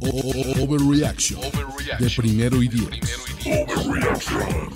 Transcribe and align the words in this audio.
Overreaction 0.00 1.40
de 1.98 2.10
primero 2.16 2.62
y 2.62 2.68
diez. 2.68 2.88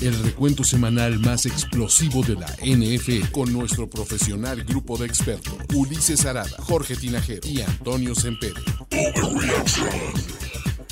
El 0.01 0.23
recuento 0.25 0.65
semanal 0.65 1.19
más 1.21 1.47
explosivo 1.47 2.23
de 2.23 2.35
la 2.35 2.47
NF 2.63 3.31
con 3.31 3.53
nuestro 3.53 3.89
profesional 3.89 4.65
grupo 4.65 4.97
de 4.97 5.07
expertos 5.07 5.55
Ulises 5.75 6.25
Arada, 6.27 6.57
Jorge 6.59 6.97
Tinajero 6.97 7.47
y 7.47 7.61
Antonio 7.61 8.15
Sempere. 8.15 8.61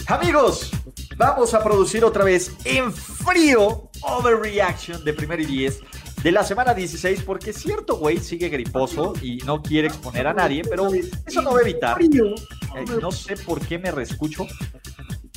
Amigos, 0.07 0.71
vamos 1.17 1.55
a 1.55 1.63
producir 1.63 2.05
otra 2.05 2.25
vez 2.25 2.53
en 2.65 2.93
frío 2.93 3.91
Overreaction 4.03 5.05
de 5.05 5.13
primero 5.13 5.43
y 5.43 5.47
diez 5.47 5.81
de 6.23 6.33
la 6.33 6.45
semana 6.45 6.75
16, 6.75 7.23
porque 7.23 7.53
cierto 7.53 7.97
güey 7.97 8.19
sigue 8.19 8.49
griposo 8.49 9.15
y 9.23 9.39
no 9.39 9.63
quiere 9.63 9.89
exponer 9.89 10.27
a 10.27 10.35
nadie, 10.35 10.63
pero 10.69 10.91
eso 11.27 11.43
no 11.43 11.53
va 11.53 11.59
a 11.59 11.63
evitar. 11.63 12.01
Eh, 12.03 12.85
no 13.01 13.11
sé 13.11 13.37
por 13.37 13.61
qué 13.61 13.79
me 13.79 13.91
reescucho. 13.91 14.47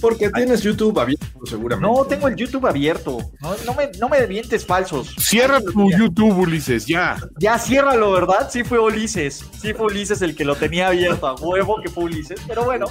Porque 0.01 0.29
tienes 0.29 0.61
YouTube 0.61 0.99
abierto, 0.99 1.45
seguramente. 1.45 1.95
No, 1.95 2.03
tengo 2.03 2.27
el 2.27 2.35
YouTube 2.35 2.67
abierto. 2.67 3.19
No, 3.39 3.55
no, 3.65 3.73
me, 3.73 3.89
no 3.97 4.09
me 4.09 4.25
vientes 4.25 4.65
falsos. 4.65 5.15
Cierra 5.17 5.61
tu 5.61 5.89
YouTube, 5.91 6.39
Ulises, 6.39 6.85
ya. 6.85 7.17
Ya 7.39 7.57
ciérralo, 7.57 8.11
¿verdad? 8.11 8.49
Sí 8.51 8.65
fue 8.65 8.79
Ulises. 8.79 9.45
Sí 9.61 9.73
fue 9.73 9.85
Ulises 9.85 10.21
el 10.21 10.35
que 10.35 10.43
lo 10.43 10.57
tenía 10.57 10.87
abierto. 10.87 11.25
A 11.25 11.35
huevo 11.35 11.77
que 11.81 11.89
fue 11.89 12.03
Ulises. 12.03 12.41
Pero 12.45 12.65
bueno, 12.65 12.87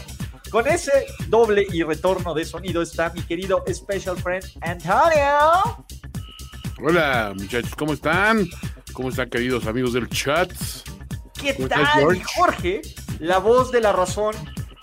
con 0.50 0.66
ese 0.66 1.06
doble 1.28 1.66
y 1.70 1.82
retorno 1.82 2.32
de 2.32 2.46
sonido 2.46 2.80
está 2.80 3.10
mi 3.10 3.20
querido 3.20 3.62
special 3.70 4.16
friend 4.16 4.44
Antonio. 4.62 5.84
Hola, 6.84 7.32
muchachos, 7.36 7.76
¿cómo 7.76 7.92
están? 7.92 8.48
¿Cómo 8.92 9.10
están, 9.10 9.30
queridos 9.30 9.66
amigos 9.66 9.92
del 9.92 10.08
chat? 10.08 10.50
¿Qué 11.40 11.52
tal, 11.68 12.20
Jorge? 12.34 12.82
La 13.20 13.38
voz 13.38 13.70
de 13.70 13.80
la 13.80 13.92
razón 13.92 14.34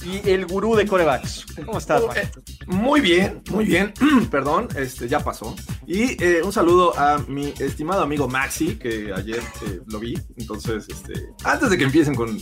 y 0.06 0.30
el 0.30 0.46
gurú 0.46 0.78
de 0.78 0.88
corebacks. 0.88 1.46
¿Cómo 1.66 1.78
estás, 1.78 2.06
man? 2.08 2.16
Eh, 2.16 2.32
muy 2.68 3.02
bien, 3.02 3.44
muy 3.50 3.66
bien. 3.66 3.94
Perdón, 4.32 4.70
este 4.78 5.10
ya 5.10 5.20
pasó. 5.20 5.54
Y 5.88 6.24
eh, 6.24 6.42
un 6.42 6.54
saludo 6.54 6.98
a 6.98 7.18
mi 7.28 7.54
estimado 7.60 8.02
amigo 8.02 8.30
Maxi, 8.30 8.78
que 8.78 9.12
ayer 9.14 9.42
eh, 9.68 9.82
lo 9.88 10.00
vi. 10.00 10.18
Entonces, 10.38 10.88
este, 10.88 11.28
antes 11.44 11.70
de 11.70 11.78
que 11.78 11.84
empiecen 11.84 12.16
con 12.16 12.40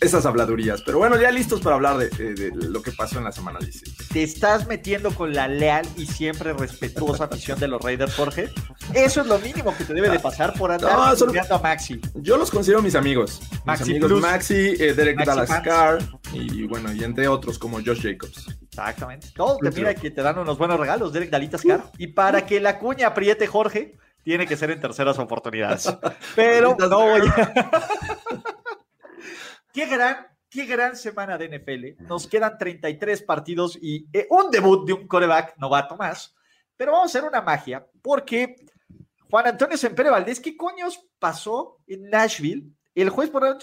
esas 0.00 0.24
habladurías. 0.26 0.82
Pero 0.82 0.98
bueno, 0.98 1.20
ya 1.20 1.30
listos 1.30 1.60
para 1.60 1.76
hablar 1.76 1.98
de, 1.98 2.52
lo 2.54 2.82
que 2.82 2.92
pasó 2.92 3.18
en 3.18 3.24
la 3.24 3.32
semana 3.32 3.58
16. 3.58 4.08
¿Te 4.12 4.22
estás 4.22 4.66
metiendo 4.66 5.14
con 5.14 5.34
la 5.34 5.46
leal 5.46 5.86
y 5.96 6.06
siempre 6.06 6.52
respetuosa 6.52 7.24
afición 7.24 7.60
de 7.60 7.68
los 7.68 7.82
Raiders, 7.82 8.14
Jorge? 8.14 8.50
Eso 8.94 9.20
es 9.20 9.26
lo 9.26 9.38
mínimo 9.38 9.76
que 9.76 9.84
te 9.84 9.94
debe 9.94 10.08
de 10.08 10.18
pasar 10.18 10.54
por 10.54 10.72
andar 10.72 10.92
no, 10.92 11.54
a 11.56 11.58
Maxi. 11.58 12.00
Yo 12.14 12.36
los 12.36 12.50
considero 12.50 12.82
mis 12.82 12.94
amigos. 12.94 13.40
Maxi 13.64 13.92
mis 13.92 14.02
amigos 14.02 14.20
Maxi, 14.20 14.74
eh, 14.78 14.94
Derek 14.94 15.24
Dallascar 15.24 15.98
y 16.32 16.66
bueno, 16.66 16.92
y 16.92 17.04
entre 17.04 17.28
otros 17.28 17.58
como 17.58 17.78
Josh 17.78 18.02
Jacobs. 18.02 18.46
Exactamente. 18.62 19.28
Todos 19.34 19.58
te 19.58 19.70
mira 19.70 19.94
que 19.94 20.10
te 20.10 20.22
dan 20.22 20.38
unos 20.38 20.56
buenos 20.56 20.80
regalos, 20.80 21.12
Derek 21.12 21.30
Dalitascar. 21.30 21.90
Y 21.98 22.08
para 22.08 22.46
que 22.46 22.60
la 22.60 22.78
cuña 22.78 23.08
apriete, 23.08 23.46
Jorge, 23.46 23.98
tiene 24.22 24.46
que 24.46 24.56
ser 24.56 24.70
en 24.70 24.80
terceras 24.80 25.18
oportunidades. 25.18 25.92
Pero 26.36 26.76
no 26.78 26.88
voy 26.88 27.22
a... 27.26 27.70
Qué 29.72 29.86
gran, 29.86 30.26
qué 30.48 30.66
gran 30.66 30.96
semana 30.96 31.38
de 31.38 31.48
NFL. 31.48 32.04
Nos 32.04 32.26
quedan 32.26 32.58
33 32.58 33.22
partidos 33.22 33.78
y 33.80 34.06
eh, 34.12 34.26
un 34.30 34.50
debut 34.50 34.86
de 34.86 34.92
un 34.92 35.06
coreback 35.06 35.56
novato 35.58 35.96
más. 35.96 36.34
Pero 36.76 36.92
vamos 36.92 37.14
a 37.14 37.18
hacer 37.18 37.28
una 37.28 37.40
magia 37.40 37.86
porque 38.02 38.56
Juan 39.30 39.46
Antonio 39.46 39.76
Sempere 39.76 40.10
Valdés, 40.10 40.40
¿qué 40.40 40.56
coños 40.56 41.00
pasó 41.18 41.78
en 41.86 42.10
Nashville? 42.10 42.64
El 42.94 43.10
juez 43.10 43.30
por 43.30 43.58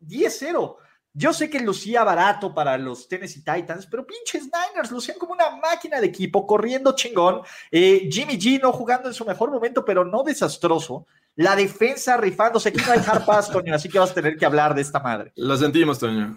10-0. 0.00 0.76
Yo 1.16 1.32
sé 1.32 1.48
que 1.48 1.60
lucía 1.60 2.02
barato 2.02 2.52
para 2.52 2.76
los 2.76 3.08
Tennessee 3.08 3.44
Titans, 3.44 3.86
pero 3.86 4.04
pinches 4.04 4.44
Niners 4.44 4.90
lucían 4.90 5.16
como 5.18 5.32
una 5.32 5.50
máquina 5.56 6.00
de 6.00 6.06
equipo, 6.06 6.46
corriendo 6.46 6.94
chingón. 6.94 7.42
Eh, 7.70 8.08
Jimmy 8.10 8.34
G 8.34 8.60
no 8.60 8.72
jugando 8.72 9.08
en 9.08 9.14
su 9.14 9.24
mejor 9.24 9.50
momento, 9.50 9.84
pero 9.84 10.04
no 10.04 10.22
desastroso. 10.24 11.06
La 11.36 11.56
defensa 11.56 12.16
rifándose. 12.16 12.68
Aquí 12.68 12.78
no 12.86 12.92
hay 12.92 13.00
hard 13.00 13.52
Toño, 13.52 13.74
así 13.74 13.88
que 13.88 13.98
vas 13.98 14.10
a 14.10 14.14
tener 14.14 14.36
que 14.36 14.46
hablar 14.46 14.74
de 14.74 14.82
esta 14.82 15.00
madre. 15.00 15.32
Lo 15.36 15.56
sentimos, 15.56 15.98
Toño. 15.98 16.36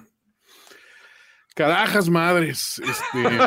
Carajas 1.57 2.07
madres, 2.07 2.79
este, 2.87 3.37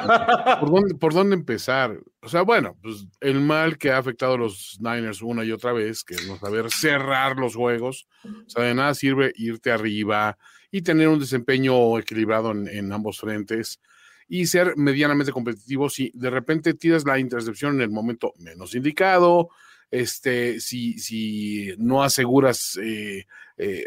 ¿por, 0.98 1.14
dónde, 1.14 1.36
empezar? 1.36 1.96
O 2.20 2.28
sea, 2.28 2.42
bueno, 2.42 2.76
pues 2.82 3.06
el 3.20 3.40
mal 3.40 3.78
que 3.78 3.92
ha 3.92 3.98
afectado 3.98 4.34
a 4.34 4.36
los 4.36 4.78
Niners 4.80 5.22
una 5.22 5.44
y 5.44 5.52
otra 5.52 5.72
vez, 5.72 6.02
que 6.02 6.14
es 6.14 6.26
no 6.26 6.36
saber 6.36 6.72
cerrar 6.72 7.36
los 7.36 7.54
juegos. 7.54 8.08
O 8.24 8.50
sea, 8.50 8.64
de 8.64 8.74
nada 8.74 8.94
sirve 8.94 9.32
irte 9.36 9.70
arriba 9.70 10.36
y 10.72 10.82
tener 10.82 11.06
un 11.06 11.20
desempeño 11.20 11.96
equilibrado 12.00 12.50
en, 12.50 12.66
en 12.66 12.92
ambos 12.92 13.20
frentes 13.20 13.78
y 14.26 14.46
ser 14.46 14.76
medianamente 14.76 15.30
competitivo 15.30 15.88
si 15.88 16.10
de 16.12 16.30
repente 16.30 16.74
tiras 16.74 17.04
la 17.04 17.16
intercepción 17.20 17.76
en 17.76 17.82
el 17.82 17.90
momento 17.90 18.32
menos 18.38 18.74
indicado, 18.74 19.50
este, 19.90 20.60
si, 20.60 20.98
si 20.98 21.74
no 21.78 22.02
aseguras 22.02 22.78
eh, 22.82 23.26
eh, 23.56 23.84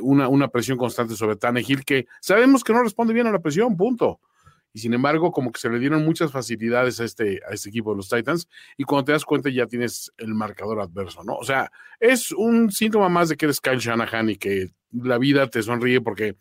una, 0.00 0.28
una, 0.28 0.48
presión 0.48 0.78
constante 0.78 1.14
sobre 1.14 1.36
Tannehill, 1.36 1.84
que 1.84 2.06
sabemos 2.20 2.64
que 2.64 2.72
no 2.72 2.82
responde 2.82 3.12
bien 3.12 3.26
a 3.26 3.32
la 3.32 3.40
presión, 3.40 3.76
punto. 3.76 4.20
Y 4.74 4.78
sin 4.78 4.94
embargo, 4.94 5.30
como 5.32 5.52
que 5.52 5.60
se 5.60 5.68
le 5.68 5.78
dieron 5.78 6.04
muchas 6.04 6.32
facilidades 6.32 6.98
a 7.00 7.04
este, 7.04 7.40
a 7.46 7.52
este 7.52 7.68
equipo 7.68 7.90
de 7.90 7.98
los 7.98 8.08
Titans, 8.08 8.48
y 8.78 8.84
cuando 8.84 9.04
te 9.04 9.12
das 9.12 9.24
cuenta 9.24 9.50
ya 9.50 9.66
tienes 9.66 10.10
el 10.16 10.34
marcador 10.34 10.80
adverso, 10.80 11.22
¿no? 11.24 11.34
O 11.34 11.44
sea, 11.44 11.70
es 12.00 12.32
un 12.32 12.72
síntoma 12.72 13.10
más 13.10 13.28
de 13.28 13.36
que 13.36 13.44
eres 13.44 13.60
Kyle 13.60 13.78
Shanahan 13.78 14.30
y 14.30 14.36
que 14.36 14.70
la 14.92 15.18
vida 15.18 15.48
te 15.48 15.62
sonríe 15.62 16.00
porque 16.00 16.36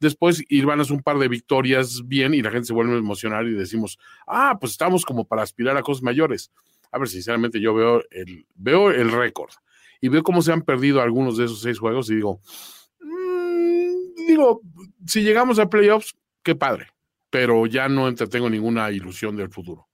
después 0.00 0.42
irvanas 0.48 0.90
un 0.90 1.02
par 1.02 1.18
de 1.18 1.28
victorias 1.28 2.02
bien 2.06 2.34
y 2.34 2.42
la 2.42 2.50
gente 2.50 2.66
se 2.66 2.72
vuelve 2.72 2.94
a 2.94 2.98
emocionar 2.98 3.46
y 3.46 3.52
decimos, 3.52 3.98
ah, 4.26 4.56
pues 4.60 4.72
estamos 4.72 5.04
como 5.04 5.24
para 5.24 5.42
aspirar 5.42 5.76
a 5.76 5.82
cosas 5.82 6.02
mayores 6.02 6.50
a 6.90 6.98
ver, 6.98 7.08
sinceramente 7.08 7.60
yo 7.60 7.74
veo 7.74 8.02
el, 8.10 8.46
veo 8.54 8.90
el 8.90 9.10
récord 9.10 9.50
y 10.00 10.08
veo 10.08 10.22
cómo 10.22 10.42
se 10.42 10.52
han 10.52 10.62
perdido 10.62 11.00
algunos 11.00 11.36
de 11.36 11.46
esos 11.46 11.60
seis 11.60 11.78
juegos 11.78 12.10
y 12.10 12.16
digo, 12.16 12.40
mm, 13.00 14.26
digo, 14.28 14.60
si 15.06 15.22
llegamos 15.22 15.58
a 15.58 15.68
playoffs, 15.68 16.14
qué 16.42 16.54
padre, 16.54 16.88
pero 17.30 17.66
ya 17.66 17.88
no 17.88 18.08
entretengo 18.08 18.48
ninguna 18.50 18.90
ilusión 18.90 19.36
del 19.36 19.50
futuro. 19.50 19.88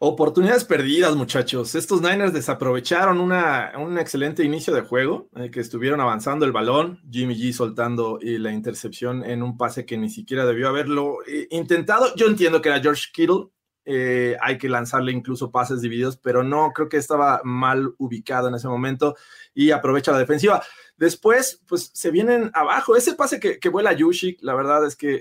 Oportunidades 0.00 0.64
perdidas, 0.64 1.14
muchachos. 1.14 1.74
Estos 1.74 2.02
Niners 2.02 2.32
desaprovecharon 2.32 3.20
una, 3.20 3.72
un 3.78 3.96
excelente 3.98 4.44
inicio 4.44 4.74
de 4.74 4.82
juego, 4.82 5.30
eh, 5.36 5.50
que 5.50 5.60
estuvieron 5.60 6.00
avanzando 6.00 6.44
el 6.44 6.52
balón, 6.52 7.00
Jimmy 7.10 7.34
G 7.34 7.52
soltando 7.52 8.18
y 8.20 8.38
la 8.38 8.52
intercepción 8.52 9.24
en 9.24 9.42
un 9.42 9.56
pase 9.56 9.86
que 9.86 9.96
ni 9.96 10.10
siquiera 10.10 10.44
debió 10.44 10.68
haberlo 10.68 11.18
eh, 11.26 11.46
intentado. 11.50 12.14
Yo 12.16 12.26
entiendo 12.26 12.60
que 12.60 12.68
era 12.68 12.82
George 12.82 13.04
Kittle, 13.14 13.46
eh, 13.84 14.36
hay 14.40 14.58
que 14.58 14.68
lanzarle 14.68 15.12
incluso 15.12 15.50
pases 15.50 15.80
divididos, 15.80 16.16
pero 16.16 16.42
no, 16.42 16.72
creo 16.72 16.88
que 16.88 16.96
estaba 16.96 17.40
mal 17.44 17.94
ubicado 17.98 18.48
en 18.48 18.54
ese 18.54 18.68
momento 18.68 19.16
y 19.54 19.70
aprovecha 19.70 20.12
la 20.12 20.18
defensiva. 20.18 20.62
Después, 20.96 21.62
pues 21.66 21.90
se 21.92 22.10
vienen 22.10 22.50
abajo. 22.54 22.96
Ese 22.96 23.14
pase 23.14 23.40
que, 23.40 23.58
que 23.58 23.68
vuela 23.68 23.92
Yushik, 23.92 24.38
la 24.42 24.54
verdad 24.54 24.86
es 24.86 24.96
que 24.96 25.20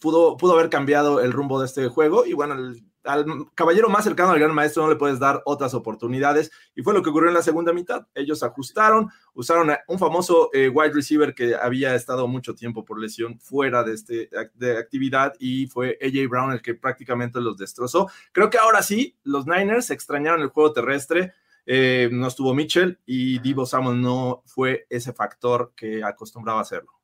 pudo, 0.00 0.36
pudo 0.36 0.54
haber 0.54 0.68
cambiado 0.68 1.20
el 1.20 1.32
rumbo 1.32 1.60
de 1.60 1.66
este 1.66 1.88
juego 1.88 2.26
y 2.26 2.32
bueno, 2.32 2.54
el 2.54 2.84
al 3.04 3.26
caballero 3.54 3.88
más 3.88 4.04
cercano 4.04 4.30
al 4.30 4.38
gran 4.38 4.54
maestro 4.54 4.82
no 4.82 4.88
le 4.90 4.96
puedes 4.96 5.18
dar 5.18 5.42
otras 5.44 5.74
oportunidades 5.74 6.50
y 6.74 6.82
fue 6.82 6.94
lo 6.94 7.02
que 7.02 7.10
ocurrió 7.10 7.28
en 7.28 7.34
la 7.34 7.42
segunda 7.42 7.72
mitad. 7.72 8.06
Ellos 8.14 8.42
ajustaron, 8.42 9.08
usaron 9.34 9.70
un 9.88 9.98
famoso 9.98 10.50
eh, 10.52 10.68
wide 10.68 10.92
receiver 10.92 11.34
que 11.34 11.54
había 11.54 11.94
estado 11.94 12.28
mucho 12.28 12.54
tiempo 12.54 12.84
por 12.84 13.00
lesión 13.00 13.38
fuera 13.40 13.82
de, 13.82 13.94
este, 13.94 14.30
de 14.54 14.78
actividad 14.78 15.34
y 15.38 15.66
fue 15.66 15.98
AJ 16.00 16.28
Brown 16.28 16.52
el 16.52 16.62
que 16.62 16.74
prácticamente 16.74 17.40
los 17.40 17.56
destrozó. 17.56 18.08
Creo 18.32 18.50
que 18.50 18.58
ahora 18.58 18.82
sí, 18.82 19.16
los 19.24 19.46
Niners 19.46 19.90
extrañaron 19.90 20.40
el 20.40 20.48
juego 20.48 20.72
terrestre. 20.72 21.32
Eh, 21.64 22.08
no 22.10 22.26
estuvo 22.26 22.54
Mitchell 22.54 22.98
y 23.06 23.38
Divo 23.38 23.66
Samuel 23.66 24.00
no 24.00 24.42
fue 24.46 24.86
ese 24.90 25.12
factor 25.12 25.72
que 25.76 26.02
acostumbraba 26.02 26.58
a 26.58 26.62
hacerlo. 26.62 27.01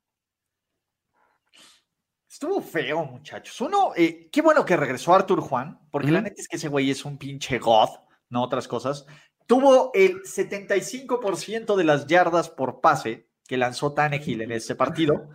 Estuvo 2.39 2.63
feo, 2.63 3.05
muchachos. 3.05 3.61
Uno, 3.61 3.91
eh, 3.97 4.29
qué 4.31 4.43
bueno 4.43 4.65
que 4.65 4.77
regresó 4.77 5.13
Arthur 5.13 5.41
Juan, 5.41 5.81
porque 5.91 6.13
la 6.13 6.21
neta 6.21 6.41
es 6.41 6.47
que 6.47 6.55
ese 6.55 6.69
güey 6.69 6.89
es 6.89 7.05
un 7.05 7.19
pinche 7.19 7.59
god, 7.59 7.89
no 8.29 8.45
otras 8.45 8.69
cosas. 8.69 9.07
Tuvo 9.49 9.91
el 9.93 10.23
75% 10.23 11.75
de 11.75 11.83
las 11.83 12.07
yardas 12.07 12.49
por 12.49 12.81
pase 12.81 13.27
que 13.45 13.57
lanzó 13.57 13.93
Tannehill 13.93 14.43
en 14.43 14.53
ese 14.53 14.77
partido. 14.77 15.31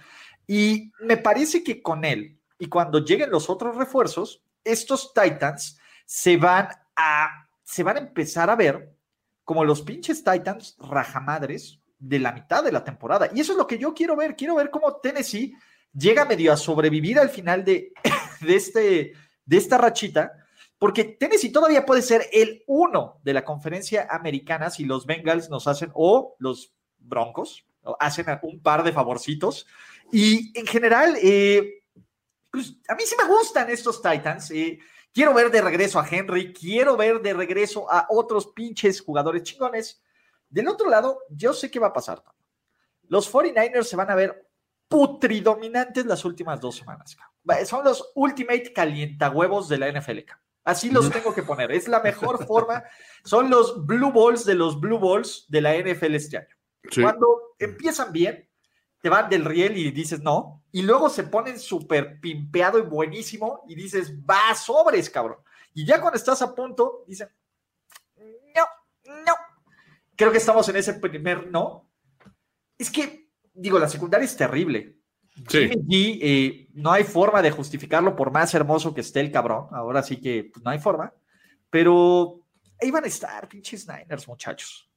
Y 0.47 0.93
me 1.01 1.17
parece 1.17 1.61
que 1.61 1.81
con 1.81 2.05
él 2.05 2.39
y 2.57 2.67
cuando 2.67 3.03
lleguen 3.03 3.31
los 3.31 3.49
otros 3.49 3.75
refuerzos, 3.75 4.41
estos 4.63 5.13
Titans 5.13 5.77
se 6.05 6.37
van 6.37 6.69
a, 6.95 7.49
se 7.63 7.83
van 7.83 7.97
a 7.97 7.99
empezar 7.99 8.49
a 8.49 8.55
ver 8.55 8.95
como 9.43 9.65
los 9.65 9.81
pinches 9.81 10.23
Titans 10.23 10.77
rajamadres 10.79 11.81
de 11.99 12.19
la 12.19 12.31
mitad 12.31 12.63
de 12.63 12.71
la 12.71 12.85
temporada. 12.85 13.29
Y 13.35 13.41
eso 13.41 13.51
es 13.51 13.57
lo 13.57 13.67
que 13.67 13.77
yo 13.77 13.93
quiero 13.93 14.15
ver. 14.15 14.37
Quiero 14.37 14.55
ver 14.55 14.69
cómo 14.69 15.01
Tennessee 15.01 15.53
llega 15.93 16.25
medio 16.25 16.51
a 16.51 16.57
sobrevivir 16.57 17.19
al 17.19 17.29
final 17.29 17.63
de, 17.63 17.93
de, 18.41 18.55
este, 18.55 19.13
de 19.45 19.57
esta 19.57 19.77
rachita, 19.77 20.33
porque 20.77 21.03
Tennessee 21.03 21.51
todavía 21.51 21.85
puede 21.85 22.01
ser 22.01 22.27
el 22.31 22.63
uno 22.67 23.19
de 23.23 23.33
la 23.33 23.45
conferencia 23.45 24.07
americana 24.09 24.69
si 24.69 24.85
los 24.85 25.05
Bengals 25.05 25.49
nos 25.49 25.67
hacen, 25.67 25.91
o 25.93 26.35
los 26.39 26.73
Broncos, 26.97 27.65
hacen 27.99 28.25
un 28.41 28.61
par 28.61 28.83
de 28.83 28.91
favorcitos. 28.91 29.67
Y 30.11 30.57
en 30.57 30.65
general, 30.65 31.15
eh, 31.21 31.83
pues 32.51 32.77
a 32.87 32.95
mí 32.95 33.03
sí 33.05 33.15
me 33.17 33.27
gustan 33.27 33.69
estos 33.69 34.01
Titans. 34.01 34.51
Eh, 34.51 34.79
quiero 35.13 35.33
ver 35.33 35.51
de 35.51 35.61
regreso 35.61 35.99
a 35.99 36.07
Henry, 36.07 36.53
quiero 36.53 36.97
ver 36.97 37.21
de 37.21 37.33
regreso 37.33 37.89
a 37.91 38.07
otros 38.09 38.47
pinches 38.47 39.01
jugadores 39.01 39.43
chingones. 39.43 40.01
Del 40.49 40.67
otro 40.67 40.89
lado, 40.89 41.19
yo 41.29 41.53
sé 41.53 41.71
qué 41.71 41.79
va 41.79 41.87
a 41.87 41.93
pasar. 41.93 42.23
Los 43.07 43.31
49ers 43.31 43.83
se 43.83 43.95
van 43.95 44.11
a 44.11 44.15
ver 44.15 44.49
putridominantes 44.87 46.05
las 46.05 46.23
últimas 46.25 46.59
dos 46.59 46.75
semanas. 46.77 47.17
Son 47.65 47.83
los 47.83 48.11
ultimate 48.15 48.71
calientahuevos 48.73 49.67
de 49.69 49.77
la 49.77 49.91
NFL. 49.91 50.19
Así 50.63 50.89
los 50.89 51.09
tengo 51.09 51.33
que 51.33 51.43
poner. 51.43 51.71
Es 51.71 51.87
la 51.87 51.99
mejor 51.99 52.45
forma. 52.45 52.83
Son 53.25 53.49
los 53.49 53.85
blue 53.85 54.11
balls 54.11 54.45
de 54.45 54.55
los 54.55 54.79
blue 54.79 54.99
balls 54.99 55.45
de 55.49 55.61
la 55.61 55.77
NFL 55.77 56.15
este 56.15 56.37
año. 56.37 56.55
Cuando 57.01 57.55
empiezan 57.59 58.11
bien, 58.11 58.49
te 59.01 59.09
van 59.09 59.29
del 59.29 59.43
riel 59.43 59.77
y 59.77 59.91
dices 59.91 60.21
no. 60.21 60.63
Y 60.71 60.81
luego 60.81 61.09
se 61.09 61.23
ponen 61.23 61.59
súper 61.59 62.21
pimpeado 62.21 62.79
y 62.79 62.83
buenísimo 62.83 63.63
y 63.67 63.75
dices, 63.75 64.13
va 64.19 64.55
sobres, 64.55 65.09
cabrón. 65.09 65.39
Y 65.73 65.85
ya 65.85 65.99
cuando 65.99 66.17
estás 66.17 66.41
a 66.41 66.55
punto, 66.55 67.03
dicen, 67.07 67.29
no, 68.15 68.65
no. 69.25 69.33
Creo 70.15 70.31
que 70.31 70.37
estamos 70.37 70.67
en 70.69 70.77
ese 70.77 70.93
primer 70.93 71.51
no. 71.51 71.89
Es 72.77 72.89
que, 72.89 73.22
digo, 73.53 73.79
la 73.79 73.89
secundaria 73.89 74.25
es 74.25 74.35
terrible. 74.35 74.97
Sí. 75.47 75.71
Y 75.87 76.19
eh, 76.21 76.69
no 76.73 76.91
hay 76.91 77.03
forma 77.03 77.41
de 77.41 77.51
justificarlo 77.51 78.15
por 78.15 78.31
más 78.31 78.53
hermoso 78.53 78.93
que 78.93 79.01
esté 79.01 79.19
el 79.19 79.31
cabrón. 79.31 79.67
Ahora 79.71 80.03
sí 80.03 80.17
que 80.17 80.49
pues, 80.53 80.63
no 80.63 80.71
hay 80.71 80.79
forma. 80.79 81.13
Pero 81.69 82.41
ahí 82.81 82.91
van 82.91 83.03
a 83.03 83.07
estar, 83.07 83.47
pinches 83.47 83.87
Niners, 83.87 84.27
muchachos. 84.27 84.89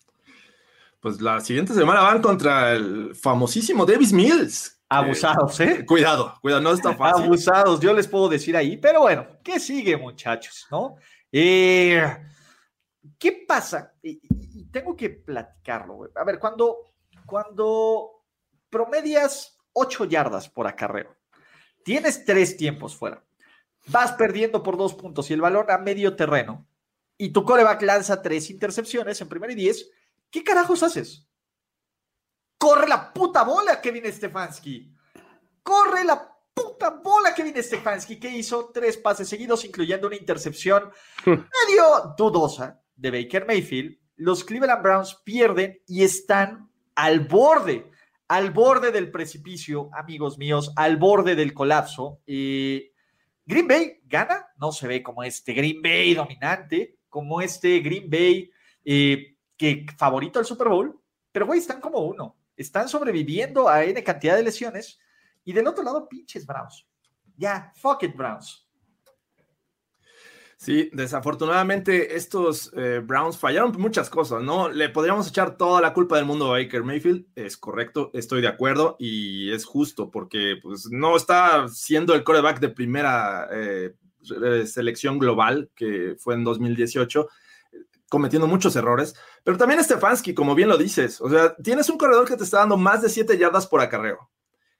Pues 1.00 1.20
la 1.20 1.40
siguiente 1.40 1.72
semana 1.72 2.00
van 2.00 2.20
contra 2.20 2.72
el 2.72 3.14
famosísimo 3.14 3.86
Davis 3.86 4.12
Mills. 4.12 4.76
Abusados, 4.88 5.58
¿eh? 5.60 5.84
Cuidado, 5.84 6.34
cuidado, 6.40 6.62
no 6.62 6.72
está 6.72 6.94
fácil. 6.94 7.24
Abusados, 7.24 7.80
yo 7.80 7.92
les 7.92 8.06
puedo 8.06 8.28
decir 8.28 8.56
ahí. 8.56 8.76
Pero 8.76 9.00
bueno, 9.00 9.26
¿qué 9.42 9.58
sigue, 9.58 9.96
muchachos? 9.96 10.66
¿No? 10.70 10.96
Eh, 11.32 12.02
¿Qué 13.18 13.44
pasa? 13.46 13.94
Y, 14.02 14.20
tengo 14.70 14.94
que 14.94 15.10
platicarlo, 15.10 16.10
A 16.14 16.24
ver, 16.24 16.38
cuando, 16.38 16.92
cuando 17.24 18.15
promedias 18.76 19.58
8 19.72 20.04
yardas 20.04 20.50
por 20.50 20.66
acarreo. 20.66 21.16
Tienes 21.82 22.26
tres 22.26 22.58
tiempos 22.58 22.94
fuera. 22.94 23.24
Vas 23.86 24.12
perdiendo 24.12 24.62
por 24.62 24.76
dos 24.76 24.92
puntos 24.92 25.30
y 25.30 25.32
el 25.32 25.40
balón 25.40 25.70
a 25.70 25.78
medio 25.78 26.14
terreno 26.14 26.66
y 27.16 27.30
tu 27.30 27.42
coreback 27.42 27.80
lanza 27.82 28.20
tres 28.20 28.50
intercepciones 28.50 29.18
en 29.20 29.28
primera 29.28 29.52
y 29.54 29.56
diez. 29.56 29.88
¿Qué 30.30 30.44
carajos 30.44 30.82
haces? 30.82 31.26
Corre 32.58 32.86
la 32.86 33.14
puta 33.14 33.44
bola, 33.44 33.80
Kevin 33.80 34.12
Stefanski. 34.12 34.92
Corre 35.62 36.04
la 36.04 36.36
puta 36.52 36.90
bola, 36.90 37.34
Kevin 37.34 37.62
Stefanski, 37.62 38.20
que 38.20 38.28
hizo 38.28 38.70
tres 38.74 38.98
pases 38.98 39.26
seguidos, 39.26 39.64
incluyendo 39.64 40.06
una 40.06 40.16
intercepción 40.16 40.90
medio 41.24 42.14
dudosa 42.18 42.82
de 42.94 43.10
Baker 43.10 43.46
Mayfield. 43.46 43.96
Los 44.16 44.44
Cleveland 44.44 44.82
Browns 44.82 45.14
pierden 45.24 45.80
y 45.86 46.04
están 46.04 46.70
al 46.94 47.20
borde 47.20 47.90
al 48.28 48.50
borde 48.50 48.92
del 48.92 49.10
precipicio, 49.10 49.90
amigos 49.92 50.38
míos, 50.38 50.72
al 50.76 50.96
borde 50.96 51.36
del 51.36 51.54
colapso. 51.54 52.20
Green 52.26 53.68
Bay 53.68 54.00
gana, 54.04 54.48
no 54.58 54.72
se 54.72 54.88
ve 54.88 55.02
como 55.02 55.22
este 55.22 55.52
Green 55.52 55.80
Bay 55.80 56.14
dominante, 56.14 56.98
como 57.08 57.40
este 57.40 57.78
Green 57.78 58.10
Bay 58.10 58.50
eh, 58.84 59.36
que 59.56 59.86
favorito 59.96 60.38
al 60.38 60.44
Super 60.44 60.68
Bowl, 60.68 61.00
pero 61.30 61.46
güey, 61.46 61.60
están 61.60 61.80
como 61.80 62.00
uno, 62.00 62.36
están 62.56 62.88
sobreviviendo 62.88 63.68
a 63.68 63.84
N 63.84 64.02
cantidad 64.02 64.36
de 64.36 64.42
lesiones. 64.42 64.98
Y 65.44 65.52
del 65.52 65.68
otro 65.68 65.84
lado, 65.84 66.08
pinches 66.08 66.44
Browns. 66.44 66.84
Ya, 67.36 67.72
fuck 67.76 68.02
it, 68.02 68.16
Browns. 68.16 68.65
Sí, 70.58 70.88
desafortunadamente 70.94 72.16
estos 72.16 72.72
eh, 72.74 73.02
Browns 73.04 73.36
fallaron 73.36 73.72
muchas 73.78 74.08
cosas, 74.08 74.42
¿no? 74.42 74.70
Le 74.70 74.88
podríamos 74.88 75.28
echar 75.28 75.58
toda 75.58 75.82
la 75.82 75.92
culpa 75.92 76.16
del 76.16 76.24
mundo 76.24 76.46
a 76.46 76.58
Baker 76.58 76.82
Mayfield, 76.82 77.26
es 77.34 77.58
correcto, 77.58 78.10
estoy 78.14 78.40
de 78.40 78.48
acuerdo 78.48 78.96
y 78.98 79.52
es 79.52 79.66
justo 79.66 80.10
porque 80.10 80.56
pues, 80.62 80.88
no 80.90 81.14
está 81.14 81.68
siendo 81.68 82.14
el 82.14 82.24
coreback 82.24 82.58
de 82.60 82.70
primera 82.70 83.48
eh, 83.52 83.94
selección 84.64 85.18
global 85.18 85.70
que 85.76 86.16
fue 86.18 86.34
en 86.34 86.44
2018 86.44 87.28
cometiendo 88.08 88.46
muchos 88.46 88.76
errores, 88.76 89.14
pero 89.44 89.58
también 89.58 89.82
Stefanski, 89.84 90.32
como 90.32 90.54
bien 90.54 90.68
lo 90.68 90.78
dices, 90.78 91.20
o 91.20 91.28
sea, 91.28 91.54
tienes 91.56 91.90
un 91.90 91.98
corredor 91.98 92.26
que 92.26 92.36
te 92.36 92.44
está 92.44 92.58
dando 92.58 92.78
más 92.78 93.02
de 93.02 93.10
7 93.10 93.36
yardas 93.36 93.66
por 93.66 93.80
acarreo, 93.80 94.30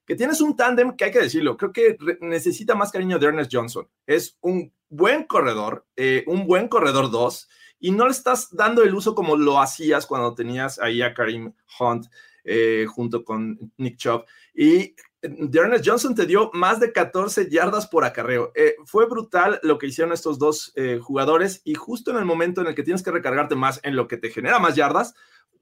que 0.07 0.15
tienes 0.15 0.41
un 0.41 0.57
tándem 0.57 0.97
que 0.97 1.05
hay 1.05 1.11
que 1.11 1.21
decirlo, 1.21 1.57
creo 1.57 1.73
que 1.73 1.99
necesita 2.21 2.75
más 2.75 2.93
cariño 2.93 3.19
de 3.19 3.27
Ernest 3.27 3.53
Johnson, 3.53 3.89
es 4.07 4.39
un 4.41 4.73
buen 4.89 5.25
corredor, 5.25 5.85
eh, 5.97 6.25
un 6.27 6.47
buen 6.47 6.69
corredor 6.69 7.11
2, 7.11 7.49
y 7.81 7.91
no 7.91 8.07
le 8.07 8.13
estás 8.13 8.55
dando 8.55 8.83
el 8.83 8.95
uso 8.95 9.15
como 9.15 9.37
lo 9.37 9.61
hacías 9.61 10.07
cuando 10.07 10.35
tenías 10.35 10.79
ahí 10.79 11.03
a 11.03 11.13
Karim 11.13 11.53
Hunt 11.79 12.07
eh, 12.45 12.87
junto 12.89 13.25
con 13.25 13.73
Nick 13.77 13.99
Chubb. 13.99 14.25
Y 14.55 14.95
Ernest 15.21 15.87
Johnson 15.87 16.15
te 16.15 16.25
dio 16.25 16.51
más 16.55 16.81
de 16.81 16.93
14 16.93 17.51
yardas 17.51 17.87
por 17.87 18.05
acarreo. 18.05 18.53
Eh, 18.55 18.77
fue 18.87 19.07
brutal 19.07 19.61
lo 19.63 19.77
que 19.77 19.89
hicieron 19.89 20.13
estos 20.13 20.39
dos 20.39 20.73
jugadores 21.03 21.61
y 21.65 21.75
justo 21.75 22.13
en 22.13 22.17
el 22.17 22.25
momento 22.25 22.61
en 22.61 22.69
el 22.69 22.75
que 22.75 22.85
tienes 22.85 23.03
que 23.03 23.11
recargarte 23.11 23.57
más 23.57 23.81
en 23.83 23.97
lo 23.97 24.09
que 24.09 24.17
te 24.17 24.31
genera 24.31 24.59
más 24.59 24.77
yardas, 24.77 25.15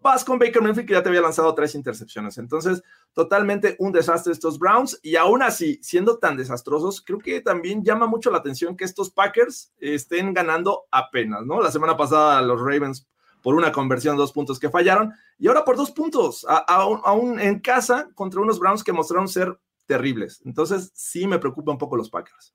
vas 0.04 0.22
con 0.22 0.38
Baker 0.38 0.62
Mayfield 0.62 0.86
que 0.86 0.92
ya 0.92 1.02
te 1.02 1.08
había 1.08 1.22
lanzado 1.22 1.54
tres 1.54 1.74
intercepciones. 1.74 2.36
Entonces, 2.36 2.82
totalmente 3.14 3.74
un 3.78 3.90
desastre 3.90 4.34
estos 4.34 4.58
Browns 4.58 5.00
y 5.02 5.16
aún 5.16 5.42
así, 5.42 5.80
siendo 5.82 6.18
tan 6.18 6.36
desastrosos, 6.36 7.00
creo 7.00 7.18
que 7.18 7.40
también 7.40 7.82
llama 7.82 8.06
mucho 8.06 8.30
la 8.30 8.38
atención 8.38 8.76
que 8.76 8.84
estos 8.84 9.10
Packers 9.10 9.72
estén 9.80 10.34
ganando 10.34 10.84
apenas, 10.90 11.46
¿no? 11.46 11.62
La 11.62 11.70
semana 11.70 11.96
pasada 11.96 12.42
los 12.42 12.60
Ravens 12.60 13.08
por 13.42 13.54
una 13.54 13.72
conversión, 13.72 14.16
dos 14.16 14.32
puntos 14.32 14.60
que 14.60 14.70
fallaron 14.70 15.12
y 15.38 15.48
ahora 15.48 15.64
por 15.64 15.76
dos 15.76 15.90
puntos, 15.90 16.46
aún 16.48 17.40
en 17.40 17.60
casa 17.60 18.08
contra 18.14 18.40
unos 18.40 18.58
Browns 18.58 18.84
que 18.84 18.92
mostraron 18.92 19.26
ser 19.26 19.58
terribles. 19.86 20.42
Entonces, 20.44 20.92
sí 20.94 21.26
me 21.26 21.38
preocupa 21.38 21.72
un 21.72 21.78
poco 21.78 21.96
los 21.96 22.10
Packers. 22.10 22.54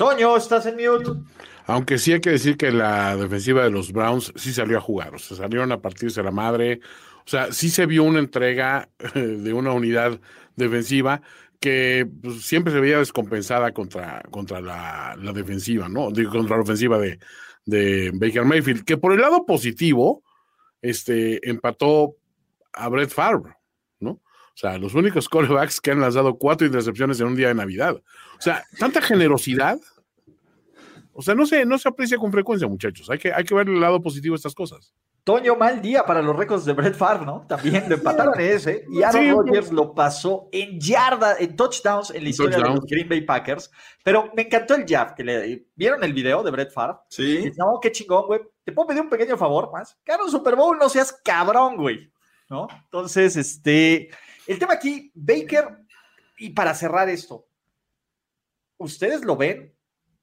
Toño, 0.00 0.34
estás 0.34 0.64
en 0.64 0.76
mute. 0.76 1.10
Aunque 1.66 1.98
sí 1.98 2.14
hay 2.14 2.22
que 2.22 2.30
decir 2.30 2.56
que 2.56 2.72
la 2.72 3.18
defensiva 3.18 3.62
de 3.62 3.70
los 3.70 3.92
Browns 3.92 4.32
sí 4.34 4.50
salió 4.54 4.78
a 4.78 4.80
jugar, 4.80 5.14
o 5.14 5.18
sea, 5.18 5.36
salieron 5.36 5.72
a 5.72 5.82
partirse 5.82 6.22
la 6.22 6.30
madre, 6.30 6.80
o 7.18 7.28
sea, 7.28 7.52
sí 7.52 7.68
se 7.68 7.84
vio 7.84 8.04
una 8.04 8.18
entrega 8.18 8.88
de 9.14 9.52
una 9.52 9.72
unidad 9.74 10.18
defensiva 10.56 11.20
que 11.60 12.08
pues, 12.22 12.40
siempre 12.40 12.72
se 12.72 12.80
veía 12.80 12.96
descompensada 12.96 13.72
contra, 13.72 14.22
contra 14.30 14.62
la, 14.62 15.14
defensiva, 15.34 15.86
¿no? 15.86 16.10
Digo, 16.10 16.32
contra 16.32 16.56
la 16.56 16.62
ofensiva 16.62 16.96
de, 16.96 17.18
de 17.66 18.10
Baker 18.14 18.46
Mayfield, 18.46 18.86
que 18.86 18.96
por 18.96 19.12
el 19.12 19.20
lado 19.20 19.44
positivo, 19.44 20.22
este, 20.80 21.46
empató 21.46 22.16
a 22.72 22.88
Brett 22.88 23.10
Favre, 23.10 23.52
sea, 24.60 24.78
los 24.78 24.94
únicos 24.94 25.28
callbacks 25.28 25.80
que 25.80 25.90
han 25.90 26.00
lanzado 26.00 26.34
cuatro 26.36 26.66
intercepciones 26.66 27.20
en 27.20 27.28
un 27.28 27.36
día 27.36 27.48
de 27.48 27.54
Navidad. 27.54 27.96
O 28.38 28.42
sea, 28.42 28.64
tanta 28.78 29.00
generosidad 29.00 29.78
o 31.20 31.22
sea, 31.22 31.34
no 31.34 31.44
se, 31.44 31.66
no 31.66 31.76
se 31.76 31.86
aprecia 31.86 32.16
con 32.16 32.32
frecuencia, 32.32 32.66
muchachos. 32.66 33.10
Hay 33.10 33.18
que, 33.18 33.30
hay 33.30 33.44
que 33.44 33.54
ver 33.54 33.68
el 33.68 33.78
lado 33.78 34.00
positivo 34.00 34.34
de 34.34 34.36
estas 34.36 34.54
cosas. 34.54 34.94
Toño, 35.22 35.54
mal 35.54 35.82
día 35.82 36.04
para 36.06 36.22
los 36.22 36.34
récords 36.34 36.64
de 36.64 36.72
Brett 36.72 36.94
Favre, 36.94 37.26
¿no? 37.26 37.44
También 37.46 37.84
lo 37.88 37.96
empataron 37.96 38.40
ese. 38.40 38.86
Y 38.90 39.02
Aaron 39.02 39.30
Rodgers 39.30 39.70
lo 39.70 39.94
pasó 39.94 40.48
en 40.50 40.80
yarda, 40.80 41.36
en 41.38 41.56
touchdowns 41.56 42.10
en 42.12 42.24
la 42.24 42.30
historia 42.30 42.56
de 42.56 42.64
los 42.64 42.80
Green 42.86 43.06
Bay 43.06 43.20
Packers. 43.20 43.70
Pero 44.02 44.30
me 44.34 44.42
encantó 44.42 44.74
el 44.74 44.86
jab 44.88 45.14
que 45.14 45.22
le 45.22 45.66
vieron 45.74 46.02
el 46.02 46.14
video 46.14 46.42
de 46.42 46.50
Brett 46.50 46.72
Favre. 46.72 46.96
Sí. 47.10 47.52
no, 47.58 47.78
qué 47.82 47.92
chingón, 47.92 48.26
güey. 48.26 48.40
Te 48.64 48.72
puedo 48.72 48.88
pedir 48.88 49.02
un 49.02 49.10
pequeño 49.10 49.36
favor 49.36 49.70
más. 49.70 49.98
Gana 50.06 50.24
un 50.24 50.30
Super 50.30 50.56
Bowl, 50.56 50.78
no 50.78 50.88
seas 50.88 51.12
cabrón, 51.22 51.76
güey. 51.76 52.10
¿No? 52.48 52.66
Entonces, 52.84 53.36
este. 53.36 54.08
El 54.50 54.58
tema 54.58 54.72
aquí, 54.72 55.12
Baker, 55.14 55.78
y 56.38 56.50
para 56.50 56.74
cerrar 56.74 57.08
esto, 57.08 57.46
¿ustedes 58.78 59.24
lo 59.24 59.36
ven 59.36 59.72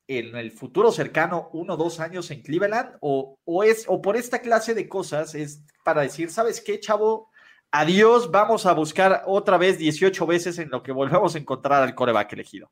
en 0.06 0.36
el 0.36 0.52
futuro 0.52 0.92
cercano, 0.92 1.50
uno 1.54 1.76
o 1.76 1.78
dos 1.78 2.02
años 2.02 2.30
en 2.32 2.42
Cleveland? 2.42 2.98
O, 3.00 3.40
o, 3.46 3.64
es, 3.64 3.86
o 3.88 4.02
por 4.02 4.18
esta 4.18 4.40
clase 4.40 4.74
de 4.74 4.90
cosas 4.90 5.34
es 5.34 5.64
para 5.86 6.02
decir, 6.02 6.30
¿sabes 6.30 6.60
qué, 6.60 6.78
chavo? 6.78 7.30
Adiós, 7.72 8.30
vamos 8.30 8.66
a 8.66 8.74
buscar 8.74 9.24
otra 9.28 9.58
vez 9.58 9.78
18 9.78 10.28
veces 10.28 10.60
en 10.60 10.72
lo 10.72 10.84
que 10.84 10.92
volvamos 10.92 11.36
a 11.36 11.38
encontrar 11.38 11.82
al 11.82 11.96
coreback 11.96 12.34
elegido. 12.34 12.70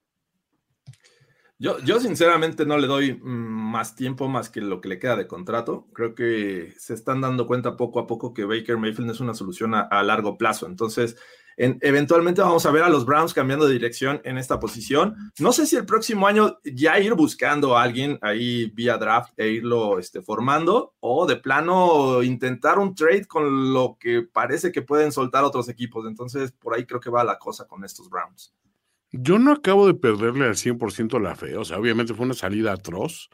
Yo, 1.58 1.80
yo 1.80 2.02
sinceramente 2.02 2.66
no 2.66 2.78
le 2.78 2.88
doy 2.88 3.14
mm, 3.14 3.72
más 3.72 3.96
tiempo 3.96 4.28
más 4.28 4.50
que 4.50 4.60
lo 4.60 4.82
que 4.82 4.90
le 4.90 5.00
queda 5.00 5.16
de 5.16 5.28
contrato. 5.28 5.88
Creo 5.94 6.14
que 6.16 6.74
se 6.78 6.94
están 6.94 7.22
dando 7.22 7.48
cuenta 7.48 7.78
poco 7.78 8.00
a 8.00 8.08
poco 8.08 8.34
que 8.34 8.44
Baker 8.44 8.78
Mayfield 8.78 9.12
es 9.12 9.22
una 9.22 9.34
solución 9.34 9.74
a, 9.74 10.04
largo 10.04 10.38
plazo. 10.38 10.68
Entonces, 10.68 11.16
eventualmente 11.58 12.42
vamos 12.42 12.66
a 12.66 12.72
ver 12.72 12.84
a 12.84 12.90
los 12.90 13.06
Browns 13.06 13.34
cambiando 13.34 13.66
de 13.66 13.74
dirección 13.74 14.22
en 14.24 14.38
esta 14.38 14.60
posición. 14.60 15.16
No 15.40 15.52
sé 15.52 15.66
si 15.66 15.76
el 15.76 15.86
próximo 15.86 16.28
año 16.28 16.60
ya 16.64 17.00
ir 17.00 17.14
buscando 17.14 17.78
a 17.78 17.84
alguien 17.84 18.20
ahí 18.22 18.72
vía 18.72 18.98
draft 18.98 19.32
e 19.38 19.48
irlo 19.50 20.00
este, 20.00 20.22
formando 20.22 20.96
o 21.00 21.26
de 21.26 21.38
plano 21.38 22.24
intentar 22.24 22.80
un 22.80 22.94
trade 22.96 23.26
con 23.26 23.74
lo 23.74 23.98
que 24.00 24.22
parece 24.22 24.72
que 24.72 24.82
pueden 24.82 25.12
soltar 25.12 25.44
otros 25.44 25.70
equipos. 25.70 26.06
Entonces, 26.08 26.52
por 26.52 26.76
ahí 26.76 26.86
creo 26.86 27.00
que 27.00 27.10
va 27.10 27.24
la 27.24 27.40
cosa 27.40 27.66
con 27.68 27.84
estos 27.84 28.10
Browns. 28.10 28.54
Yo 29.12 29.40
no 29.40 29.54
acabo 29.54 29.88
de 29.88 29.94
perderle 29.94 30.46
al 30.46 30.56
100% 30.56 31.22
la 31.22 31.36
fe, 31.36 31.56
o 31.56 31.64
sea, 31.64 31.78
obviamente 31.78 32.14
fue 32.14 32.26
una 32.26 32.34
salida 32.34 32.74
atroz, 32.74 33.30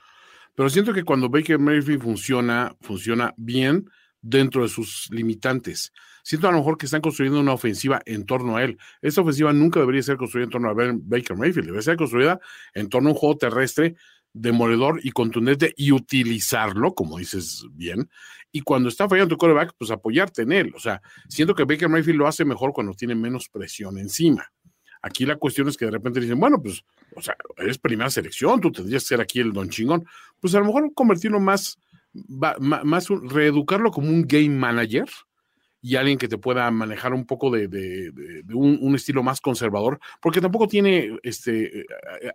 pero 0.53 0.69
siento 0.69 0.93
que 0.93 1.03
cuando 1.03 1.29
Baker 1.29 1.57
Mayfield 1.57 2.03
funciona, 2.03 2.75
funciona 2.81 3.33
bien 3.35 3.89
dentro 4.21 4.61
de 4.61 4.69
sus 4.69 5.07
limitantes. 5.09 5.91
Siento 6.23 6.47
a 6.47 6.51
lo 6.51 6.57
mejor 6.57 6.77
que 6.77 6.85
están 6.85 7.01
construyendo 7.01 7.39
una 7.39 7.53
ofensiva 7.53 8.01
en 8.05 8.25
torno 8.25 8.57
a 8.57 8.63
él. 8.63 8.77
Esa 9.01 9.21
ofensiva 9.21 9.53
nunca 9.53 9.79
debería 9.79 10.03
ser 10.03 10.17
construida 10.17 10.45
en 10.45 10.51
torno 10.51 10.69
a 10.69 10.73
Baker 10.73 11.37
Mayfield, 11.37 11.65
debería 11.65 11.81
ser 11.81 11.97
construida 11.97 12.39
en 12.73 12.89
torno 12.89 13.09
a 13.09 13.11
un 13.13 13.17
juego 13.17 13.37
terrestre 13.37 13.95
demoledor 14.33 14.99
y 15.03 15.11
contundente 15.11 15.73
y 15.75 15.91
utilizarlo, 15.91 16.93
como 16.93 17.17
dices 17.17 17.65
bien, 17.73 18.09
y 18.51 18.61
cuando 18.61 18.89
está 18.89 19.07
fallando 19.07 19.35
tu 19.35 19.37
quarterback, 19.37 19.73
pues 19.77 19.91
apoyarte 19.91 20.43
en 20.43 20.51
él. 20.51 20.73
O 20.75 20.79
sea, 20.79 21.01
siento 21.29 21.55
que 21.55 21.63
Baker 21.63 21.89
Mayfield 21.89 22.19
lo 22.19 22.27
hace 22.27 22.45
mejor 22.45 22.73
cuando 22.73 22.93
tiene 22.93 23.15
menos 23.15 23.49
presión 23.49 23.97
encima. 23.97 24.51
Aquí 25.01 25.25
la 25.25 25.37
cuestión 25.37 25.67
es 25.67 25.77
que 25.77 25.85
de 25.85 25.91
repente 25.91 26.19
dicen, 26.19 26.39
bueno, 26.39 26.61
pues, 26.61 26.83
o 27.15 27.21
sea, 27.21 27.35
eres 27.57 27.77
primera 27.77 28.09
selección, 28.09 28.59
tú 28.61 28.71
tendrías 28.71 29.03
que 29.03 29.07
ser 29.07 29.21
aquí 29.21 29.39
el 29.39 29.51
don 29.51 29.69
chingón. 29.69 30.05
Pues 30.39 30.53
a 30.53 30.59
lo 30.59 30.65
mejor 30.65 30.93
convertirlo 30.93 31.39
más, 31.39 31.79
más, 32.59 33.07
reeducarlo 33.09 33.89
como 33.89 34.09
un 34.09 34.27
game 34.27 34.49
manager 34.49 35.09
y 35.81 35.95
alguien 35.95 36.17
que 36.17 36.27
te 36.27 36.37
pueda 36.37 36.69
manejar 36.69 37.13
un 37.13 37.25
poco 37.25 37.49
de, 37.49 38.11
un, 38.53 38.95
estilo 38.95 39.23
más 39.23 39.41
conservador, 39.41 39.99
porque 40.21 40.41
tampoco 40.41 40.67
tiene 40.67 41.17
este, 41.23 41.81
eh, 41.81 41.85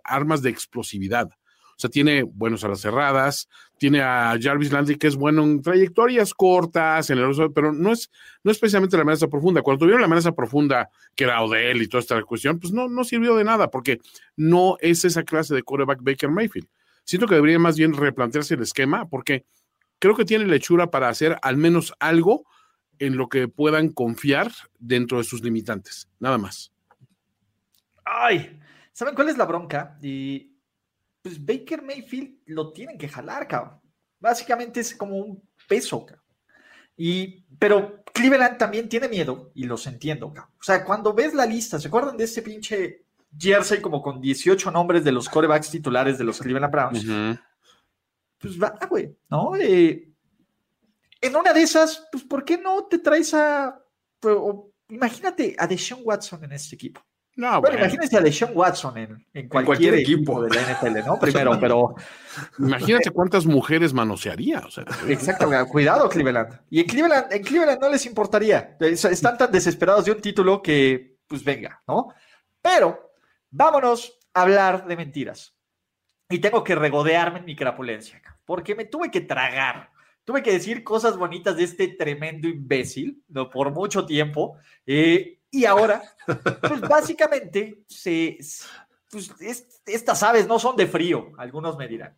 armas 0.03 0.41
de 0.41 0.49
explosividad. 0.49 1.29
O 1.77 1.79
sea, 1.79 1.91
tiene 1.91 2.23
buenos 2.23 2.63
a 2.63 2.69
las 2.69 2.81
cerradas, 2.81 3.47
tiene 3.77 4.01
a 4.01 4.35
Jarvis 4.41 4.71
Landry 4.71 4.97
que 4.97 5.05
es 5.05 5.15
bueno 5.15 5.43
en 5.43 5.61
trayectorias 5.61 6.33
cortas, 6.33 7.11
en 7.11 7.19
el, 7.19 7.53
pero 7.53 7.71
no 7.71 7.93
es, 7.93 8.09
no 8.43 8.51
es 8.51 8.73
la 8.73 8.79
amenaza 8.79 9.27
profunda. 9.27 9.61
Cuando 9.61 9.81
tuvieron 9.81 10.01
la 10.01 10.07
amenaza 10.07 10.31
profunda, 10.31 10.89
que 11.15 11.25
era 11.25 11.41
Odell 11.43 11.83
y 11.83 11.87
toda 11.87 12.01
esta 12.01 12.19
cuestión, 12.23 12.59
pues 12.59 12.73
no, 12.73 12.89
no 12.89 13.03
sirvió 13.03 13.35
de 13.35 13.43
nada, 13.43 13.69
porque 13.69 13.99
no 14.35 14.77
es 14.81 15.05
esa 15.05 15.23
clase 15.23 15.53
de 15.53 15.61
quarterback 15.61 15.99
Baker 16.01 16.31
Mayfield. 16.31 16.67
Siento 17.03 17.27
que 17.27 17.35
debería 17.35 17.59
más 17.59 17.77
bien 17.77 17.93
replantearse 17.93 18.55
el 18.55 18.63
esquema, 18.63 19.07
porque 19.07 19.45
creo 19.99 20.15
que 20.15 20.25
tiene 20.25 20.47
lechura 20.47 20.89
para 20.89 21.09
hacer 21.09 21.37
al 21.43 21.57
menos 21.57 21.93
algo 21.99 22.45
en 22.99 23.17
lo 23.17 23.29
que 23.29 23.47
puedan 23.47 23.89
confiar 23.89 24.51
dentro 24.79 25.17
de 25.17 25.23
sus 25.23 25.43
limitantes, 25.43 26.07
nada 26.19 26.37
más. 26.37 26.71
Ay, 28.03 28.59
¿saben 28.93 29.15
cuál 29.15 29.29
es 29.29 29.37
la 29.37 29.45
bronca? 29.45 29.97
Y 30.01 30.55
pues 31.21 31.43
Baker 31.43 31.81
Mayfield 31.81 32.39
lo 32.45 32.71
tienen 32.71 32.97
que 32.97 33.09
jalar, 33.09 33.47
cabrón. 33.47 33.79
Básicamente 34.19 34.79
es 34.79 34.95
como 34.95 35.17
un 35.17 35.43
peso, 35.67 36.05
cabrón. 36.05 36.25
Y, 36.95 37.45
pero 37.59 38.03
Cleveland 38.13 38.57
también 38.57 38.89
tiene 38.89 39.07
miedo 39.07 39.51
y 39.53 39.65
los 39.65 39.85
entiendo, 39.85 40.33
cabrón. 40.33 40.53
O 40.59 40.63
sea, 40.63 40.83
cuando 40.83 41.13
ves 41.13 41.33
la 41.33 41.45
lista, 41.45 41.79
¿se 41.79 41.87
acuerdan 41.87 42.17
de 42.17 42.23
ese 42.23 42.41
pinche 42.41 43.05
jersey 43.37 43.81
como 43.81 44.01
con 44.01 44.19
18 44.19 44.71
nombres 44.71 45.03
de 45.03 45.11
los 45.11 45.29
corebacks 45.29 45.69
titulares 45.69 46.17
de 46.17 46.23
los 46.23 46.39
Cleveland 46.39 46.71
Browns? 46.71 47.05
Pues 48.39 48.61
va, 48.61 48.77
güey, 48.89 49.15
¿no? 49.29 49.55
Eh, 49.55 50.13
en 51.27 51.35
una 51.35 51.53
de 51.53 51.61
esas, 51.61 52.07
pues, 52.11 52.23
¿por 52.23 52.43
qué 52.43 52.57
no 52.57 52.85
te 52.85 52.99
traes 52.99 53.33
a. 53.33 53.79
Pues, 54.19 54.35
imagínate 54.89 55.55
a 55.57 55.67
Deshaun 55.67 56.01
Watson 56.03 56.43
en 56.43 56.53
este 56.53 56.75
equipo. 56.75 57.01
No, 57.35 57.61
bueno, 57.61 57.77
imagínense 57.77 58.17
a 58.17 58.21
Deshaun 58.21 58.51
Watson 58.55 58.97
en, 59.31 59.47
cualquier, 59.47 59.93
equipo. 59.93 60.41
de 60.41 60.55
la 60.55 60.61
NFL, 60.73 61.05
¿no? 61.05 61.19
Primero, 61.19 61.59
pero. 61.59 61.95
Imagínate 62.57 63.11
cuántas 63.11 63.45
mujeres 63.45 63.93
manosearía. 63.93 64.59
O 64.65 64.71
sea. 64.71 64.85
Exacto, 65.07 65.47
cuidado, 65.67 66.09
Cleveland. 66.09 66.61
Y 66.71 66.79
en 66.79 66.87
Cleveland, 66.87 67.31
en 67.31 67.43
Cleveland 67.43 67.79
no 67.79 67.89
les 67.89 68.05
importaría. 68.07 68.75
Están 68.79 69.37
tan 69.37 69.51
desesperados 69.51 70.05
de 70.05 70.13
un 70.13 70.21
título 70.21 70.63
que, 70.63 71.19
pues 71.27 71.43
venga, 71.43 71.83
¿no? 71.87 72.07
Pero 72.59 73.11
vámonos 73.51 74.17
a 74.33 74.41
hablar 74.41 74.87
de 74.87 74.97
mentiras. 74.97 75.55
Y 76.29 76.39
tengo 76.39 76.63
que 76.63 76.73
regodearme 76.73 77.39
en 77.39 77.45
mi 77.45 77.55
crapulencia, 77.55 78.19
porque 78.45 78.73
me 78.73 78.85
tuve 78.85 79.11
que 79.11 79.21
tragar 79.21 79.91
tuve 80.27 80.43
que 80.43 80.51
decir 80.51 80.83
cosas 80.83 81.15
bonitas 81.15 81.55
de 81.55 81.63
este 81.63 81.87
tremendo 81.87 82.49
imbécil, 82.49 83.23
¿no? 83.29 83.49
Por 83.49 83.71
mucho 83.71 84.05
tiempo. 84.05 84.57
Eh, 84.85 85.39
y 85.49 85.63
ahora, 85.63 86.03
pues 86.25 86.81
básicamente, 86.89 87.85
se, 87.87 88.37
pues, 89.09 89.33
estas 89.85 90.23
aves 90.23 90.45
no 90.45 90.59
son 90.59 90.75
de 90.75 90.85
frío, 90.85 91.31
algunos 91.37 91.77
me 91.77 91.87
dirán. 91.87 92.13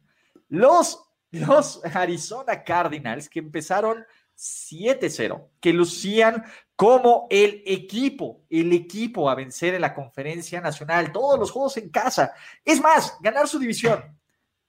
Los, 0.48 1.04
los 1.30 1.86
Arizona 1.86 2.64
Cardinals 2.64 3.30
que 3.30 3.38
empezaron 3.38 4.04
7-0, 4.36 5.48
que 5.60 5.72
lucían 5.72 6.44
como 6.76 7.28
el 7.30 7.62
equipo, 7.64 8.42
el 8.50 8.74
equipo 8.74 9.30
a 9.30 9.36
vencer 9.36 9.76
en 9.76 9.82
la 9.82 9.94
conferencia 9.94 10.60
nacional, 10.62 11.12
todos 11.12 11.38
los 11.38 11.52
juegos 11.52 11.78
en 11.78 11.90
casa. 11.90 12.34
Es 12.66 12.82
más, 12.82 13.18
ganar 13.22 13.48
su 13.48 13.60
división. 13.60 14.18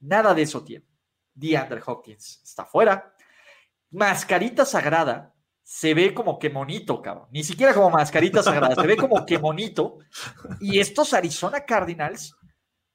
Nada 0.01 0.35
de 0.35 0.43
eso 0.43 0.63
tiene. 0.63 0.85
DeAndre 1.33 1.81
Hopkins 1.87 2.43
está 2.45 2.67
fuera. 2.67 3.15
Mascarita 3.91 4.65
sagrada 4.65 5.35
se 5.71 5.95
ve 5.95 6.13
como 6.13 6.37
que 6.39 6.51
monito, 6.51 7.01
cabrón. 7.01 7.29
Ni 7.31 7.45
siquiera 7.45 7.73
como 7.73 7.91
mascarita 7.91 8.43
sagrada, 8.43 8.75
se 8.75 8.87
ve 8.89 8.97
como 8.97 9.25
que 9.25 9.39
monito. 9.39 9.99
Y 10.61 10.81
estos 10.81 11.15
Arizona 11.15 11.65
Cardinals, 11.65 12.35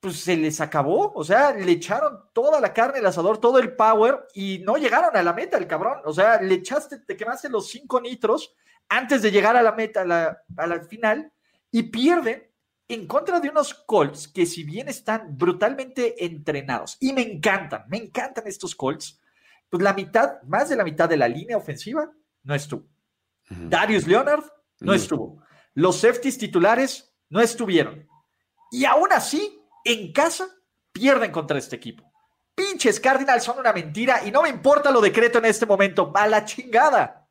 pues 0.01 0.19
se 0.19 0.35
les 0.35 0.59
acabó. 0.59 1.13
O 1.13 1.23
sea, 1.23 1.53
le 1.53 1.71
echaron 1.71 2.19
toda 2.33 2.59
la 2.59 2.73
carne 2.73 2.99
al 2.99 3.05
asador, 3.05 3.37
todo 3.37 3.59
el 3.59 3.77
power 3.77 4.27
y 4.33 4.59
no 4.65 4.75
llegaron 4.75 5.15
a 5.15 5.23
la 5.23 5.31
meta, 5.31 5.57
el 5.57 5.67
cabrón. 5.67 5.99
O 6.03 6.11
sea, 6.11 6.41
le 6.41 6.55
echaste, 6.55 6.99
te 6.99 7.15
quemaste 7.15 7.47
los 7.47 7.69
cinco 7.69 8.01
nitros 8.01 8.53
antes 8.89 9.21
de 9.21 9.31
llegar 9.31 9.55
a 9.55 9.63
la 9.63 9.71
meta, 9.71 10.01
a 10.01 10.05
la, 10.05 10.37
a 10.57 10.67
la 10.67 10.81
final, 10.81 11.31
y 11.71 11.83
pierden 11.83 12.51
en 12.89 13.07
contra 13.07 13.39
de 13.39 13.49
unos 13.49 13.73
Colts 13.73 14.27
que 14.27 14.45
si 14.45 14.63
bien 14.63 14.89
están 14.89 15.37
brutalmente 15.37 16.25
entrenados 16.25 16.97
y 16.99 17.13
me 17.13 17.21
encantan, 17.21 17.85
me 17.87 17.97
encantan 17.97 18.47
estos 18.47 18.75
Colts, 18.75 19.19
pues 19.69 19.83
la 19.83 19.93
mitad, 19.93 20.41
más 20.43 20.69
de 20.69 20.75
la 20.75 20.83
mitad 20.83 21.09
de 21.09 21.17
la 21.17 21.27
línea 21.27 21.57
ofensiva 21.57 22.11
no 22.43 22.55
estuvo. 22.55 22.87
Darius 23.49 24.07
Leonard 24.07 24.43
no, 24.79 24.93
estuvo. 24.93 25.41
Los 25.73 25.99
safeties 25.99 26.37
titulares 26.37 27.15
no 27.29 27.41
estuvieron. 27.41 28.07
Y 28.71 28.85
aún 28.85 29.11
así, 29.11 29.59
en 29.83 30.11
casa, 30.11 30.47
pierden 30.91 31.31
contra 31.31 31.57
este 31.57 31.75
equipo. 31.75 32.11
Pinches 32.55 32.99
Cardinals 32.99 33.43
son 33.43 33.59
una 33.59 33.73
mentira 33.73 34.25
y 34.25 34.31
no 34.31 34.41
me 34.41 34.49
importa 34.49 34.89
lo 34.89 35.01
decreto 35.01 35.39
en 35.39 35.45
este 35.45 35.65
momento. 35.65 36.11
A 36.15 36.27
la 36.27 36.45
chingada. 36.45 37.24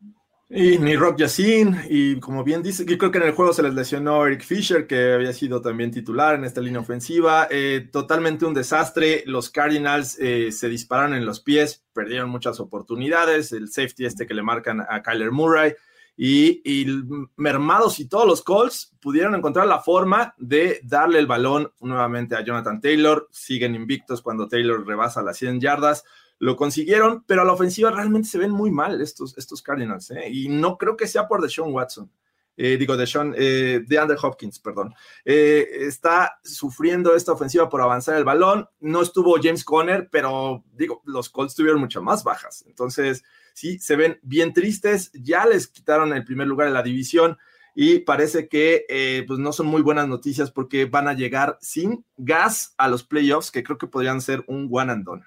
Y 0.50 0.78
ni 0.78 0.94
Rock 0.94 1.18
Yacine, 1.18 1.86
y 1.88 2.20
como 2.20 2.44
bien 2.44 2.62
dice, 2.62 2.84
creo 2.84 3.10
que 3.10 3.16
en 3.16 3.24
el 3.24 3.32
juego 3.32 3.54
se 3.54 3.62
les 3.62 3.74
lesionó 3.74 4.26
Eric 4.26 4.42
Fisher, 4.42 4.86
que 4.86 5.14
había 5.14 5.32
sido 5.32 5.62
también 5.62 5.90
titular 5.90 6.34
en 6.34 6.44
esta 6.44 6.60
línea 6.60 6.80
ofensiva. 6.80 7.48
Eh, 7.50 7.88
totalmente 7.90 8.44
un 8.44 8.52
desastre. 8.52 9.24
Los 9.26 9.48
Cardinals 9.48 10.18
eh, 10.20 10.52
se 10.52 10.68
dispararon 10.68 11.14
en 11.14 11.24
los 11.24 11.40
pies, 11.40 11.82
perdieron 11.94 12.28
muchas 12.28 12.60
oportunidades. 12.60 13.52
El 13.52 13.70
safety 13.70 14.04
este 14.04 14.26
que 14.26 14.34
le 14.34 14.42
marcan 14.42 14.82
a 14.86 15.02
Kyler 15.02 15.32
Murray. 15.32 15.74
Y, 16.16 16.60
y, 16.64 16.86
mermados 17.36 17.98
y 17.98 18.06
todos 18.06 18.26
los 18.26 18.42
Colts 18.42 18.94
pudieron 19.00 19.34
encontrar 19.34 19.66
la 19.66 19.80
forma 19.80 20.34
de 20.38 20.78
darle 20.84 21.18
el 21.18 21.26
balón 21.26 21.72
nuevamente 21.80 22.36
a 22.36 22.44
Jonathan 22.44 22.80
Taylor. 22.82 23.28
Siguen 23.32 23.74
invictos 23.74 24.20
cuando 24.20 24.46
Taylor 24.46 24.86
rebasa 24.86 25.22
las 25.22 25.38
100 25.38 25.60
yardas 25.60 26.04
lo 26.38 26.56
consiguieron, 26.56 27.24
pero 27.26 27.42
a 27.42 27.44
la 27.44 27.52
ofensiva 27.52 27.90
realmente 27.90 28.28
se 28.28 28.38
ven 28.38 28.50
muy 28.50 28.70
mal 28.70 29.00
estos, 29.00 29.36
estos 29.38 29.62
Cardinals, 29.62 30.10
¿eh? 30.10 30.28
y 30.30 30.48
no 30.48 30.76
creo 30.78 30.96
que 30.96 31.06
sea 31.06 31.26
por 31.26 31.40
Deshaun 31.40 31.72
Watson. 31.72 32.10
Eh, 32.56 32.76
digo, 32.76 32.96
Deshaun, 32.96 33.34
eh, 33.36 33.82
de 33.86 33.98
Andrew 33.98 34.18
Hopkins, 34.22 34.58
perdón, 34.58 34.94
eh, 35.24 35.66
está 35.80 36.38
sufriendo 36.44 37.14
esta 37.16 37.32
ofensiva 37.32 37.68
por 37.68 37.80
avanzar 37.80 38.16
el 38.16 38.24
balón. 38.24 38.68
No 38.80 39.02
estuvo 39.02 39.36
James 39.42 39.64
Conner, 39.64 40.08
pero 40.10 40.64
digo, 40.72 41.02
los 41.04 41.28
Colts 41.30 41.54
tuvieron 41.54 41.80
mucho 41.80 42.02
más 42.02 42.22
bajas. 42.22 42.64
Entonces, 42.66 43.24
sí, 43.54 43.78
se 43.78 43.96
ven 43.96 44.18
bien 44.22 44.52
tristes. 44.52 45.10
Ya 45.14 45.46
les 45.46 45.66
quitaron 45.66 46.12
el 46.12 46.24
primer 46.24 46.46
lugar 46.46 46.68
en 46.68 46.74
la 46.74 46.82
división 46.82 47.36
y 47.74 48.00
parece 48.00 48.48
que 48.48 49.24
pues 49.26 49.40
no 49.40 49.52
son 49.52 49.66
muy 49.66 49.82
buenas 49.82 50.06
noticias 50.06 50.52
porque 50.52 50.84
van 50.84 51.08
a 51.08 51.14
llegar 51.14 51.58
sin 51.60 52.04
gas 52.16 52.74
a 52.78 52.86
los 52.86 53.02
playoffs, 53.02 53.50
que 53.50 53.64
creo 53.64 53.78
que 53.78 53.88
podrían 53.88 54.20
ser 54.20 54.44
un 54.46 54.68
one 54.70 54.92
and 54.92 55.04
done. 55.04 55.24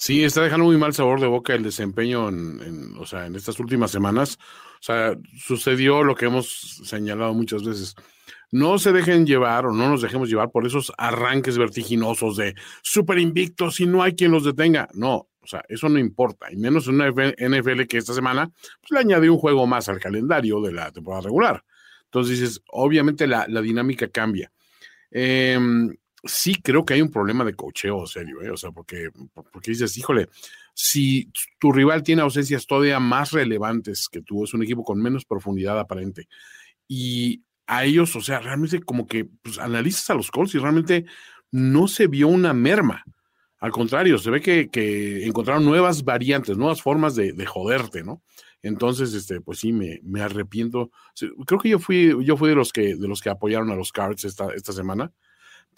Sí, 0.00 0.24
está 0.24 0.40
dejando 0.40 0.64
muy 0.64 0.78
mal 0.78 0.94
sabor 0.94 1.20
de 1.20 1.26
boca 1.26 1.52
el 1.52 1.62
desempeño 1.62 2.30
en, 2.30 2.96
o 2.98 3.04
sea, 3.04 3.26
en 3.26 3.36
estas 3.36 3.60
últimas 3.60 3.90
semanas. 3.90 4.38
O 4.80 4.82
sea, 4.82 5.14
sucedió 5.38 6.02
lo 6.02 6.14
que 6.14 6.24
hemos 6.24 6.80
señalado 6.84 7.34
muchas 7.34 7.62
veces. 7.64 7.94
No 8.50 8.78
se 8.78 8.92
dejen 8.92 9.26
llevar 9.26 9.66
o 9.66 9.74
no 9.74 9.90
nos 9.90 10.00
dejemos 10.00 10.30
llevar 10.30 10.50
por 10.50 10.66
esos 10.66 10.90
arranques 10.96 11.58
vertiginosos 11.58 12.38
de 12.38 12.54
super 12.80 13.18
invictos 13.18 13.78
y 13.80 13.86
no 13.86 14.02
hay 14.02 14.14
quien 14.14 14.30
los 14.32 14.42
detenga. 14.42 14.88
No, 14.94 15.28
o 15.42 15.46
sea, 15.46 15.62
eso 15.68 15.90
no 15.90 15.98
importa, 15.98 16.50
y 16.50 16.56
menos 16.56 16.88
en 16.88 16.94
una 16.94 17.10
NFL 17.10 17.82
que 17.82 17.98
esta 17.98 18.14
semana 18.14 18.50
pues, 18.80 18.92
le 18.92 19.00
añadió 19.00 19.34
un 19.34 19.38
juego 19.38 19.66
más 19.66 19.90
al 19.90 20.00
calendario 20.00 20.62
de 20.62 20.72
la 20.72 20.90
temporada 20.92 21.24
regular. 21.24 21.62
Entonces 22.04 22.40
dices, 22.40 22.62
obviamente 22.68 23.26
la, 23.26 23.44
dinámica 23.60 24.08
cambia. 24.08 24.50
Em, 25.10 25.94
sí 26.24 26.54
creo 26.54 26.84
que 26.84 26.94
hay 26.94 27.02
un 27.02 27.10
problema 27.10 27.44
de 27.44 27.54
cocheo 27.54 28.06
serio, 28.06 28.42
¿eh? 28.42 28.50
o 28.50 28.56
sea, 28.56 28.72
porque, 28.72 29.10
porque 29.52 29.70
dices, 29.70 29.96
híjole, 29.96 30.28
si 30.74 31.30
tu 31.58 31.72
rival 31.72 32.02
tiene 32.02 32.22
ausencias 32.22 32.66
todavía 32.66 33.00
más 33.00 33.32
relevantes 33.32 34.08
que 34.08 34.22
tú, 34.22 34.44
es 34.44 34.54
un 34.54 34.62
equipo 34.62 34.84
con 34.84 35.00
menos 35.00 35.24
profundidad 35.24 35.78
aparente, 35.78 36.28
y 36.86 37.42
a 37.66 37.84
ellos, 37.84 38.16
o 38.16 38.20
sea, 38.20 38.40
realmente 38.40 38.80
como 38.80 39.06
que 39.06 39.26
pues, 39.42 39.58
analizas 39.58 40.10
a 40.10 40.14
los 40.14 40.30
Colts 40.30 40.54
y 40.54 40.58
realmente 40.58 41.04
no 41.52 41.86
se 41.86 42.08
vio 42.08 42.28
una 42.28 42.52
merma. 42.52 43.04
Al 43.58 43.70
contrario, 43.70 44.18
se 44.18 44.30
ve 44.30 44.40
que, 44.40 45.24
encontraron 45.24 45.64
nuevas 45.64 46.02
variantes, 46.02 46.56
nuevas 46.56 46.82
formas 46.82 47.14
de, 47.14 47.32
de, 47.32 47.46
joderte, 47.46 48.02
¿no? 48.02 48.22
Entonces, 48.62 49.14
este, 49.14 49.40
pues 49.40 49.60
sí, 49.60 49.72
me, 49.72 50.00
me, 50.02 50.20
arrepiento. 50.20 50.90
Creo 51.46 51.60
que 51.60 51.68
yo 51.68 51.78
fui, 51.78 52.14
yo 52.24 52.36
fui 52.36 52.48
de 52.48 52.56
los 52.56 52.72
que, 52.72 52.96
de 52.96 53.06
los 53.06 53.20
que 53.20 53.30
apoyaron 53.30 53.70
a 53.70 53.76
los 53.76 53.92
Cards 53.92 54.24
esta, 54.24 54.52
esta 54.54 54.72
semana, 54.72 55.12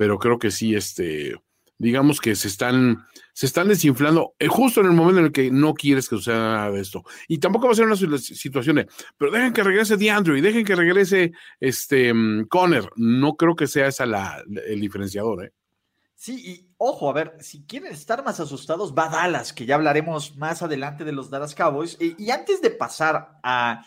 pero 0.03 0.19
creo 0.19 0.37
que 0.37 0.51
sí, 0.51 0.75
este, 0.75 1.33
digamos 1.79 2.21
que 2.21 2.35
se 2.35 2.49
están, 2.49 3.07
se 3.33 3.47
están 3.47 3.69
desinflando 3.69 4.35
eh, 4.41 4.49
justo 4.49 4.81
en 4.81 4.87
el 4.87 4.95
momento 4.95 5.21
en 5.21 5.27
el 5.27 5.33
que 5.33 5.49
no 5.53 5.75
quieres 5.75 6.09
que 6.09 6.17
suceda 6.17 6.39
nada 6.39 6.73
de 6.73 6.81
esto. 6.81 7.05
Y 7.29 7.39
tampoco 7.39 7.67
va 7.67 7.73
a 7.73 7.77
ser 7.77 7.87
una 7.87 7.95
situación 7.95 8.75
de, 8.75 8.89
pero 9.17 9.31
dejen 9.31 9.53
que 9.53 9.63
regrese 9.63 9.97
DeAndre 9.97 10.37
y 10.37 10.41
dejen 10.41 10.65
que 10.65 10.75
regrese 10.75 11.31
este 11.61 12.13
mm, 12.13 12.49
Conner. 12.49 12.91
No 12.97 13.37
creo 13.37 13.55
que 13.55 13.69
sea 13.69 13.87
esa 13.87 14.07
la, 14.07 14.43
el 14.67 14.81
diferenciador, 14.81 15.45
¿eh? 15.45 15.53
Sí, 16.17 16.51
y 16.51 16.75
ojo, 16.79 17.09
a 17.09 17.13
ver, 17.13 17.37
si 17.39 17.65
quieren 17.65 17.93
estar 17.93 18.25
más 18.25 18.41
asustados, 18.41 18.93
va 18.93 19.09
Dallas, 19.09 19.53
que 19.53 19.67
ya 19.67 19.77
hablaremos 19.77 20.35
más 20.35 20.63
adelante 20.63 21.05
de 21.05 21.13
los 21.13 21.31
Dallas 21.31 21.55
Cowboys. 21.55 21.97
Y, 22.01 22.29
antes 22.33 22.61
de 22.61 22.71
pasar 22.71 23.39
a, 23.45 23.87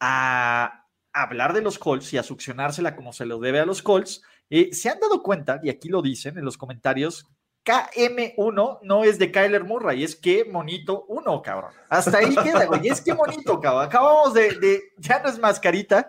a, 0.00 0.84
hablar 1.14 1.54
de 1.54 1.62
los 1.62 1.78
Colts 1.78 2.12
y 2.12 2.18
a 2.18 2.22
succionársela 2.22 2.94
como 2.94 3.14
se 3.14 3.24
lo 3.24 3.38
debe 3.38 3.60
a 3.60 3.64
los 3.64 3.80
Colts, 3.80 4.22
eh, 4.50 4.70
se 4.72 4.88
han 4.88 5.00
dado 5.00 5.22
cuenta, 5.22 5.60
y 5.62 5.70
aquí 5.70 5.88
lo 5.88 6.02
dicen 6.02 6.38
en 6.38 6.44
los 6.44 6.56
comentarios, 6.56 7.26
KM1 7.66 8.78
no 8.82 9.04
es 9.04 9.18
de 9.18 9.32
Kyler 9.32 9.64
Murray, 9.64 10.04
es 10.04 10.14
que 10.14 10.44
monito 10.44 11.04
uno, 11.08 11.42
cabrón. 11.42 11.72
Hasta 11.88 12.18
ahí 12.18 12.34
queda, 12.36 12.64
güey. 12.66 12.86
Es 12.86 13.00
que 13.00 13.12
monito, 13.12 13.60
cabrón. 13.60 13.86
Acabamos 13.86 14.34
de, 14.34 14.52
de, 14.54 14.82
ya 14.98 15.20
no 15.20 15.28
es 15.28 15.38
mascarita. 15.40 16.08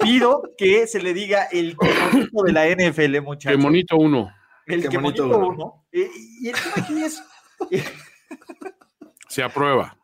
Pido 0.00 0.42
que 0.58 0.88
se 0.88 1.00
le 1.00 1.14
diga 1.14 1.44
el 1.44 1.76
que 1.78 1.94
monito 2.12 2.42
de 2.42 2.52
la 2.52 2.66
NFL, 2.68 3.20
muchachos. 3.20 3.56
Que 3.56 3.62
monito 3.62 3.96
uno. 3.96 4.32
El 4.66 4.88
que 4.88 4.98
monito 4.98 5.26
uno. 5.26 5.86
Eh, 5.92 6.10
y 6.40 6.48
el 6.48 6.54
tema 6.56 6.74
aquí 6.78 7.04
es. 7.04 7.22
Se 9.28 9.44
aprueba. 9.44 9.96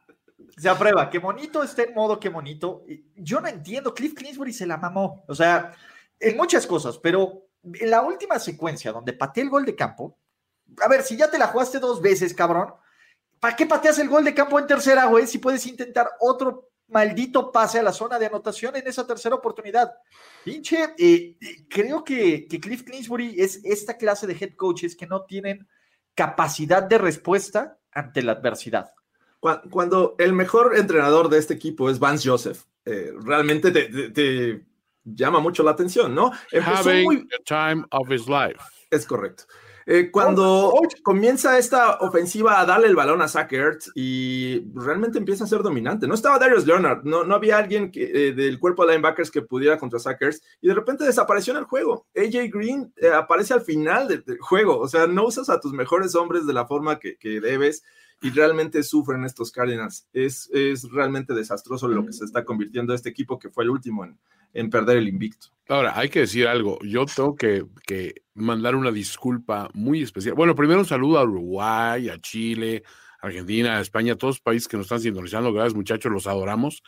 Se 0.56 0.68
aprueba. 0.68 1.10
Que 1.10 1.18
monito 1.18 1.64
esté 1.64 1.88
en 1.88 1.94
modo 1.94 2.20
que 2.20 2.30
monito. 2.30 2.84
Yo 3.16 3.40
no 3.40 3.48
entiendo. 3.48 3.92
Cliff 3.92 4.14
Clinsbury 4.14 4.52
se 4.52 4.66
la 4.66 4.76
mamó. 4.76 5.24
O 5.26 5.34
sea, 5.34 5.72
en 6.20 6.36
muchas 6.36 6.66
cosas, 6.66 6.98
pero 6.98 7.48
en 7.64 7.90
la 7.90 8.02
última 8.02 8.38
secuencia 8.38 8.92
donde 8.92 9.12
pateé 9.12 9.42
el 9.44 9.50
gol 9.50 9.64
de 9.64 9.74
campo. 9.74 10.18
A 10.82 10.88
ver, 10.88 11.02
si 11.02 11.16
ya 11.16 11.30
te 11.30 11.38
la 11.38 11.48
jugaste 11.48 11.78
dos 11.78 12.00
veces, 12.00 12.34
cabrón. 12.34 12.72
¿Para 13.40 13.56
qué 13.56 13.66
pateas 13.66 13.98
el 13.98 14.08
gol 14.08 14.24
de 14.24 14.34
campo 14.34 14.58
en 14.58 14.66
tercera, 14.66 15.06
güey? 15.06 15.26
Si 15.26 15.38
puedes 15.38 15.66
intentar 15.66 16.10
otro 16.20 16.70
maldito 16.90 17.50
pase 17.50 17.78
a 17.78 17.82
la 17.82 17.92
zona 17.92 18.18
de 18.18 18.26
anotación 18.26 18.76
en 18.76 18.86
esa 18.86 19.06
tercera 19.06 19.34
oportunidad. 19.34 19.92
Pinche, 20.44 20.94
eh, 20.98 21.36
creo 21.68 22.04
que, 22.04 22.46
Cliff 22.48 22.82
Clinsbury 22.82 23.40
es 23.40 23.60
esta 23.64 23.96
clase 23.96 24.26
de 24.26 24.36
head 24.38 24.54
coaches 24.56 24.96
que 24.96 25.06
no 25.06 25.24
tienen 25.24 25.66
capacidad 26.14 26.82
de 26.82 26.98
respuesta 26.98 27.78
ante 27.92 28.22
la 28.22 28.32
adversidad. 28.32 28.92
Cuando 29.70 30.16
el 30.18 30.34
mejor 30.34 30.76
entrenador 30.76 31.30
de 31.30 31.38
este 31.38 31.54
equipo 31.54 31.88
es 31.88 31.98
Vance 31.98 32.28
Joseph, 32.28 32.64
eh, 32.84 33.12
realmente 33.22 33.70
te, 33.70 34.66
llama 35.14 35.40
mucho 35.40 35.62
la 35.62 35.72
atención, 35.72 36.14
¿no? 36.14 36.32
Having 36.52 37.28
the 37.28 37.38
time 37.44 37.84
of 37.90 38.10
his 38.10 38.26
life. 38.28 38.60
Es 38.90 39.06
correcto. 39.06 39.44
Eh, 39.92 40.10
cuando 40.12 40.72
comienza 41.02 41.58
esta 41.58 41.98
ofensiva 41.98 42.60
a 42.60 42.64
darle 42.64 42.86
el 42.86 42.94
balón 42.94 43.22
a 43.22 43.28
Zach 43.28 43.50
y 43.96 44.62
realmente 44.72 45.18
empieza 45.18 45.42
a 45.42 45.48
ser 45.48 45.62
dominante. 45.62 46.06
No 46.06 46.14
estaba 46.14 46.38
Darius 46.38 46.64
Leonard, 46.64 47.02
no, 47.02 47.24
no 47.24 47.34
había 47.34 47.58
alguien 47.58 47.90
que, 47.90 48.28
eh, 48.28 48.32
del 48.32 48.60
cuerpo 48.60 48.86
de 48.86 48.92
linebackers 48.92 49.32
que 49.32 49.42
pudiera 49.42 49.78
contra 49.78 49.98
Zach 49.98 50.20
y 50.60 50.68
de 50.68 50.74
repente 50.74 51.04
desapareció 51.04 51.54
en 51.54 51.58
el 51.58 51.64
juego. 51.64 52.06
AJ 52.16 52.50
Green 52.52 52.92
eh, 52.98 53.08
aparece 53.08 53.54
al 53.54 53.62
final 53.62 54.06
del, 54.06 54.22
juego, 54.38 54.78
o 54.78 54.86
sea, 54.86 55.08
no 55.08 55.24
usas 55.24 55.50
a 55.50 55.58
tus 55.58 55.72
mejores 55.72 56.14
hombres 56.14 56.46
de 56.46 56.52
la 56.52 56.66
forma 56.66 57.00
que, 57.00 57.16
que 57.16 57.40
debes 57.40 57.82
y 58.22 58.30
realmente 58.30 58.82
sufren 58.82 59.24
estos 59.24 59.50
Cardinals. 59.50 60.06
Es, 60.12 60.50
es 60.52 60.90
realmente 60.90 61.34
desastroso 61.34 61.88
lo 61.88 62.04
que 62.04 62.12
se 62.12 62.24
está 62.24 62.44
convirtiendo 62.44 62.94
este 62.94 63.08
equipo 63.08 63.38
que 63.38 63.50
fue 63.50 63.64
el 63.64 63.70
último 63.70 64.04
en, 64.04 64.18
en 64.52 64.70
perder 64.70 64.98
el 64.98 65.08
invicto. 65.08 65.48
Ahora, 65.68 65.98
hay 65.98 66.08
que 66.08 66.20
decir 66.20 66.46
algo. 66.46 66.78
Yo 66.82 67.06
tengo 67.06 67.34
que, 67.36 67.64
que, 67.86 68.22
mandar 68.34 68.74
una 68.74 68.90
disculpa 68.90 69.68
muy 69.74 70.02
especial. 70.02 70.34
Bueno, 70.34 70.54
primero 70.54 70.80
un 70.80 70.86
saludo 70.86 71.18
a 71.18 71.24
Uruguay, 71.24 72.08
a 72.08 72.18
Chile, 72.18 72.82
Argentina, 73.20 73.78
a 73.78 73.80
España, 73.80 74.14
a 74.14 74.16
todos 74.16 74.36
los 74.36 74.40
países 74.40 74.68
que 74.68 74.76
nos 74.76 74.86
están 74.86 75.00
sintonizando. 75.00 75.52
Gracias, 75.52 75.74
muchachos, 75.74 76.10
los 76.10 76.26
adoramos. 76.26 76.82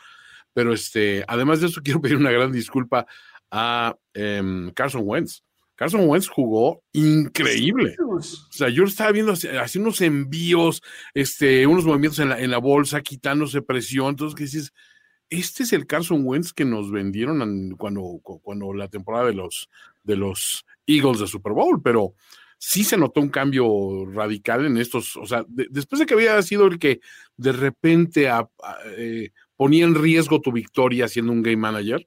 Pero 0.53 0.73
este, 0.73 1.25
además 1.29 1.61
de 1.61 1.68
eso, 1.68 1.81
quiero 1.85 2.01
pedir 2.01 2.16
una 2.16 2.31
gran 2.31 2.53
disculpa 2.53 3.07
a 3.51 3.97
em, 4.14 4.71
Carson 4.73 5.03
Wentz. 5.05 5.45
Carson 5.83 6.09
Wentz 6.09 6.29
jugó 6.29 6.81
increíble. 6.92 7.97
O 7.99 8.23
sea, 8.23 8.68
yo 8.68 8.85
estaba 8.85 9.11
viendo 9.11 9.33
haciendo 9.33 9.88
unos 9.88 10.01
envíos, 10.01 10.81
este, 11.12 11.66
unos 11.66 11.85
movimientos 11.85 12.21
en 12.21 12.29
la, 12.29 12.40
en 12.40 12.53
la 12.53 12.59
bolsa, 12.59 13.01
quitándose 13.01 13.62
presión. 13.62 14.11
Entonces, 14.11 14.37
¿qué 14.37 14.45
dices? 14.45 14.73
este 15.29 15.64
es 15.64 15.73
el 15.73 15.88
Carson 15.88 16.23
Wentz 16.25 16.53
que 16.53 16.64
nos 16.64 16.92
vendieron 16.92 17.75
cuando, 17.77 18.21
cuando 18.23 18.73
la 18.75 18.87
temporada 18.87 19.27
de 19.27 19.35
los, 19.35 19.68
de 20.05 20.14
los 20.14 20.64
Eagles 20.87 21.18
de 21.18 21.27
Super 21.27 21.53
Bowl, 21.53 21.83
pero 21.83 22.14
sí 22.59 22.85
se 22.85 22.97
notó 22.97 23.21
un 23.21 23.31
cambio 23.31 24.07
radical 24.07 24.64
en 24.66 24.77
estos, 24.77 25.16
o 25.16 25.27
sea, 25.27 25.45
después 25.49 25.99
de 25.99 26.07
que 26.07 26.14
había 26.14 26.40
sido 26.42 26.68
el 26.68 26.79
que 26.79 27.01
de 27.37 27.51
repente 27.51 28.31
eh, 28.97 29.33
ponía 29.57 29.85
en 29.85 29.97
riesgo 29.97 30.40
tu 30.40 30.53
victoria 30.53 31.09
siendo 31.09 31.33
un 31.33 31.42
game 31.42 31.57
manager, 31.57 32.07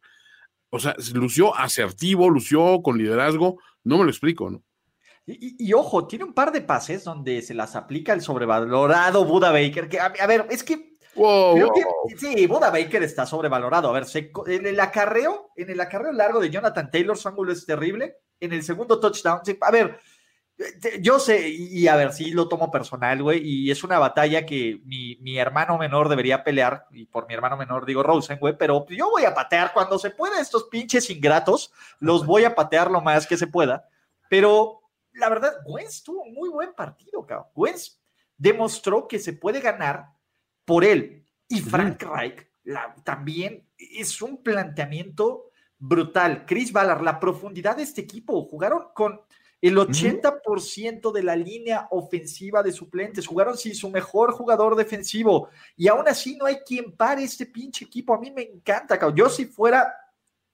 o 0.69 0.79
sea, 0.79 0.95
lució 1.13 1.55
asertivo, 1.55 2.29
lució 2.29 2.81
con 2.81 2.97
liderazgo, 2.97 3.57
no 3.83 3.97
me 3.97 4.03
lo 4.03 4.09
explico, 4.09 4.49
¿no? 4.49 4.63
Y, 5.27 5.73
ojo, 5.73 6.05
tiene 6.05 6.23
un 6.23 6.33
par 6.33 6.51
de 6.51 6.61
pases 6.61 7.03
donde 7.03 7.41
se 7.41 7.55
las 7.55 7.75
aplica 7.75 8.13
el 8.13 8.21
sobrevalorado 8.21 9.25
Buda 9.25 9.51
Baker, 9.51 9.89
que 9.89 9.99
a 9.99 10.27
ver, 10.27 10.45
es 10.51 10.63
que 10.63 10.95
sí, 12.17 12.47
Buda 12.47 12.69
Baker 12.69 13.03
está 13.03 13.25
sobrevalorado. 13.25 13.89
A 13.89 13.93
ver, 13.93 14.05
en 14.47 14.65
el 14.65 14.79
acarreo, 14.79 15.51
en 15.55 15.69
el 15.69 15.79
acarreo 15.79 16.11
largo 16.11 16.39
de 16.39 16.49
Jonathan 16.49 16.91
Taylor, 16.91 17.17
su 17.17 17.27
ángulo 17.27 17.53
es 17.53 17.65
terrible. 17.65 18.17
En 18.39 18.51
el 18.51 18.63
segundo 18.63 18.99
touchdown, 18.99 19.39
a 19.61 19.71
ver, 19.71 19.99
yo 21.01 21.19
sé, 21.19 21.49
y 21.49 21.87
a 21.87 21.95
ver, 21.95 22.13
sí 22.13 22.31
lo 22.31 22.47
tomo 22.47 22.71
personal, 22.71 23.21
güey, 23.21 23.41
y 23.43 23.71
es 23.71 23.83
una 23.83 23.99
batalla 23.99 24.45
que 24.45 24.81
mi, 24.85 25.37
hermano 25.37 25.77
menor 25.77 26.07
debería 26.07 26.43
pelear, 26.43 26.87
y 26.91 27.05
por 27.05 27.27
mi 27.27 27.33
hermano 27.33 27.57
menor 27.57 27.85
digo 27.85 28.03
Rosen, 28.03 28.39
güey, 28.39 28.57
pero 28.57 28.85
yo 28.89 29.09
voy 29.09 29.25
a 29.25 29.33
patear 29.33 29.73
cuando 29.73 29.99
se 29.99 30.11
pueda 30.11 30.39
estos 30.39 30.65
pinches 30.65 31.09
ingratos, 31.09 31.73
los 31.99 32.25
voy 32.25 32.45
a 32.45 32.55
patear 32.55 32.89
lo 32.89 33.01
más 33.01 33.27
que 33.27 33.37
se 33.37 33.47
pueda, 33.47 33.89
pero 34.29 34.81
la 35.15 35.29
verdad, 35.29 35.53
Wentz 35.65 36.03
tuvo 36.03 36.23
un 36.23 36.33
muy 36.33 36.49
buen 36.49 36.73
partido, 36.73 37.25
cabrón. 37.25 37.47
Wentz 37.55 37.99
demostró 38.37 39.07
que 39.07 39.19
se 39.19 39.33
puede 39.33 39.61
ganar 39.61 40.09
por 40.65 40.83
él. 40.83 41.25
Y 41.47 41.61
Frank 41.61 42.03
Reich 42.03 42.47
también 43.03 43.67
es 43.77 44.21
un 44.21 44.43
planteamiento 44.43 45.51
brutal. 45.77 46.45
Chris 46.45 46.71
Ballard, 46.71 47.01
la 47.01 47.19
profundidad 47.19 47.77
de 47.77 47.83
este 47.83 48.01
equipo, 48.01 48.43
jugaron 48.45 48.87
con 48.93 49.21
el 49.67 49.77
80% 49.77 51.11
de 51.11 51.23
la 51.23 51.35
línea 51.35 51.87
ofensiva 51.89 52.61
de 52.61 52.71
suplentes, 52.71 53.25
jugaron 53.25 53.57
sin 53.57 53.73
su 53.73 53.89
mejor 53.89 54.31
jugador 54.33 54.75
defensivo. 54.75 55.49
Y 55.75 55.87
aún 55.87 56.07
así 56.07 56.35
no 56.35 56.45
hay 56.45 56.57
quien 56.57 56.91
pare 56.91 57.23
este 57.23 57.47
pinche 57.47 57.85
equipo. 57.85 58.13
A 58.13 58.19
mí 58.19 58.29
me 58.29 58.43
encanta, 58.43 58.99
yo 59.15 59.27
si 59.27 59.45
fuera 59.45 59.91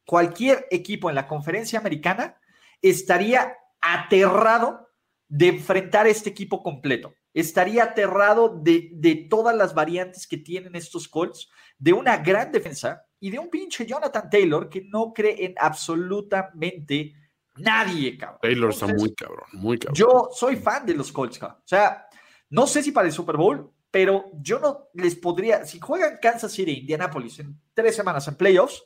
cualquier 0.05 0.65
equipo 0.71 1.09
en 1.09 1.15
la 1.15 1.27
conferencia 1.27 1.79
americana, 1.79 2.37
estaría 2.81 3.53
aterrado 3.81 4.87
de 5.27 5.47
enfrentar 5.49 6.07
este 6.07 6.29
equipo 6.29 6.63
completo. 6.63 7.13
Estaría 7.33 7.83
aterrado 7.83 8.61
de, 8.61 9.27
todas 9.29 9.55
las 9.55 9.73
variantes 9.73 10.27
que 10.27 10.37
tienen 10.37 10.75
estos 10.75 11.07
Colts, 11.07 11.49
de 11.77 11.93
una 11.93 12.17
gran 12.17 12.51
defensa 12.51 13.05
y 13.19 13.29
de 13.29 13.39
un 13.39 13.49
pinche 13.49 13.85
Jonathan 13.85 14.29
Taylor 14.29 14.69
que 14.69 14.83
no 14.83 15.11
cree 15.13 15.45
en 15.45 15.55
absolutamente 15.57 17.13
nadie, 17.61 18.17
cabrón. 18.17 18.39
Taylor 18.41 18.69
está 18.71 18.87
muy 18.87 19.13
cabrón, 19.13 19.47
muy 19.53 19.77
cabrón. 19.77 19.95
Yo 19.95 20.29
soy 20.33 20.55
fan 20.55 20.85
de 20.85 20.93
los 20.93 21.11
Colts, 21.11 21.39
cabrón. 21.39 21.59
O 21.59 21.67
sea, 21.67 22.07
no 22.49 22.67
sé 22.67 22.83
si 22.83 22.91
para 22.91 23.07
el 23.07 23.13
Super 23.13 23.37
Bowl, 23.37 23.71
pero 23.91 24.31
yo 24.39 24.59
no 24.59 24.89
les 24.93 25.15
podría, 25.15 25.65
si 25.65 25.79
juegan 25.79 26.19
Kansas 26.21 26.51
City, 26.51 26.71
Indianapolis 26.79 27.39
en 27.39 27.59
tres 27.73 27.95
semanas 27.95 28.27
en 28.27 28.35
playoffs, 28.35 28.83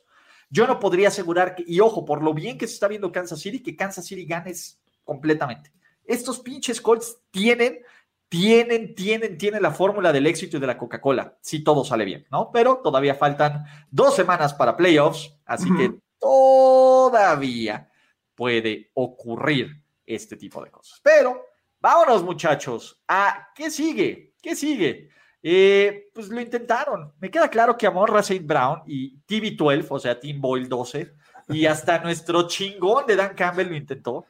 yo 0.50 0.66
no 0.66 0.78
podría 0.78 1.08
asegurar 1.08 1.54
que, 1.54 1.64
y 1.66 1.80
ojo, 1.80 2.04
por 2.04 2.22
lo 2.22 2.34
bien 2.34 2.58
que 2.58 2.66
se 2.66 2.74
está 2.74 2.88
viendo 2.88 3.12
Kansas 3.12 3.40
City, 3.40 3.62
que 3.62 3.76
Kansas 3.76 4.04
City 4.04 4.24
ganes 4.24 4.80
completamente. 5.04 5.72
Estos 6.04 6.40
pinches 6.40 6.80
Colts 6.80 7.18
tienen, 7.30 7.80
tienen, 8.28 8.94
tienen, 8.94 9.38
tienen 9.38 9.62
la 9.62 9.70
fórmula 9.70 10.12
del 10.12 10.26
éxito 10.26 10.56
y 10.56 10.60
de 10.60 10.66
la 10.66 10.78
Coca-Cola, 10.78 11.36
si 11.40 11.62
todo 11.62 11.84
sale 11.84 12.04
bien, 12.04 12.26
¿no? 12.30 12.50
Pero 12.52 12.80
todavía 12.82 13.14
faltan 13.14 13.64
dos 13.90 14.14
semanas 14.14 14.54
para 14.54 14.76
playoffs, 14.76 15.36
así 15.44 15.68
que 15.76 15.98
todavía 16.18 17.88
puede 18.36 18.90
ocurrir 18.94 19.82
este 20.04 20.36
tipo 20.36 20.62
de 20.62 20.70
cosas. 20.70 21.00
Pero 21.02 21.44
vámonos, 21.80 22.22
muchachos, 22.22 23.02
a 23.08 23.48
qué 23.54 23.70
sigue, 23.70 24.34
qué 24.40 24.54
sigue. 24.54 25.10
Eh, 25.42 26.10
pues 26.12 26.28
lo 26.28 26.40
intentaron. 26.40 27.12
Me 27.20 27.30
queda 27.30 27.48
claro 27.48 27.76
que 27.76 27.86
Amor 27.86 28.22
Saint 28.24 28.46
Brown 28.46 28.82
y 28.86 29.16
TV12, 29.28 29.86
o 29.88 29.98
sea, 29.98 30.18
Team 30.18 30.40
Boyle 30.40 30.68
12, 30.68 31.14
y 31.48 31.66
hasta 31.66 31.98
nuestro 32.02 32.46
chingón 32.48 33.06
de 33.06 33.16
Dan 33.16 33.34
Campbell 33.34 33.68
lo 33.68 33.76
intentó. 33.76 34.26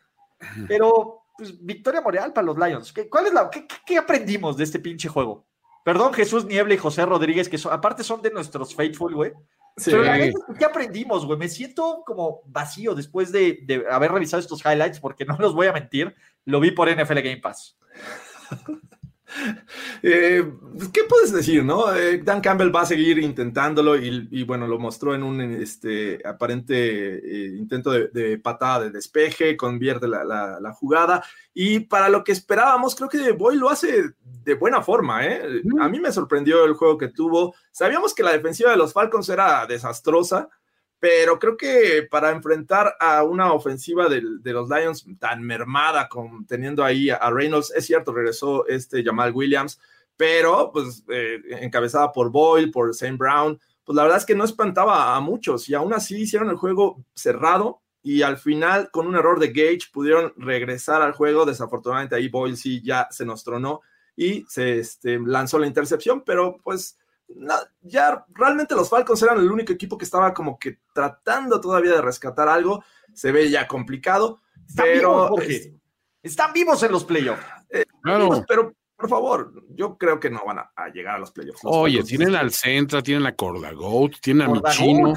Pero, 0.68 1.22
pues, 1.36 1.64
victoria 1.64 2.02
moral 2.02 2.32
para 2.32 2.46
los 2.46 2.58
Lions. 2.58 2.92
¿Qué, 2.92 3.08
cuál 3.08 3.26
es 3.26 3.32
la, 3.32 3.50
qué, 3.86 3.96
aprendimos 3.96 4.56
de 4.56 4.64
este 4.64 4.78
pinche 4.78 5.08
juego? 5.08 5.46
Perdón, 5.82 6.12
Jesús 6.12 6.44
Niebla 6.44 6.74
y 6.74 6.78
José 6.78 7.06
Rodríguez, 7.06 7.48
que 7.48 7.58
aparte 7.70 8.04
son 8.04 8.20
de 8.20 8.30
nuestros 8.30 8.74
Faithful, 8.74 9.14
güey. 9.14 9.32
Pero 9.84 10.02
la 10.02 10.18
¿qué 10.58 10.64
aprendimos, 10.64 11.26
güey? 11.26 11.38
Me 11.38 11.48
siento 11.48 12.02
como 12.06 12.42
vacío 12.46 12.94
después 12.94 13.30
de, 13.30 13.60
de 13.64 13.84
haber 13.90 14.10
revisado 14.10 14.40
estos 14.40 14.64
highlights, 14.64 15.00
porque 15.00 15.24
no 15.26 15.36
los 15.38 15.54
voy 15.54 15.66
a 15.66 15.72
mentir, 15.72 16.14
lo 16.46 16.60
vi 16.60 16.70
por 16.70 16.90
NFL 16.90 17.20
Game 17.20 17.38
Pass. 17.38 17.76
Eh, 20.02 20.44
pues, 20.76 20.88
¿Qué 20.90 21.02
puedes 21.08 21.32
decir, 21.32 21.64
no? 21.64 21.92
Eh, 21.94 22.18
Dan 22.22 22.40
Campbell 22.40 22.74
va 22.74 22.82
a 22.82 22.86
seguir 22.86 23.18
intentándolo 23.18 23.96
y, 23.96 24.42
bueno, 24.44 24.66
lo 24.66 24.78
mostró 24.78 25.14
en 25.14 25.22
un 25.22 25.40
este, 25.40 26.20
aparente 26.24 27.16
eh, 27.16 27.56
intento 27.56 27.90
de, 27.90 28.38
patada 28.38 28.84
de 28.84 28.90
despeje, 28.90 29.56
convierte 29.56 30.06
la, 30.06 30.24
la, 30.24 30.72
jugada 30.72 31.24
y 31.54 31.80
para 31.80 32.08
lo 32.08 32.22
que 32.22 32.32
esperábamos, 32.32 32.94
creo 32.94 33.08
que 33.08 33.32
Boy 33.32 33.56
lo 33.56 33.70
hace 33.70 34.10
de 34.22 34.54
buena 34.54 34.82
forma, 34.82 35.20
A 35.80 35.88
mí 35.88 35.98
me 35.98 36.12
sorprendió 36.12 36.64
el 36.64 36.74
juego 36.74 36.98
que 36.98 37.08
tuvo. 37.08 37.54
Sabíamos 37.72 38.14
que 38.14 38.22
la 38.22 38.32
defensiva 38.32 38.70
de 38.70 38.76
los 38.76 38.92
Falcons 38.92 39.28
era 39.28 39.66
desastrosa, 39.66 40.48
pero 40.98 41.38
creo 41.38 41.56
que 41.56 42.06
para 42.10 42.30
enfrentar 42.30 42.94
a 42.98 43.22
una 43.22 43.52
ofensiva 43.52 44.08
de, 44.08 44.22
los 44.22 44.68
Lions 44.68 45.06
tan 45.18 45.42
mermada, 45.42 46.08
con, 46.08 46.46
teniendo 46.46 46.82
ahí 46.84 47.10
a, 47.10 47.30
Reynolds, 47.30 47.72
es 47.74 47.86
cierto, 47.86 48.12
regresó 48.12 48.66
este 48.66 49.04
Jamal 49.04 49.32
Williams, 49.32 49.78
pero 50.16 50.70
pues 50.72 51.04
eh, 51.08 51.40
encabezada 51.60 52.12
por 52.12 52.30
Boyle, 52.30 52.70
por 52.70 52.94
Sam 52.94 53.18
Brown, 53.18 53.60
pues 53.84 53.94
la 53.94 54.02
verdad 54.02 54.18
es 54.18 54.26
que 54.26 54.34
no 54.34 54.44
espantaba 54.44 55.14
a 55.14 55.20
muchos 55.20 55.68
y 55.68 55.74
aún 55.74 55.92
así 55.92 56.22
hicieron 56.22 56.48
el 56.50 56.56
juego 56.56 57.04
cerrado 57.14 57.82
y 58.02 58.22
al 58.22 58.38
final 58.38 58.90
con 58.90 59.06
un 59.06 59.16
error 59.16 59.38
de 59.38 59.48
Gage 59.48 59.90
pudieron 59.92 60.32
regresar 60.36 61.02
al 61.02 61.12
juego, 61.12 61.44
desafortunadamente 61.44 62.16
ahí 62.16 62.28
Boyle 62.28 62.56
sí 62.56 62.80
ya 62.82 63.08
se 63.10 63.26
nos 63.26 63.44
tronó 63.44 63.82
y 64.16 64.44
se 64.48 64.78
este, 64.78 65.18
lanzó 65.18 65.58
la 65.58 65.66
intercepción, 65.66 66.22
pero 66.24 66.58
pues 66.64 66.98
ya 67.82 68.24
realmente 68.34 68.74
los 68.74 68.88
Falcons 68.88 69.22
eran 69.22 69.38
el 69.38 69.50
único 69.50 69.72
equipo 69.72 69.98
que 69.98 70.04
estaba 70.04 70.32
como 70.32 70.58
que 70.58 70.78
tratando 70.92 71.60
todavía 71.60 71.92
de 71.92 72.02
rescatar 72.02 72.48
algo. 72.48 72.84
Se 73.12 73.32
ve 73.32 73.50
ya 73.50 73.66
complicado, 73.66 74.40
pero 74.74 75.34
están 76.22 76.52
vivos 76.52 76.82
en 76.82 76.92
los 76.92 77.04
playoffs. 77.04 77.44
Eh, 77.70 77.84
pero 78.46 78.74
por 78.96 79.08
favor, 79.08 79.52
yo 79.70 79.96
creo 79.98 80.18
que 80.18 80.30
no 80.30 80.42
van 80.46 80.58
a, 80.58 80.88
llegar 80.92 81.16
a 81.16 81.18
los 81.18 81.30
playoffs. 81.30 81.60
Oye, 81.64 82.02
tienen 82.02 82.34
al 82.34 82.50
Centra, 82.50 83.02
tienen 83.02 83.26
a 83.26 83.34
Corda 83.34 83.72
Goat, 83.72 84.14
tienen 84.20 84.48
a 84.48 84.52
mi 84.52 84.62
chino. 84.70 85.14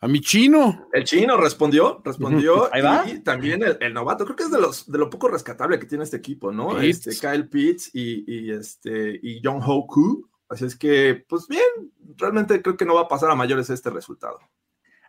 A 0.00 0.06
mi 0.06 0.20
chino. 0.20 0.88
El 0.92 1.02
chino 1.02 1.36
respondió, 1.36 2.00
respondió. 2.04 2.70
Y 3.06 3.20
también 3.20 3.62
el, 3.80 3.92
novato, 3.92 4.24
creo 4.24 4.36
que 4.36 4.44
es 4.44 4.50
de 4.50 4.60
los 4.60 4.90
de 4.90 4.96
lo 4.96 5.10
poco 5.10 5.28
rescatable 5.28 5.78
que 5.78 5.86
tiene 5.86 6.04
este 6.04 6.16
equipo, 6.16 6.52
¿no? 6.52 6.80
Este 6.80 7.10
Kyle 7.16 7.48
Pitts 7.48 7.90
y, 7.92 8.24
y 8.32 8.52
este 8.52 9.18
y 9.20 9.40
John 9.42 9.60
Hoku 9.60 10.27
Así 10.48 10.64
es 10.64 10.76
que, 10.76 11.24
pues 11.28 11.46
bien, 11.46 11.92
realmente 12.16 12.62
creo 12.62 12.76
que 12.76 12.84
no 12.84 12.94
va 12.94 13.02
a 13.02 13.08
pasar 13.08 13.30
a 13.30 13.34
mayores 13.34 13.68
este 13.70 13.90
resultado. 13.90 14.38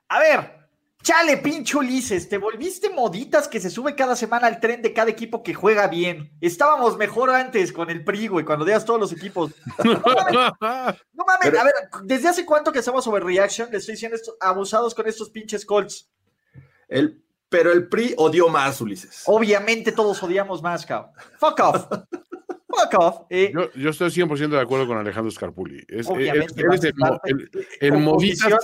A 0.10 0.19
ver, 0.19 0.67
chale, 1.02 1.38
pinche 1.38 1.78
Ulises, 1.78 2.28
te 2.28 2.38
volviste 2.38 2.89
moditas 2.89 3.47
que 3.47 3.62
se 3.62 3.69
sube 3.69 3.95
cada 3.95 4.15
semana 4.15 4.47
al 4.47 4.60
tren 4.60 4.82
de 4.82 4.93
cada 4.93 5.10
equipo 5.10 5.41
que 5.41 5.54
juega 5.54 5.88
bien. 5.88 6.32
Estábamos 6.41 6.97
mejor 6.97 7.30
antes 7.30 7.71
con 7.71 7.89
el 7.89 8.04
PRI, 8.04 8.28
güey, 8.28 8.45
cuando 8.45 8.65
veas 8.65 8.84
todos 8.86 8.99
los 8.99 9.12
equipos. 9.12 9.52
No 11.13 11.25
mames, 11.25 11.60
a 11.60 11.63
ver, 11.63 11.73
¿desde 12.04 12.30
hace 12.30 12.45
cuánto 12.45 12.71
que 12.71 12.80
hacemos 12.80 13.06
overreaction? 13.08 13.69
Le 13.71 13.78
estoy 13.78 13.93
diciendo 13.93 14.15
estos 14.15 14.36
abusados 14.39 14.95
con 14.95 15.08
estos 15.08 15.30
pinches 15.30 15.65
Colts. 15.65 16.10
El, 16.88 17.23
pero 17.49 17.71
el 17.71 17.88
PRI 17.88 18.15
odió 18.17 18.47
más, 18.49 18.80
Ulises. 18.82 19.23
Obviamente 19.25 19.91
todos 19.91 20.21
odiamos 20.23 20.62
más, 20.62 20.86
cabrón. 20.86 21.12
Fuck 21.38 21.60
off. 21.60 21.86
Eh, 23.29 23.53
yo, 23.75 23.89
estoy 23.89 24.09
100% 24.09 24.49
de 24.49 24.59
acuerdo 24.59 24.87
con 24.87 24.97
Alejandro 24.97 25.31
Scarpulli. 25.31 25.85
Es, 25.87 26.07
el, 27.79 27.93
modista 27.97 28.59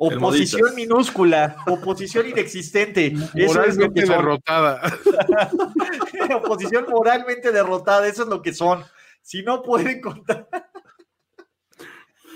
Oposición 0.00 0.76
minúscula, 0.76 1.56
oposición 1.66 2.28
inexistente. 2.28 3.12
Eso 3.34 3.62
es 3.64 3.76
lo 3.76 3.92
que 3.92 4.02
derrotada. 4.02 4.80
oposición 6.36 6.86
moralmente 6.88 7.50
derrotada, 7.50 8.06
eso 8.06 8.22
es 8.22 8.28
lo 8.28 8.40
que 8.40 8.54
son. 8.54 8.84
Si 9.22 9.42
no 9.42 9.60
pueden 9.60 10.00
contar. 10.00 10.48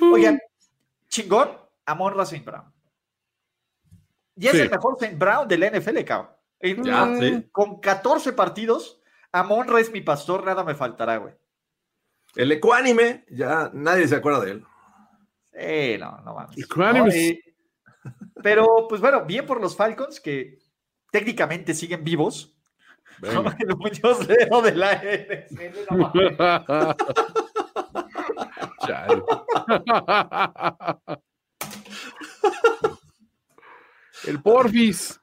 Oigan, 0.01 0.41
chingón, 1.09 1.51
Amon 1.87 2.15
Racing 2.15 2.45
Brown. 2.45 2.73
Y 4.37 4.49
es 4.49 4.55
el 4.55 4.71
mejor 4.71 4.97
Saint 4.99 5.17
Brown 5.17 5.47
del 5.47 5.61
NFL, 5.61 6.03
cabrón. 6.05 6.33
Con 7.53 7.81
14 7.81 8.33
partidos, 8.33 9.01
Amon 9.33 9.79
es 9.79 9.91
mi 9.91 10.03
pastor, 10.03 10.45
nada 10.45 10.63
me 10.63 10.75
faltará, 10.75 11.17
güey. 11.17 11.33
El 12.35 12.53
ecuánime, 12.53 13.25
ya 13.31 13.71
nadie 13.73 14.07
se 14.07 14.17
acuerda 14.17 14.41
de 14.41 14.51
él. 14.53 14.63
Sí, 15.53 15.97
no, 15.99 16.21
no 16.23 16.35
mames. 16.35 16.59
Ecuánime. 16.59 17.41
pero, 18.43 18.67
pues 18.89 19.01
bueno, 19.01 19.25
bien 19.25 19.47
por 19.47 19.59
los 19.61 19.77
Falcons 19.77 20.21
que 20.21 20.59
técnicamente 21.11 21.75
siguen 21.75 22.05
vivos. 22.05 22.55
el 23.23 23.33
Muñoz 23.77 24.29
Leo 24.29 24.63
de 24.63 24.75
la 24.75 24.93
el 34.27 34.43
Porfis. 34.43 35.21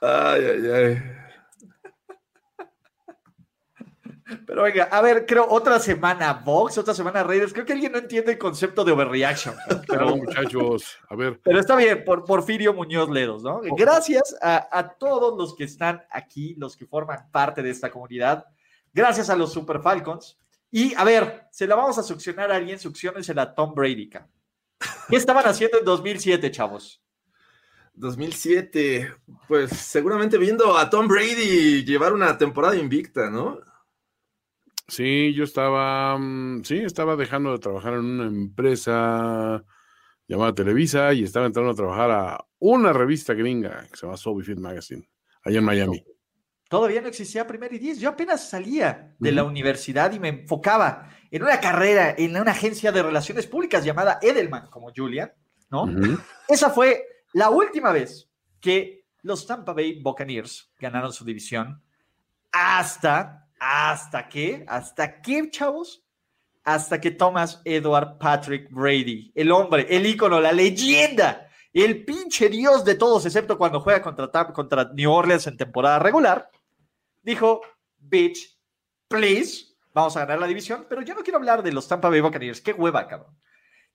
Ay, 0.00 0.44
ay, 0.44 0.66
ay. 0.72 1.23
Pero 4.46 4.62
venga, 4.62 4.84
a 4.84 5.00
ver, 5.00 5.26
creo 5.26 5.46
otra 5.48 5.78
semana 5.78 6.32
Vox, 6.32 6.78
otra 6.78 6.94
semana 6.94 7.22
Raiders. 7.22 7.52
Creo 7.52 7.64
que 7.64 7.72
alguien 7.72 7.92
no 7.92 7.98
entiende 7.98 8.32
el 8.32 8.38
concepto 8.38 8.84
de 8.84 8.92
overreaction. 8.92 9.54
Pero, 9.86 10.16
muchachos, 10.16 10.98
a 11.08 11.16
ver. 11.16 11.40
Pero 11.42 11.60
está 11.60 11.76
bien, 11.76 12.04
por 12.04 12.24
Porfirio 12.24 12.74
Muñoz 12.74 13.08
Ledos, 13.10 13.42
¿no? 13.42 13.60
Gracias 13.76 14.36
a, 14.40 14.94
todos 14.98 15.36
los 15.38 15.54
que 15.54 15.64
están 15.64 16.02
aquí, 16.10 16.54
los 16.58 16.76
que 16.76 16.86
forman 16.86 17.30
parte 17.30 17.62
de 17.62 17.70
esta 17.70 17.90
comunidad. 17.90 18.46
Gracias 18.92 19.30
a 19.30 19.36
los 19.36 19.52
Super 19.52 19.80
Falcons. 19.80 20.38
Y 20.70 20.94
a 20.94 21.04
ver, 21.04 21.46
se 21.50 21.66
la 21.66 21.76
vamos 21.76 21.98
a 21.98 22.02
succionar 22.02 22.50
a 22.50 22.56
alguien, 22.56 22.78
succionensela 22.78 23.42
a 23.42 23.54
Tom 23.54 23.74
Brady. 23.74 24.08
¿Qué 24.08 25.16
estaban 25.16 25.46
haciendo 25.46 25.78
en 25.78 25.84
2007, 25.84 26.50
chavos? 26.50 27.04
2007, 27.94 29.14
pues 29.46 29.70
seguramente 29.70 30.36
viendo 30.36 30.76
a 30.76 30.90
Tom 30.90 31.06
Brady 31.06 31.84
llevar 31.84 32.12
una 32.12 32.36
temporada 32.36 32.76
invicta, 32.76 33.30
¿no? 33.30 33.60
Sí, 34.88 35.32
yo 35.34 35.44
estaba, 35.44 36.18
mm, 36.18 36.64
sí, 36.64 36.78
estaba 36.78 37.16
dejando 37.16 37.52
de 37.52 37.58
trabajar 37.58 37.94
en 37.94 38.04
una 38.04 38.26
empresa 38.26 39.64
llamada 40.28 40.54
Televisa 40.54 41.12
y 41.12 41.24
estaba 41.24 41.46
entrando 41.46 41.72
a 41.72 41.74
trabajar 41.74 42.10
a 42.10 42.44
una 42.58 42.92
revista 42.92 43.34
gringa 43.34 43.86
que 43.90 43.96
se 43.96 44.06
llama 44.06 44.16
Soul 44.16 44.44
Fit 44.44 44.58
Magazine, 44.58 45.08
allá 45.42 45.58
en 45.58 45.64
Miami. 45.64 46.04
Todavía 46.68 47.00
no 47.00 47.08
existía 47.08 47.46
Primer 47.46 47.72
y 47.72 47.78
Diez. 47.78 48.00
Yo 48.00 48.10
apenas 48.10 48.48
salía 48.48 49.14
de 49.18 49.32
la 49.32 49.44
universidad 49.44 50.12
y 50.12 50.18
me 50.18 50.28
enfocaba 50.28 51.08
en 51.30 51.42
una 51.42 51.60
carrera 51.60 52.14
en 52.16 52.36
una 52.36 52.50
agencia 52.50 52.90
de 52.90 53.02
relaciones 53.02 53.46
públicas 53.46 53.84
llamada 53.84 54.18
Edelman, 54.20 54.68
como 54.70 54.90
Julian, 54.94 55.32
¿no? 55.70 55.86
Esa 56.48 56.70
fue 56.70 57.04
la 57.32 57.50
última 57.50 57.92
vez 57.92 58.28
que 58.60 59.04
los 59.22 59.46
Tampa 59.46 59.72
Bay 59.72 60.00
Buccaneers 60.02 60.72
ganaron 60.78 61.12
su 61.12 61.24
división 61.24 61.82
hasta 62.50 63.43
¿Hasta 63.66 64.28
qué? 64.28 64.62
¿Hasta 64.68 65.22
qué, 65.22 65.48
chavos? 65.50 66.04
Hasta 66.64 67.00
que 67.00 67.12
Thomas 67.12 67.62
Edward 67.64 68.18
Patrick 68.18 68.70
Brady, 68.70 69.32
el 69.34 69.50
hombre, 69.50 69.86
el 69.88 70.04
ícono, 70.04 70.38
la 70.38 70.52
leyenda, 70.52 71.48
el 71.72 72.04
pinche 72.04 72.50
dios 72.50 72.84
de 72.84 72.94
todos, 72.94 73.24
excepto 73.24 73.56
cuando 73.56 73.80
juega 73.80 74.02
contra, 74.02 74.52
contra 74.52 74.92
New 74.92 75.10
Orleans 75.10 75.46
en 75.46 75.56
temporada 75.56 75.98
regular, 75.98 76.50
dijo, 77.22 77.62
bitch, 77.96 78.54
please, 79.08 79.74
vamos 79.94 80.14
a 80.18 80.20
ganar 80.20 80.40
la 80.40 80.46
división, 80.46 80.84
pero 80.86 81.00
yo 81.00 81.14
no 81.14 81.22
quiero 81.22 81.38
hablar 81.38 81.62
de 81.62 81.72
los 81.72 81.88
Tampa 81.88 82.10
Bay 82.10 82.20
Buccaneers. 82.20 82.60
Qué 82.60 82.72
hueva, 82.74 83.08
cabrón. 83.08 83.34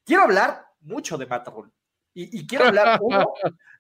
Quiero 0.03 0.23
hablar 0.23 0.65
mucho 0.81 1.15
de 1.15 1.27
Matt 1.27 1.47
Rule. 1.47 1.71
Y, 2.13 2.47
quiero 2.47 2.65
hablar, 2.65 2.99
uno, 3.01 3.25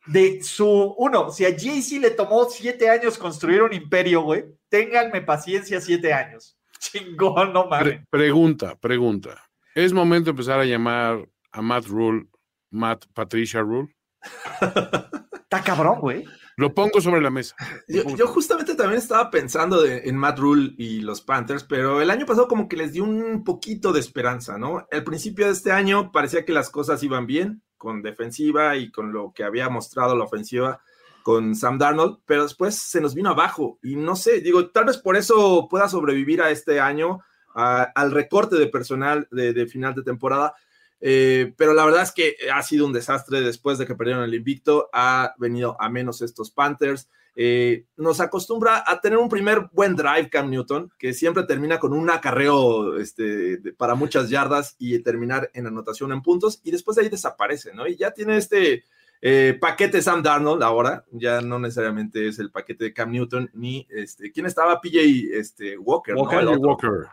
de 0.07 0.41
su. 0.43 0.95
Uno, 0.97 1.29
si 1.31 1.45
a 1.45 1.49
JC 1.49 1.99
le 1.99 2.11
tomó 2.11 2.45
siete 2.45 2.89
años 2.89 3.17
construir 3.17 3.61
un 3.61 3.73
imperio, 3.73 4.21
güey, 4.21 4.45
ténganme 4.69 5.21
paciencia 5.21 5.81
siete 5.81 6.13
años. 6.13 6.57
Chingón, 6.79 7.53
no 7.53 7.67
mames. 7.67 8.01
pregunta, 8.09 8.77
pregunta. 8.77 9.49
¿Es 9.75 9.93
momento 9.93 10.25
de 10.25 10.31
empezar 10.31 10.59
a 10.59 10.65
llamar 10.65 11.27
a 11.51 11.61
Matt 11.61 11.85
Rule, 11.87 12.27
Matt 12.69 13.05
Patricia 13.13 13.61
Rule? 13.61 13.93
Está 15.43 15.63
cabrón, 15.63 15.99
güey. 15.99 16.25
Lo 16.57 16.73
pongo 16.73 16.99
sobre 16.99 17.21
la 17.21 17.29
mesa. 17.29 17.55
Yo, 17.87 18.27
justamente 18.27 18.75
también 18.75 18.99
estaba 18.99 19.31
pensando 19.31 19.85
en 19.85 20.15
Matt 20.17 20.39
Rule 20.39 20.73
y 20.77 20.99
los 20.99 21.21
Panthers, 21.21 21.63
pero 21.63 22.01
el 22.01 22.09
año 22.09 22.25
pasado 22.25 22.49
como 22.49 22.67
que 22.67 22.75
les 22.75 22.91
dio 22.91 23.05
un 23.05 23.43
poquito 23.45 23.93
de 23.93 24.01
esperanza, 24.01 24.57
¿no? 24.57 24.85
Al 24.91 25.03
principio 25.05 25.45
de 25.45 25.53
este 25.53 25.71
año 25.71 26.11
parecía 26.11 26.43
que 26.43 26.51
las 26.51 26.69
cosas 26.69 27.01
iban 27.01 27.27
bien 27.27 27.63
con 27.79 28.03
defensiva 28.03 28.77
y 28.77 28.91
con 28.91 29.11
lo 29.11 29.33
que 29.33 29.43
había 29.43 29.69
mostrado 29.69 30.15
la 30.15 30.25
ofensiva 30.25 30.79
con 31.23 31.55
Sam 31.55 31.79
Darnold, 31.79 32.19
pero 32.27 32.43
después 32.43 32.75
se 32.75 33.01
nos 33.01 33.15
vino 33.15 33.31
abajo 33.31 33.79
y 33.81 33.95
no 33.95 34.15
sé, 34.15 34.41
digo, 34.41 34.69
tal 34.69 34.85
vez 34.85 34.97
por 34.97 35.17
eso 35.17 35.67
pueda 35.67 35.89
sobrevivir 35.89 36.41
a 36.43 36.51
este 36.51 36.79
año, 36.79 37.21
al 37.55 38.11
recorte 38.11 38.55
de 38.55 38.67
personal 38.67 39.27
de 39.31 39.65
final 39.65 39.95
de 39.95 40.03
temporada, 40.03 40.53
eh, 41.01 41.53
pero 41.57 41.73
la 41.73 41.85
verdad 41.85 42.03
es 42.03 42.11
que 42.11 42.35
ha 42.53 42.61
sido 42.61 42.85
un 42.85 42.93
desastre 42.93 43.41
después 43.41 43.77
de 43.77 43.85
que 43.85 43.95
perdieron 43.95 44.23
el 44.23 44.33
invicto. 44.33 44.89
Ha 44.93 45.33
venido 45.37 45.77
a 45.79 45.89
menos 45.89 46.21
estos 46.21 46.51
Panthers. 46.51 47.09
Eh, 47.41 47.85
nos 47.95 48.19
acostumbra 48.19 48.83
a 48.85 48.99
tener 48.99 49.17
un 49.17 49.29
primer 49.29 49.69
buen 49.71 49.95
drive 49.95 50.29
Cam 50.29 50.49
Newton, 50.49 50.91
que 50.99 51.13
siempre 51.13 51.43
termina 51.43 51.79
con 51.79 51.93
un 51.93 52.09
acarreo 52.09 52.97
este, 52.97 53.61
para 53.77 53.95
muchas 53.95 54.29
yardas 54.29 54.75
y 54.77 54.99
terminar 54.99 55.49
en 55.53 55.65
anotación 55.65 56.11
en 56.11 56.21
puntos, 56.21 56.59
y 56.65 56.71
después 56.71 56.97
de 56.97 57.03
ahí 57.03 57.09
desaparece, 57.09 57.73
¿no? 57.73 57.87
Y 57.87 57.95
ya 57.95 58.11
tiene 58.11 58.35
este 58.35 58.83
eh, 59.21 59.57
paquete 59.57 60.01
Sam 60.01 60.21
Darnold 60.21 60.61
ahora, 60.61 61.05
ya 61.11 61.39
no 61.39 61.59
necesariamente 61.59 62.27
es 62.27 62.39
el 62.39 62.51
paquete 62.51 62.83
de 62.83 62.93
Cam 62.93 63.09
Newton, 63.09 63.49
ni 63.53 63.87
este, 63.89 64.33
¿quién 64.33 64.45
estaba? 64.45 64.81
PJ 64.81 64.99
este, 65.31 65.77
Walker. 65.77 66.15
Walker, 66.15 66.45
Walker. 66.57 67.07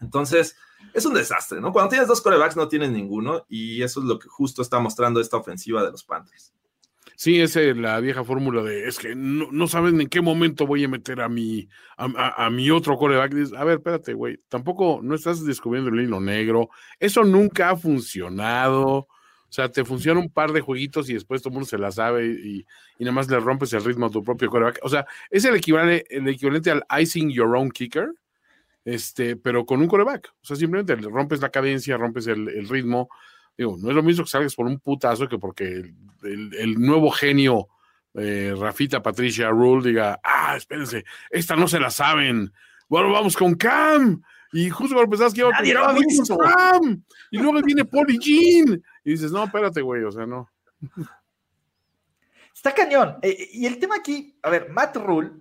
Entonces, 0.00 0.56
es 0.92 1.04
un 1.04 1.14
desastre, 1.14 1.60
¿no? 1.60 1.72
Cuando 1.72 1.88
tienes 1.88 2.06
dos 2.06 2.20
corebacks 2.20 2.54
no 2.54 2.68
tienes 2.68 2.92
ninguno 2.92 3.44
y 3.48 3.82
eso 3.82 3.98
es 3.98 4.06
lo 4.06 4.20
que 4.20 4.28
justo 4.28 4.62
está 4.62 4.78
mostrando 4.78 5.20
esta 5.20 5.36
ofensiva 5.36 5.82
de 5.82 5.90
los 5.90 6.04
Panthers. 6.04 6.54
Sí, 7.16 7.40
es 7.40 7.56
la 7.56 8.00
vieja 8.00 8.24
fórmula 8.24 8.62
de 8.62 8.88
es 8.88 8.98
que 8.98 9.14
no, 9.14 9.66
saben 9.68 10.00
en 10.00 10.08
qué 10.08 10.20
momento 10.20 10.66
voy 10.66 10.84
a 10.84 10.88
meter 10.88 11.20
a 11.20 11.28
mi, 11.28 11.68
a, 11.96 12.50
mi 12.50 12.70
otro 12.70 12.96
coreback. 12.96 13.32
A 13.56 13.64
ver, 13.64 13.78
espérate, 13.78 14.14
güey, 14.14 14.38
tampoco 14.48 15.00
no 15.02 15.14
estás 15.14 15.44
descubriendo 15.44 15.90
el 15.90 16.00
hilo 16.00 16.20
negro. 16.20 16.70
Eso 16.98 17.24
nunca 17.24 17.70
ha 17.70 17.76
funcionado. 17.76 19.08
O 19.48 19.52
sea, 19.54 19.70
te 19.70 19.84
funciona 19.84 20.18
un 20.18 20.30
par 20.30 20.52
de 20.52 20.60
jueguitos 20.60 21.08
y 21.08 21.14
después 21.14 21.40
todo 21.40 21.50
el 21.50 21.54
mundo 21.54 21.68
se 21.68 21.78
la 21.78 21.92
sabe 21.92 22.26
y, 22.26 22.66
y 22.98 23.04
nada 23.04 23.12
más 23.12 23.30
le 23.30 23.38
rompes 23.38 23.72
el 23.72 23.84
ritmo 23.84 24.06
a 24.06 24.10
tu 24.10 24.22
propio 24.24 24.50
coreback. 24.50 24.80
O 24.82 24.88
sea, 24.88 25.06
es 25.30 25.44
el 25.44 25.54
equivalente, 25.54 26.04
el 26.16 26.26
equivalente 26.26 26.72
al 26.72 26.84
icing 27.00 27.30
your 27.30 27.56
own 27.56 27.70
kicker 27.70 28.08
este, 28.84 29.36
pero 29.36 29.64
con 29.64 29.80
un 29.80 29.88
coreback. 29.88 30.34
O 30.42 30.44
sea, 30.44 30.56
simplemente 30.56 30.94
rompes 30.96 31.40
la 31.40 31.50
cadencia, 31.50 31.96
rompes 31.96 32.26
el, 32.26 32.68
ritmo. 32.68 33.08
Digo, 33.56 33.76
no 33.78 33.90
es 33.90 33.94
lo 33.94 34.02
mismo 34.02 34.24
que 34.24 34.30
salgas 34.30 34.54
por 34.54 34.66
un 34.66 34.80
putazo 34.80 35.28
que 35.28 35.38
porque 35.38 35.92
el, 36.22 36.74
nuevo 36.74 37.10
genio 37.10 37.68
eh, 38.14 38.54
Rafita 38.56 39.02
Patricia 39.02 39.48
Rule 39.50 39.88
diga, 39.88 40.20
ah, 40.22 40.56
espérense, 40.56 41.04
esta 41.30 41.54
no 41.54 41.68
se 41.68 41.80
la 41.80 41.90
saben. 41.90 42.52
Bueno, 42.88 43.12
vamos 43.12 43.36
con 43.36 43.54
Cam. 43.54 44.22
Y 44.52 44.70
justo 44.70 44.94
cuando 44.94 45.10
pensabas 45.10 45.34
que 45.34 45.40
iba 45.40 45.50
a 45.50 45.96
Cam. 46.38 47.02
Y 47.30 47.38
luego 47.38 47.60
viene 47.62 47.84
Polly 47.84 48.18
Jean. 48.18 48.82
Y 49.04 49.10
dices, 49.12 49.32
no, 49.32 49.44
espérate, 49.44 49.82
güey, 49.82 50.02
o 50.04 50.12
sea, 50.12 50.26
no. 50.26 50.48
Está 52.54 52.72
cañón. 52.72 53.18
Eh, 53.22 53.50
y 53.52 53.66
el 53.66 53.78
tema 53.78 53.96
aquí, 53.96 54.38
a 54.42 54.50
ver, 54.50 54.70
Matt 54.70 54.96
Rule, 54.96 55.32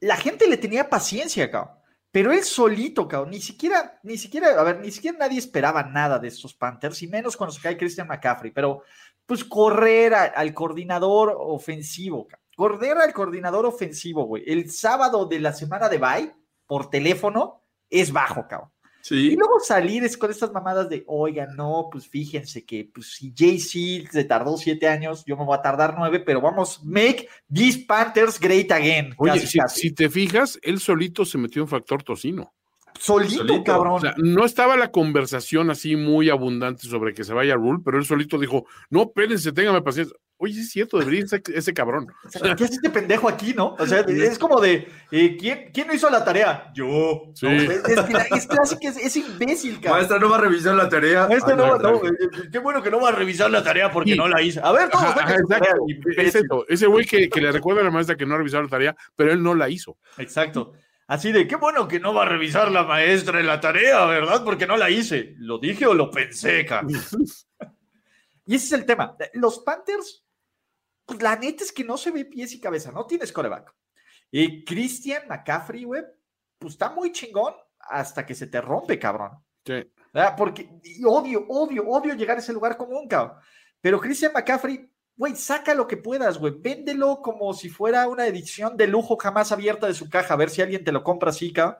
la 0.00 0.16
gente 0.16 0.48
le 0.48 0.56
tenía 0.56 0.88
paciencia, 0.88 1.44
acá. 1.44 1.77
Pero 2.18 2.32
él 2.32 2.42
solito, 2.42 3.06
cabrón, 3.06 3.30
ni 3.30 3.40
siquiera, 3.40 4.00
ni 4.02 4.18
siquiera, 4.18 4.60
a 4.60 4.64
ver, 4.64 4.80
ni 4.80 4.90
siquiera 4.90 5.16
nadie 5.18 5.38
esperaba 5.38 5.84
nada 5.84 6.18
de 6.18 6.26
estos 6.26 6.52
Panthers, 6.52 7.00
y 7.04 7.06
menos 7.06 7.36
cuando 7.36 7.54
se 7.54 7.60
cae 7.60 7.76
Christian 7.76 8.08
McCaffrey, 8.08 8.50
pero 8.50 8.82
pues 9.24 9.44
correr 9.44 10.12
al 10.14 10.52
coordinador 10.52 11.32
ofensivo, 11.38 12.26
correr 12.56 12.98
al 12.98 13.12
coordinador 13.12 13.66
ofensivo, 13.66 14.24
güey, 14.24 14.42
el 14.48 14.68
sábado 14.68 15.26
de 15.26 15.38
la 15.38 15.52
semana 15.52 15.88
de 15.88 15.98
bye, 15.98 16.34
por 16.66 16.90
teléfono, 16.90 17.62
es 17.88 18.12
bajo, 18.12 18.48
cabrón. 18.48 18.72
Y 19.10 19.36
luego 19.36 19.58
salir 19.60 20.04
es 20.04 20.16
con 20.16 20.30
estas 20.30 20.52
mamadas 20.52 20.88
de, 20.88 21.04
oiga, 21.06 21.46
no, 21.46 21.88
pues 21.90 22.08
fíjense 22.08 22.64
que 22.64 22.90
pues, 22.92 23.14
si 23.14 23.32
JC 23.32 24.10
se 24.10 24.24
tardó 24.24 24.56
siete 24.56 24.86
años, 24.86 25.24
yo 25.26 25.36
me 25.36 25.44
voy 25.44 25.56
a 25.56 25.62
tardar 25.62 25.94
nueve, 25.96 26.20
pero 26.20 26.40
vamos, 26.40 26.82
make 26.84 27.28
these 27.52 27.84
Panthers 27.86 28.38
great 28.38 28.70
again. 28.70 29.14
Oye, 29.16 29.40
si, 29.40 29.92
te 29.92 30.10
fijas, 30.10 30.58
él 30.62 30.78
solito 30.78 31.24
se 31.24 31.38
metió 31.38 31.62
en 31.62 31.68
factor 31.68 32.02
tocino. 32.02 32.52
Solito, 32.98 33.62
cabrón. 33.64 33.94
O 33.94 34.00
sea, 34.00 34.14
no 34.18 34.44
estaba 34.44 34.76
la 34.76 34.90
conversación 34.90 35.70
así 35.70 35.96
muy 35.96 36.30
abundante 36.30 36.86
sobre 36.86 37.14
que 37.14 37.24
se 37.24 37.32
vaya 37.32 37.54
a 37.54 37.56
Rule, 37.56 37.80
pero 37.84 37.98
él 37.98 38.04
solito 38.04 38.38
dijo, 38.38 38.66
no, 38.90 39.02
espérense, 39.02 39.52
téngame 39.52 39.82
paciencia. 39.82 40.16
Oye, 40.40 40.60
es 40.60 40.70
cierto, 40.70 40.98
debería 40.98 41.26
ser 41.26 41.42
ese 41.52 41.74
cabrón. 41.74 42.06
¿Qué 42.56 42.64
hace 42.64 42.74
este 42.74 42.90
pendejo 42.90 43.28
aquí, 43.28 43.54
no? 43.54 43.74
O 43.76 43.86
sea, 43.86 44.00
es 44.00 44.38
como 44.38 44.60
de, 44.60 44.88
eh, 45.10 45.36
¿quién, 45.36 45.70
¿quién, 45.74 45.88
no 45.88 45.94
hizo 45.94 46.08
la 46.10 46.24
tarea? 46.24 46.70
Yo. 46.74 47.32
Sí. 47.34 47.46
es, 47.48 47.70
es, 47.70 48.46
clásico, 48.46 48.88
es, 48.88 48.96
es, 48.98 49.16
imbécil, 49.16 49.80
cabrón. 49.80 49.98
Maestra 49.98 50.18
no 50.20 50.30
va 50.30 50.36
a 50.36 50.40
revisar 50.40 50.76
la 50.76 50.88
tarea. 50.88 51.26
Maestra 51.26 51.56
no, 51.56 51.76
no, 51.76 51.96
eh, 51.96 52.10
eh, 52.20 52.48
qué 52.52 52.58
bueno 52.60 52.80
que 52.80 52.90
no 52.90 53.00
va 53.00 53.08
a 53.08 53.12
revisar 53.12 53.50
la 53.50 53.64
tarea 53.64 53.90
porque 53.90 54.14
no 54.14 54.28
la 54.28 54.40
hizo. 54.40 54.64
A 54.64 54.70
ver, 54.70 54.88
todos. 54.90 55.06
exacto. 56.16 56.64
Ese 56.68 56.86
güey 56.86 57.04
que, 57.04 57.28
que 57.28 57.40
le 57.40 57.50
recuerda 57.50 57.80
a 57.80 57.84
la 57.84 57.90
maestra 57.90 58.16
que 58.16 58.24
no 58.24 58.34
ha 58.34 58.38
revisado 58.38 58.62
la 58.62 58.68
tarea, 58.68 58.96
pero 59.16 59.32
él 59.32 59.42
no 59.42 59.56
la 59.56 59.68
hizo. 59.68 59.96
Exacto. 60.18 60.72
Así 61.08 61.32
de, 61.32 61.48
qué 61.48 61.56
bueno 61.56 61.88
que 61.88 61.98
no 61.98 62.14
va 62.14 62.22
a 62.22 62.28
revisar 62.28 62.70
la 62.70 62.84
maestra 62.84 63.40
en 63.40 63.46
la 63.46 63.60
tarea, 63.60 64.04
¿verdad? 64.04 64.44
Porque 64.44 64.66
no 64.66 64.76
la 64.76 64.90
hice. 64.90 65.34
¿Lo 65.38 65.58
dije 65.58 65.86
o 65.86 65.94
lo 65.94 66.10
pensé, 66.10 66.64
cabrón? 66.64 66.92
y 68.46 68.54
ese 68.54 68.66
es 68.66 68.72
el 68.72 68.86
tema. 68.86 69.16
Los 69.32 69.58
Panthers 69.60 70.24
pues 71.08 71.22
la 71.22 71.36
neta 71.36 71.64
es 71.64 71.72
que 71.72 71.84
no 71.84 71.96
se 71.96 72.10
ve 72.10 72.26
pies 72.26 72.52
y 72.52 72.60
cabeza, 72.60 72.92
no 72.92 73.06
tienes 73.06 73.32
coreback. 73.32 73.74
Y 74.30 74.62
Christian 74.62 75.26
McCaffrey, 75.26 75.84
güey, 75.84 76.02
pues 76.58 76.74
está 76.74 76.90
muy 76.90 77.12
chingón 77.12 77.54
hasta 77.78 78.26
que 78.26 78.34
se 78.34 78.46
te 78.46 78.60
rompe, 78.60 78.98
cabrón. 78.98 79.42
Sí. 79.64 79.90
Porque 80.36 80.68
odio, 81.06 81.46
odio, 81.48 81.88
odio 81.88 82.14
llegar 82.14 82.36
a 82.36 82.40
ese 82.40 82.52
lugar 82.52 82.76
común, 82.76 83.08
cabrón. 83.08 83.38
Pero 83.80 83.98
Christian 83.98 84.32
McCaffrey, 84.34 84.86
güey, 85.18 85.34
saca 85.36 85.74
lo 85.74 85.86
que 85.86 85.98
puedas, 85.98 86.38
güey. 86.38 86.54
Véndelo 86.56 87.20
como 87.20 87.52
si 87.52 87.68
fuera 87.68 88.08
una 88.08 88.26
edición 88.26 88.76
de 88.76 88.86
lujo 88.86 89.18
jamás 89.18 89.52
abierta 89.52 89.86
de 89.86 89.94
su 89.94 90.08
caja, 90.08 90.32
a 90.32 90.38
ver 90.38 90.48
si 90.48 90.62
alguien 90.62 90.84
te 90.84 90.92
lo 90.92 91.04
compra 91.04 91.30
así, 91.30 91.52
cabrón. 91.52 91.76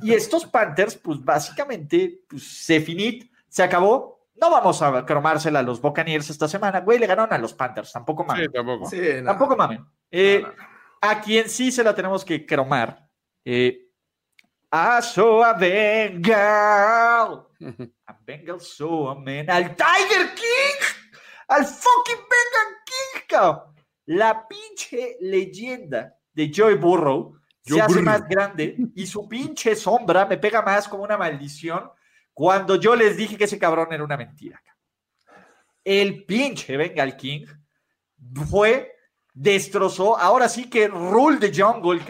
Y 0.00 0.14
estos 0.14 0.46
Panthers, 0.46 0.96
pues 0.96 1.22
básicamente, 1.22 2.22
pues 2.26 2.64
se 2.64 2.80
finit, 2.80 3.30
se 3.48 3.62
acabó, 3.62 4.22
no 4.40 4.50
vamos 4.50 4.80
a 4.80 5.04
cromársela 5.04 5.58
a 5.58 5.62
los 5.62 5.80
Buccaneers 5.80 6.30
esta 6.30 6.48
semana. 6.48 6.80
Güey, 6.80 6.98
le 6.98 7.06
ganaron 7.06 7.32
a 7.32 7.38
los 7.38 7.52
Panthers. 7.52 7.92
Tampoco 7.92 8.24
mamen. 8.24 8.46
Sí, 8.46 8.52
tampoco. 8.52 8.90
Tampoco 9.24 9.56
mamen. 9.56 9.84
Eh, 10.10 10.42
a 11.00 11.20
quien 11.20 11.50
sí 11.50 11.70
se 11.70 11.84
la 11.84 11.94
tenemos 11.94 12.24
que 12.24 12.46
cromar. 12.46 13.06
Eh, 13.44 13.90
a 14.70 15.02
so 15.02 15.44
a 15.44 15.52
Bengal. 15.52 16.32
A 18.06 18.18
Bengal 18.24 18.60
so 18.60 19.10
a 19.10 19.14
man. 19.14 19.50
Al 19.50 19.76
Tiger 19.76 20.34
King. 20.34 21.01
Al 21.52 21.66
fucking 21.66 22.16
Bengal 22.16 22.78
King, 22.86 23.26
La 24.06 24.48
pinche 24.48 25.18
leyenda 25.20 26.16
de 26.32 26.50
Joey 26.54 26.76
Burrow 26.76 27.38
se 27.62 27.78
hace 27.78 28.00
más 28.00 28.26
grande 28.26 28.74
y 28.96 29.06
su 29.06 29.28
pinche 29.28 29.76
sombra 29.76 30.24
me 30.24 30.38
pega 30.38 30.62
más 30.62 30.88
como 30.88 31.04
una 31.04 31.18
maldición 31.18 31.90
cuando 32.32 32.76
yo 32.76 32.96
les 32.96 33.18
dije 33.18 33.36
que 33.36 33.44
ese 33.44 33.58
cabrón 33.58 33.92
era 33.92 34.02
una 34.02 34.16
mentira. 34.16 34.62
El 35.84 36.24
pinche 36.24 36.78
Bengal 36.78 37.18
King 37.18 37.44
fue, 38.48 38.96
destrozó, 39.34 40.16
ahora 40.16 40.48
sí 40.48 40.70
que 40.70 40.88
Rule 40.88 41.36
de 41.36 41.52
Jungle, 41.54 42.00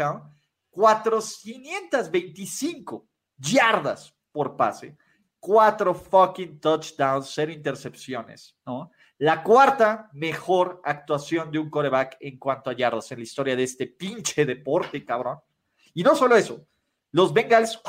425 0.70 3.08
yardas 3.38 4.14
por 4.30 4.56
pase, 4.56 4.96
cuatro 5.40 5.94
fucking 5.94 6.60
touchdowns, 6.60 7.32
cero 7.34 7.50
intercepciones, 7.50 8.56
¿no? 8.64 8.92
La 9.22 9.44
cuarta 9.44 10.10
mejor 10.14 10.80
actuación 10.82 11.52
de 11.52 11.60
un 11.60 11.70
coreback 11.70 12.16
en 12.18 12.40
cuanto 12.40 12.70
a 12.70 12.72
yardas 12.72 13.12
en 13.12 13.18
la 13.18 13.22
historia 13.22 13.54
de 13.54 13.62
este 13.62 13.86
pinche 13.86 14.44
deporte, 14.44 15.04
cabrón. 15.04 15.38
Y 15.94 16.02
no 16.02 16.16
solo 16.16 16.34
eso, 16.34 16.66
los 17.12 17.32
Bengals 17.32 17.80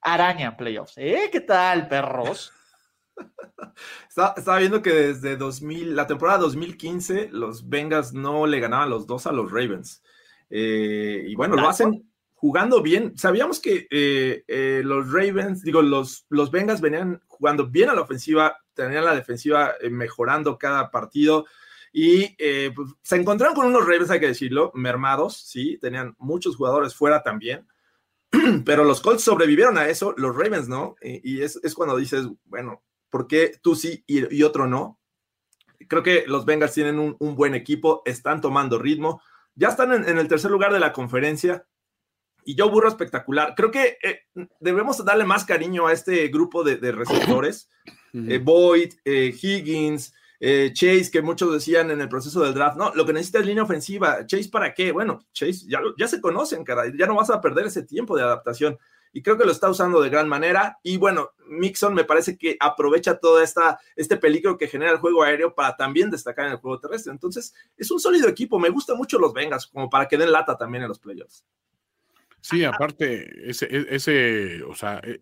arañan 0.00 0.56
playoffs. 0.56 0.92
¿Eh? 0.98 1.30
¿Qué 1.32 1.40
tal, 1.40 1.88
perros? 1.88 2.52
Estaba, 4.08 4.58
viendo 4.60 4.80
que 4.82 4.92
desde 4.92 5.36
2000, 5.36 5.96
la 5.96 6.06
temporada 6.06 6.38
2015, 6.38 7.30
los 7.32 7.68
Bengals 7.68 8.12
no 8.12 8.46
le 8.46 8.60
ganaban 8.60 8.88
los 8.88 9.04
dos 9.04 9.26
a 9.26 9.32
los 9.32 9.50
Ravens. 9.50 10.00
Eh, 10.48 11.24
y 11.26 11.34
bueno, 11.34 11.56
lo 11.56 11.68
hacen 11.68 12.08
jugando 12.34 12.82
bien. 12.82 13.18
Sabíamos 13.18 13.58
que 13.58 13.88
eh, 13.90 14.44
eh, 14.46 14.82
los 14.84 15.12
Ravens, 15.12 15.64
digo, 15.64 15.82
los, 15.82 16.24
los 16.28 16.52
Bengals 16.52 16.80
venían 16.80 17.20
jugando 17.26 17.66
bien 17.66 17.90
a 17.90 17.94
la 17.94 18.02
ofensiva, 18.02 18.61
tenían 18.74 19.04
la 19.04 19.14
defensiva 19.14 19.74
eh, 19.80 19.90
mejorando 19.90 20.58
cada 20.58 20.90
partido. 20.90 21.46
Y 21.92 22.36
pues, 22.74 22.88
se 23.02 23.16
encontraron 23.16 23.54
con 23.54 23.66
unos 23.66 23.82
Ravens, 23.82 24.10
hay 24.10 24.20
que 24.20 24.28
decirlo, 24.28 24.72
mermados, 24.74 25.36
sí, 25.36 25.76
tenían 25.78 26.14
muchos 26.18 26.56
jugadores 26.56 26.94
fuera 26.94 27.22
también, 27.22 27.66
pero 28.64 28.84
los 28.84 29.00
Colts 29.00 29.22
sobrevivieron 29.22 29.78
a 29.78 29.88
eso, 29.88 30.14
los 30.16 30.34
Ravens 30.34 30.68
no, 30.68 30.96
y, 31.02 31.42
es, 31.42 31.58
cuando 31.74 31.96
dices, 31.96 32.26
bueno, 32.44 32.82
¿por 33.10 33.26
qué 33.26 33.58
tú 33.62 33.74
sí 33.74 34.04
y, 34.06 34.42
otro 34.42 34.66
no? 34.66 34.98
Creo 35.88 36.02
que 36.02 36.24
los 36.26 36.46
Bengals 36.46 36.72
tienen 36.72 36.98
un, 36.98 37.34
buen 37.36 37.54
equipo, 37.54 38.02
están 38.04 38.40
tomando 38.40 38.78
ritmo, 38.78 39.20
ya 39.54 39.68
están 39.68 39.92
en, 39.92 40.18
el 40.18 40.28
tercer 40.28 40.50
lugar 40.50 40.72
de 40.72 40.80
la 40.80 40.92
conferencia, 40.92 41.66
y 42.44 42.56
Joe 42.58 42.70
Burro 42.70 42.88
espectacular. 42.88 43.54
Creo 43.56 43.70
que 43.70 43.98
eh, 44.02 44.26
debemos 44.60 45.04
darle 45.04 45.24
más 45.24 45.44
cariño 45.44 45.86
a 45.86 45.92
este 45.92 46.28
grupo 46.28 46.64
de, 46.64 46.92
receptores. 46.92 47.68
Eh, 48.14 48.38
Boyd, 48.42 48.94
eh, 49.04 49.34
Higgins, 49.40 50.14
Chase, 50.40 51.10
que 51.12 51.22
muchos 51.22 51.52
decían 51.52 51.90
en 51.92 52.00
el 52.00 52.08
proceso 52.08 52.42
del 52.42 52.52
draft, 52.52 52.76
no, 52.76 52.92
lo 52.94 53.06
que 53.06 53.12
necesita 53.12 53.38
es 53.38 53.46
línea 53.46 53.62
ofensiva. 53.62 54.26
Chase, 54.26 54.48
¿para 54.50 54.74
qué? 54.74 54.90
Bueno, 54.90 55.20
Chase 55.32 55.66
ya, 55.68 55.80
ya 55.96 56.08
se 56.08 56.20
conocen, 56.20 56.64
cara, 56.64 56.92
ya 56.98 57.06
no 57.06 57.14
vas 57.14 57.30
a 57.30 57.40
perder 57.40 57.66
ese 57.66 57.84
tiempo 57.84 58.16
de 58.16 58.24
adaptación. 58.24 58.78
Y 59.14 59.22
creo 59.22 59.36
que 59.36 59.44
lo 59.44 59.52
está 59.52 59.68
usando 59.68 60.00
de 60.00 60.08
gran 60.08 60.28
manera. 60.28 60.78
Y 60.82 60.96
bueno, 60.96 61.32
Mixon 61.46 61.92
me 61.92 62.04
parece 62.04 62.38
que 62.38 62.56
aprovecha 62.58 63.18
todo 63.18 63.42
esta, 63.42 63.78
este 63.94 64.16
peligro 64.16 64.56
que 64.56 64.68
genera 64.68 64.90
el 64.90 64.98
juego 64.98 65.22
aéreo 65.22 65.54
para 65.54 65.76
también 65.76 66.10
destacar 66.10 66.46
en 66.46 66.52
el 66.52 66.58
juego 66.58 66.80
terrestre. 66.80 67.12
Entonces, 67.12 67.54
es 67.76 67.90
un 67.90 68.00
sólido 68.00 68.26
equipo. 68.26 68.58
Me 68.58 68.70
gustan 68.70 68.96
mucho 68.96 69.18
los 69.18 69.34
Vengas, 69.34 69.66
como 69.66 69.90
para 69.90 70.08
que 70.08 70.16
den 70.16 70.32
lata 70.32 70.56
también 70.56 70.84
en 70.84 70.88
los 70.88 70.98
playoffs. 70.98 71.44
Sí, 72.42 72.64
aparte, 72.64 73.48
ese, 73.48 73.66
e, 73.66 73.86
ese, 73.90 74.64
o 74.64 74.74
sea, 74.74 75.00
eh, 75.04 75.20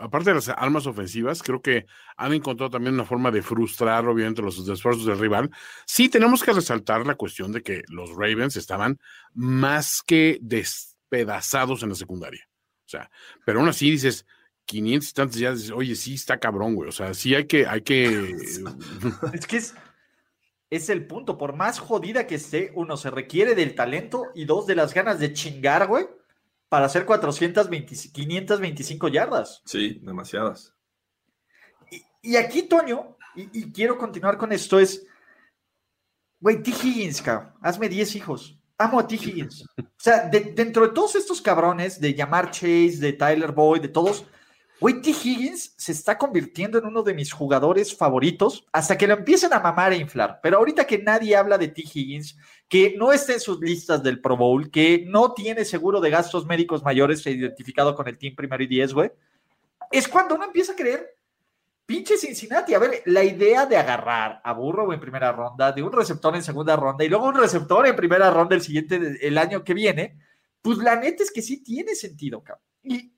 aparte 0.00 0.30
de 0.30 0.34
las 0.34 0.50
armas 0.50 0.86
ofensivas, 0.86 1.42
creo 1.42 1.62
que 1.62 1.86
han 2.18 2.34
encontrado 2.34 2.68
también 2.68 2.92
una 2.92 3.06
forma 3.06 3.30
de 3.30 3.40
frustrar, 3.40 4.06
obviamente, 4.06 4.42
los 4.42 4.68
esfuerzos 4.68 5.06
del 5.06 5.18
rival. 5.18 5.50
Sí, 5.86 6.10
tenemos 6.10 6.44
que 6.44 6.52
resaltar 6.52 7.06
la 7.06 7.14
cuestión 7.14 7.52
de 7.52 7.62
que 7.62 7.84
los 7.88 8.10
Ravens 8.10 8.56
estaban 8.56 8.98
más 9.32 10.02
que 10.02 10.38
despedazados 10.42 11.82
en 11.82 11.88
la 11.88 11.94
secundaria. 11.94 12.46
O 12.84 12.88
sea, 12.88 13.10
pero 13.46 13.60
aún 13.60 13.70
así 13.70 13.90
dices, 13.90 14.26
500 14.66 15.08
y 15.08 15.14
tantos 15.14 15.38
ya 15.38 15.52
dices, 15.52 15.70
oye, 15.70 15.94
sí 15.94 16.14
está 16.14 16.38
cabrón, 16.38 16.74
güey. 16.74 16.90
O 16.90 16.92
sea, 16.92 17.14
sí 17.14 17.34
hay 17.34 17.46
que, 17.46 17.66
hay 17.66 17.80
que. 17.80 18.06
es 19.32 19.46
que 19.46 19.56
es, 19.56 19.74
es 20.68 20.90
el 20.90 21.06
punto. 21.06 21.38
Por 21.38 21.56
más 21.56 21.78
jodida 21.78 22.26
que 22.26 22.34
esté, 22.34 22.72
uno 22.74 22.98
se 22.98 23.10
requiere 23.10 23.54
del 23.54 23.74
talento 23.74 24.26
y 24.34 24.44
dos 24.44 24.66
de 24.66 24.74
las 24.74 24.92
ganas 24.92 25.18
de 25.18 25.32
chingar, 25.32 25.86
güey 25.86 26.17
para 26.68 26.86
hacer 26.86 27.04
420, 27.04 27.94
525 28.12 29.08
yardas. 29.08 29.62
Sí, 29.64 30.00
demasiadas. 30.02 30.74
Y, 32.22 32.36
aquí, 32.36 32.62
Toño, 32.62 33.16
y, 33.34 33.72
quiero 33.72 33.96
continuar 33.96 34.36
con 34.36 34.52
esto, 34.52 34.78
es, 34.78 35.06
güey, 36.40 36.62
T. 36.62 36.70
Higgins, 36.70 37.22
cabrón, 37.22 37.54
hazme 37.62 37.88
10 37.88 38.16
hijos. 38.16 38.58
Amo 38.76 39.00
a 39.00 39.06
T. 39.06 39.16
Higgins. 39.16 39.64
O 39.78 39.82
sea, 39.96 40.28
dentro 40.28 40.86
de 40.86 40.92
todos 40.94 41.16
estos 41.16 41.40
cabrones, 41.40 42.00
de 42.00 42.14
llamar 42.14 42.50
Chase, 42.50 42.98
de 42.98 43.12
Tyler 43.12 43.52
Boyd, 43.52 43.82
de 43.82 43.88
todos, 43.88 44.24
güey, 44.80 45.00
T. 45.00 45.10
Higgins 45.10 45.74
se 45.76 45.92
está 45.92 46.16
convirtiendo 46.16 46.78
en 46.78 46.86
uno 46.86 47.02
de 47.02 47.14
mis 47.14 47.32
jugadores 47.32 47.96
favoritos 47.96 48.66
hasta 48.72 48.96
que 48.96 49.06
lo 49.06 49.14
empiecen 49.14 49.52
a 49.52 49.60
mamar 49.60 49.92
e 49.92 49.98
inflar. 49.98 50.40
Pero 50.42 50.58
ahorita 50.58 50.86
que 50.86 50.98
nadie 50.98 51.36
habla 51.36 51.58
de 51.58 51.68
T. 51.68 51.82
Higgins, 51.82 52.36
que 52.68 52.94
no 52.96 53.12
está 53.12 53.32
en 53.34 53.40
sus 53.40 53.60
listas 53.60 54.02
del 54.02 54.20
Pro 54.20 54.36
Bowl, 54.36 54.70
que 54.70 55.04
no 55.06 55.32
tiene 55.32 55.64
seguro 55.64 56.00
de 56.00 56.10
gastos 56.10 56.46
médicos 56.46 56.82
mayores 56.82 57.26
identificado 57.26 57.94
con 57.94 58.08
el 58.08 58.18
team 58.18 58.34
primero 58.34 58.62
y 58.62 58.66
diez, 58.66 58.92
güey, 58.92 59.10
es 59.90 60.06
cuando 60.06 60.34
uno 60.34 60.44
empieza 60.44 60.72
a 60.72 60.76
creer, 60.76 61.16
pinche 61.86 62.18
Cincinnati, 62.18 62.74
a 62.74 62.78
ver, 62.78 63.02
la 63.06 63.24
idea 63.24 63.64
de 63.64 63.76
agarrar 63.76 64.40
a 64.44 64.52
Burrow 64.52 64.92
en 64.92 65.00
primera 65.00 65.32
ronda, 65.32 65.72
de 65.72 65.82
un 65.82 65.92
receptor 65.92 66.36
en 66.36 66.42
segunda 66.42 66.76
ronda 66.76 67.04
y 67.04 67.08
luego 67.08 67.28
un 67.28 67.34
receptor 67.34 67.86
en 67.86 67.96
primera 67.96 68.30
ronda 68.30 68.54
el 68.54 68.60
siguiente, 68.60 69.18
el 69.22 69.38
año 69.38 69.64
que 69.64 69.72
viene, 69.72 70.18
pues 70.60 70.78
la 70.78 70.96
neta 70.96 71.22
es 71.22 71.30
que 71.30 71.40
sí 71.40 71.62
tiene 71.62 71.94
sentido, 71.94 72.42
cabrón. 72.42 72.64
Y, 72.82 73.17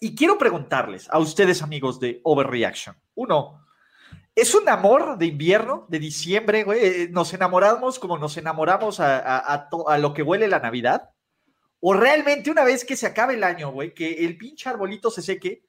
y 0.00 0.14
quiero 0.14 0.38
preguntarles 0.38 1.08
a 1.10 1.18
ustedes, 1.18 1.62
amigos 1.62 1.98
de 2.00 2.20
Overreaction, 2.22 2.96
uno, 3.14 3.66
es 4.36 4.54
un 4.54 4.68
amor 4.68 5.16
de 5.16 5.26
invierno, 5.26 5.86
de 5.88 5.98
diciembre, 5.98 6.62
güey. 6.62 6.84
Eh, 6.84 7.08
nos 7.10 7.32
enamoramos 7.32 7.98
como 7.98 8.18
nos 8.18 8.36
enamoramos 8.36 9.00
a, 9.00 9.68
lo 9.98 10.12
que 10.12 10.22
huele 10.22 10.46
la 10.46 10.58
Navidad. 10.58 11.10
O 11.80 11.94
realmente 11.94 12.50
una 12.50 12.64
vez 12.64 12.84
que 12.84 12.96
se 12.96 13.06
acabe 13.06 13.34
el 13.34 13.44
año, 13.44 13.70
güey, 13.70 13.94
que 13.94 14.24
el 14.26 14.36
pinche 14.36 14.68
arbolito 14.68 15.10
se 15.10 15.22
seque, 15.22 15.64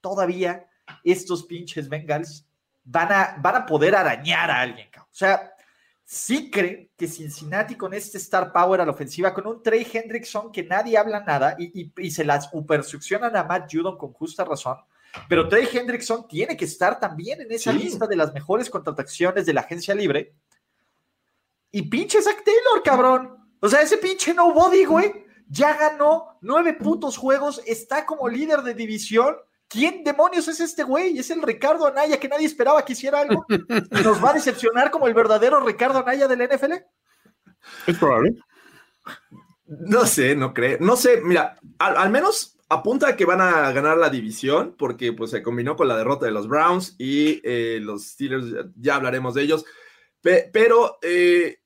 todavía 0.00 0.68
estos 1.04 1.44
pinches 1.44 1.88
Bengals 1.88 2.44
van 2.82 3.12
a, 3.12 3.36
van 3.38 3.54
a 3.56 3.66
poder 3.66 3.94
arañar 3.94 4.50
a 4.50 4.60
alguien. 4.60 4.88
O 4.98 5.14
sea, 5.14 5.51
sí 6.12 6.50
creen 6.50 6.90
que 6.94 7.08
Cincinnati 7.08 7.74
con 7.74 7.94
este 7.94 8.18
star 8.18 8.52
power 8.52 8.82
a 8.82 8.84
la 8.84 8.92
ofensiva, 8.92 9.32
con 9.32 9.46
un 9.46 9.62
Trey 9.62 9.86
Hendrickson 9.90 10.52
que 10.52 10.62
nadie 10.62 10.98
habla 10.98 11.20
nada 11.20 11.56
y, 11.58 11.90
y 11.96 12.10
se 12.10 12.22
las 12.22 12.50
supersuccionan 12.50 13.34
a 13.34 13.44
Matt 13.44 13.72
Judon 13.72 13.96
con 13.96 14.12
justa 14.12 14.44
razón, 14.44 14.76
pero 15.26 15.48
Trey 15.48 15.66
Hendrickson 15.72 16.28
tiene 16.28 16.54
que 16.54 16.66
estar 16.66 17.00
también 17.00 17.40
en 17.40 17.50
esa 17.50 17.72
lista 17.72 18.06
de 18.06 18.16
las 18.16 18.34
mejores 18.34 18.68
contrataciones 18.68 19.46
de 19.46 19.54
la 19.54 19.62
agencia 19.62 19.94
libre. 19.94 20.34
Y 21.70 21.80
pinche 21.82 22.20
Zach 22.20 22.44
Taylor, 22.44 22.82
cabrón. 22.84 23.48
O 23.60 23.68
sea, 23.68 23.80
ese 23.80 23.96
pinche 23.96 24.34
nobody, 24.34 24.84
güey, 24.84 25.24
ya 25.48 25.78
ganó 25.78 26.38
nueve 26.42 26.74
putos 26.74 27.16
juegos, 27.16 27.62
está 27.64 28.04
como 28.04 28.28
líder 28.28 28.60
de 28.60 28.74
división. 28.74 29.34
¿Quién 29.72 30.04
demonios 30.04 30.46
es 30.48 30.60
este 30.60 30.82
güey? 30.82 31.18
Es 31.18 31.30
el 31.30 31.42
Ricardo 31.42 31.86
Anaya 31.86 32.20
que 32.20 32.28
nadie 32.28 32.46
esperaba 32.46 32.84
que 32.84 32.92
hiciera 32.92 33.20
algo. 33.20 33.46
¿Nos 34.04 34.22
va 34.22 34.30
a 34.30 34.34
decepcionar 34.34 34.90
como 34.90 35.06
el 35.06 35.14
verdadero 35.14 35.60
Ricardo 35.60 35.98
Anaya 35.98 36.28
del 36.28 36.46
NFL? 36.46 36.72
Es 37.86 37.96
probable. 37.98 38.34
No 39.66 40.04
sé, 40.04 40.36
no 40.36 40.52
creo. 40.52 40.76
No 40.80 40.96
sé, 40.96 41.20
mira, 41.22 41.56
al 41.78 42.10
menos 42.10 42.58
apunta 42.68 43.08
a 43.08 43.16
que 43.16 43.24
van 43.24 43.40
a 43.40 43.72
ganar 43.72 43.96
la 43.96 44.10
división 44.10 44.74
porque 44.78 45.12
pues 45.12 45.30
se 45.30 45.42
combinó 45.42 45.76
con 45.76 45.88
la 45.88 45.96
derrota 45.96 46.26
de 46.26 46.32
los 46.32 46.48
Browns 46.48 46.94
y 46.98 47.40
eh, 47.44 47.78
los 47.80 48.08
Steelers, 48.08 48.46
ya 48.76 48.96
hablaremos 48.96 49.34
de 49.34 49.42
ellos, 49.42 49.64
pero 50.20 50.98
eh, 51.02 51.61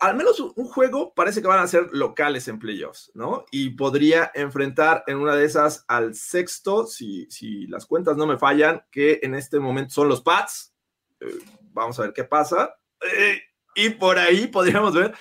al 0.00 0.16
menos 0.16 0.40
un 0.40 0.64
juego 0.66 1.12
parece 1.14 1.42
que 1.42 1.48
van 1.48 1.60
a 1.60 1.66
ser 1.66 1.88
locales 1.92 2.48
en 2.48 2.58
playoffs, 2.58 3.12
¿no? 3.14 3.44
Y 3.50 3.70
podría 3.70 4.32
enfrentar 4.34 5.04
en 5.06 5.18
una 5.18 5.36
de 5.36 5.44
esas 5.44 5.84
al 5.88 6.14
sexto, 6.14 6.86
si, 6.86 7.26
si 7.30 7.66
las 7.66 7.84
cuentas 7.84 8.16
no 8.16 8.26
me 8.26 8.38
fallan, 8.38 8.82
que 8.90 9.20
en 9.22 9.34
este 9.34 9.60
momento 9.60 9.92
son 9.92 10.08
los 10.08 10.22
Pats. 10.22 10.74
Eh, 11.20 11.38
vamos 11.72 11.98
a 11.98 12.02
ver 12.02 12.12
qué 12.14 12.24
pasa. 12.24 12.74
y 13.74 13.90
por 13.90 14.18
ahí 14.18 14.46
podríamos 14.46 14.94
ver 14.94 15.14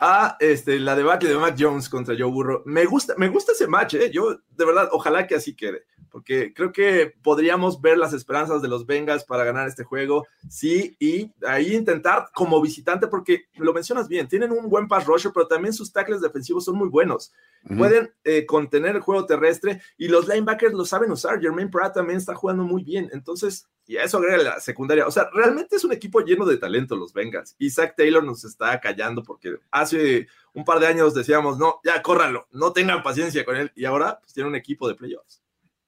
a 0.00 0.36
este, 0.38 0.78
la 0.78 0.96
debacle 0.96 1.30
de 1.30 1.36
Matt 1.36 1.56
Jones 1.58 1.88
contra 1.88 2.14
Joe 2.16 2.30
Burrow. 2.30 2.62
Me 2.66 2.84
gusta, 2.84 3.14
me 3.16 3.28
gusta 3.28 3.52
ese 3.52 3.66
match, 3.66 3.94
¿eh? 3.94 4.10
Yo, 4.10 4.36
de 4.50 4.64
verdad, 4.66 4.90
ojalá 4.92 5.26
que 5.26 5.34
así 5.34 5.56
quede, 5.56 5.84
porque 6.10 6.52
creo 6.52 6.72
que 6.72 7.14
podríamos 7.22 7.80
ver 7.80 7.98
las 7.98 8.12
esperanzas 8.12 8.62
de 8.62 8.68
los 8.68 8.86
Bengals 8.86 9.24
para 9.24 9.44
ganar 9.44 9.68
este 9.68 9.84
juego, 9.84 10.26
sí, 10.48 10.96
y 10.98 11.32
ahí 11.46 11.74
intentar 11.74 12.28
como 12.34 12.60
visitante, 12.60 13.06
porque 13.06 13.46
lo 13.54 13.72
mencionas 13.72 14.08
bien, 14.08 14.28
tienen 14.28 14.52
un 14.52 14.68
buen 14.68 14.88
pass 14.88 15.06
rusher, 15.06 15.32
pero 15.32 15.46
también 15.46 15.72
sus 15.72 15.92
tackles 15.92 16.20
defensivos 16.20 16.64
son 16.64 16.76
muy 16.76 16.88
buenos. 16.88 17.32
Pueden 17.76 18.10
eh, 18.24 18.46
contener 18.46 18.96
el 18.96 19.02
juego 19.02 19.26
terrestre 19.26 19.82
y 19.98 20.08
los 20.08 20.26
linebackers 20.26 20.72
lo 20.72 20.86
saben 20.86 21.10
usar. 21.10 21.40
Jermaine 21.40 21.70
Pratt 21.70 21.94
también 21.94 22.18
está 22.18 22.34
jugando 22.34 22.62
muy 22.62 22.82
bien. 22.82 23.10
Entonces, 23.12 23.68
y 23.86 23.98
a 23.98 24.04
eso 24.04 24.18
agrega 24.18 24.38
la 24.38 24.60
secundaria. 24.60 25.06
O 25.06 25.10
sea, 25.10 25.28
realmente 25.32 25.76
es 25.76 25.84
un 25.84 25.92
equipo 25.92 26.20
lleno 26.20 26.46
de 26.46 26.56
talento 26.56 26.96
los 26.96 27.12
Bengals. 27.12 27.56
Y 27.58 27.70
Zach 27.70 27.94
Taylor 27.96 28.24
nos 28.24 28.44
está 28.44 28.80
callando 28.80 29.22
porque 29.22 29.58
hace 29.70 30.26
un 30.54 30.64
par 30.64 30.80
de 30.80 30.86
años 30.86 31.12
decíamos, 31.12 31.58
no, 31.58 31.80
ya 31.84 32.00
córralo, 32.00 32.46
no 32.50 32.72
tengan 32.72 33.02
paciencia 33.02 33.44
con 33.44 33.56
él. 33.56 33.72
Y 33.74 33.84
ahora 33.84 34.20
pues, 34.20 34.32
tiene 34.32 34.48
un 34.48 34.56
equipo 34.56 34.88
de 34.88 34.94
playoffs. 34.94 35.42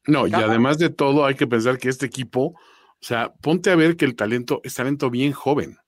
No, 0.06 0.26
y 0.26 0.32
además 0.34 0.78
de 0.78 0.90
todo, 0.90 1.24
hay 1.24 1.34
que 1.34 1.46
pensar 1.46 1.78
que 1.78 1.88
este 1.88 2.06
equipo, 2.06 2.40
o 2.40 2.58
sea, 3.00 3.32
ponte 3.40 3.70
a 3.70 3.76
ver 3.76 3.96
que 3.96 4.04
el 4.04 4.16
talento 4.16 4.60
es 4.64 4.74
talento 4.74 5.10
bien 5.10 5.32
joven. 5.32 5.78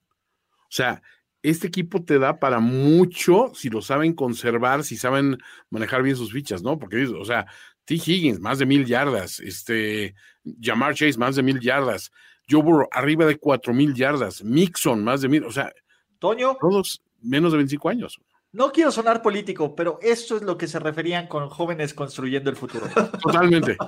O 0.48 0.70
sea, 0.76 1.02
este 1.42 1.66
equipo 1.66 2.04
te 2.04 2.18
da 2.18 2.38
para 2.38 2.60
mucho 2.60 3.52
si 3.54 3.68
lo 3.68 3.82
saben 3.82 4.14
conservar, 4.14 4.84
si 4.84 4.96
saben 4.96 5.38
manejar 5.70 6.02
bien 6.02 6.16
sus 6.16 6.32
fichas, 6.32 6.62
¿no? 6.62 6.78
Porque, 6.78 7.04
o 7.06 7.24
sea, 7.24 7.46
T. 7.84 7.94
Higgins, 7.94 8.40
más 8.40 8.58
de 8.58 8.66
mil 8.66 8.86
yardas, 8.86 9.40
este, 9.40 10.14
Jamar 10.60 10.94
Chase, 10.94 11.18
más 11.18 11.36
de 11.36 11.42
mil 11.42 11.60
yardas, 11.60 12.10
Joe 12.48 12.62
Burrow, 12.62 12.88
arriba 12.92 13.26
de 13.26 13.36
cuatro 13.36 13.74
mil 13.74 13.94
yardas, 13.94 14.42
Mixon, 14.42 15.02
más 15.02 15.20
de 15.20 15.28
mil, 15.28 15.44
o 15.44 15.52
sea, 15.52 15.72
Toño. 16.18 16.56
Todos 16.60 17.02
menos 17.20 17.52
de 17.52 17.58
25 17.58 17.88
años. 17.88 18.20
No 18.55 18.70
quiero 18.70 18.92
sonar 18.92 19.20
político, 19.20 19.74
pero 19.74 19.98
esto 20.00 20.36
es 20.36 20.42
lo 20.42 20.57
que 20.57 20.68
se 20.68 20.78
referían 20.78 21.26
con 21.26 21.50
jóvenes 21.50 21.92
construyendo 21.92 22.50
el 22.50 22.55
futuro. 22.55 22.86
Totalmente. 23.20 23.76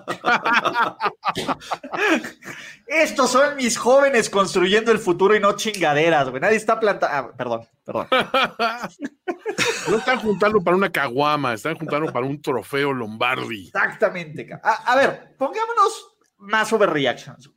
Estos 2.88 3.30
son 3.30 3.54
mis 3.54 3.78
jóvenes 3.78 4.28
construyendo 4.28 4.90
el 4.90 4.98
futuro 4.98 5.36
y 5.36 5.40
no 5.40 5.54
chingaderas, 5.54 6.30
güey. 6.30 6.40
Nadie 6.40 6.56
está 6.56 6.80
plantando. 6.80 7.16
Ah, 7.16 7.32
perdón, 7.36 7.68
perdón. 7.84 8.08
No 9.88 9.98
están 9.98 10.18
juntando 10.18 10.60
para 10.60 10.76
una 10.76 10.90
caguama, 10.90 11.54
están 11.54 11.78
juntando 11.78 12.12
para 12.12 12.26
un 12.26 12.42
trofeo 12.42 12.92
Lombardi. 12.92 13.66
Exactamente. 13.66 14.48
A, 14.60 14.92
a 14.92 14.96
ver, 14.96 15.36
pongámonos 15.38 16.16
más 16.38 16.72
overreactions. 16.72 17.50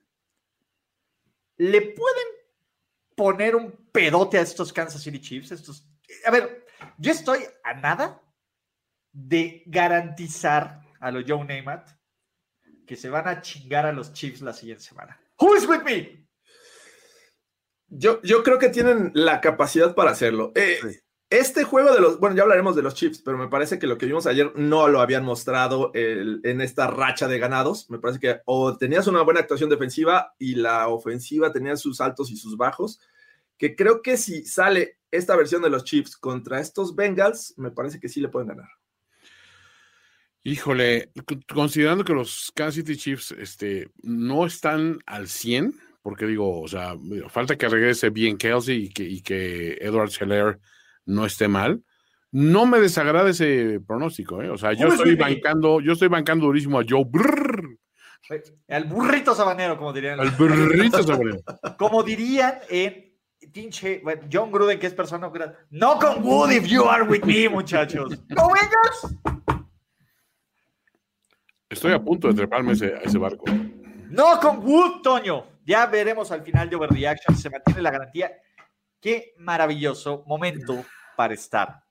¿Le 1.57 1.81
pueden 1.81 2.27
poner 3.15 3.55
un 3.55 3.71
pedote 3.91 4.37
a 4.37 4.41
estos 4.41 4.71
Kansas 4.71 5.01
City 5.01 5.19
Chiefs? 5.19 5.51
Estos... 5.51 5.83
A 6.25 6.31
ver, 6.31 6.68
yo 6.97 7.11
estoy 7.11 7.39
a 7.63 7.73
nada 7.73 8.21
de 9.11 9.63
garantizar 9.65 10.81
a 10.99 11.11
los 11.11 11.23
Joe 11.27 11.45
Namath 11.45 11.89
que 12.85 12.95
se 12.95 13.09
van 13.09 13.27
a 13.27 13.41
chingar 13.41 13.85
a 13.85 13.91
los 13.91 14.13
Chiefs 14.13 14.41
la 14.41 14.53
siguiente 14.53 14.83
semana. 14.83 15.19
Who 15.39 15.55
is 15.55 15.67
with 15.67 15.83
me? 15.83 16.27
Yo, 17.87 18.21
yo 18.23 18.43
creo 18.43 18.59
que 18.59 18.69
tienen 18.69 19.11
la 19.13 19.41
capacidad 19.41 19.95
para 19.95 20.11
hacerlo. 20.11 20.51
Eh, 20.55 20.79
este 21.29 21.63
juego 21.63 21.93
de 21.93 22.01
los, 22.01 22.19
bueno, 22.19 22.35
ya 22.35 22.41
hablaremos 22.41 22.75
de 22.75 22.81
los 22.81 22.95
Chiefs, 22.95 23.21
pero 23.23 23.37
me 23.37 23.47
parece 23.47 23.77
que 23.77 23.85
lo 23.85 23.99
que 23.99 24.07
vimos 24.07 24.25
ayer 24.25 24.51
no 24.55 24.87
lo 24.87 25.01
habían 25.01 25.23
mostrado 25.23 25.91
en 25.93 26.61
esta 26.61 26.87
racha 26.87 27.27
de 27.27 27.37
ganados. 27.37 27.87
Me 27.91 27.99
parece 27.99 28.19
que 28.19 28.41
o 28.45 28.75
tenías 28.77 29.05
una 29.05 29.21
buena 29.21 29.41
actuación 29.41 29.69
defensiva 29.69 30.33
y 30.39 30.55
la 30.55 30.87
ofensiva 30.87 31.51
tenía 31.51 31.75
sus 31.77 32.01
altos 32.01 32.31
y 32.31 32.37
sus 32.37 32.57
bajos, 32.57 32.99
que 33.59 33.75
creo 33.75 34.01
que 34.01 34.17
si 34.17 34.45
sale 34.45 34.97
esta 35.11 35.35
versión 35.35 35.61
de 35.61 35.69
los 35.69 35.83
Chiefs 35.83 36.17
contra 36.17 36.61
estos 36.61 36.95
Bengals, 36.95 37.53
me 37.57 37.71
parece 37.71 37.99
que 37.99 38.07
sí 38.09 38.21
le 38.21 38.29
pueden 38.29 38.47
ganar. 38.47 38.69
Híjole, 40.43 41.11
considerando 41.53 42.05
que 42.05 42.13
los 42.13 42.51
Kansas 42.55 42.75
City 42.75 42.95
Chiefs 42.95 43.31
este, 43.33 43.91
no 44.01 44.45
están 44.45 44.99
al 45.05 45.27
100, 45.27 45.75
porque 46.01 46.25
digo, 46.25 46.61
o 46.61 46.67
sea, 46.67 46.95
falta 47.27 47.57
que 47.57 47.67
regrese 47.67 48.09
bien 48.09 48.37
Kelsey 48.37 48.85
y 48.85 48.89
que, 48.89 49.03
y 49.03 49.21
que 49.21 49.73
Edward 49.81 50.11
Scheller 50.11 50.59
no 51.05 51.25
esté 51.25 51.49
mal. 51.49 51.83
No 52.31 52.65
me 52.65 52.79
desagrada 52.79 53.29
ese 53.29 53.81
pronóstico, 53.85 54.41
¿eh? 54.41 54.49
O 54.49 54.57
sea, 54.57 54.71
yo 54.71 54.87
estoy 54.87 55.15
bancando, 55.15 55.81
yo 55.81 55.93
estoy 55.93 56.07
bancando 56.07 56.45
durísimo 56.45 56.79
a 56.79 56.85
Joe 56.87 57.03
Brrr. 57.05 57.77
El 58.67 58.83
burrito 58.85 59.33
sabanero, 59.35 59.77
como 59.77 59.91
dirían. 59.91 60.19
El 60.19 60.31
burrito 60.31 61.03
sabanero. 61.03 61.39
como 61.77 62.03
dirían 62.03 62.59
en 62.69 63.08
pinche 63.51 64.01
John 64.31 64.51
Gruden, 64.51 64.79
que 64.79 64.87
es 64.87 64.93
persona 64.93 65.31
no 65.71 65.99
con 65.99 66.23
Wood 66.23 66.51
if 66.51 66.65
you 66.65 66.83
are 66.83 67.03
with 67.03 67.23
me, 67.23 67.47
muchachos. 67.49 68.17
¿No 68.27 68.49
vengas? 68.49 69.15
Estoy 71.69 71.93
a 71.93 71.99
punto 71.99 72.27
de 72.27 72.33
treparme 72.33 72.73
ese, 72.73 72.95
a 72.95 72.99
ese 72.99 73.17
barco. 73.17 73.45
No 74.09 74.39
con 74.39 74.65
Wood, 74.65 75.01
Toño. 75.01 75.45
Ya 75.65 75.85
veremos 75.85 76.31
al 76.31 76.41
final 76.41 76.69
de 76.69 76.75
Overreaction. 76.75 77.37
Se 77.37 77.49
mantiene 77.49 77.81
la 77.81 77.91
garantía. 77.91 78.31
Qué 78.99 79.35
maravilloso 79.37 80.23
momento 80.25 80.83
para 81.15 81.33
estar 81.33 81.83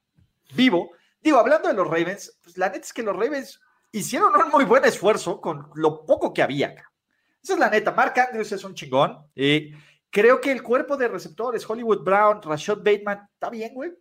vivo. 0.55 0.91
Digo, 1.21 1.39
hablando 1.39 1.69
de 1.69 1.75
los 1.75 1.87
Ravens, 1.87 2.39
pues 2.43 2.59
la 2.59 2.67
neta 2.67 2.81
es 2.81 2.93
que 2.93 3.03
los 3.03 3.15
Ravens 3.15 3.61
hicieron 3.93 4.35
un 4.35 4.51
muy 4.51 4.65
buen 4.65 4.85
esfuerzo 4.85 5.41
con 5.41 5.71
lo 5.75 6.05
poco 6.05 6.33
que 6.33 6.43
había 6.43 6.69
acá. 6.69 6.91
Esa 7.43 7.55
es 7.55 7.59
la 7.61 7.71
neta. 7.71 7.93
Mark 7.93 8.15
Andrews 8.19 8.53
es 8.53 8.65
un 8.65 8.75
chingón. 8.75 9.17
Eh, 9.35 9.73
creo 10.11 10.41
que 10.41 10.53
el 10.53 10.63
cuerpo 10.63 10.97
de 10.97 11.09
receptores, 11.09 11.69
Hollywood 11.69 12.03
Brown, 12.03 12.43
Rashad 12.43 12.79
Bateman, 12.79 13.29
está 13.33 13.51
bien, 13.51 13.75
güey. 13.75 13.93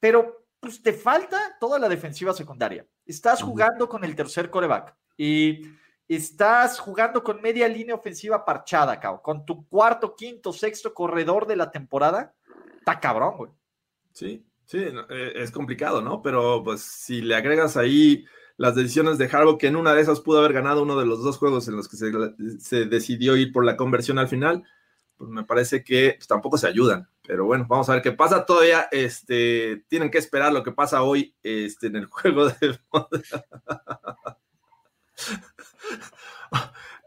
Pero 0.00 0.46
pues 0.60 0.82
te 0.82 0.92
falta 0.92 1.56
toda 1.60 1.78
la 1.78 1.88
defensiva 1.88 2.32
secundaria. 2.32 2.86
Estás 3.04 3.42
jugando 3.42 3.88
con 3.88 4.04
el 4.04 4.16
tercer 4.16 4.50
coreback 4.50 4.96
y 5.16 5.62
estás 6.08 6.78
jugando 6.78 7.22
con 7.22 7.42
media 7.42 7.68
línea 7.68 7.94
ofensiva 7.94 8.44
parchada, 8.44 8.98
cabrón. 8.98 9.20
Con 9.22 9.44
tu 9.44 9.68
cuarto, 9.68 10.14
quinto, 10.16 10.52
sexto 10.52 10.94
corredor 10.94 11.46
de 11.46 11.56
la 11.56 11.70
temporada. 11.70 12.34
Está 12.78 12.98
cabrón, 12.98 13.36
güey. 13.36 13.50
Sí, 14.12 14.46
sí, 14.64 14.78
eh, 14.78 15.32
es 15.36 15.50
complicado, 15.50 16.00
¿no? 16.00 16.22
Pero 16.22 16.62
pues 16.64 16.80
si 16.82 17.20
le 17.20 17.34
agregas 17.34 17.76
ahí 17.76 18.24
las 18.56 18.74
decisiones 18.74 19.18
de 19.18 19.26
Harbaugh, 19.26 19.58
que 19.58 19.66
en 19.66 19.76
una 19.76 19.94
de 19.94 20.02
esas 20.02 20.20
pudo 20.20 20.38
haber 20.38 20.52
ganado 20.52 20.82
uno 20.82 20.98
de 20.98 21.06
los 21.06 21.22
dos 21.22 21.38
juegos 21.38 21.66
en 21.68 21.76
los 21.76 21.88
que 21.88 21.96
se, 21.96 22.86
decidió 22.86 23.36
ir 23.36 23.52
por 23.52 23.64
la 23.64 23.76
conversión 23.76 24.18
al 24.18 24.28
final, 24.28 24.64
pues 25.16 25.30
me 25.30 25.44
parece 25.44 25.84
que 25.84 26.14
pues, 26.16 26.26
tampoco 26.26 26.58
se 26.58 26.66
ayudan. 26.66 27.08
Pero 27.26 27.46
bueno, 27.46 27.66
vamos 27.68 27.88
a 27.88 27.94
ver 27.94 28.02
qué 28.02 28.12
pasa. 28.12 28.44
Todavía 28.44 28.88
este, 28.90 29.84
tienen 29.88 30.10
que 30.10 30.18
esperar 30.18 30.52
lo 30.52 30.62
que 30.62 30.72
pasa 30.72 31.02
hoy 31.02 31.34
este, 31.42 31.86
en 31.86 31.96
el 31.96 32.06
juego 32.06 32.48
de... 32.48 32.78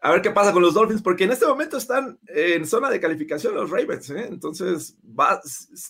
a 0.01 0.11
ver 0.11 0.21
qué 0.21 0.31
pasa 0.31 0.53
con 0.53 0.61
los 0.61 0.73
Dolphins, 0.73 1.01
porque 1.01 1.25
en 1.25 1.31
este 1.31 1.45
momento 1.45 1.77
están 1.77 2.19
en 2.27 2.65
zona 2.65 2.89
de 2.89 2.99
calificación 2.99 3.55
los 3.55 3.69
Ravens, 3.69 4.09
¿eh? 4.11 4.27
entonces 4.29 4.97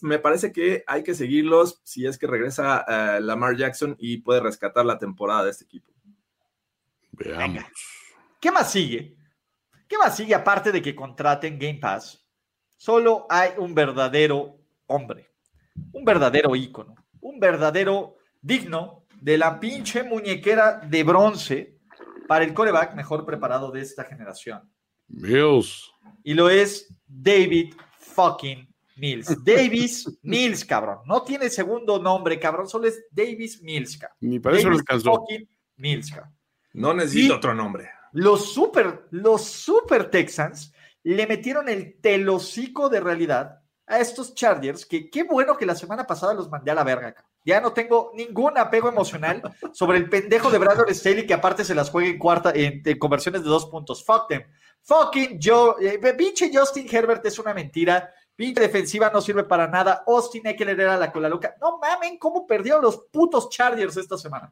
me 0.01 0.18
parece 0.18 0.51
que 0.51 0.84
hay 0.88 1.03
que 1.03 1.13
seguirlos 1.13 1.82
si 1.84 2.07
es 2.07 2.18
que 2.18 2.26
regresa 2.26 2.86
uh, 2.88 3.22
Lamar 3.22 3.55
Jackson 3.55 3.95
y 3.99 4.18
puede 4.18 4.39
rescatar 4.39 4.86
la 4.86 4.97
temporada 4.97 5.43
de 5.43 5.51
este 5.51 5.65
equipo. 5.65 5.93
Veamos. 7.11 7.63
¿Qué 8.39 8.51
más 8.51 8.72
sigue? 8.72 9.16
¿Qué 9.88 9.98
más 9.98 10.16
sigue 10.16 10.36
aparte 10.36 10.72
de 10.72 10.82
que 10.82 10.96
contraten 10.96 11.58
Game 11.58 11.80
Pass? 11.80 12.26
Solo 12.76 13.26
hay 13.30 13.52
un 13.58 13.74
verdadero 13.74 14.60
hombre, 14.88 15.32
un 15.94 16.04
verdadero 16.04 16.56
ícono, 16.56 16.96
un 17.22 17.40
verdadero 17.40 18.18
digno 18.42 19.06
de 19.20 19.38
la 19.38 19.60
pinche 19.60 20.04
muñequera 20.04 20.80
de 20.80 21.04
bronce 21.04 21.80
para 22.28 22.44
el 22.44 22.54
coreback 22.54 22.94
mejor 22.96 23.26
preparado 23.26 23.72
de 23.72 23.82
esta 23.82 24.04
generación. 24.04 24.70
Mills. 25.08 25.90
Y 26.24 26.34
lo 26.34 26.50
es 26.50 26.94
David 27.08 27.74
fucking 27.98 28.68
Mills. 28.98 29.36
Davis 29.44 30.20
Mills, 30.22 30.66
cabrón. 30.66 31.00
No 31.06 31.24
tiene 31.24 31.50
segundo 31.50 32.00
nombre, 32.00 32.40
cabrón. 32.40 32.68
Solo 32.68 32.88
es 32.88 33.06
Davis 33.10 33.62
Mills, 33.62 33.98
cabrón. 33.98 34.18
Ni 34.20 34.40
para 34.40 34.58
eso 34.58 34.70
fucking 34.70 35.48
Mills, 35.78 36.12
cabrón. 36.12 36.36
No 36.74 36.94
necesito 36.94 37.38
otro 37.38 37.54
nombre. 37.56 37.90
Los 38.18 38.51
super, 38.51 39.05
los 39.11 39.43
super 39.43 40.09
Texans 40.09 40.74
le 41.03 41.28
metieron 41.28 41.70
el 41.70 42.01
telocico 42.01 42.89
de 42.89 42.99
realidad 42.99 43.61
a 43.86 43.99
estos 43.99 44.34
Chargers, 44.34 44.88
que 44.88 45.11
qué 45.11 45.22
bueno 45.22 45.55
que 45.55 45.68
la 45.68 45.76
semana 45.76 46.07
pasada 46.07 46.34
los 46.34 46.49
mandé 46.49 46.72
a 46.72 46.74
la 46.74 46.84
verga. 46.84 47.13
Ya 47.45 47.61
no 47.61 47.74
tengo 47.74 48.11
ningún 48.15 48.57
apego 48.57 48.89
emocional 48.89 49.43
sobre 49.72 49.99
el 49.99 50.09
pendejo 50.09 50.49
de 50.49 50.57
Brandon 50.57 50.91
Staley 50.95 51.28
que 51.28 51.36
aparte 51.36 51.63
se 51.63 51.76
las 51.76 51.91
juega 51.91 52.09
en 52.09 52.18
cuarta 52.18 52.51
en, 52.55 52.82
conversiones 52.97 53.43
de 53.43 53.49
dos 53.49 53.68
puntos. 53.68 54.03
Fuck 54.03 54.30
them. 54.30 54.41
Fucking 54.82 55.38
Joe. 55.39 55.76
Eh, 55.80 56.13
pinche 56.18 56.49
Justin 56.51 56.88
Herbert 56.89 57.24
es 57.24 57.38
una 57.38 57.53
mentira. 57.53 58.11
Pinche 58.36 58.61
defensiva 58.61 59.11
no 59.13 59.22
sirve 59.22 59.43
para 59.43 59.68
nada. 59.68 60.03
Austin 60.07 60.47
Eckler 60.47 60.80
era 60.80 60.97
la 60.97 61.11
cola 61.11 61.30
loca. 61.30 61.55
No 61.61 61.78
mamen 61.78 62.18
cómo 62.18 62.47
perdieron 62.47 62.82
los 62.82 62.97
putos 63.11 63.47
Chargers 63.51 63.95
esta 63.95 64.18
semana. 64.18 64.51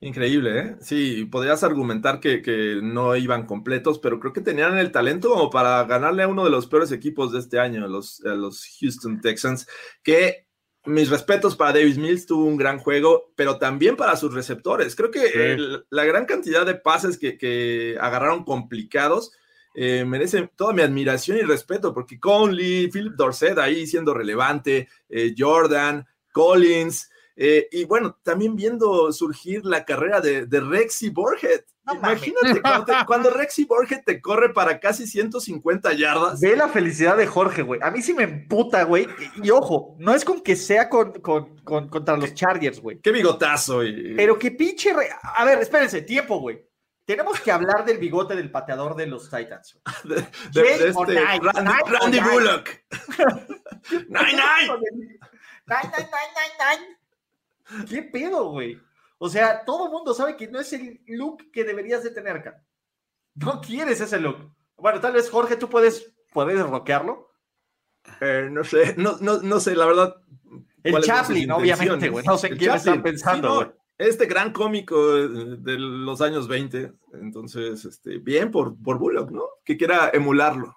Increíble, 0.00 0.58
¿eh? 0.58 0.76
Sí, 0.80 1.24
podrías 1.24 1.64
argumentar 1.64 2.20
que, 2.20 2.80
no 2.82 3.16
iban 3.16 3.46
completos, 3.46 3.98
pero 3.98 4.20
creo 4.20 4.32
que 4.32 4.42
tenían 4.42 4.76
el 4.76 4.92
talento 4.92 5.30
como 5.30 5.48
para 5.48 5.82
ganarle 5.84 6.22
a 6.22 6.28
uno 6.28 6.44
de 6.44 6.50
los 6.50 6.66
peores 6.66 6.92
equipos 6.92 7.32
de 7.32 7.38
este 7.38 7.58
año, 7.58 7.88
los, 7.88 8.20
los 8.20 8.76
Houston 8.78 9.20
Texans, 9.22 9.66
que 10.02 10.46
mis 10.86 11.10
respetos 11.10 11.56
para 11.56 11.72
Davis 11.72 11.98
Mills, 11.98 12.26
tuvo 12.26 12.44
un 12.44 12.56
gran 12.56 12.78
juego, 12.78 13.32
pero 13.36 13.58
también 13.58 13.96
para 13.96 14.16
sus 14.16 14.32
receptores. 14.32 14.94
Creo 14.94 15.10
que 15.10 15.58
la 15.90 16.04
gran 16.04 16.26
cantidad 16.26 16.64
de 16.64 16.76
pases 16.76 17.18
que, 17.18 17.96
agarraron 18.00 18.44
complicados 18.44 19.32
eh, 19.74 20.04
merecen 20.06 20.50
toda 20.56 20.72
mi 20.72 20.82
admiración 20.82 21.38
y 21.38 21.42
respeto, 21.42 21.92
porque 21.92 22.20
Conley, 22.20 22.88
Philip 22.90 23.14
Dorset 23.14 23.58
ahí 23.58 23.86
siendo 23.86 24.14
relevante, 24.14 24.88
eh, 25.08 25.34
Jordan, 25.36 26.06
Collins, 26.32 27.10
eh, 27.36 27.68
y 27.70 27.84
bueno, 27.84 28.18
también 28.22 28.56
viendo 28.56 29.12
surgir 29.12 29.64
la 29.66 29.84
carrera 29.84 30.20
de, 30.20 30.46
de 30.46 30.60
Rexy 30.60 31.10
Borget. 31.10 31.66
Imagínate 31.94 32.60
cuando, 33.06 33.30
Rexy 33.30 33.64
Borget 33.64 34.04
te 34.04 34.20
corre 34.20 34.52
para 34.52 34.80
casi 34.80 35.06
150 35.06 35.92
yardas. 35.92 36.40
Ve 36.40 36.56
la 36.56 36.68
felicidad 36.68 37.16
de 37.16 37.26
Jorge, 37.26 37.62
güey. 37.62 37.80
A 37.82 37.90
mí 37.90 38.02
sí 38.02 38.12
me 38.12 38.24
emputa, 38.24 38.82
güey. 38.82 39.06
Y, 39.42 39.50
ojo, 39.50 39.94
no 39.98 40.14
es 40.14 40.24
con 40.24 40.40
que 40.40 40.56
sea 40.56 40.88
con, 40.88 41.12
contra 41.20 42.16
los 42.16 42.34
Chargers, 42.34 42.80
güey. 42.80 42.98
Qué 43.00 43.12
bigotazo. 43.12 43.82
Pero 44.16 44.38
qué 44.38 44.50
pinche. 44.50 44.92
A 45.22 45.44
ver, 45.44 45.60
espérense, 45.60 46.02
tiempo, 46.02 46.40
güey. 46.40 46.66
Tenemos 47.04 47.38
que 47.38 47.52
hablar 47.52 47.84
del 47.84 47.98
bigote 47.98 48.34
del 48.34 48.50
pateador 48.50 48.96
de 48.96 49.06
los 49.06 49.30
Titans. 49.30 49.78
de, 50.04 50.88
este 50.88 50.92
Randy, 50.92 52.18
Bullock. 52.18 52.70
nine, 54.08 54.32
nine. 54.32 54.72
Nine, 55.66 55.92
nine, 55.92 56.08
nine, 56.08 56.54
nine. 56.58 57.05
¿Qué 57.88 58.02
pedo, 58.02 58.50
güey? 58.50 58.80
O 59.18 59.28
sea, 59.28 59.64
todo 59.64 59.86
el 59.86 59.92
mundo 59.92 60.14
sabe 60.14 60.36
que 60.36 60.48
no 60.48 60.60
es 60.60 60.72
el 60.72 61.00
look 61.06 61.50
que 61.50 61.64
deberías 61.64 62.02
de 62.02 62.10
tener, 62.10 62.42
cara. 62.42 62.62
No 63.34 63.60
quieres 63.60 64.00
ese 64.00 64.20
look. 64.20 64.52
Bueno, 64.76 65.00
tal 65.00 65.14
vez, 65.14 65.30
Jorge, 65.30 65.56
tú 65.56 65.68
puedes, 65.68 66.14
puedes. 66.32 66.60
Eh, 68.20 68.48
no 68.50 68.62
sé, 68.62 68.94
no, 68.96 69.16
no, 69.20 69.38
no, 69.38 69.60
sé, 69.60 69.74
la 69.74 69.86
verdad. 69.86 70.16
El 70.82 71.00
Chaplin, 71.02 71.50
obviamente, 71.50 72.08
güey. 72.08 72.24
No 72.24 72.38
sé 72.38 72.50
quién 72.50 72.72
está 72.72 73.02
pensando, 73.02 73.74
Este 73.98 74.26
gran 74.26 74.52
cómico 74.52 75.16
de 75.16 75.78
los 75.78 76.20
años 76.20 76.46
20. 76.46 76.92
Entonces, 77.14 77.84
este, 77.84 78.18
bien 78.18 78.50
por, 78.50 78.80
por 78.82 78.98
Bullock, 78.98 79.30
¿no? 79.30 79.44
Que 79.64 79.76
quiera 79.76 80.10
emularlo. 80.12 80.76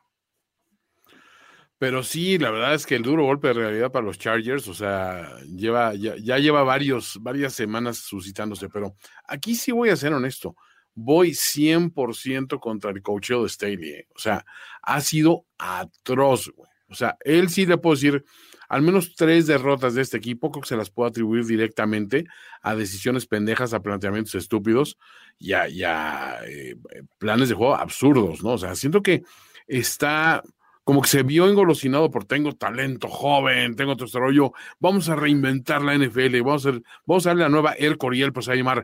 Pero 1.80 2.04
sí, 2.04 2.38
la 2.38 2.52
verdad 2.52 2.74
es 2.74 2.86
que 2.86 2.96
el 2.96 3.04
duro 3.04 3.24
golpe 3.24 3.48
de 3.48 3.54
realidad 3.54 3.90
para 3.90 4.06
los 4.06 4.20
Chargers, 4.20 4.68
o 4.68 4.74
sea, 4.74 5.40
lleva, 5.46 5.96
ya, 5.96 6.38
lleva 6.38 6.62
varios, 6.64 7.18
varias 7.22 7.54
semanas 7.54 8.00
suscitándose, 8.00 8.68
pero 8.68 8.96
aquí 9.26 9.56
sí 9.56 9.72
voy 9.72 9.88
a 9.88 9.96
ser 9.96 10.12
honesto, 10.12 10.58
voy 10.94 11.30
100% 11.30 12.60
contra 12.60 12.92
el 12.92 13.02
coacheo 13.02 13.44
de 13.44 13.50
Staley, 13.50 13.90
¿eh? 13.92 14.08
o 14.14 14.20
sea, 14.20 14.46
ha 14.82 15.00
sido 15.00 15.46
atroz, 15.58 16.52
güey. 16.54 16.70
O 16.90 16.96
sea, 16.96 17.18
él 17.22 17.50
sí 17.50 17.66
le 17.66 17.78
puedo 17.78 17.96
decir, 17.96 18.26
al 18.68 18.82
menos 18.82 19.16
tres 19.16 19.48
derrotas 19.48 19.94
de 19.94 20.02
este 20.02 20.18
equipo, 20.18 20.52
creo 20.52 20.64
que 20.64 20.68
se 20.70 20.76
las 20.76 20.90
puedo 20.90 21.08
atribuir 21.08 21.46
directamente 21.46 22.26
a 22.62 22.76
decisiones 22.76 23.26
pendejas, 23.26 23.74
a 23.74 23.82
planteamientos 23.82 24.36
estúpidos 24.36 24.98
y 25.38 25.54
a, 25.54 26.40
eh, 26.46 26.76
planes 27.20 27.50
de 27.50 27.56
juego 27.56 27.76
absurdos, 27.76 28.44
¿no? 28.44 28.54
O 28.54 28.58
sea, 28.58 28.76
siento 28.76 29.02
que 29.02 29.24
está 29.68 30.44
como 30.90 31.04
que 31.04 31.10
se 31.10 31.22
vio 31.22 31.48
engolosinado 31.48 32.10
por 32.10 32.26
tengo 32.26 32.56
talento 32.56 33.10
joven, 33.10 33.76
tengo 33.76 33.96
todo 33.96 34.08
este 34.08 34.18
rollo, 34.18 34.54
vamos 34.80 35.08
a 35.08 35.16
reinventar 35.16 35.84
la 35.84 35.96
NFL, 35.96 36.42
vamos 36.42 36.66
a, 36.66 36.72
vamos 37.06 37.28
a 37.28 37.30
darle 37.30 37.44
la 37.44 37.50
nueva 37.50 37.76
Air 37.78 37.96
Coriel, 37.96 38.34
pues 38.34 38.50
a 38.50 38.56
llamar 38.56 38.84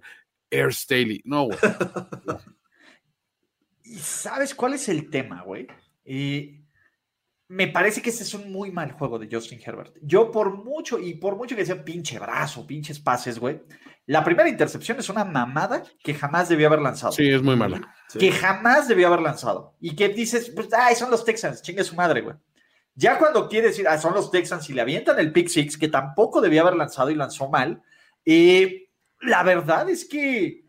Air 0.52 0.72
Staley. 0.72 1.24
No, 1.26 1.46
güey. 1.46 1.58
¿Y 3.86 3.96
sabes 3.96 4.54
cuál 4.54 4.76
es 4.76 4.88
el 4.88 5.10
tema, 5.10 5.42
güey? 5.42 5.66
Y 6.06 6.62
me 7.48 7.70
parece 7.70 8.04
que 8.04 8.12
ese 8.12 8.22
es 8.22 8.36
un 8.36 8.52
muy 8.52 8.70
mal 8.70 8.92
juego 8.92 9.18
de 9.18 9.28
Justin 9.28 9.60
Herbert. 9.66 9.98
Yo 10.04 10.30
por 10.30 10.64
mucho, 10.64 11.00
y 11.00 11.16
por 11.16 11.36
mucho 11.36 11.56
que 11.56 11.66
sea 11.66 11.84
pinche 11.84 12.20
brazo, 12.20 12.68
pinches 12.68 13.00
pases, 13.00 13.40
güey, 13.40 13.64
la 14.08 14.24
primera 14.24 14.48
intercepción 14.48 15.00
es 15.00 15.10
una 15.10 15.26
mamada 15.26 15.84
que 16.04 16.14
jamás 16.14 16.48
debió 16.48 16.68
haber 16.68 16.82
lanzado. 16.82 17.12
Sí, 17.12 17.28
es 17.28 17.42
muy 17.42 17.56
mala. 17.56 17.96
Que 18.18 18.32
jamás 18.32 18.88
debió 18.88 19.08
haber 19.08 19.22
lanzado. 19.22 19.76
Y 19.80 19.96
que 19.96 20.10
dices, 20.10 20.52
pues, 20.52 20.72
ay, 20.74 20.96
son 20.96 21.10
los 21.10 21.26
Texans, 21.26 21.62
chingue 21.62 21.84
su 21.84 21.96
madre, 21.96 22.22
güey. 22.22 22.36
Ya 22.94 23.18
cuando 23.18 23.50
quiere 23.50 23.70
decir, 23.70 23.88
ah, 23.88 23.98
son 23.98 24.14
los 24.14 24.32
Texans 24.32 24.70
y 24.70 24.74
le 24.74 24.82
avientan 24.82 25.20
el 25.20 25.34
pick 25.34 25.50
six, 25.50 25.78
que 25.78 25.88
tampoco 25.88 26.40
debía 26.40 26.62
haber 26.62 26.76
lanzado 26.76 27.10
y 27.10 27.16
lanzó 27.16 27.50
mal, 27.50 27.82
eh, 28.24 28.90
la 29.22 29.44
verdad 29.44 29.90
es 29.90 30.06
que, 30.06 30.64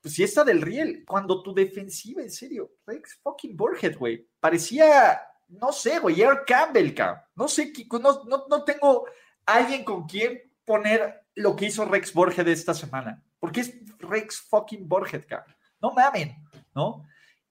pues 0.00 0.14
sí 0.14 0.22
está 0.22 0.44
del 0.44 0.62
riel. 0.62 1.04
Cuando 1.06 1.42
tu 1.42 1.52
defensiva, 1.52 2.22
en 2.22 2.30
serio, 2.30 2.76
Rex 2.86 3.18
fucking 3.22 3.56
Borget, 3.56 3.96
güey, 3.98 4.26
parecía, 4.38 5.20
no 5.48 5.72
sé, 5.72 5.98
güey, 5.98 6.22
Air 6.22 6.44
Campbell, 6.46 6.94
cabrón. 6.94 7.22
No 7.34 7.48
sé, 7.48 7.72
no, 7.90 8.24
no, 8.24 8.44
no 8.48 8.64
tengo 8.64 9.06
alguien 9.44 9.84
con 9.84 10.06
quien 10.06 10.40
poner 10.64 11.26
lo 11.38 11.54
que 11.54 11.66
hizo 11.66 11.84
Rex 11.84 12.12
Borget 12.12 12.46
esta 12.48 12.74
semana. 12.74 13.22
Porque 13.38 13.60
es 13.60 13.74
Rex 13.98 14.40
fucking 14.40 14.88
Borget, 14.88 15.26
cabrón. 15.26 15.54
No 15.80 15.92
mamen, 15.92 16.36
¿no? 16.74 17.06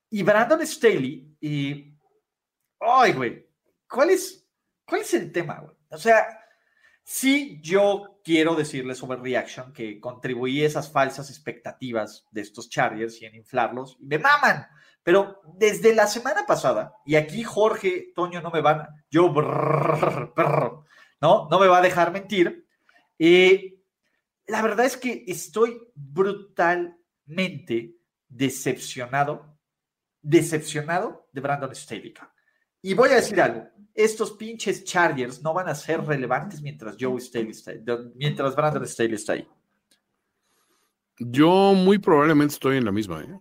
Y 0.09 0.23
Brandon 0.23 0.65
Staley, 0.65 1.35
y. 1.39 1.93
Ay, 2.79 3.13
güey. 3.13 3.47
¿Cuál 3.89 4.09
es, 4.11 4.45
¿Cuál 4.85 5.01
es 5.01 5.13
el 5.13 5.31
tema, 5.31 5.59
güey? 5.59 5.75
O 5.89 5.97
sea, 5.97 6.27
sí, 7.03 7.59
yo 7.61 8.19
quiero 8.23 8.55
decirle 8.55 8.95
sobre 8.95 9.19
Reaction 9.19 9.71
que 9.71 9.99
contribuí 9.99 10.61
a 10.61 10.67
esas 10.67 10.91
falsas 10.91 11.29
expectativas 11.29 12.25
de 12.31 12.41
estos 12.41 12.69
Chargers 12.69 13.21
y 13.21 13.25
en 13.25 13.35
inflarlos. 13.35 13.97
Y 13.99 14.05
me 14.05 14.19
maman. 14.19 14.67
Pero 15.03 15.41
desde 15.55 15.95
la 15.95 16.07
semana 16.07 16.45
pasada, 16.45 16.93
y 17.05 17.15
aquí 17.15 17.41
Jorge, 17.43 18.11
Toño, 18.13 18.41
no 18.41 18.51
me 18.51 18.59
van, 18.59 18.89
yo, 19.09 19.33
¿no? 21.21 21.47
No 21.49 21.59
me 21.59 21.67
va 21.67 21.77
a 21.77 21.81
dejar 21.81 22.11
mentir. 22.11 22.67
Eh, 23.17 23.76
la 24.48 24.62
verdad 24.62 24.86
es 24.86 24.98
que 24.98 25.24
estoy 25.28 25.78
brutalmente 25.93 27.95
decepcionado, 28.28 29.58
decepcionado 30.22 31.28
de 31.32 31.41
Brandon 31.41 31.76
Staley. 31.76 32.14
Y 32.82 32.93
voy 32.93 33.10
a 33.10 33.16
decir 33.16 33.39
algo, 33.41 33.68
estos 33.93 34.32
pinches 34.34 34.84
Chargers 34.84 35.41
no 35.41 35.54
van 35.54 35.68
a 35.68 35.76
ser 35.76 36.06
relevantes 36.06 36.62
mientras 36.62 36.95
Joe 37.00 37.20
Staley 37.20 37.52
está 37.52 37.72
ahí, 37.72 37.84
mientras 38.16 38.56
Brandon 38.56 38.88
Staley 38.88 39.16
está 39.16 39.34
ahí. 39.34 39.48
Yo 41.20 41.74
muy 41.74 41.98
probablemente 41.98 42.54
estoy 42.54 42.78
en 42.78 42.86
la 42.86 42.91
misma. 42.91 43.22
¿eh? 43.22 43.39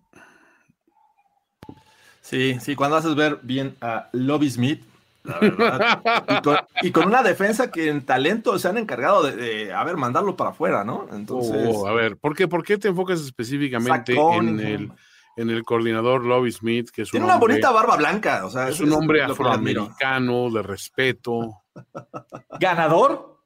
Sí, 2.21 2.57
sí, 2.59 2.75
cuando 2.75 2.97
haces 2.97 3.15
ver 3.15 3.39
bien 3.43 3.77
a 3.79 4.09
Lobby 4.11 4.49
Smith, 4.49 4.83
y, 6.81 6.91
con, 6.91 7.07
una 7.07 7.23
defensa 7.23 7.71
que 7.71 7.89
en 7.89 8.05
talento 8.05 8.57
se 8.59 8.67
han 8.67 8.77
encargado 8.77 9.23
de, 9.23 9.73
a 9.73 9.83
ver, 9.83 9.97
mandarlo 9.97 10.35
para 10.35 10.51
afuera, 10.51 10.83
¿no? 10.83 11.07
Entonces. 11.11 11.67
Oh, 11.69 11.87
a 11.87 11.93
ver, 11.93 12.17
¿por 12.17 12.35
qué, 12.35 12.47
¿por 12.47 12.63
qué 12.63 12.77
te 12.77 12.87
enfocas 12.87 13.21
específicamente 13.21 14.15
en 14.15 14.59
el, 14.59 14.91
en 15.35 15.49
el 15.49 15.63
coordinador 15.63 16.23
Lobby 16.23 16.51
Smith? 16.51 16.89
Que 16.89 17.03
es 17.03 17.11
Tiene 17.11 17.25
una 17.25 17.37
bonita 17.37 17.71
barba 17.71 17.97
blanca, 17.97 18.45
o 18.45 18.49
sea. 18.49 18.69
Es 18.69 18.79
un 18.79 18.91
hombre 18.93 19.21
afroamericano, 19.23 20.49
de 20.49 20.61
respeto. 20.61 21.63
¿Ganador? 22.59 23.37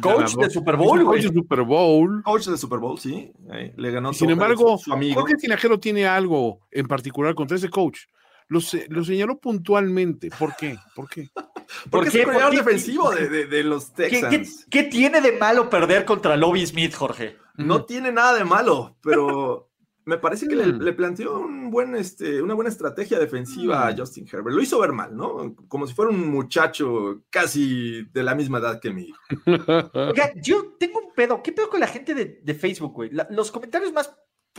Coach 0.00 0.34
de 0.34 0.50
Super 0.50 0.76
Bowl, 0.76 1.04
Coach 1.04 1.22
de 1.22 1.32
Super 1.32 1.62
Bowl. 1.62 2.22
Coach 2.22 2.46
de 2.46 2.58
Super 2.58 2.78
Bowl, 2.78 2.98
sí. 2.98 3.32
le 3.76 3.90
ganó 3.90 4.12
Sin 4.12 4.30
embargo, 4.30 4.76
su, 4.78 4.92
amigo. 4.92 5.20
Jorge 5.20 5.36
Tinajero 5.36 5.80
tiene 5.80 6.06
algo 6.06 6.60
en 6.70 6.86
particular 6.86 7.34
contra 7.34 7.56
ese 7.56 7.70
coach. 7.70 8.00
Lo, 8.50 8.60
señaló 8.60 9.38
puntualmente. 9.38 10.28
¿Por 10.36 10.56
qué? 10.56 10.76
¿Por 10.96 11.08
qué? 11.08 11.30
Porque 11.88 12.08
es 12.08 12.14
el 12.16 12.24
coordinador 12.24 12.56
defensivo 12.56 13.10
de, 13.12 13.62
los 13.62 13.94
Texans. 13.94 14.66
¿Qué, 14.68 14.82
tiene 14.82 15.20
de 15.20 15.38
malo 15.38 15.70
perder 15.70 16.04
contra 16.04 16.36
Lobby 16.36 16.66
Smith, 16.66 16.92
Jorge? 16.94 17.36
No 17.56 17.84
tiene 17.84 18.10
nada 18.10 18.34
de 18.36 18.44
malo, 18.44 18.96
pero 19.02 19.70
me 20.04 20.18
parece 20.18 20.48
que 20.48 20.56
le, 20.56 20.66
mm. 20.66 20.96
planteó 20.96 21.38
un 21.38 21.70
buen, 21.70 21.94
este, 21.94 22.42
una 22.42 22.54
buena 22.54 22.70
estrategia 22.70 23.20
defensiva 23.20 23.86
a 23.86 23.92
mm. 23.92 23.98
Justin 23.98 24.26
Herbert. 24.26 24.56
Lo 24.56 24.62
hizo 24.62 24.80
ver 24.80 24.90
mal, 24.90 25.16
¿no? 25.16 25.54
Como 25.68 25.86
si 25.86 25.94
fuera 25.94 26.10
un 26.10 26.28
muchacho 26.28 27.22
casi 27.30 28.02
de 28.12 28.22
la 28.24 28.34
misma 28.34 28.58
edad 28.58 28.80
que 28.80 28.90
mi 28.90 29.04
hijo. 29.04 29.20
yo 30.42 30.74
tengo 30.76 30.98
un 30.98 31.14
pedo. 31.14 31.40
¿Qué 31.40 31.52
pedo 31.52 31.68
con 31.68 31.78
la 31.78 31.86
gente 31.86 32.16
de, 32.16 32.54
Facebook, 32.54 32.94
güey? 32.94 33.10
los 33.30 33.52
comentarios 33.52 33.92
más 33.92 34.12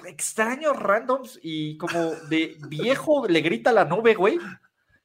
extraños, 0.06 0.78
randoms 0.78 1.40
y 1.42 1.78
como 1.78 2.12
de 2.30 2.58
viejo 2.68 3.28
le 3.28 3.42
grita 3.42 3.72
la 3.72 3.86
nube, 3.86 4.16
güey, 4.16 4.40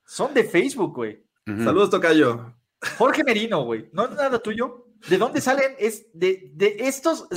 son 0.05 0.35
de 0.35 0.45
Facebook, 0.45 0.95
güey. 0.95 1.23
Saludos, 1.47 1.91
Tocayo. 1.91 2.55
Jorge 2.99 3.23
Merino, 3.23 3.65
güey. 3.65 3.89
¿No 3.93 4.05
es 4.05 4.11
nada 4.11 4.39
tuyo? 4.41 4.89
¿De 5.09 5.17
dónde 5.17 5.41
salen? 5.41 5.77
Es 5.79 6.07
de, 6.13 6.51
de 6.55 6.77
estos. 6.81 7.29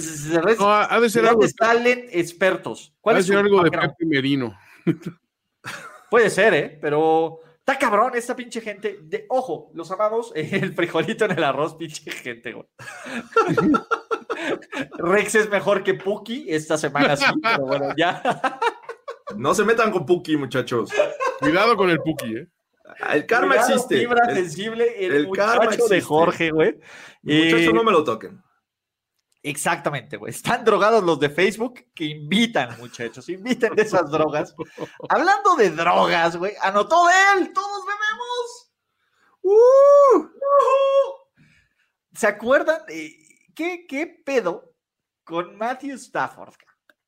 No, 0.60 0.70
ha 0.72 1.00
de 1.00 1.10
ser 1.10 1.24
¿De 1.24 1.30
dónde 1.30 1.50
salen 1.50 2.08
expertos? 2.12 2.96
¿Cuál 3.02 3.18
ha 3.18 3.20
de 3.20 3.24
ser 3.24 3.38
algo 3.38 3.64
de 3.64 3.72
Pepe 3.72 4.06
Merino. 4.06 4.58
Puede 6.10 6.32
ser, 6.32 6.54
¿eh? 6.56 6.80
Pero 6.82 7.40
Está 7.70 7.78
cabrón 7.78 8.14
esta 8.16 8.36
pinche 8.36 8.62
gente. 8.62 8.98
De, 9.04 9.28
ojo, 9.30 9.70
los 9.76 9.92
amados, 9.92 10.32
el 10.36 10.74
frijolito 10.74 11.26
en 11.26 11.32
el 11.32 11.44
arroz, 11.44 11.76
pinche 11.76 12.10
gente, 12.10 12.54
güey. 12.54 12.66
Rex 14.98 15.36
es 15.36 15.50
mejor 15.50 15.84
que 15.84 15.94
Puki 15.94 16.46
esta 16.48 16.78
semana, 16.78 17.16
sí, 17.16 17.26
pero 17.42 17.66
bueno, 17.66 17.94
ya. 17.98 18.22
No 19.36 19.54
se 19.54 19.64
metan 19.64 19.92
con 19.92 20.06
Puki, 20.06 20.38
muchachos. 20.38 20.92
Cuidado 21.40 21.76
con 21.76 21.90
el 21.90 22.00
Puki, 22.00 22.38
¿eh? 22.38 22.48
El 23.12 23.26
karma 23.26 23.56
existe. 23.56 24.00
Fibra 24.00 24.34
sensible, 24.34 25.06
el, 25.06 25.12
el 25.14 25.32
karma 25.32 25.72
de 25.72 26.02
Jorge, 26.02 26.52
güey. 26.52 26.80
Muchachos, 27.22 27.74
no 27.74 27.84
me 27.84 27.92
lo 27.92 28.04
toquen. 28.04 28.42
Exactamente, 29.42 30.18
güey. 30.18 30.32
Están 30.32 30.66
drogados 30.66 31.04
los 31.04 31.20
de 31.20 31.30
Facebook 31.30 31.86
que 31.96 32.06
invitan, 32.06 32.78
muchachos, 32.78 33.30
inviten 33.30 33.74
de 33.74 33.84
esas 33.84 34.12
drogas. 34.12 34.54
Hablando 35.10 35.56
de 35.56 35.70
drogas, 35.70 36.36
güey, 36.36 36.54
anotó 36.62 37.08
él, 37.10 37.54
todos 37.54 37.86
bebemos. 37.86 38.72
¡Uh! 39.42 40.28
¿Se 42.14 42.28
acuerdan? 42.28 42.82
¿Qué, 43.60 43.86
¿Qué 43.86 44.08
pedo 44.08 44.74
con 45.26 45.58
Matthew 45.58 45.96
Stafford? 45.96 46.54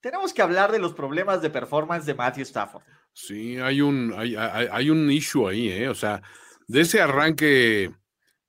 Tenemos 0.01 0.33
que 0.33 0.41
hablar 0.41 0.69
de 0.69 0.79
los 0.79 0.93
problemas 0.93 1.41
de 1.41 1.49
performance 1.49 2.05
de 2.05 2.13
Matthew 2.13 2.41
Stafford. 2.41 2.83
Sí, 3.13 3.57
hay 3.57 3.79
un, 3.79 4.13
hay, 4.17 4.35
hay, 4.35 4.89
un 4.89 5.09
issue 5.09 5.47
ahí, 5.47 5.69
¿eh? 5.69 5.87
O 5.87 5.95
sea, 5.95 6.21
de 6.67 6.81
ese 6.81 6.99
arranque, 6.99 7.89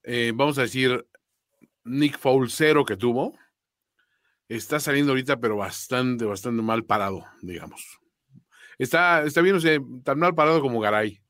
eh, 0.03 0.33
vamos 0.35 0.59
a 0.59 0.63
decir, 0.63 1.07
Nick 1.85 2.19
Foulsero 2.19 2.85
que 2.85 2.97
tuvo, 2.97 3.39
está 4.49 4.81
saliendo 4.81 5.13
ahorita, 5.13 5.39
pero 5.39 5.59
bastante, 5.59 6.25
bastante 6.25 6.61
mal 6.61 6.85
parado, 6.85 7.25
digamos. 7.41 8.01
Está, 8.79 9.23
está 9.23 9.43
bien, 9.43 9.55
o 9.55 9.61
sea, 9.61 9.79
tan 10.03 10.19
mal 10.19 10.35
parado 10.35 10.61
como 10.61 10.81
Garay. 10.81 11.23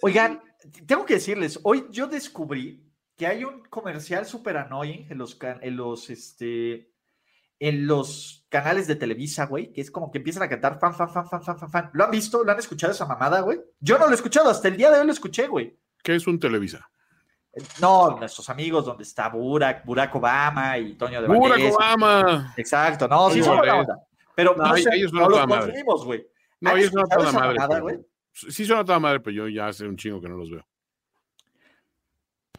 Oigan, 0.00 0.40
tengo 0.86 1.04
que 1.04 1.14
decirles, 1.14 1.60
hoy 1.64 1.84
yo 1.90 2.06
descubrí 2.06 2.93
que 3.16 3.26
hay 3.26 3.44
un 3.44 3.62
comercial 3.64 4.26
super 4.26 4.56
annoying 4.56 5.06
en 5.10 5.18
los, 5.18 5.38
en 5.40 5.76
los, 5.76 6.10
este, 6.10 6.90
en 7.58 7.86
los 7.86 8.46
canales 8.48 8.86
de 8.86 8.96
Televisa, 8.96 9.46
güey, 9.46 9.72
que 9.72 9.80
es 9.80 9.90
como 9.90 10.10
que 10.10 10.18
empiezan 10.18 10.42
a 10.42 10.48
cantar 10.48 10.78
fan, 10.78 10.94
fan, 10.94 11.10
fan, 11.10 11.28
fan, 11.28 11.42
fan, 11.42 11.58
fan, 11.58 11.70
fan. 11.70 11.90
¿Lo 11.92 12.04
han 12.04 12.10
visto? 12.10 12.44
¿Lo 12.44 12.52
han 12.52 12.58
escuchado 12.58 12.92
esa 12.92 13.06
mamada, 13.06 13.40
güey? 13.40 13.60
Yo 13.80 13.98
no 13.98 14.06
lo 14.06 14.12
he 14.12 14.16
escuchado, 14.16 14.50
hasta 14.50 14.68
el 14.68 14.76
día 14.76 14.90
de 14.90 15.00
hoy 15.00 15.06
lo 15.06 15.12
escuché, 15.12 15.46
güey. 15.46 15.78
¿Qué 16.02 16.16
es 16.16 16.26
un 16.26 16.38
Televisa? 16.38 16.88
No, 17.80 18.16
nuestros 18.18 18.50
amigos 18.50 18.84
donde 18.84 19.04
está 19.04 19.28
Burak, 19.28 19.84
Burak 19.84 20.14
Obama 20.16 20.76
y 20.76 20.94
Toño 20.94 21.22
de 21.22 21.28
Burak 21.28 21.60
Obama. 21.72 22.52
Exacto, 22.56 23.06
no, 23.06 23.30
sí 23.30 23.42
son 23.42 23.58
buena 23.58 23.76
onda. 23.76 24.06
Pero 24.34 24.56
no, 24.56 24.76
sé, 24.76 24.90
ellos 24.92 25.12
no, 25.12 25.28
los 25.28 25.46
consumimos, 25.46 26.04
güey. 26.04 26.26
No, 26.60 26.76
ellos 26.76 26.92
a 26.96 27.16
toda 27.16 27.32
madre. 27.32 28.00
Sí 28.32 28.64
son 28.64 28.78
a 28.78 28.84
toda 28.84 28.98
madre, 28.98 29.20
pero 29.20 29.36
yo 29.36 29.48
ya 29.48 29.68
hace 29.68 29.86
un 29.86 29.96
chingo 29.96 30.20
que 30.20 30.28
no 30.28 30.36
los 30.36 30.50
veo. 30.50 30.66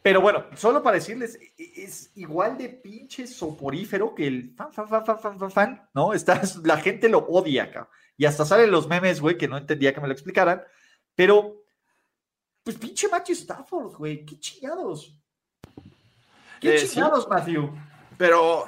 Pero 0.06 0.22
bueno, 0.22 0.46
solo 0.56 0.84
para 0.84 0.98
decirles, 0.98 1.36
e, 1.58 1.84
es 1.84 2.12
igual 2.14 2.60
de 2.60 2.70
pinche 2.70 3.26
soporífero 3.26 4.14
que 4.14 4.28
el 4.28 4.54
fan, 4.56 4.72
fan, 4.72 4.88
fan, 4.88 5.04
fan, 5.04 5.18
fan, 5.20 5.40
fan, 5.40 5.52
fan, 5.52 5.90
¿no? 5.96 6.14
Estás, 6.14 6.58
la 6.64 6.78
gente 6.78 7.10
lo 7.10 7.26
odia 7.28 7.64
acá. 7.64 7.90
Y 8.16 8.26
hasta 8.26 8.46
salen 8.46 8.70
los 8.70 8.88
memes, 8.88 9.20
güey, 9.20 9.36
que 9.36 9.48
no 9.48 9.58
entendía 9.58 9.96
que 9.96 10.02
me 10.02 10.06
lo 10.08 10.14
explicaran. 10.14 10.62
Pero, 11.16 11.56
pues 12.64 12.78
pinche 12.78 13.08
Matthew 13.08 13.34
Stafford, 13.34 13.96
güey, 13.98 14.24
qué 14.24 14.40
chingados. 14.40 15.18
Qué 16.62 16.76
Eh, 16.76 16.78
sí. 16.78 16.90
chingados, 16.90 17.28
Matthew. 17.28 17.74
Pero 18.20 18.66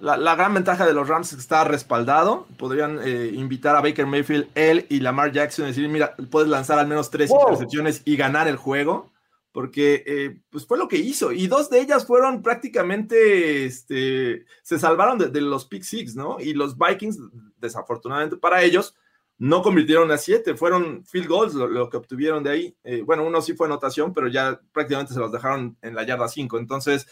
la, 0.00 0.18
la 0.18 0.34
gran 0.36 0.52
ventaja 0.52 0.84
de 0.84 0.92
los 0.92 1.08
Rams 1.08 1.28
es 1.30 1.36
que 1.36 1.40
está 1.40 1.64
respaldado. 1.64 2.46
Podrían 2.58 3.00
eh, 3.02 3.30
invitar 3.32 3.74
a 3.74 3.80
Baker 3.80 4.04
Mayfield, 4.06 4.48
él 4.54 4.84
y 4.90 5.00
Lamar 5.00 5.32
Jackson 5.32 5.64
y 5.64 5.68
decir, 5.68 5.88
mira, 5.88 6.14
puedes 6.30 6.50
lanzar 6.50 6.78
al 6.78 6.86
menos 6.88 7.08
tres 7.08 7.30
Wow. 7.30 7.40
intercepciones 7.40 8.02
y 8.04 8.18
ganar 8.18 8.48
el 8.48 8.56
juego. 8.56 9.10
Porque 9.52 10.04
eh, 10.06 10.40
pues 10.50 10.66
fue 10.66 10.78
lo 10.78 10.88
que 10.88 10.98
hizo. 10.98 11.32
Y 11.32 11.46
dos 11.46 11.70
de 11.70 11.80
ellas 11.80 12.06
fueron 12.06 12.42
prácticamente, 12.42 13.64
este, 13.64 14.44
se 14.62 14.78
salvaron 14.78 15.18
de, 15.18 15.40
los 15.40 15.66
pick 15.66 15.82
six, 15.82 16.14
¿no? 16.14 16.38
Y 16.40 16.54
los 16.54 16.76
Vikings, 16.76 17.18
desafortunadamente 17.56 18.36
para 18.36 18.62
ellos, 18.62 18.94
no 19.38 19.62
convirtieron 19.62 20.10
a 20.10 20.18
siete. 20.18 20.54
Fueron 20.54 21.04
field 21.06 21.28
goals 21.28 21.54
lo, 21.54 21.88
que 21.88 21.96
obtuvieron 21.96 22.42
de 22.42 22.50
ahí. 22.50 22.76
Eh, 22.84 23.02
bueno, 23.02 23.24
uno 23.24 23.40
sí 23.40 23.54
fue 23.54 23.66
anotación, 23.66 24.12
pero 24.12 24.28
ya 24.28 24.60
prácticamente 24.72 25.14
se 25.14 25.20
los 25.20 25.32
dejaron 25.32 25.76
en 25.80 25.94
la 25.94 26.04
yarda 26.04 26.28
5. 26.28 26.58
Entonces, 26.58 27.06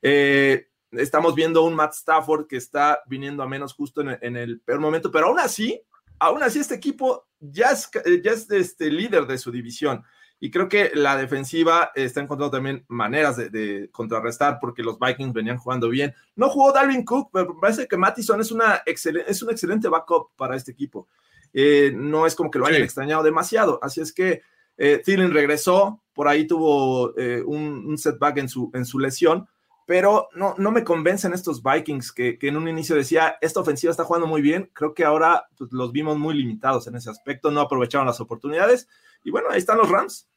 eh, 0.00 0.68
estamos 0.92 1.34
viendo 1.34 1.62
un 1.62 1.74
Matt 1.74 1.94
Stafford 1.94 2.46
que 2.46 2.56
está 2.56 3.02
viniendo 3.06 3.42
a 3.42 3.48
menos 3.48 3.74
justo 3.74 4.00
en 4.00 4.18
en 4.20 4.36
el 4.36 4.60
peor 4.60 4.80
momento, 4.80 5.10
pero 5.10 5.26
aún 5.26 5.40
así, 5.40 5.82
aún 6.18 6.42
así 6.42 6.60
este 6.60 6.74
equipo 6.74 7.26
ya 7.40 7.70
es, 7.70 7.90
ya 8.22 8.30
es 8.30 8.50
este 8.50 8.90
líder 8.90 9.26
de 9.26 9.38
su 9.38 9.50
división. 9.50 10.04
Y 10.44 10.50
creo 10.50 10.68
que 10.68 10.90
la 10.94 11.16
defensiva 11.16 11.92
está 11.94 12.20
encontrando 12.20 12.50
también 12.50 12.84
maneras 12.88 13.36
de, 13.36 13.48
de 13.48 13.88
contrarrestar 13.92 14.58
porque 14.60 14.82
los 14.82 14.98
Vikings 14.98 15.32
venían 15.32 15.56
jugando 15.56 15.88
bien. 15.88 16.16
No 16.34 16.50
jugó 16.50 16.72
Dalvin 16.72 17.04
Cook, 17.04 17.30
pero 17.32 17.54
me 17.54 17.60
parece 17.60 17.86
que 17.86 17.96
Mattison 17.96 18.40
es, 18.40 18.50
una 18.50 18.82
es 18.84 19.42
un 19.44 19.50
excelente 19.50 19.86
backup 19.86 20.30
para 20.34 20.56
este 20.56 20.72
equipo. 20.72 21.06
Eh, 21.52 21.92
no 21.94 22.26
es 22.26 22.34
como 22.34 22.50
que 22.50 22.58
lo 22.58 22.66
hayan 22.66 22.78
Sí. 22.80 22.84
extrañado 22.84 23.22
demasiado. 23.22 23.78
Así 23.82 24.00
es 24.00 24.12
que 24.12 24.42
eh, 24.78 25.00
Thielen 25.04 25.32
regresó, 25.32 26.02
por 26.12 26.26
ahí 26.26 26.44
tuvo 26.44 27.16
eh, 27.16 27.40
un, 27.46 27.86
un 27.86 27.96
setback 27.96 28.38
en 28.38 28.48
su, 28.48 28.68
en 28.74 28.84
su 28.84 28.98
lesión, 28.98 29.46
pero 29.86 30.28
no, 30.34 30.56
no 30.58 30.72
me 30.72 30.82
convencen 30.82 31.34
estos 31.34 31.62
Vikings 31.62 32.10
que, 32.10 32.36
que 32.36 32.48
en 32.48 32.56
un 32.56 32.66
inicio 32.66 32.96
decía, 32.96 33.36
esta 33.40 33.60
ofensiva 33.60 33.92
está 33.92 34.02
jugando 34.02 34.26
muy 34.26 34.42
bien, 34.42 34.70
creo 34.72 34.92
que 34.92 35.04
ahora 35.04 35.44
pues, 35.56 35.70
los 35.72 35.92
vimos 35.92 36.18
muy 36.18 36.34
limitados 36.34 36.88
en 36.88 36.96
ese 36.96 37.10
aspecto, 37.10 37.52
no 37.52 37.60
aprovecharon 37.60 38.08
las 38.08 38.20
oportunidades, 38.20 38.88
y 39.22 39.30
bueno, 39.30 39.46
ahí 39.48 39.58
están 39.58 39.78
los 39.78 39.88
Rams. 39.88 40.28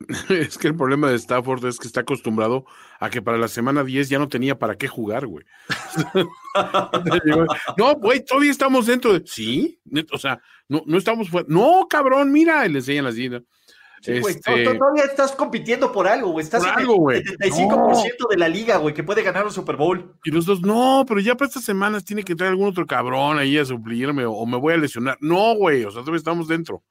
Es 0.28 0.58
que 0.58 0.68
el 0.68 0.74
problema 0.76 1.10
de 1.10 1.16
Stafford 1.16 1.64
es 1.66 1.78
que 1.78 1.86
está 1.86 2.00
acostumbrado 2.00 2.64
a 2.98 3.10
que 3.10 3.22
para 3.22 3.38
la 3.38 3.48
semana 3.48 3.84
10 3.84 4.08
ya 4.08 4.18
no 4.18 4.28
tenía 4.28 4.58
para 4.58 4.76
qué 4.76 4.88
jugar, 4.88 5.26
güey. 5.26 5.44
no, 7.76 7.94
güey, 7.96 8.24
todavía 8.24 8.50
estamos 8.50 8.86
dentro 8.86 9.12
de. 9.12 9.22
Sí, 9.26 9.78
o 10.12 10.18
sea, 10.18 10.40
no, 10.68 10.82
no 10.86 10.98
estamos 10.98 11.28
fuera. 11.28 11.46
No, 11.48 11.86
cabrón, 11.88 12.32
mira, 12.32 12.66
y 12.66 12.70
le 12.70 12.78
enseñan 12.78 13.04
las 13.04 13.14
dinas. 13.14 13.42
Sí, 14.02 14.12
Este, 14.12 14.40
to- 14.64 14.72
to- 14.72 14.78
todavía 14.78 15.04
estás 15.04 15.32
compitiendo 15.32 15.92
por 15.92 16.08
algo, 16.08 16.30
güey. 16.30 16.42
Estás 16.42 16.60
Por 16.62 16.72
en 16.72 16.78
algo, 16.78 16.94
güey. 16.96 17.18
el 17.18 17.52
75% 17.52 18.28
de 18.30 18.36
la 18.38 18.48
liga, 18.48 18.78
güey, 18.78 18.94
que 18.94 19.02
puede 19.04 19.22
ganar 19.22 19.44
un 19.44 19.52
Super 19.52 19.76
Bowl. 19.76 20.14
Y 20.24 20.30
los 20.30 20.46
dos, 20.46 20.62
no, 20.62 21.04
pero 21.06 21.20
ya 21.20 21.34
para 21.34 21.48
estas 21.48 21.64
semanas 21.64 22.02
tiene 22.06 22.22
que 22.22 22.32
entrar 22.32 22.48
algún 22.48 22.68
otro 22.68 22.86
cabrón 22.86 23.38
ahí 23.38 23.58
a 23.58 23.64
suplirme 23.66 24.24
o, 24.24 24.32
o 24.32 24.46
me 24.46 24.56
voy 24.56 24.72
a 24.72 24.78
lesionar. 24.78 25.18
No, 25.20 25.54
güey, 25.54 25.84
o 25.84 25.90
sea, 25.90 26.00
todavía 26.00 26.16
estamos 26.18 26.48
dentro. 26.48 26.82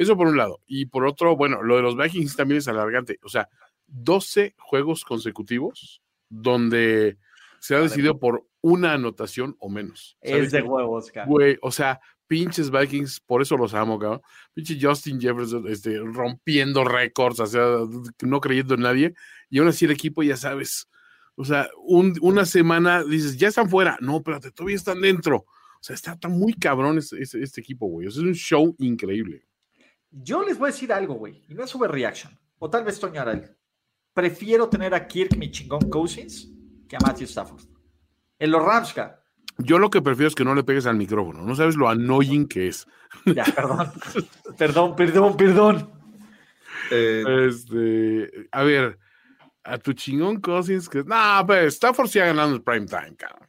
Eso 0.00 0.16
por 0.16 0.28
un 0.28 0.36
lado. 0.38 0.60
Y 0.66 0.86
por 0.86 1.04
otro, 1.06 1.36
bueno, 1.36 1.62
lo 1.62 1.76
de 1.76 1.82
los 1.82 1.96
Vikings 1.96 2.34
también 2.36 2.58
es 2.58 2.68
alargante. 2.68 3.18
O 3.22 3.28
sea, 3.28 3.48
12 3.86 4.54
juegos 4.58 5.04
consecutivos 5.04 6.00
donde 6.28 7.18
se 7.58 7.74
ha 7.74 7.80
decidido 7.80 8.18
por 8.18 8.46
una 8.62 8.94
anotación 8.94 9.56
o 9.58 9.68
menos. 9.68 10.16
¿Sabes? 10.22 10.44
Es 10.46 10.52
de 10.52 10.62
huevos, 10.62 11.10
cara. 11.10 11.26
Güey, 11.26 11.58
o 11.60 11.70
sea, 11.70 12.00
pinches 12.26 12.70
Vikings, 12.70 13.20
por 13.20 13.42
eso 13.42 13.56
los 13.58 13.74
amo, 13.74 13.98
cabrón. 13.98 14.22
Pinche 14.54 14.78
Justin 14.80 15.20
Jefferson 15.20 15.66
este, 15.68 15.98
rompiendo 15.98 16.82
récords, 16.84 17.40
o 17.40 17.46
sea, 17.46 17.66
no 18.22 18.40
creyendo 18.40 18.74
en 18.74 18.80
nadie. 18.80 19.14
Y 19.50 19.58
aún 19.58 19.68
así 19.68 19.84
el 19.84 19.90
equipo, 19.90 20.22
ya 20.22 20.36
sabes, 20.36 20.88
o 21.34 21.44
sea, 21.44 21.68
un- 21.84 22.16
una 22.22 22.46
semana 22.46 23.02
dices, 23.04 23.36
ya 23.36 23.48
están 23.48 23.68
fuera. 23.68 23.98
No, 24.00 24.16
espérate, 24.18 24.50
todavía 24.50 24.76
están 24.76 25.00
dentro. 25.02 25.36
O 25.36 25.82
sea, 25.82 25.94
está, 25.94 26.12
está 26.12 26.28
muy 26.28 26.54
cabrón 26.54 26.96
este, 26.98 27.22
este- 27.22 27.42
este 27.42 27.60
equipo, 27.60 27.86
güey. 27.86 28.06
O 28.06 28.10
sea, 28.10 28.22
es 28.22 28.28
un 28.28 28.34
show 28.34 28.74
increíble. 28.78 29.46
Yo 30.10 30.42
les 30.42 30.58
voy 30.58 30.68
a 30.68 30.72
decir 30.72 30.92
algo, 30.92 31.14
güey, 31.14 31.44
y 31.48 31.54
no 31.54 31.64
es 31.64 31.74
overreaction. 31.74 32.38
O 32.58 32.68
tal 32.68 32.84
vez 32.84 32.98
Toño 32.98 33.20
Aral. 33.20 33.56
Prefiero 34.12 34.68
tener 34.68 34.92
a 34.94 35.06
Kirk, 35.06 35.36
mi 35.36 35.50
chingón 35.50 35.88
Cousins, 35.88 36.50
que 36.88 36.96
a 36.96 36.98
Matthew 37.06 37.26
Stafford. 37.26 37.62
En 38.38 38.50
los 38.50 38.64
Rams, 38.64 38.92
cara. 38.92 39.22
Yo 39.58 39.78
lo 39.78 39.90
que 39.90 40.02
prefiero 40.02 40.28
es 40.28 40.34
que 40.34 40.44
no 40.44 40.54
le 40.54 40.64
pegues 40.64 40.86
al 40.86 40.96
micrófono. 40.96 41.42
No 41.42 41.54
sabes 41.54 41.76
lo 41.76 41.88
annoying 41.88 42.48
que 42.48 42.68
es. 42.68 42.86
Ya, 43.26 43.44
perdón. 43.44 43.92
perdón, 44.58 44.96
perdón, 44.96 45.36
perdón. 45.36 45.90
Eh, 46.90 47.46
Este, 47.48 48.48
a 48.50 48.62
ver, 48.64 48.98
a 49.62 49.78
tu 49.78 49.92
chingón 49.92 50.40
Cousins, 50.40 50.88
que 50.88 51.04
no, 51.04 51.44
pero 51.46 51.66
Stafford 51.68 52.08
sí 52.08 52.18
ha 52.18 52.26
ganado 52.26 52.54
el 52.54 52.62
prime 52.62 52.86
time, 52.86 53.14
cabrón. 53.16 53.48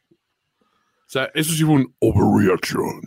O 0.60 1.14
sea, 1.14 1.30
eso 1.34 1.54
sí 1.54 1.64
fue 1.64 1.76
un 1.76 1.96
overreaction. 2.00 3.02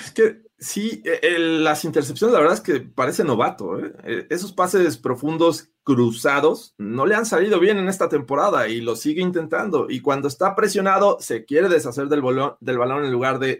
Es 0.00 0.10
que 0.12 0.42
sí, 0.60 1.02
el- 1.22 1.64
las 1.64 1.84
intercepciones, 1.84 2.32
la 2.34 2.40
verdad 2.40 2.54
es 2.56 2.60
que 2.60 2.80
parece 2.80 3.24
novato. 3.24 3.78
¿eh? 3.80 3.92
Eh, 4.04 4.26
Esos 4.30 4.52
pases 4.52 4.96
profundos 4.98 5.70
cruzados 5.82 6.74
no 6.78 7.06
le 7.06 7.14
han 7.16 7.26
salido 7.26 7.58
bien 7.58 7.78
en 7.78 7.88
esta 7.88 8.08
temporada 8.08 8.68
y 8.68 8.80
lo 8.82 8.94
sigue 8.94 9.22
intentando. 9.22 9.86
Y 9.90 10.00
cuando 10.02 10.28
está 10.28 10.54
presionado, 10.54 11.16
se 11.20 11.44
quiere 11.46 11.68
deshacer 11.68 12.06
del, 12.08 12.22
bolón- 12.22 12.56
del 12.60 12.78
balón 12.78 13.04
en 13.04 13.10
lugar 13.12 13.38
de, 13.38 13.58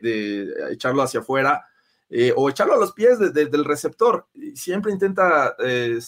echarlo 0.71 1.03
hacia 1.03 1.21
afuera 1.21 1.65
eh, 2.11 2.33
o 2.37 2.49
echarlo 2.51 2.75
a 2.75 2.79
los 2.79 2.93
pies 2.93 3.19
de- 3.19 3.31
de- 3.31 3.47
del 3.47 3.65
receptor. 3.65 4.27
Siempre 4.55 4.93
intenta 4.93 5.57
eh, 5.59 5.99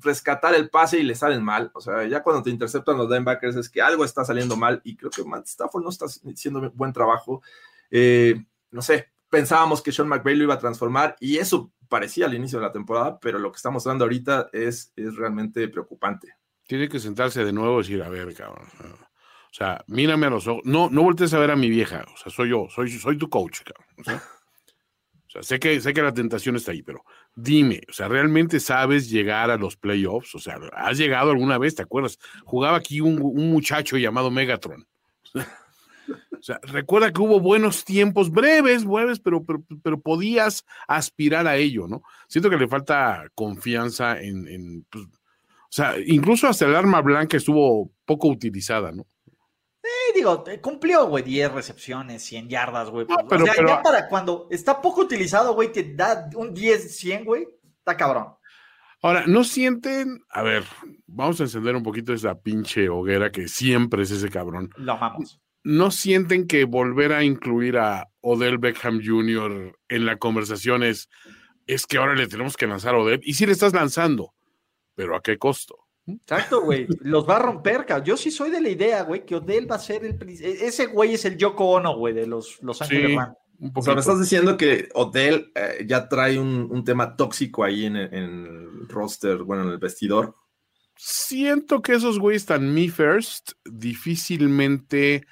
rescatar 0.00 0.54
el 0.54 0.68
pase 0.68 0.98
y 0.98 1.02
le 1.04 1.14
salen 1.14 1.42
mal. 1.42 1.70
O 1.74 1.80
sea, 1.80 2.04
ya 2.06 2.22
cuando 2.22 2.42
te 2.42 2.50
interceptan 2.50 2.98
los 2.98 3.08
linebackers 3.08 3.56
es 3.56 3.68
que 3.70 3.80
algo 3.80 4.04
está 4.04 4.24
saliendo 4.24 4.56
mal 4.56 4.80
y 4.84 4.96
creo 4.96 5.10
que 5.10 5.24
Matt 5.24 5.46
Stafford 5.46 5.82
no 5.84 5.90
está 5.90 6.06
haciendo 6.06 6.70
buen 6.74 6.92
trabajo. 6.92 7.40
Eh, 7.90 8.34
no 8.72 8.82
sé, 8.82 9.08
pensábamos 9.32 9.80
que 9.80 9.92
Sean 9.92 10.08
McVay 10.08 10.36
lo 10.36 10.44
iba 10.44 10.54
a 10.54 10.58
transformar 10.58 11.16
y 11.18 11.38
eso 11.38 11.72
parecía 11.88 12.26
al 12.26 12.34
inicio 12.34 12.58
de 12.58 12.66
la 12.66 12.72
temporada, 12.72 13.18
pero 13.18 13.38
lo 13.38 13.50
que 13.50 13.56
está 13.56 13.70
mostrando 13.70 14.04
ahorita 14.04 14.50
es, 14.52 14.92
es 14.94 15.16
realmente 15.16 15.66
preocupante. 15.68 16.34
Tiene 16.66 16.86
que 16.86 17.00
sentarse 17.00 17.42
de 17.42 17.52
nuevo 17.52 17.80
y 17.80 17.82
decir, 17.82 18.02
a 18.02 18.10
ver, 18.10 18.34
cabrón. 18.34 18.68
O 18.78 19.54
sea, 19.54 19.82
mírame 19.86 20.26
a 20.26 20.30
los 20.30 20.46
ojos. 20.46 20.60
No, 20.66 20.90
no 20.90 21.02
voltees 21.02 21.32
a 21.32 21.38
ver 21.38 21.50
a 21.50 21.56
mi 21.56 21.70
vieja. 21.70 22.04
O 22.12 22.16
sea, 22.18 22.30
soy 22.30 22.50
yo, 22.50 22.66
soy, 22.68 22.90
soy 22.90 23.16
tu 23.16 23.30
coach, 23.30 23.60
cabrón. 23.62 23.86
O 23.98 24.04
sea, 24.04 24.16
o 25.28 25.30
sea, 25.30 25.42
sé, 25.42 25.58
que, 25.58 25.80
sé 25.80 25.94
que 25.94 26.02
la 26.02 26.12
tentación 26.12 26.56
está 26.56 26.72
ahí, 26.72 26.82
pero 26.82 27.02
dime, 27.34 27.80
o 27.88 27.92
sea, 27.92 28.08
¿realmente 28.08 28.60
sabes 28.60 29.08
llegar 29.08 29.50
a 29.50 29.56
los 29.56 29.78
playoffs? 29.78 30.34
O 30.34 30.40
sea, 30.40 30.58
¿has 30.74 30.98
llegado 30.98 31.30
alguna 31.30 31.56
vez? 31.56 31.74
¿Te 31.74 31.82
acuerdas? 31.82 32.18
Jugaba 32.44 32.76
aquí 32.76 33.00
un, 33.00 33.18
un 33.22 33.50
muchacho 33.50 33.96
llamado 33.96 34.30
Megatron. 34.30 34.86
O 36.42 36.44
sea, 36.44 36.58
recuerda 36.64 37.12
que 37.12 37.22
hubo 37.22 37.38
buenos 37.38 37.84
tiempos, 37.84 38.28
breves, 38.28 38.84
breves, 38.84 39.20
pero, 39.20 39.44
pero, 39.44 39.62
pero 39.80 40.00
podías 40.00 40.64
aspirar 40.88 41.46
a 41.46 41.54
ello, 41.54 41.86
¿no? 41.86 42.02
Siento 42.26 42.50
que 42.50 42.56
le 42.56 42.66
falta 42.66 43.28
confianza 43.36 44.20
en, 44.20 44.48
en, 44.48 44.84
pues, 44.90 45.04
o 45.04 45.10
sea, 45.68 45.94
incluso 46.04 46.48
hasta 46.48 46.66
el 46.66 46.74
arma 46.74 47.00
blanca 47.00 47.36
estuvo 47.36 47.92
poco 48.04 48.26
utilizada, 48.26 48.90
¿no? 48.90 49.06
Sí, 49.84 49.88
digo, 50.16 50.42
cumplió, 50.60 51.06
güey, 51.06 51.22
10 51.22 51.52
recepciones, 51.52 52.24
100 52.24 52.48
yardas, 52.48 52.90
güey. 52.90 53.06
No, 53.06 53.14
Pues, 53.14 53.26
pero- 53.28 53.42
o 53.44 53.46
sea, 53.46 53.54
pero- 53.56 53.68
ya 53.68 53.82
para 53.82 54.08
cuando 54.08 54.48
está 54.50 54.82
poco 54.82 55.02
utilizado, 55.02 55.54
güey, 55.54 55.70
te 55.70 55.94
da 55.94 56.28
un 56.34 56.52
10, 56.52 56.96
100, 56.98 57.24
güey, 57.24 57.46
está 57.78 57.96
cabrón. 57.96 58.34
Ahora, 59.00 59.24
¿no 59.28 59.44
sienten? 59.44 60.24
A 60.28 60.42
ver, 60.42 60.64
vamos 61.06 61.40
a 61.40 61.44
encender 61.44 61.74
un 61.76 61.82
poquito 61.84 62.12
esa 62.12 62.34
pinche 62.40 62.88
hoguera 62.88 63.30
que 63.30 63.46
siempre 63.48 64.02
es 64.02 64.10
ese 64.10 64.28
cabrón. 64.28 64.70
Lo 64.76 64.92
amamos. 64.92 65.40
¿No 65.64 65.90
sienten 65.90 66.46
que 66.46 66.64
volver 66.64 67.12
a 67.12 67.22
incluir 67.24 67.78
a 67.78 68.08
Odell 68.20 68.58
Beckham 68.58 69.00
Jr. 69.04 69.76
en 69.88 70.06
la 70.06 70.18
conversación 70.18 70.82
es, 70.82 71.08
es 71.66 71.86
que 71.86 71.98
ahora 71.98 72.14
le 72.14 72.26
tenemos 72.26 72.56
que 72.56 72.66
lanzar 72.66 72.94
a 72.94 72.98
Odell? 72.98 73.20
Y 73.22 73.34
sí 73.34 73.46
le 73.46 73.52
estás 73.52 73.72
lanzando, 73.72 74.34
pero 74.94 75.16
¿a 75.16 75.22
qué 75.22 75.38
costo? 75.38 75.78
Exacto, 76.06 76.62
güey. 76.62 76.88
Los 77.00 77.28
va 77.28 77.36
a 77.36 77.42
romper, 77.42 77.86
cabrón. 77.86 78.04
Yo 78.06 78.16
sí 78.16 78.32
soy 78.32 78.50
de 78.50 78.60
la 78.60 78.68
idea, 78.70 79.02
güey, 79.04 79.24
que 79.24 79.36
Odell 79.36 79.70
va 79.70 79.76
a 79.76 79.78
ser 79.78 80.04
el. 80.04 80.14
e- 80.28 80.66
Ese 80.66 80.86
güey 80.86 81.14
es 81.14 81.24
el 81.24 81.36
Yoko 81.36 81.64
Ono, 81.70 81.96
güey, 81.96 82.12
de 82.12 82.26
los 82.26 82.60
Los 82.62 82.82
Ángeles 82.82 83.10
Sí. 83.10 83.16
Un 83.60 83.70
O 83.76 83.82
sea, 83.82 83.94
me 83.94 84.00
estás 84.00 84.18
diciendo 84.18 84.56
que 84.56 84.88
Odell 84.94 85.52
eh, 85.54 85.84
ya 85.86 86.08
trae 86.08 86.36
un, 86.36 86.66
un 86.68 86.82
tema 86.82 87.14
tóxico 87.14 87.62
ahí 87.62 87.84
en 87.86 87.94
el, 87.94 88.12
en 88.12 88.24
el 88.24 88.88
roster, 88.88 89.44
bueno, 89.44 89.62
en 89.62 89.68
el 89.68 89.78
vestidor. 89.78 90.34
Siento 90.96 91.80
que 91.80 91.94
esos 91.94 92.18
güeyes 92.18 92.44
tan 92.46 92.74
me 92.74 92.88
first 92.88 93.52
difícilmente 93.64 95.24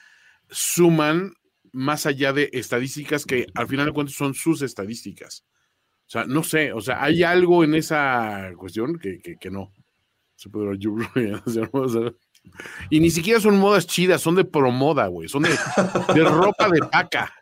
suman 0.51 1.34
más 1.72 2.07
allá 2.07 2.32
de 2.32 2.51
estadísticas 2.53 3.24
que 3.24 3.46
al 3.55 3.68
final 3.68 3.86
de 3.86 3.92
cuentas 3.92 4.16
son 4.16 4.34
sus 4.34 4.62
estadísticas. 4.62 5.44
O 6.07 6.11
sea, 6.11 6.24
no 6.24 6.42
sé, 6.42 6.72
o 6.72 6.80
sea, 6.80 7.03
hay 7.03 7.22
algo 7.22 7.62
en 7.62 7.74
esa 7.74 8.51
cuestión 8.57 8.98
que, 8.98 9.20
que- 9.20 9.36
que 9.36 9.51
no. 9.51 9.72
Y 12.88 12.98
ni 13.01 13.11
siquiera 13.11 13.38
son 13.38 13.59
modas 13.59 13.86
chidas, 13.86 14.20
son 14.22 14.34
de 14.34 14.44
promoda, 14.44 15.07
güey. 15.09 15.28
Son 15.28 15.42
de, 15.42 15.51
de 15.51 16.24
ropa 16.24 16.68
de 16.70 16.80
paca. 16.90 17.32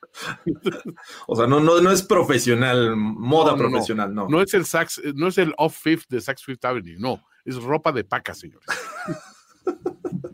o 1.28 1.36
sea, 1.36 1.46
no, 1.46 1.60
no, 1.60 1.80
no 1.80 1.90
es 1.92 2.02
profesional, 2.02 2.96
moda 2.96 3.56
profesional, 3.56 4.12
no. 4.14 4.28
No, 4.28 4.42
es 4.42 4.52
el 4.54 4.66
sax, 4.66 5.00
no 5.14 5.28
es 5.28 5.38
el 5.38 5.54
off 5.56 5.78
fifth 5.80 6.08
de 6.08 6.20
Saks 6.20 6.42
Fifth 6.44 6.64
Avenue, 6.64 6.96
no. 6.98 7.22
Es 7.44 7.56
ropa 7.62 7.92
de 7.92 8.04
paca, 8.04 8.34
señores. 8.34 8.66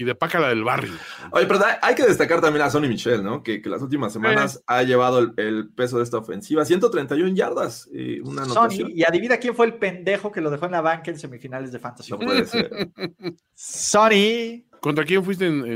y 0.00 0.04
de 0.04 0.14
paca 0.14 0.40
la 0.40 0.48
del 0.48 0.64
barrio. 0.64 0.94
Oye, 1.30 1.46
pero 1.46 1.60
hay 1.82 1.94
que 1.94 2.06
destacar 2.06 2.40
también 2.40 2.64
a 2.64 2.70
Sonny 2.70 2.88
Michel, 2.88 3.22
¿no? 3.22 3.42
Que, 3.42 3.60
que 3.60 3.68
las 3.68 3.82
últimas 3.82 4.14
semanas 4.14 4.62
ha 4.66 4.82
llevado 4.82 5.18
el, 5.36 5.68
peso 5.74 5.98
de 5.98 6.04
esta 6.04 6.16
ofensiva. 6.16 6.64
131 6.64 7.34
yardas, 7.34 7.86
y 7.92 8.18
una 8.20 8.44
anotación. 8.44 8.90
y 8.94 9.04
adivina 9.04 9.36
quién 9.36 9.54
fue 9.54 9.66
el 9.66 9.74
pendejo 9.74 10.32
que 10.32 10.40
lo 10.40 10.50
dejó 10.50 10.64
en 10.64 10.72
la 10.72 10.80
banca 10.80 11.10
en 11.10 11.18
semifinales 11.18 11.70
de 11.70 11.78
Fantasy. 11.78 12.12
No 12.12 12.18
puede 12.18 12.46
ser. 12.46 12.70
Sonny. 13.54 14.66
¿Contra 14.80 15.04
quién 15.04 15.22
fuiste 15.22 15.46
en, 15.46 15.66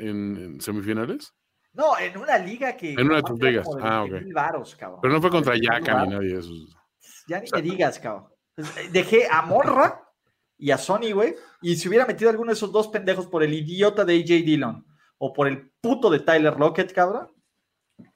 en 0.00 0.60
semifinales? 0.62 1.34
No, 1.74 1.98
en 1.98 2.16
una 2.16 2.38
liga 2.38 2.74
que. 2.76 2.92
En 2.92 3.04
una 3.06 3.16
de 3.16 3.22
tus 3.22 3.38
ligas. 3.38 3.68
Ah, 3.82 4.04
ok. 4.04 4.12
Pero 5.02 5.12
no 5.12 5.20
fue 5.20 5.30
contra 5.30 5.56
Yaka 5.56 6.06
ni 6.06 6.14
nadie 6.14 6.34
de 6.34 6.40
esos. 6.40 6.74
Ya 7.28 7.40
ni 7.40 7.50
me 7.52 7.60
digas, 7.60 7.98
cabrón. 7.98 8.28
Eh, 8.56 8.88
dejé 8.92 9.26
a 9.30 9.42
Morra 9.42 10.03
y 10.58 10.70
a 10.70 10.78
Sony, 10.78 11.12
güey. 11.12 11.34
Y 11.62 11.76
si 11.76 11.88
hubiera 11.88 12.06
metido 12.06 12.30
alguno 12.30 12.50
de 12.50 12.54
esos 12.54 12.72
dos 12.72 12.88
pendejos 12.88 13.26
por 13.26 13.42
el 13.42 13.54
idiota 13.54 14.04
de 14.04 14.16
AJ 14.16 14.44
Dillon 14.44 14.86
o 15.18 15.32
por 15.32 15.48
el 15.48 15.70
puto 15.80 16.10
de 16.10 16.20
Tyler 16.20 16.58
Lockett, 16.58 16.92
cabrón. 16.92 17.30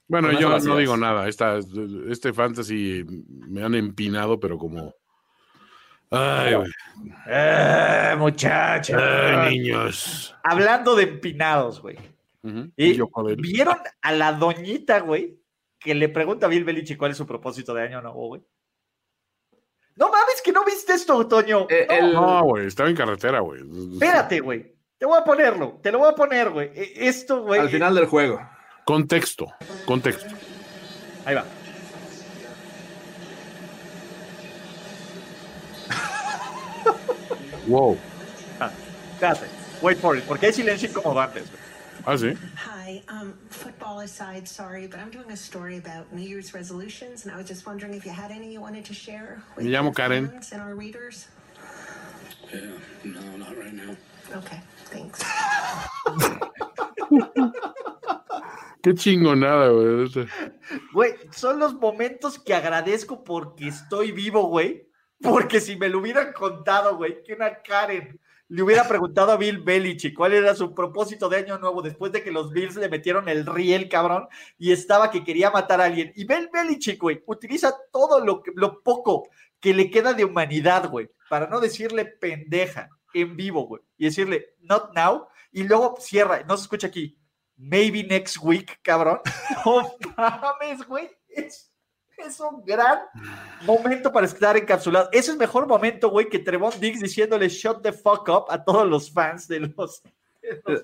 Bueno, 0.07 0.31
yo 0.39 0.57
no 0.59 0.77
digo 0.77 0.97
nada. 0.97 1.27
Esta, 1.27 1.59
este 2.09 2.33
fantasy 2.33 3.05
me 3.27 3.63
han 3.63 3.75
empinado, 3.75 4.39
pero 4.39 4.57
como. 4.57 4.93
Ay, 6.09 6.55
güey. 6.55 6.71
Eh, 7.27 8.15
muchachos. 8.17 8.99
Ay, 8.99 9.59
niños. 9.59 10.35
Hablando 10.43 10.95
de 10.95 11.03
empinados, 11.03 11.81
güey. 11.81 11.97
Y 12.75 12.99
vieron 13.37 13.77
a 14.01 14.11
la 14.13 14.33
doñita, 14.33 15.01
güey, 15.01 15.39
que 15.79 15.93
le 15.93 16.09
pregunta 16.09 16.47
a 16.47 16.49
Bill 16.49 16.63
Belichick 16.63 16.97
cuál 16.97 17.11
es 17.11 17.17
su 17.17 17.27
propósito 17.27 17.73
de 17.73 17.83
año 17.83 18.01
nuevo, 18.01 18.27
güey. 18.29 18.41
No 19.99 20.09
mames, 20.09 20.41
que 20.41 20.53
no 20.53 20.63
viste 20.63 20.93
esto, 20.93 21.27
Toño. 21.27 21.67
Eh, 21.69 21.85
no, 22.13 22.41
güey, 22.43 22.67
estaba 22.67 22.87
en 22.89 22.95
carretera, 22.95 23.41
güey. 23.41 23.61
Espérate, 23.93 24.39
güey. 24.39 24.73
Te 24.97 25.05
voy 25.05 25.19
a 25.19 25.25
ponerlo, 25.25 25.77
te 25.83 25.91
lo 25.91 25.99
voy 25.99 26.09
a 26.09 26.15
poner, 26.15 26.49
güey. 26.51 26.71
E, 26.73 27.09
esto, 27.09 27.43
güey. 27.43 27.59
Al 27.59 27.69
final 27.69 27.93
del 27.95 28.05
juego. 28.05 28.39
Contexto, 28.85 29.47
contexto. 29.85 30.33
Ahí 31.25 31.35
va. 31.35 31.43
wow. 37.67 37.97
Ah, 38.61 38.71
espérate, 39.13 39.47
wait 39.81 39.99
for 39.99 40.17
it, 40.17 40.23
porque 40.23 40.45
hay 40.45 40.53
silencio 40.53 40.93
como 40.93 41.19
antes, 41.19 41.51
güey. 41.51 41.58
Ah, 42.05 42.15
sí. 42.17 42.35
Hi. 42.57 43.03
Um, 43.09 43.33
football 43.49 43.99
aside, 43.99 44.47
sorry, 44.47 44.87
but 44.87 44.99
I'm 44.99 45.09
doing 45.11 45.29
a 45.31 45.37
story 45.37 45.77
about 45.77 46.11
New 46.13 46.21
Year's 46.27 46.53
resolutions, 46.53 47.25
and 47.25 47.33
I 47.33 47.37
was 47.37 47.47
just 47.47 47.65
wondering 47.65 47.93
if 47.93 48.05
you 48.05 48.11
had 48.11 48.31
any 48.31 48.51
you 48.53 48.61
wanted 48.61 48.85
to 48.85 48.93
share 48.93 49.41
with 49.55 49.65
Me 49.65 49.71
llamo 49.71 49.91
Karen. 49.95 50.31
and 50.51 50.61
our 50.61 50.75
readers. 50.75 51.27
Yeah, 52.53 52.61
no, 53.03 53.21
not 53.37 53.55
right 53.57 53.73
now. 53.73 53.95
Okay, 54.35 54.59
thanks. 54.85 55.19
Qué 58.81 58.93
chingonada, 58.95 59.69
güey. 59.69 60.27
Güey, 60.93 61.13
son 61.31 61.59
los 61.59 61.73
momentos 61.73 62.39
que 62.39 62.53
agradezco 62.53 63.23
porque 63.23 63.67
estoy 63.67 64.11
vivo, 64.13 64.47
güey. 64.47 64.87
Porque 65.21 65.59
si 65.59 65.75
me 65.75 65.89
lo 65.89 65.99
hubieran 65.99 66.31
contado, 66.31 66.95
güey, 66.95 67.21
que 67.23 67.33
una 67.33 67.61
Karen 67.61 68.17
le 68.49 68.63
hubiera 68.63 68.87
preguntado 68.87 69.31
a 69.31 69.37
Bill 69.37 69.59
Belichick 69.59 70.15
cuál 70.15 70.33
era 70.33 70.55
su 70.55 70.73
propósito 70.73 71.29
de 71.29 71.37
año 71.37 71.59
nuevo 71.59 71.83
después 71.83 72.11
de 72.11 72.23
que 72.23 72.31
los 72.31 72.51
Bills 72.51 72.75
le 72.75 72.89
metieron 72.89 73.29
el 73.29 73.45
riel, 73.45 73.87
cabrón, 73.87 74.27
y 74.57 74.71
estaba 74.71 75.11
que 75.11 75.23
quería 75.23 75.51
matar 75.51 75.79
a 75.79 75.85
alguien. 75.85 76.11
Y 76.15 76.25
Bill 76.25 76.49
Belichick, 76.51 76.99
güey, 76.99 77.23
utiliza 77.27 77.75
todo 77.91 78.19
lo, 78.25 78.41
que, 78.41 78.51
lo 78.55 78.81
poco 78.81 79.29
que 79.59 79.73
le 79.73 79.91
queda 79.91 80.13
de 80.13 80.25
humanidad, 80.25 80.89
güey, 80.89 81.11
para 81.29 81.47
no 81.47 81.59
decirle 81.59 82.05
pendeja 82.05 82.89
en 83.13 83.35
vivo, 83.35 83.67
güey, 83.67 83.83
y 83.97 84.05
decirle 84.05 84.55
not 84.61 84.95
now, 84.95 85.27
y 85.51 85.63
luego 85.63 85.95
cierra, 85.99 86.43
no 86.47 86.57
se 86.57 86.63
escucha 86.63 86.87
aquí, 86.87 87.19
maybe 87.55 88.03
next 88.03 88.37
week, 88.41 88.79
cabrón. 88.81 89.19
No 89.65 89.99
mames, 90.17 90.85
güey. 90.87 91.09
Es 91.27 91.71
es 92.25 92.39
un 92.39 92.63
gran 92.63 92.99
momento 93.65 94.11
para 94.11 94.25
estar 94.25 94.57
encapsulado. 94.57 95.09
Ese 95.11 95.19
es 95.19 95.29
el 95.29 95.37
mejor 95.37 95.67
momento, 95.67 96.09
güey, 96.09 96.29
que 96.29 96.39
Trevon 96.39 96.73
Diggs 96.79 97.01
diciéndole 97.01 97.49
shut 97.49 97.81
the 97.81 97.93
fuck 97.93 98.27
up 98.29 98.45
a 98.49 98.63
todos 98.63 98.87
los 98.87 99.11
fans 99.11 99.47
de 99.47 99.61
los. 99.61 100.01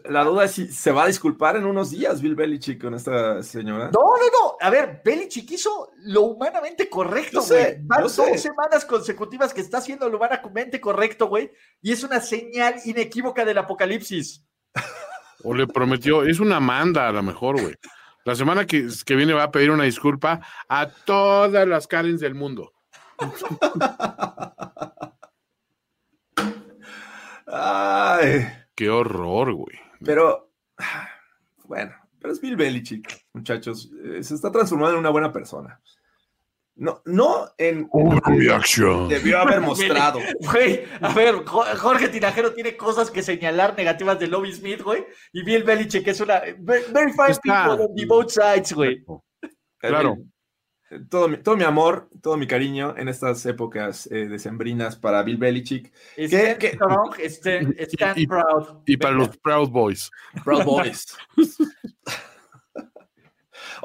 La 0.03 0.23
duda 0.23 0.45
es 0.45 0.51
si 0.51 0.67
se 0.67 0.91
va 0.91 1.03
a 1.03 1.07
disculpar 1.07 1.55
en 1.55 1.65
unos 1.65 1.89
días 1.89 2.21
Bill 2.21 2.35
Belichick 2.35 2.81
con 2.81 2.93
esta 2.93 3.41
señora. 3.41 3.85
No, 3.85 4.01
no, 4.01 4.25
no. 4.31 4.57
A 4.59 4.69
ver, 4.69 5.01
Belichick 5.03 5.49
hizo 5.51 5.91
lo 5.99 6.21
humanamente 6.23 6.89
correcto, 6.89 7.41
güey. 7.41 7.77
Van 7.81 8.03
dos 8.03 8.13
semanas 8.13 8.85
consecutivas 8.85 9.53
que 9.53 9.61
está 9.61 9.79
haciendo 9.79 10.07
lo 10.09 10.17
humanamente 10.17 10.79
correcto, 10.79 11.27
güey. 11.27 11.51
Y 11.81 11.91
es 11.91 12.03
una 12.03 12.19
señal 12.19 12.75
inequívoca 12.85 13.43
del 13.43 13.57
apocalipsis. 13.57 14.45
O 15.43 15.53
le 15.53 15.67
prometió, 15.67 16.23
es 16.23 16.39
una 16.39 16.59
manda 16.59 17.07
a 17.07 17.11
lo 17.11 17.23
mejor, 17.23 17.59
güey. 17.59 17.75
La 18.25 18.35
semana 18.35 18.65
que, 18.65 18.89
viene 19.09 19.33
va 19.33 19.43
a 19.43 19.51
pedir 19.51 19.69
una 19.69 19.83
disculpa 19.83 20.41
a 20.67 20.89
todas 20.89 21.67
las 21.67 21.85
Karens 21.85 22.19
del 22.19 22.33
mundo. 22.33 22.73
Ay. 27.45 28.47
Qué 28.73 28.89
horror, 28.89 29.53
güey. 29.53 29.77
Pero, 30.03 30.51
bueno, 31.65 31.93
pero 32.19 32.33
es 32.33 32.41
Bill 32.41 32.55
Belichick, 32.55 33.27
muchachos. 33.33 33.91
Eh, 34.03 34.23
se 34.23 34.33
está 34.33 34.51
transformando 34.51 34.95
en 34.95 35.01
una 35.01 35.11
buena 35.11 35.31
persona. 35.31 35.79
No, 36.77 37.01
no 37.05 37.47
en. 37.57 37.89
Debió 39.07 39.39
haber 39.39 39.61
mostrado. 39.61 40.19
Güey, 40.51 40.83
a 40.99 41.13
ver, 41.13 41.35
Jorge 41.45 42.09
Tinajero 42.09 42.53
tiene 42.53 42.75
cosas 42.75 43.09
que 43.09 43.23
señalar 43.23 43.77
negativas 43.77 44.19
de 44.19 44.27
Lobby 44.27 44.51
Smith, 44.51 44.81
güey. 44.81 45.05
Y 45.31 45.43
Bill 45.43 45.63
Belichick 45.63 46.05
es 46.07 46.19
una. 46.19 46.41
Very 46.59 47.13
fine 47.13 47.39
people 47.41 47.85
on 47.85 47.95
the 47.95 48.05
both 48.05 48.29
sides, 48.29 48.73
güey. 48.73 49.03
Claro. 49.77 50.17
Todo 51.09 51.27
mi, 51.27 51.37
todo 51.37 51.57
mi 51.57 51.63
amor, 51.63 52.09
todo 52.21 52.37
mi 52.37 52.45
cariño 52.45 52.95
en 52.97 53.07
estas 53.07 53.45
épocas 53.45 54.07
eh, 54.11 54.27
decembrinas 54.27 54.95
para 54.97 55.23
Bill 55.23 55.37
Belichick. 55.37 55.91
Stand 56.17 56.63
strong, 56.63 57.15
stand, 57.27 58.27
proud. 58.27 58.83
Y 58.85 58.97
para 58.97 59.15
los 59.15 59.35
Proud 59.37 59.69
Boys. 59.69 60.11
Proud 60.43 60.63
Boys. 60.63 61.17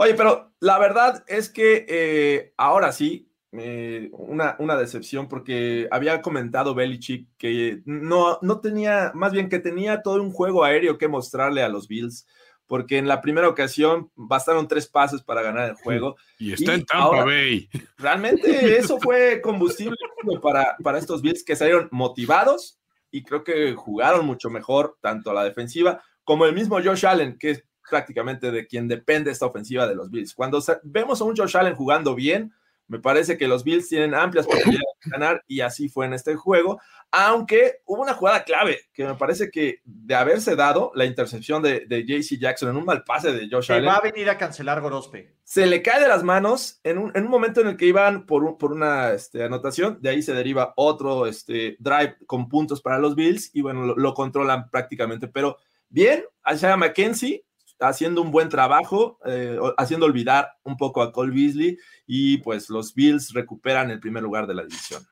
Oye, 0.03 0.15
pero 0.15 0.55
la 0.61 0.79
verdad 0.79 1.23
es 1.27 1.51
que 1.51 1.85
eh, 1.87 2.55
ahora 2.57 2.91
sí, 2.91 3.31
eh, 3.53 4.09
una, 4.13 4.57
una, 4.59 4.79
decepción 4.79 5.29
porque 5.29 5.89
había 5.91 6.23
comentado 6.23 6.75
Belichick 6.75 7.29
que 7.37 7.83
no, 7.85 8.39
no 8.41 8.61
tenía, 8.61 9.13
más 9.15 9.33
bien 9.33 9.51
que 9.51 9.59
tenía 9.59 10.01
todo 10.01 10.23
un 10.23 10.33
juego 10.33 10.65
aéreo 10.65 10.97
que 10.97 11.07
mostrarle 11.07 11.63
a 11.63 11.69
los 11.69 11.87
Bills, 11.87 12.27
porque 12.67 12.97
en 12.97 13.09
la 13.09 13.21
primera 13.21 13.47
ocasión 13.47 14.11
bastaron 14.15 14.69
tres 14.69 14.87
pases 14.87 15.21
para 15.21 15.43
ganar 15.43 15.69
el 15.69 15.75
juego. 15.75 16.17
Y 16.39 16.55
está 16.55 16.73
en 16.73 16.87
Tampa 16.87 17.23
Bay. 17.27 17.69
Realmente 17.99 18.79
eso 18.79 18.99
fue 19.01 19.43
combustible 19.43 19.99
para, 20.43 20.79
para 20.83 20.99
estos 20.99 21.21
Bills 21.21 21.45
que 21.45 21.57
salieron 21.57 21.91
motivados 21.93 22.81
y 23.11 23.23
creo 23.23 23.45
que 23.45 23.75
jugaron 23.75 24.25
mucho 24.25 24.49
mejor 24.49 24.97
tanto 25.03 25.31
a 25.31 25.35
la 25.35 25.45
defensiva 25.45 26.03
como 26.25 26.47
el 26.47 26.55
mismo 26.55 26.81
Josh 26.83 27.05
Allen, 27.05 27.37
que 27.39 27.65
prácticamente 27.91 28.51
de 28.51 28.67
quien 28.67 28.89
depende 28.89 29.31
esta 29.31 29.47
ofensiva 29.47 29.87
de 29.87 29.95
los 29.95 30.11
Bills. 30.11 30.35
Cuando 30.35 30.63
vemos 30.85 31.21
a 31.21 31.25
un 31.25 31.37
Josh 31.37 31.57
Allen 31.57 31.75
jugando 31.75 32.15
bien, 32.15 32.55
me 32.91 32.99
parece 32.99 33.39
que 33.39 33.47
los 33.47 33.63
Bills 33.63 33.89
tienen 33.89 34.17
amplias 34.17 34.47
posibilidades 34.47 34.97
de 35.05 35.11
ganar 35.13 35.45
y 35.47 35.61
así 35.61 35.89
fue 35.89 36.07
en 36.07 36.13
este 36.13 36.35
juego, 36.35 36.81
aunque 37.13 37.83
hubo 37.87 38.03
una 38.03 38.15
jugada 38.15 38.43
clave 38.43 38.81
que 38.93 39.05
me 39.05 39.15
parece 39.15 39.49
que 39.49 39.81
de 39.85 40.17
haberse 40.17 40.57
dado 40.57 40.91
la 40.97 41.05
intercepción 41.05 41.63
de, 41.63 41.87
de 41.87 42.05
JC 42.05 42.37
Jackson 42.37 42.71
en 42.71 42.77
un 42.77 42.85
mal 42.85 43.05
pase 43.05 43.33
de 43.33 43.49
Josh 43.49 43.71
Allen. 43.71 43.89
va 43.89 43.95
a 43.95 44.01
venir 44.01 44.29
a 44.29 44.37
cancelar 44.37 44.81
Gorospe. 44.81 45.37
Se 45.45 45.67
le 45.67 45.83
cae 45.83 46.01
de 46.01 46.09
las 46.09 46.25
manos 46.25 46.81
en 46.83 46.99
un, 46.99 47.29
momento 47.29 47.61
en 47.61 47.69
el 47.69 47.77
que 47.77 47.87
iban 47.87 48.27
por, 48.27 48.59
por 48.59 48.73
una 48.73 49.13
este, 49.13 49.45
anotación, 49.45 49.99
de 50.01 50.11
ahí 50.11 50.21
se 50.21 50.35
deriva 50.35 50.73
otro 50.75 51.27
este, 51.27 51.77
drive 51.79 52.17
con 52.27 52.49
puntos 52.49 52.83
para 52.83 52.99
los 52.99 53.15
Bills 53.15 53.53
y 53.55 53.63
bueno, 53.63 53.87
lo, 53.87 53.95
lo 53.95 54.15
controlan 54.15 54.69
prácticamente, 54.69 55.29
pero 55.29 55.59
bien, 55.89 56.25
allá 56.43 56.77
McKenzie 56.77 57.45
haciendo 57.81 58.23
un 58.23 58.31
buen 58.31 58.49
trabajo, 58.49 59.19
eh, 59.25 59.59
haciendo 59.77 60.07
olvidar 60.07 60.49
un 60.63 60.77
poco 60.77 61.03
a 61.03 61.13
Cole 61.13 61.35
Beasley 61.35 61.79
y 62.07 62.39
pues 62.39 62.71
los 62.71 62.95
Bills 62.95 63.33
recuperan 63.33 63.91
el 63.91 64.01
primer 64.01 64.23
lugar 64.23 64.47
de 64.47 64.55
la 64.55 64.63
división. 64.65 65.03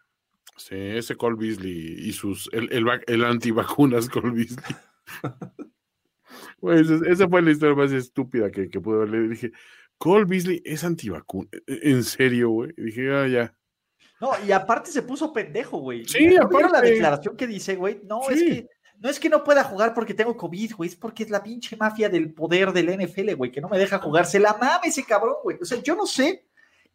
Sí, 0.56 0.76
ese 0.76 1.16
Cole 1.16 1.36
Beasley 1.38 1.96
y 1.98 2.12
sus, 2.12 2.50
el, 2.52 2.72
el, 2.72 2.86
el 3.06 3.24
antivacunas 3.24 4.08
Cole 4.08 4.30
Beasley. 4.30 4.76
pues 6.60 6.90
esa 6.90 7.28
fue 7.28 7.42
la 7.42 7.50
historia 7.50 7.76
más 7.76 7.92
estúpida 7.92 8.50
que, 8.50 8.68
que 8.68 8.80
pude 8.80 8.98
verle. 8.98 9.28
Dije, 9.28 9.52
Cole 9.98 10.24
Beasley 10.24 10.62
es 10.64 10.84
antivacuna. 10.84 11.48
¿En 11.66 12.04
serio, 12.04 12.50
güey? 12.50 12.72
Dije, 12.76 13.12
ah, 13.12 13.26
ya. 13.26 13.54
No, 14.20 14.32
y 14.46 14.50
aparte 14.50 14.90
se 14.90 15.02
puso 15.02 15.32
pendejo, 15.32 15.78
güey. 15.78 16.04
Sí, 16.04 16.34
¿No 16.34 16.46
aparte. 16.46 16.72
la 16.72 16.80
declaración 16.80 17.36
que 17.36 17.46
dice, 17.46 17.76
güey? 17.76 18.00
No, 18.04 18.28
es 18.28 18.42
que 18.42 18.68
no 19.00 19.08
es 19.08 19.20
que 19.20 19.28
no 19.28 19.44
pueda 19.44 19.64
jugar 19.64 19.94
porque 19.94 20.14
tengo 20.14 20.36
COVID, 20.36 20.74
güey, 20.76 20.90
es 20.90 20.96
porque 20.96 21.22
es 21.22 21.30
la 21.30 21.42
pinche 21.42 21.76
mafia 21.76 22.08
del 22.08 22.32
poder 22.32 22.72
del 22.72 22.88
NFL, 22.98 23.34
güey, 23.34 23.50
que 23.52 23.60
no 23.60 23.68
me 23.68 23.78
deja 23.78 23.98
jugar. 23.98 24.26
Se 24.26 24.38
la 24.40 24.54
mame 24.54 24.88
ese 24.88 25.04
cabrón, 25.04 25.36
güey. 25.42 25.56
O 25.60 25.64
sea, 25.64 25.78
yo 25.82 25.94
no 25.94 26.06
sé 26.06 26.46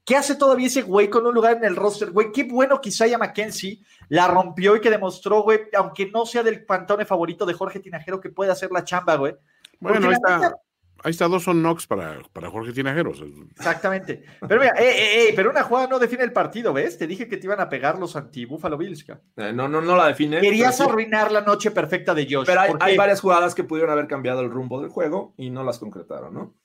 qué 0.05 0.17
hace 0.17 0.35
todavía 0.35 0.67
ese 0.67 0.81
güey 0.81 1.09
con 1.09 1.25
un 1.25 1.33
lugar 1.33 1.55
en 1.57 1.63
el 1.63 1.75
roster, 1.77 2.11
güey. 2.11 2.31
Qué 2.33 2.43
bueno 2.43 2.81
que 2.81 2.89
Isaiah 2.89 3.17
McKenzie 3.17 3.79
la 4.09 4.27
rompió 4.27 4.75
y 4.75 4.81
que 4.81 4.89
demostró, 4.89 5.43
güey, 5.43 5.61
aunque 5.77 6.11
no 6.11 6.25
sea 6.25 6.43
del 6.43 6.65
pantone 6.65 7.05
favorito 7.05 7.45
de 7.45 7.53
Jorge 7.53 7.79
Tinajero, 7.79 8.19
que 8.19 8.29
puede 8.29 8.51
hacer 8.51 8.69
la 8.71 8.83
chamba, 8.83 9.15
güey. 9.15 9.35
Bueno, 9.79 10.11
está, 10.11 10.37
neta- 10.39 10.55
ahí 11.03 11.11
está 11.11 11.27
Dawson 11.27 11.61
Knox 11.61 11.85
para, 11.87 12.21
para 12.33 12.49
Jorge 12.49 12.73
Tinajeros. 12.73 13.23
Exactamente. 13.51 14.23
Pero 14.47 14.61
mira, 14.61 14.73
eh, 14.77 14.83
eh, 14.89 15.29
eh, 15.29 15.33
pero 15.35 15.49
una 15.51 15.63
jugada 15.63 15.87
no 15.87 15.99
define 15.99 16.23
el 16.23 16.33
partido, 16.33 16.73
¿ves? 16.73 16.97
Te 16.97 17.07
dije 17.07 17.27
que 17.27 17.37
te 17.37 17.45
iban 17.47 17.59
a 17.59 17.69
pegar 17.69 17.99
los 17.99 18.15
anti-Buffalo 18.15 18.77
Bills. 18.77 19.05
Eh, 19.37 19.51
no, 19.53 19.67
no, 19.67 19.81
no 19.81 19.95
la 19.95 20.07
define. 20.07 20.41
Querías 20.41 20.77
pero 20.77 20.89
arruinar 20.89 21.31
la 21.31 21.41
noche 21.41 21.71
perfecta 21.71 22.13
de 22.13 22.27
Josh. 22.29 22.45
Pero 22.47 22.61
hay, 22.61 22.71
hay 22.79 22.97
varias 22.97 23.21
jugadas 23.21 23.53
que 23.55 23.63
pudieron 23.63 23.91
haber 23.91 24.07
cambiado 24.07 24.41
el 24.41 24.49
rumbo 24.49 24.81
del 24.81 24.89
juego 24.89 25.33
y 25.37 25.49
no 25.49 25.63
las 25.63 25.79
concretaron, 25.79 26.33
¿no? 26.33 26.55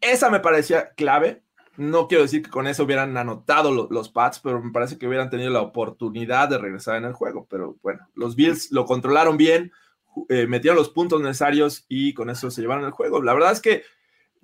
Esa 0.00 0.30
me 0.30 0.40
parecía 0.40 0.90
clave. 0.94 1.42
No 1.76 2.06
quiero 2.06 2.22
decir 2.24 2.42
que 2.42 2.50
con 2.50 2.66
eso 2.66 2.84
hubieran 2.84 3.16
anotado 3.16 3.72
lo- 3.72 3.88
los 3.90 4.10
Pats, 4.10 4.40
pero 4.40 4.62
me 4.62 4.72
parece 4.72 4.98
que 4.98 5.08
hubieran 5.08 5.30
tenido 5.30 5.50
la 5.50 5.62
oportunidad 5.62 6.48
de 6.50 6.58
regresar 6.58 6.96
en 6.96 7.04
el 7.04 7.14
juego. 7.14 7.46
Pero 7.48 7.76
bueno, 7.82 8.06
los 8.14 8.36
Bills 8.36 8.70
lo 8.72 8.84
controlaron 8.84 9.38
bien, 9.38 9.72
eh, 10.28 10.46
los 10.74 10.90
puntos 10.90 11.20
necesarios 11.20 11.84
y 11.88 12.14
con 12.14 12.30
eso 12.30 12.50
se 12.50 12.60
llevaron 12.60 12.84
el 12.84 12.90
juego. 12.90 13.22
La 13.22 13.34
verdad 13.34 13.52
es 13.52 13.60
que 13.60 13.82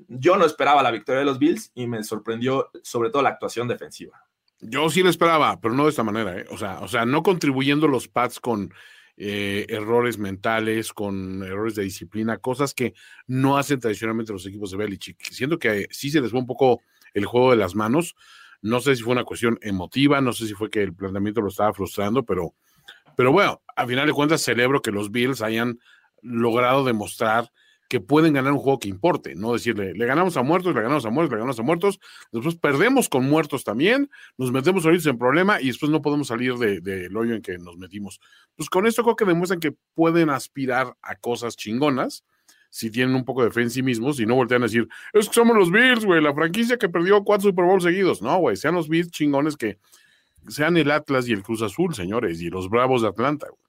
yo 0.07 0.37
no 0.37 0.45
esperaba 0.45 0.83
la 0.83 0.91
victoria 0.91 1.21
de 1.21 1.27
los 1.27 1.39
Bills 1.39 1.73
y 1.75 1.87
me 1.87 2.03
sorprendió 2.05 2.71
sobre 2.83 3.11
todo 3.11 3.23
la 3.23 3.31
actuación 3.31 3.69
defensiva. 3.69 4.25
Yo 4.61 4.91
sí 4.91 5.03
lo 5.03 5.11
esperaba, 5.11 5.61
pero 5.61 5.75
no 5.75 5.85
de 5.85 5.91
esta 5.91 6.03
manera, 6.03 6.37
¿eh? 6.37 6.47
O 6.51 6.59
sea, 6.59 6.81
o 6.81 6.89
sea, 6.89 7.05
no 7.05 7.23
contribuyendo 7.23 7.87
los 7.87 8.09
Pats 8.09 8.41
con 8.41 8.73
eh, 9.17 9.67
errores 9.69 10.19
mentales, 10.19 10.93
con 10.93 11.43
errores 11.43 11.75
de 11.75 11.85
disciplina, 11.85 12.39
cosas 12.39 12.75
que 12.75 12.95
no 13.27 13.57
hacen 13.57 13.81
tradicionalmente 13.81 14.33
los 14.33 14.47
equipos 14.47 14.71
de 14.71 14.77
Belichick. 14.77 15.21
Siento 15.31 15.59
que 15.59 15.87
sí 15.91 16.11
se 16.11 16.21
les 16.21 16.31
fue 16.31 16.41
un 16.41 16.47
poco 16.47 16.81
el 17.15 17.25
juego 17.25 17.51
de 17.51 17.57
las 17.57 17.75
manos. 17.75 18.17
No 18.61 18.81
sé 18.81 18.97
si 18.97 19.03
fue 19.03 19.13
una 19.13 19.25
cuestión 19.25 19.59
emotiva, 19.61 20.21
no 20.21 20.33
sé 20.33 20.47
si 20.47 20.55
fue 20.55 20.71
que 20.71 20.83
el 20.83 20.95
planteamiento 20.95 21.41
lo 21.41 21.49
estaba 21.49 21.73
frustrando, 21.73 22.25
pero, 22.25 22.55
pero 23.19 23.33
bueno, 23.33 23.61
a 23.75 23.85
final 23.85 24.07
de 24.07 24.13
cuentas 24.13 24.43
celebro 24.43 24.81
que 24.81 24.93
los 24.93 25.11
Bills 25.11 25.43
hayan 25.43 25.81
logrado 26.23 26.85
demostrar 26.85 27.51
que 27.89 27.99
pueden 27.99 28.33
ganar 28.33 28.53
un 28.53 28.61
juego 28.61 28.79
que 28.79 28.89
importe, 28.89 29.35
no 29.35 29.53
decirle, 29.53 29.93
le 29.93 30.07
ganamos 30.07 30.37
a 30.37 30.45
muertos, 30.45 30.73
le 30.73 30.83
ganamos 30.83 31.05
a 31.05 31.11
muertos, 31.11 31.33
le 31.33 31.39
ganamos 31.39 31.59
a 31.59 31.65
muertos, 31.65 31.99
después 32.31 32.55
perdemos 32.55 33.09
con 33.09 33.29
muertos 33.29 33.65
también, 33.65 34.09
nos 34.37 34.53
metemos 34.53 34.85
ahorita 34.85 35.11
en 35.11 35.19
problema 35.19 35.61
y 35.61 35.67
después 35.67 35.91
no 35.91 36.01
podemos 36.01 36.29
salir 36.29 36.55
del 36.59 36.81
de, 36.81 36.93
del 36.93 37.17
hoyo 37.17 37.35
en 37.35 37.43
que 37.43 37.59
nos 37.59 37.77
metimos. 37.77 38.21
Pues 38.55 38.71
con 38.71 38.87
esto 38.87 39.03
creo 39.03 39.17
que 39.17 39.25
demuestran 39.25 39.59
que 39.59 39.75
pueden 39.95 40.31
aspirar 40.31 40.97
a 41.03 41.17
cosas 41.17 41.57
chingonas 41.57 42.23
si 42.71 42.89
tienen 42.89 43.17
un 43.17 43.25
poco 43.25 43.43
de 43.43 43.51
fe 43.51 43.63
en 43.63 43.71
sí 43.71 43.83
mismos 43.83 44.21
y 44.21 44.27
no 44.27 44.37
voltean 44.37 44.63
a 44.63 44.67
decir, 44.67 44.87
es 45.13 45.27
que 45.27 45.35
somos 45.35 45.57
los 45.57 45.73
Bills, 45.73 46.05
güey, 46.05 46.23
la 46.23 46.33
franquicia 46.35 46.77
que 46.77 46.89
perdió 46.89 47.25
cuatro 47.25 47.49
Super 47.49 47.65
Bowls 47.65 47.83
seguidos. 47.83 48.23
No, 48.23 48.39
güey, 48.39 48.55
sean 48.55 48.77
los 48.77 48.89
Bills 48.89 49.11
chingones 49.11 49.57
que 49.57 49.81
sean 50.49 50.77
el 50.77 50.91
Atlas 50.91 51.29
y 51.29 51.33
el 51.33 51.43
Cruz 51.43 51.63
Azul, 51.63 51.95
señores, 51.95 52.41
y 52.41 52.51
los 52.51 52.69
Bravos 52.69 53.03
de 53.03 53.09
Atlanta. 53.09 53.47
Güey. 53.49 53.69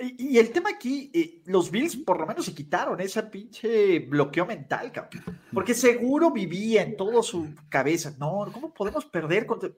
Y, 0.00 0.34
y 0.34 0.38
el 0.38 0.50
tema 0.50 0.70
aquí, 0.70 1.10
eh, 1.12 1.42
los 1.46 1.70
Bills 1.70 1.96
por 1.96 2.20
lo 2.20 2.26
menos 2.26 2.44
se 2.44 2.54
quitaron 2.54 3.00
ese 3.00 3.22
pinche 3.24 3.98
bloqueo 4.00 4.46
mental, 4.46 4.92
cabrón. 4.92 5.40
Porque 5.52 5.74
seguro 5.74 6.30
vivía 6.30 6.82
en 6.82 6.96
toda 6.96 7.22
su 7.22 7.52
cabeza. 7.68 8.14
No, 8.18 8.48
¿cómo 8.52 8.72
podemos 8.72 9.04
perder? 9.06 9.44
Contra... 9.46 9.68
Eh, 9.68 9.74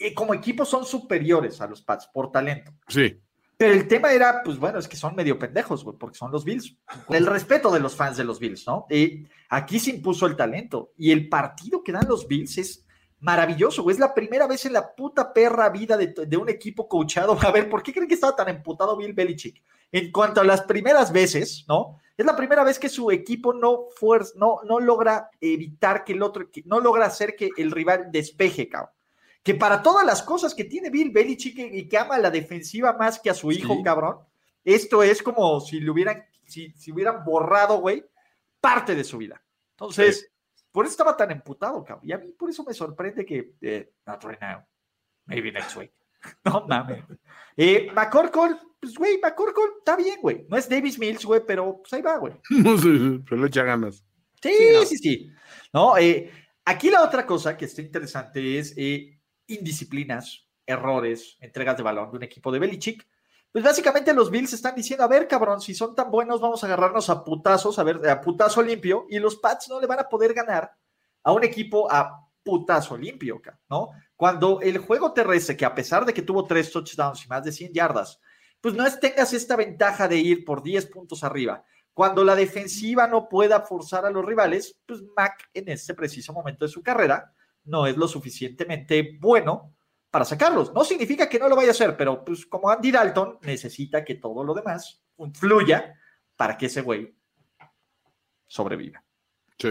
eh, 0.00 0.14
como 0.14 0.32
equipo 0.32 0.64
son 0.64 0.84
superiores 0.84 1.60
a 1.60 1.66
los 1.68 1.82
Pats 1.82 2.08
por 2.12 2.32
talento. 2.32 2.72
Sí, 2.88 3.20
Pero 3.58 3.74
el 3.74 3.86
tema 3.86 4.10
era, 4.12 4.42
pues 4.42 4.58
bueno, 4.58 4.78
es 4.78 4.88
que 4.88 4.96
son 4.96 5.14
medio 5.14 5.38
pendejos, 5.38 5.84
güey, 5.84 5.98
porque 5.98 6.16
son 6.16 6.32
los 6.32 6.42
Bills. 6.42 6.74
El 7.10 7.26
respeto 7.26 7.70
de 7.70 7.80
los 7.80 7.94
fans 7.94 8.16
de 8.16 8.24
los 8.24 8.40
Bills, 8.40 8.66
¿no? 8.66 8.86
Eh, 8.88 9.24
aquí 9.50 9.78
se 9.78 9.90
impuso 9.90 10.26
el 10.26 10.36
talento. 10.36 10.94
Y 10.96 11.10
el 11.10 11.28
partido 11.28 11.84
que 11.84 11.92
dan 11.92 12.08
los 12.08 12.26
Bills 12.26 12.56
es 12.56 12.86
maravilloso, 13.20 13.82
güey. 13.82 13.94
Es 13.94 14.00
la 14.00 14.14
primera 14.14 14.46
vez 14.46 14.64
en 14.66 14.72
la 14.72 14.94
puta 14.94 15.32
perra 15.32 15.68
vida 15.68 15.96
de, 15.96 16.08
de 16.08 16.36
un 16.36 16.48
equipo 16.48 16.88
coachado. 16.88 17.38
A 17.40 17.50
ver, 17.52 17.68
¿por 17.68 17.82
qué 17.82 17.92
creen 17.92 18.08
que 18.08 18.14
estaba 18.14 18.34
tan 18.36 18.48
emputado 18.48 18.96
Bill 18.96 19.12
Belichick? 19.12 19.62
En 19.92 20.10
cuanto 20.12 20.40
a 20.40 20.44
las 20.44 20.62
primeras 20.62 21.12
veces, 21.12 21.64
¿no? 21.68 21.98
Es 22.16 22.26
la 22.26 22.36
primera 22.36 22.62
vez 22.64 22.78
que 22.78 22.88
su 22.88 23.10
equipo 23.10 23.52
no, 23.54 23.86
fuerza, 23.96 24.32
no, 24.36 24.60
no 24.64 24.78
logra 24.78 25.30
evitar 25.40 26.04
que 26.04 26.12
el 26.12 26.22
otro, 26.22 26.50
que 26.50 26.62
no 26.66 26.78
logra 26.80 27.06
hacer 27.06 27.34
que 27.34 27.50
el 27.56 27.70
rival 27.70 28.08
despeje, 28.12 28.68
cabrón 28.68 28.90
que 29.42 29.54
para 29.54 29.82
todas 29.82 30.04
las 30.04 30.22
cosas 30.22 30.54
que 30.54 30.64
tiene 30.64 30.90
Bill 30.90 31.12
Belichick 31.12 31.56
y 31.58 31.88
que 31.88 31.96
ama 31.96 32.18
la 32.18 32.30
defensiva 32.30 32.92
más 32.92 33.18
que 33.18 33.30
a 33.30 33.34
su 33.34 33.50
hijo, 33.50 33.72
Sí. 33.74 33.82
cabrón, 33.82 34.18
esto 34.62 35.02
es 35.02 35.22
como 35.22 35.58
si 35.60 35.80
le 35.80 35.90
hubieran, 35.90 36.26
si, 36.46 36.72
si 36.72 36.92
hubieran 36.92 37.24
borrado, 37.24 37.78
güey, 37.78 38.04
parte 38.60 38.94
de 38.94 39.02
su 39.02 39.16
vida. 39.16 39.42
Entonces, 39.70 40.30
por 40.72 40.84
eso 40.84 40.92
estaba 40.92 41.16
tan 41.16 41.30
emputado, 41.30 41.84
cabrón. 41.84 42.06
Y 42.08 42.12
a 42.12 42.18
mí 42.18 42.32
por 42.32 42.50
eso 42.50 42.64
me 42.64 42.74
sorprende 42.74 43.24
que, 43.24 43.54
eh, 43.60 43.92
not 44.06 44.22
right 44.24 44.40
now, 44.40 44.64
maybe 45.26 45.50
next 45.52 45.76
week. 45.76 45.92
No 46.44 46.66
mames. 46.68 47.02
Eh, 47.56 47.90
McCorkle, 47.94 48.56
pues, 48.78 48.94
güey, 48.94 49.18
McCorkle 49.22 49.78
está 49.78 49.96
bien, 49.96 50.20
güey. 50.20 50.44
No 50.48 50.56
es 50.58 50.68
Davis 50.68 50.98
Mills, 50.98 51.24
güey, 51.24 51.40
pero 51.46 51.78
pues 51.80 51.92
ahí 51.94 52.02
va, 52.02 52.18
güey. 52.18 52.34
no 52.50 52.76
sé, 52.76 52.88
pero 53.28 53.40
le 53.40 53.46
echa 53.48 53.64
ganas. 53.64 54.04
Sí, 54.42 54.52
Sí, 54.52 54.68
no. 54.74 54.82
sí, 54.84 54.96
sí. 54.98 55.30
No, 55.72 55.96
eh, 55.98 56.30
aquí 56.64 56.90
la 56.90 57.02
otra 57.02 57.24
cosa 57.26 57.56
que 57.56 57.64
está 57.64 57.80
interesante 57.82 58.58
es 58.58 58.74
eh, 58.76 59.18
indisciplinas, 59.46 60.46
errores, 60.66 61.36
entregas 61.40 61.76
de 61.76 61.82
balón 61.82 62.10
de 62.10 62.16
un 62.18 62.22
equipo 62.22 62.52
de 62.52 62.58
Belichick. 62.58 63.06
Pues 63.52 63.64
básicamente 63.64 64.14
los 64.14 64.30
Bills 64.30 64.52
están 64.52 64.76
diciendo, 64.76 65.04
a 65.04 65.08
ver, 65.08 65.26
cabrón, 65.26 65.60
si 65.60 65.74
son 65.74 65.94
tan 65.94 66.10
buenos, 66.10 66.40
vamos 66.40 66.62
a 66.62 66.66
agarrarnos 66.66 67.10
a 67.10 67.24
putazos, 67.24 67.78
a 67.78 67.82
ver, 67.82 68.08
a 68.08 68.20
putazo 68.20 68.62
limpio, 68.62 69.06
y 69.08 69.18
los 69.18 69.36
Pats 69.36 69.68
no 69.68 69.80
le 69.80 69.88
van 69.88 69.98
a 69.98 70.08
poder 70.08 70.32
ganar 70.32 70.72
a 71.24 71.32
un 71.32 71.42
equipo 71.42 71.90
a 71.90 72.28
putazo 72.44 72.96
limpio, 72.96 73.40
¿no? 73.68 73.90
Cuando 74.14 74.60
el 74.60 74.78
juego 74.78 75.12
terrestre, 75.12 75.56
que 75.56 75.64
a 75.64 75.74
pesar 75.74 76.04
de 76.04 76.14
que 76.14 76.22
tuvo 76.22 76.44
tres 76.44 76.70
touchdowns 76.70 77.24
y 77.24 77.28
más 77.28 77.42
de 77.42 77.52
100 77.52 77.72
yardas, 77.72 78.20
pues 78.60 78.74
no 78.74 78.84
tengas 78.98 79.32
esta 79.32 79.56
ventaja 79.56 80.06
de 80.06 80.16
ir 80.16 80.44
por 80.44 80.62
10 80.62 80.86
puntos 80.86 81.24
arriba. 81.24 81.64
Cuando 81.92 82.22
la 82.22 82.36
defensiva 82.36 83.06
no 83.06 83.28
pueda 83.28 83.62
forzar 83.62 84.06
a 84.06 84.10
los 84.10 84.24
rivales, 84.24 84.78
pues 84.86 85.00
Mac 85.16 85.48
en 85.52 85.68
este 85.68 85.94
preciso 85.94 86.32
momento 86.32 86.64
de 86.64 86.70
su 86.70 86.82
carrera 86.82 87.32
no 87.64 87.86
es 87.86 87.96
lo 87.96 88.06
suficientemente 88.06 89.18
bueno 89.20 89.74
para 90.10 90.24
sacarlos. 90.24 90.72
No 90.72 90.84
significa 90.84 91.28
que 91.28 91.38
no 91.38 91.48
lo 91.48 91.56
vaya 91.56 91.68
a 91.68 91.72
hacer, 91.72 91.96
pero 91.96 92.24
pues 92.24 92.46
como 92.46 92.70
Andy 92.70 92.90
Dalton 92.90 93.38
necesita 93.42 94.04
que 94.04 94.16
todo 94.16 94.44
lo 94.44 94.54
demás 94.54 95.02
fluya 95.34 95.94
para 96.36 96.56
que 96.56 96.66
ese 96.66 96.82
güey 96.82 97.14
sobreviva. 98.46 99.04
Sí. 99.58 99.70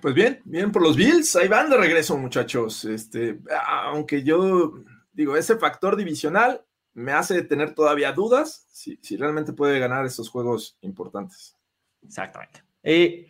Pues 0.00 0.14
bien, 0.14 0.40
bien 0.44 0.72
por 0.72 0.82
los 0.82 0.96
Bills, 0.96 1.36
ahí 1.36 1.48
van 1.48 1.70
de 1.70 1.76
regreso, 1.76 2.16
muchachos. 2.16 2.84
Este, 2.84 3.40
aunque 3.66 4.22
yo 4.22 4.74
digo, 5.12 5.36
ese 5.36 5.56
factor 5.56 5.96
divisional 5.96 6.64
me 6.94 7.12
hace 7.12 7.42
tener 7.42 7.74
todavía 7.74 8.12
dudas 8.12 8.66
si, 8.70 8.98
si 9.02 9.16
realmente 9.16 9.52
puede 9.52 9.78
ganar 9.78 10.04
esos 10.06 10.28
juegos 10.28 10.76
importantes. 10.80 11.56
Exactamente. 12.02 12.64
Eh, 12.82 13.28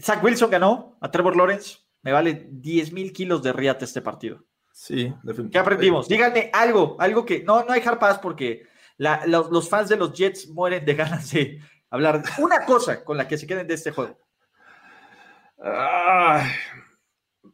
Zach 0.00 0.22
Wilson 0.22 0.50
ganó 0.50 0.98
a 1.00 1.10
Trevor 1.10 1.36
Lawrence. 1.36 1.78
Me 2.02 2.12
vale 2.12 2.48
10 2.50 2.92
mil 2.92 3.12
kilos 3.12 3.42
de 3.42 3.52
riata 3.52 3.84
este 3.84 4.02
partido. 4.02 4.44
Sí, 4.72 5.04
definitivamente. 5.22 5.50
¿Qué 5.50 5.58
aprendimos? 5.58 6.08
Díganme 6.08 6.50
algo, 6.52 6.96
algo 6.98 7.24
que 7.24 7.42
no, 7.42 7.64
no 7.64 7.72
hay 7.72 7.82
hard 7.84 7.98
pass 7.98 8.18
porque 8.18 8.62
la- 8.96 9.26
los, 9.26 9.50
los 9.50 9.68
fans 9.68 9.88
de 9.88 9.96
los 9.96 10.12
Jets 10.12 10.48
mueren 10.48 10.84
de 10.84 10.94
ganas 10.94 11.30
de 11.32 11.60
hablar. 11.90 12.22
de 12.22 12.28
Una 12.42 12.64
cosa 12.64 13.04
con 13.04 13.16
la 13.16 13.26
que 13.28 13.36
se 13.38 13.46
queden 13.46 13.66
de 13.66 13.74
este 13.74 13.90
juego. 13.90 14.18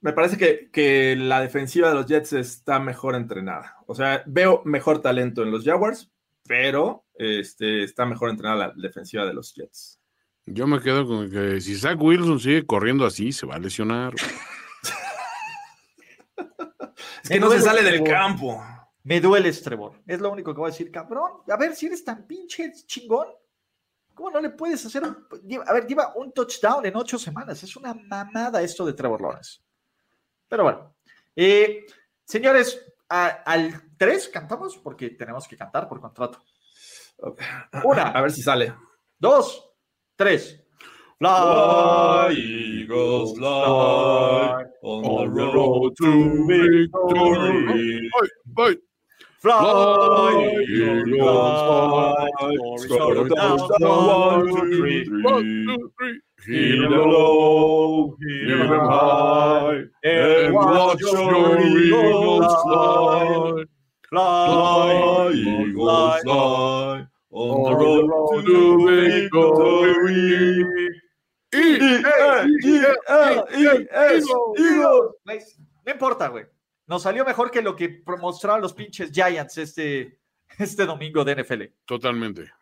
Me 0.00 0.12
parece 0.12 0.36
que, 0.36 0.70
que 0.70 1.16
la 1.16 1.40
defensiva 1.40 1.88
de 1.88 1.94
los 1.94 2.06
Jets 2.06 2.32
está 2.34 2.78
mejor 2.78 3.14
entrenada. 3.16 3.76
O 3.86 3.94
sea, 3.94 4.22
veo 4.26 4.62
mejor 4.64 5.00
talento 5.00 5.42
en 5.42 5.50
los 5.50 5.64
Jaguars, 5.64 6.10
pero 6.46 7.04
este, 7.14 7.82
está 7.82 8.04
mejor 8.06 8.30
entrenada 8.30 8.68
la 8.68 8.74
defensiva 8.76 9.24
de 9.24 9.34
los 9.34 9.52
Jets. 9.54 9.98
Yo 10.44 10.66
me 10.68 10.80
quedo 10.80 11.06
con 11.06 11.28
que 11.30 11.60
si 11.60 11.74
Zach 11.74 12.00
Wilson 12.00 12.38
sigue 12.38 12.64
corriendo 12.66 13.04
así, 13.04 13.32
se 13.32 13.46
va 13.46 13.56
a 13.56 13.58
lesionar. 13.58 14.12
Es 17.22 17.28
que 17.30 17.40
no 17.40 17.50
se 17.50 17.60
sale 17.60 17.82
del 17.82 18.02
campo. 18.04 18.62
Me 19.04 19.20
duele 19.20 19.52
Trevor. 19.52 20.02
Es 20.06 20.20
lo 20.20 20.30
único 20.32 20.52
que 20.52 20.58
voy 20.60 20.68
a 20.68 20.72
decir, 20.72 20.90
cabrón. 20.90 21.42
A 21.48 21.56
ver, 21.56 21.74
si 21.76 21.86
eres 21.86 22.04
tan 22.04 22.26
pinche 22.26 22.72
chingón, 22.86 23.28
¿cómo 24.14 24.30
no 24.30 24.40
le 24.40 24.50
puedes 24.50 24.84
hacer 24.84 25.02
un... 25.04 25.26
A 25.66 25.72
ver, 25.72 25.86
lleva 25.86 26.12
un 26.16 26.32
touchdown 26.32 26.84
en 26.86 26.96
ocho 26.96 27.18
semanas. 27.18 27.62
Es 27.62 27.76
una 27.76 27.94
mamada 27.94 28.60
esto 28.62 28.84
de 28.84 28.94
Trevor 28.94 29.20
Lawrence. 29.20 29.60
Pero 30.48 30.64
bueno. 30.64 30.96
Eh, 31.36 31.84
señores, 32.24 32.80
a- 33.08 33.42
al 33.44 33.90
3 33.96 34.28
cantamos 34.28 34.76
porque 34.78 35.10
tenemos 35.10 35.46
que 35.46 35.56
cantar 35.56 35.88
por 35.88 36.00
contrato. 36.00 36.42
Una. 37.84 38.08
A 38.10 38.20
ver 38.20 38.32
si 38.32 38.42
sale. 38.42 38.74
Dos, 39.18 39.70
tres. 40.16 40.62
Fly, 41.18 42.34
Eagles, 42.36 43.38
fly 43.38 44.64
on 44.82 45.02
the 45.02 45.30
road 45.30 45.96
to 45.96 46.46
victory. 46.46 48.10
Ay, 48.58 48.76
fly, 49.38 50.62
Eagles, 50.68 51.16
fly. 51.16 52.28
fly. 52.38 52.76
Score 52.80 53.24
a 53.24 53.28
touchdown, 53.30 53.68
one, 53.80 54.46
two, 54.46 54.76
three. 54.76 55.22
one, 55.22 55.42
two, 55.42 55.92
three. 55.98 56.20
Hear 56.46 56.82
them 56.82 56.92
low, 56.92 58.14
hear 58.20 58.58
them 58.58 58.80
high, 58.80 59.84
and 60.04 60.52
watch 60.52 61.00
your 61.00 61.60
eagles 61.66 62.44
fly. 62.62 63.64
Fly, 64.10 65.32
eagles, 65.34 66.20
fly 66.24 67.06
on 67.30 67.62
the 67.62 67.74
road 67.74 68.44
to 68.44 68.86
victory. 68.86 70.75
No 75.84 75.92
importa, 75.92 76.28
güey. 76.28 76.46
Nos 76.86 77.02
salió 77.02 77.24
mejor 77.24 77.50
que 77.50 77.62
lo 77.62 77.74
que 77.74 78.02
mostraron 78.20 78.60
los 78.60 78.72
pinches 78.74 79.10
Giants 79.10 79.58
este, 79.58 80.18
este 80.58 80.86
domingo 80.86 81.24
de 81.24 81.42
NFL. 81.42 81.62
Totalmente. 81.84 82.52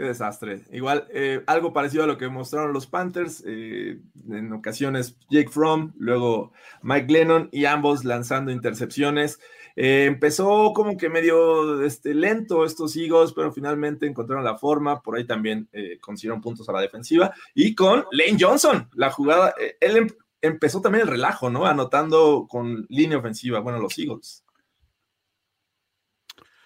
Qué 0.00 0.04
desastre. 0.04 0.62
Igual, 0.72 1.06
eh, 1.12 1.42
algo 1.46 1.72
parecido 1.72 2.04
a 2.04 2.06
lo 2.06 2.16
que 2.16 2.28
mostraron 2.28 2.72
los 2.72 2.86
Panthers. 2.86 3.44
eh, 3.46 4.00
en 4.30 4.52
ocasiones 4.52 5.18
Jake 5.28 5.50
Fromm, 5.50 5.92
luego 5.98 6.52
Mike 6.82 7.12
Lennon 7.12 7.48
y 7.52 7.66
ambos 7.66 8.04
lanzando 8.04 8.50
intercepciones. 8.50 9.38
Eh, 9.76 10.04
empezó 10.06 10.72
como 10.72 10.96
que 10.96 11.08
medio 11.08 11.82
este, 11.82 12.14
lento 12.14 12.64
estos 12.64 12.96
Eagles, 12.96 13.32
pero 13.32 13.52
finalmente 13.52 14.06
encontraron 14.06 14.44
la 14.44 14.58
forma. 14.58 15.00
Por 15.02 15.16
ahí 15.16 15.24
también 15.26 15.68
eh, 15.72 15.98
consiguieron 16.00 16.40
puntos 16.40 16.68
a 16.68 16.72
la 16.72 16.80
defensiva. 16.80 17.32
Y 17.54 17.74
con 17.74 18.04
Lane 18.12 18.36
Johnson, 18.38 18.88
la 18.94 19.10
jugada, 19.10 19.54
eh, 19.60 19.76
él 19.80 19.96
em- 19.96 20.08
empezó 20.40 20.80
también 20.80 21.02
el 21.02 21.10
relajo, 21.10 21.50
¿no? 21.50 21.66
Anotando 21.66 22.46
con 22.48 22.86
línea 22.88 23.18
ofensiva, 23.18 23.60
bueno, 23.60 23.78
los 23.78 23.98
Eagles. 23.98 24.44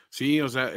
Sí, 0.08 0.40
o 0.40 0.48
sea, 0.48 0.70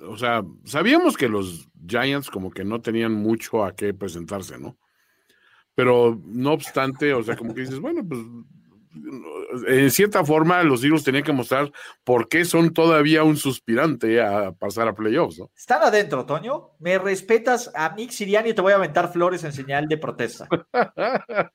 o 0.00 0.16
sea, 0.16 0.42
sabíamos 0.64 1.16
que 1.16 1.28
los 1.28 1.68
Giants 1.86 2.28
como 2.28 2.50
que 2.50 2.64
no 2.64 2.80
tenían 2.80 3.12
mucho 3.12 3.64
a 3.64 3.76
qué 3.76 3.94
presentarse, 3.94 4.58
¿no? 4.58 4.76
Pero 5.76 6.20
no 6.24 6.54
obstante, 6.54 7.14
o 7.14 7.22
sea, 7.22 7.36
como 7.36 7.54
que 7.54 7.60
dices, 7.60 7.78
bueno, 7.78 8.02
pues 8.04 8.20
en 9.66 9.90
cierta 9.90 10.24
forma 10.24 10.62
los 10.62 10.82
Eagles 10.84 11.04
tenían 11.04 11.24
que 11.24 11.32
mostrar 11.32 11.72
por 12.04 12.28
qué 12.28 12.44
son 12.44 12.72
todavía 12.72 13.24
un 13.24 13.36
suspirante 13.36 14.20
a 14.20 14.52
pasar 14.52 14.88
a 14.88 14.94
playoffs, 14.94 15.38
¿no? 15.38 15.50
Están 15.56 15.82
adentro, 15.82 16.24
Toño. 16.26 16.70
Me 16.78 16.98
respetas 16.98 17.70
a 17.74 17.94
Nick 17.94 18.10
Siriani 18.10 18.50
y 18.50 18.54
te 18.54 18.60
voy 18.62 18.72
a 18.72 18.76
aventar 18.76 19.12
flores 19.12 19.44
en 19.44 19.52
señal 19.52 19.86
de 19.88 19.98
protesta. 19.98 20.48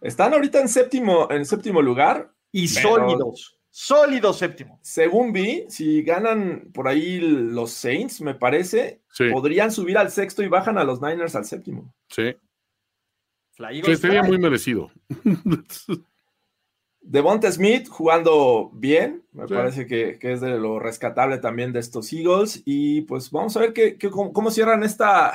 Están 0.00 0.34
ahorita 0.34 0.60
en 0.60 0.68
séptimo, 0.68 1.28
en 1.30 1.46
séptimo 1.46 1.80
lugar. 1.82 2.30
Y 2.52 2.72
Pero- 2.74 2.88
sólidos. 2.88 3.58
Sólidos 3.76 4.38
séptimo. 4.38 4.78
Según 4.82 5.32
vi, 5.32 5.64
si 5.68 6.02
ganan 6.04 6.70
por 6.72 6.86
ahí 6.86 7.18
los 7.20 7.72
Saints, 7.72 8.20
me 8.20 8.34
parece, 8.36 9.00
Sí, 9.10 9.30
podrían 9.32 9.72
subir 9.72 9.98
al 9.98 10.12
sexto 10.12 10.44
y 10.44 10.48
bajan 10.48 10.78
a 10.78 10.84
los 10.84 11.02
Niners 11.02 11.34
al 11.34 11.44
séptimo. 11.44 11.92
sí. 12.08 12.34
Eagles 13.56 14.00
sería 14.00 14.22
muy 14.24 14.36
merecido. 14.38 14.90
Devonta 17.06 17.52
Smith 17.52 17.86
jugando 17.88 18.70
bien, 18.72 19.22
me 19.32 19.46
Sí. 19.46 19.54
parece 19.54 19.86
que, 19.86 20.18
que 20.18 20.32
es 20.32 20.40
de 20.40 20.58
lo 20.58 20.78
rescatable 20.78 21.38
también 21.38 21.72
de 21.72 21.80
estos 21.80 22.12
Eagles. 22.12 22.62
Y 22.64 23.02
pues 23.02 23.30
vamos 23.30 23.56
a 23.56 23.60
ver 23.60 23.72
qué- 23.74 23.98
cómo, 24.10 24.32
cómo 24.32 24.50
cierran 24.50 24.82
esta, 24.82 25.32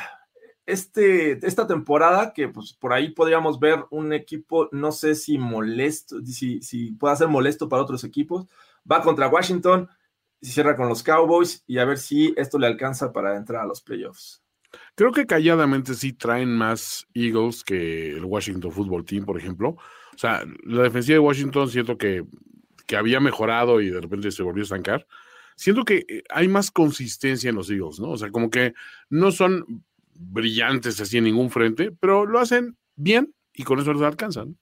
este, 0.66 1.46
esta 1.46 1.68
temporada, 1.68 2.34
que 2.34 2.48
pues 2.48 2.74
por 2.74 2.92
ahí 2.94 3.10
podríamos 3.12 3.60
ver 3.60 3.86
un 3.92 4.14
equipo, 4.14 4.68
no 4.72 4.92
sé 4.92 5.16
si 5.16 5.38
molesto, 5.38 6.18
si, 6.26 6.62
si 6.62 6.92
pueda 6.94 7.16
ser 7.16 7.28
molesto 7.28 7.70
para 7.70 7.84
otros 7.84 8.04
equipos. 8.04 8.48
Va 8.92 9.02
contra 9.04 9.28
Washington, 9.28 9.88
se 10.42 10.52
cierra 10.52 10.76
con 10.76 10.90
los 10.90 11.04
Cowboys 11.04 11.64
y 11.68 11.78
a 11.78 11.86
ver 11.86 11.98
si 11.98 12.34
esto 12.38 12.58
le 12.58 12.68
alcanza 12.68 13.12
para 13.14 13.36
entrar 13.38 13.62
a 13.64 13.68
los 13.68 13.82
playoffs. 13.82 14.42
Creo 14.96 15.12
que 15.12 15.26
calladamente 15.26 15.94
sí 15.96 16.14
traen 16.14 16.56
más 16.56 17.06
Eagles 17.14 17.64
que 17.64 18.12
el 18.12 18.26
Washington 18.26 18.72
Football 18.72 19.06
Team, 19.06 19.26
por 19.26 19.38
ejemplo. 19.38 19.78
O 20.20 20.22
sea, 20.22 20.44
la 20.66 20.84
defensiva 20.84 21.14
de 21.14 21.20
Washington 21.20 21.70
siento 21.70 21.98
que, 21.98 22.26
que 22.86 22.98
había 22.98 23.22
mejorado 23.22 23.80
y 23.80 23.90
de 23.90 24.02
repente 24.02 24.32
se 24.32 24.44
volvió 24.44 24.64
a 24.64 24.66
estancar. 24.66 25.08
Siento 25.56 25.86
que 25.86 26.06
eh, 26.10 26.24
hay 26.30 26.50
más 26.50 26.72
consistencia 26.72 27.50
en 27.50 27.56
los 27.56 27.70
Eagles, 27.70 28.02
¿no? 28.02 28.10
O 28.10 28.18
sea, 28.18 28.30
como 28.30 28.50
que 28.50 28.74
no 29.10 29.32
son 29.32 29.86
brillantes 30.14 31.00
así 31.00 31.20
en 31.20 31.24
ningún 31.24 31.50
frente, 31.50 31.94
pero 31.98 32.26
lo 32.26 32.38
hacen 32.40 32.76
bien 32.98 33.34
y 33.54 33.64
con 33.64 33.80
eso 33.80 33.94
les 33.94 34.02
alcanzan. 34.02 34.58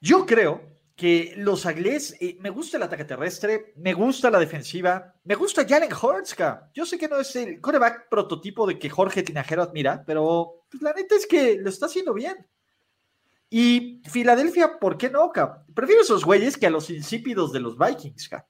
Yo 0.00 0.26
creo 0.26 0.80
que 0.96 1.34
los 1.36 1.64
Aglés, 1.64 2.16
eh, 2.18 2.36
me 2.40 2.50
gusta 2.50 2.76
el 2.76 2.82
ataque 2.82 3.04
terrestre, 3.04 3.72
me 3.76 3.94
gusta 3.94 4.32
la 4.32 4.40
defensiva, 4.40 5.14
me 5.22 5.36
gusta 5.36 5.64
Jalen 5.64 5.92
Hurts, 5.92 6.34
ca. 6.34 6.72
Yo 6.74 6.84
sé 6.84 6.98
que 6.98 7.06
no 7.06 7.20
es 7.20 7.36
el 7.36 7.60
coreback 7.60 8.08
prototipo 8.08 8.66
de 8.66 8.80
que 8.80 8.90
Jorge 8.90 9.22
Tinajero 9.22 9.62
admira, 9.62 10.02
pero 10.04 10.64
pues, 10.68 10.82
la 10.82 10.92
neta 10.92 11.14
es 11.14 11.28
que 11.28 11.56
lo 11.60 11.70
está 11.70 11.86
haciendo 11.86 12.12
bien. 12.12 12.34
Y 13.48 14.02
Filadelfia, 14.10 14.78
¿por 14.78 14.98
qué 14.98 15.08
no, 15.08 15.30
ca? 15.30 15.64
Prefiero 15.74 16.02
esos 16.02 16.24
güeyes 16.24 16.56
que 16.56 16.66
a 16.66 16.70
los 16.70 16.90
insípidos 16.90 17.52
de 17.52 17.60
los 17.60 17.78
Vikings, 17.78 18.28
ca. 18.28 18.46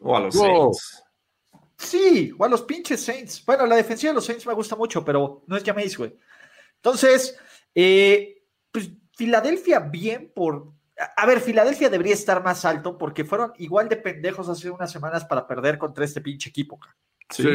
O 0.00 0.16
a 0.16 0.20
los 0.20 0.34
Wow. 0.34 0.74
Saints. 0.74 1.04
Sí, 1.76 2.32
o 2.38 2.44
a 2.44 2.48
los 2.48 2.62
pinches 2.62 3.04
Saints. 3.04 3.44
Bueno, 3.44 3.66
la 3.66 3.76
defensiva 3.76 4.10
de 4.10 4.14
los 4.16 4.24
Saints 4.24 4.46
me 4.46 4.54
gusta 4.54 4.76
mucho, 4.76 5.04
pero 5.04 5.42
no 5.46 5.56
es 5.56 5.64
Jameis, 5.64 5.96
güey. 5.96 6.16
Entonces, 6.76 7.36
eh, 7.74 8.44
pues 8.70 8.90
Filadelfia 9.16 9.80
bien 9.80 10.32
por... 10.34 10.72
A 11.16 11.26
ver, 11.26 11.40
Filadelfia 11.40 11.88
debería 11.88 12.14
estar 12.14 12.44
más 12.44 12.64
alto 12.64 12.98
porque 12.98 13.24
fueron 13.24 13.52
igual 13.58 13.88
de 13.88 13.96
pendejos 13.96 14.48
hace 14.48 14.70
unas 14.70 14.92
semanas 14.92 15.24
para 15.24 15.46
perder 15.46 15.78
contra 15.78 16.04
este 16.04 16.20
pinche 16.20 16.50
equipo. 16.50 16.78
ca. 16.78 16.94
Sí. 17.30 17.48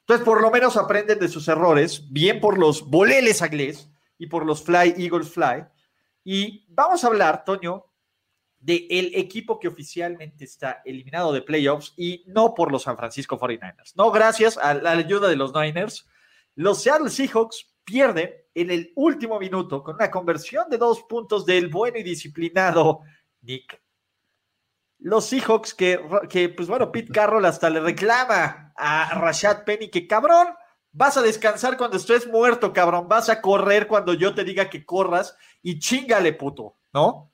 Entonces, 0.00 0.24
por 0.24 0.40
lo 0.40 0.50
menos 0.50 0.76
aprenden 0.76 1.18
de 1.20 1.28
sus 1.28 1.46
errores, 1.46 2.10
bien 2.10 2.40
por 2.40 2.58
los 2.58 2.88
boleles 2.88 3.42
aglés 3.42 3.88
y 4.18 4.26
por 4.26 4.44
los 4.44 4.62
Fly 4.64 4.94
Eagles 4.96 5.30
Fly. 5.30 5.66
Y 6.24 6.66
vamos 6.68 7.04
a 7.04 7.08
hablar, 7.08 7.44
Toño, 7.44 7.86
del 8.62 9.10
equipo 9.14 9.58
que 9.58 9.66
oficialmente 9.66 10.44
está 10.44 10.82
eliminado 10.84 11.32
de 11.32 11.42
playoffs 11.42 11.94
y 11.96 12.22
no 12.28 12.54
por 12.54 12.70
los 12.70 12.84
San 12.84 12.96
Francisco 12.96 13.38
49ers. 13.38 13.94
No, 13.96 14.12
gracias 14.12 14.56
a 14.56 14.74
la 14.74 14.92
ayuda 14.92 15.28
de 15.28 15.36
los 15.36 15.52
Niners. 15.52 16.08
Los 16.54 16.82
Seattle 16.82 17.10
Seahawks 17.10 17.74
pierden 17.82 18.30
en 18.54 18.70
el 18.70 18.92
último 18.94 19.40
minuto 19.40 19.82
con 19.82 19.96
una 19.96 20.10
conversión 20.10 20.70
de 20.70 20.78
dos 20.78 21.02
puntos 21.02 21.44
del 21.44 21.68
bueno 21.68 21.98
y 21.98 22.04
disciplinado 22.04 23.00
Nick. 23.40 23.82
Los 25.00 25.26
Seahawks 25.26 25.74
que, 25.74 26.00
que 26.30 26.48
pues 26.50 26.68
bueno, 26.68 26.92
Pete 26.92 27.12
Carroll 27.12 27.44
hasta 27.44 27.68
le 27.68 27.80
reclama 27.80 28.72
a 28.76 29.18
Rashad 29.18 29.64
Penny 29.64 29.90
que 29.90 30.06
cabrón, 30.06 30.48
vas 30.92 31.16
a 31.16 31.22
descansar 31.22 31.76
cuando 31.76 31.96
estés 31.96 32.26
muerto, 32.26 32.72
cabrón, 32.72 33.08
vas 33.08 33.28
a 33.28 33.40
correr 33.40 33.86
cuando 33.86 34.14
yo 34.14 34.34
te 34.34 34.44
diga 34.44 34.70
que 34.70 34.84
corras 34.84 35.36
y 35.62 35.78
chingale, 35.78 36.32
puto, 36.34 36.76
¿no? 36.92 37.32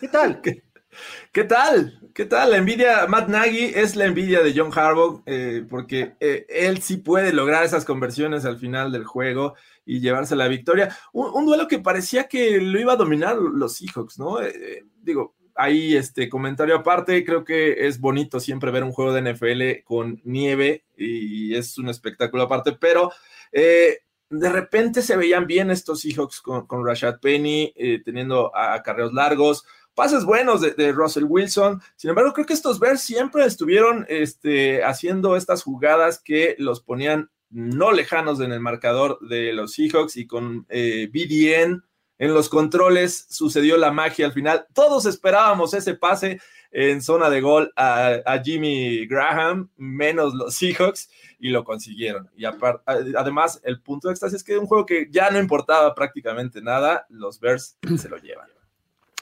¿Qué 0.00 0.08
tal? 0.08 0.42
¿Qué 1.32 1.44
tal? 1.44 1.98
¿Qué 2.12 2.26
tal? 2.26 2.50
La 2.50 2.58
envidia, 2.58 3.06
Matt 3.06 3.28
Nagy 3.28 3.72
es 3.74 3.96
la 3.96 4.04
envidia 4.04 4.42
de 4.42 4.52
John 4.54 4.70
Harbaugh, 4.74 5.22
eh, 5.24 5.64
porque 5.68 6.14
eh, 6.20 6.44
él 6.50 6.82
sí 6.82 6.98
puede 6.98 7.32
lograr 7.32 7.64
esas 7.64 7.86
conversiones 7.86 8.44
al 8.44 8.58
final 8.58 8.92
del 8.92 9.04
juego 9.04 9.54
y 9.86 10.00
llevarse 10.00 10.36
la 10.36 10.48
victoria. 10.48 10.94
Un, 11.12 11.46
duelo 11.46 11.66
que 11.68 11.78
parecía 11.78 12.28
que 12.28 12.60
lo 12.60 12.78
iba 12.78 12.92
a 12.92 12.96
dominar 12.96 13.36
los 13.36 13.76
Seahawks, 13.76 14.18
¿no? 14.18 14.42
Eh, 14.42 14.84
digo, 15.00 15.34
ahí 15.54 15.96
este 15.96 16.28
comentario 16.28 16.76
aparte, 16.76 17.24
creo 17.24 17.44
que 17.44 17.86
es 17.86 18.00
bonito 18.00 18.40
siempre 18.40 18.70
ver 18.70 18.84
un 18.84 18.92
juego 18.92 19.12
de 19.12 19.32
NFL 19.32 19.84
con 19.84 20.20
nieve 20.24 20.84
y 20.96 21.54
es 21.54 21.78
un 21.78 21.88
espectáculo 21.88 22.44
aparte, 22.44 22.72
pero 22.72 23.10
eh, 23.52 23.98
de 24.30 24.48
repente 24.50 25.02
se 25.02 25.16
veían 25.16 25.46
bien 25.46 25.70
estos 25.70 26.00
Seahawks 26.00 26.40
con, 26.40 26.86
Rashad 26.86 27.20
Penny, 27.20 27.72
eh, 27.76 28.00
teniendo 28.04 28.54
acarreos 28.56 29.12
largos 29.12 29.64
pases 29.94 30.24
buenos 30.24 30.62
de, 30.62 30.70
de, 30.72 30.92
Russell 30.92 31.24
Wilson. 31.24 31.82
Sin 31.96 32.10
embargo, 32.10 32.32
creo 32.32 32.46
que 32.46 32.54
estos 32.54 32.80
Bears 32.80 33.02
siempre 33.02 33.44
estuvieron 33.44 34.06
este, 34.08 34.82
haciendo 34.84 35.36
estas 35.36 35.62
jugadas 35.62 36.18
que 36.18 36.56
los 36.58 36.80
ponían 36.80 37.30
no 37.50 37.92
lejanos 37.92 38.40
en 38.40 38.52
el 38.52 38.60
marcador 38.60 39.18
de 39.20 39.52
los 39.52 39.74
Seahawks 39.74 40.16
y 40.16 40.26
con 40.26 40.66
eh, 40.70 41.10
BDN 41.12 41.84
en 42.22 42.34
los 42.34 42.48
controles 42.48 43.26
sucedió 43.30 43.76
la 43.76 43.90
magia 43.90 44.26
al 44.26 44.32
final. 44.32 44.66
Todos 44.74 45.06
esperábamos 45.06 45.74
ese 45.74 45.94
pase 45.94 46.40
en 46.70 47.02
zona 47.02 47.28
de 47.28 47.40
gol 47.40 47.72
a, 47.74 48.20
a 48.24 48.40
Jimmy 48.40 49.06
Graham, 49.06 49.70
menos 49.76 50.32
los 50.32 50.54
Seahawks, 50.54 51.10
y 51.40 51.48
lo 51.48 51.64
consiguieron. 51.64 52.30
Y 52.36 52.44
además, 52.44 53.60
el 53.64 53.80
punto 53.80 54.06
de 54.06 54.12
éxtasis 54.12 54.36
es 54.36 54.44
que 54.44 54.56
un 54.56 54.66
juego 54.66 54.86
que 54.86 55.08
ya 55.10 55.32
no 55.32 55.40
importaba 55.40 55.96
prácticamente 55.96 56.62
nada, 56.62 57.06
los 57.08 57.40
Bears 57.40 57.76
se 57.98 58.08
lo 58.08 58.16
llevan. 58.18 58.46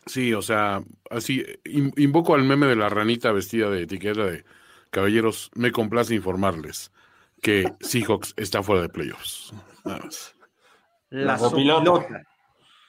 Sí, 0.05 0.35
o 0.35 0.43
sea, 0.43 0.85
así 1.09 1.43
invoco 1.65 2.35
al 2.35 2.45
meme 2.45 2.67
de 2.67 2.77
la 2.77 2.91
ranita 2.91 3.33
vestida 3.33 3.71
de 3.71 3.85
etiqueta 3.85 4.27
de 4.27 4.45
caballeros, 4.91 5.51
me 5.55 5.73
complace 5.73 6.15
informarles 6.15 6.93
que 7.41 7.65
Seahawks 7.81 8.35
está 8.37 8.63
fuera 8.63 8.83
de 8.83 8.91
playoffs. 8.91 9.55
Nada 9.87 10.01
más. 10.01 10.35
La, 11.09 11.39
sopilota. 11.39 12.27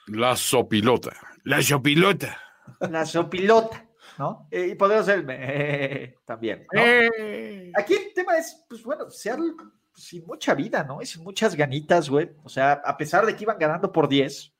La 0.06 0.36
sopilota. 0.36 1.12
La 1.44 1.62
sopilota. 1.62 2.38
La 2.80 3.06
sopilota, 3.06 3.86
¿no? 4.18 4.48
Eh, 4.50 4.68
y 4.72 4.74
podemos 4.74 5.06
ser 5.06 5.24
eh, 5.28 6.16
también. 6.24 6.66
¿no? 6.72 6.80
Eh. 6.80 7.72
Aquí 7.74 7.94
el 7.94 8.12
tema 8.14 8.36
es, 8.36 8.64
pues 8.68 8.82
bueno, 8.82 9.10
Seattle 9.10 9.52
sin 9.94 10.24
mucha 10.26 10.54
vida, 10.54 10.84
¿no? 10.84 11.02
Y 11.02 11.06
sin 11.06 11.22
muchas 11.22 11.54
ganitas, 11.54 12.08
güey. 12.08 12.30
O 12.44 12.48
sea, 12.48 12.72
a 12.84 12.96
pesar 12.96 13.26
de 13.26 13.36
que 13.36 13.44
iban 13.44 13.58
ganando 13.58 13.92
por 13.92 14.08
10, 14.08 14.52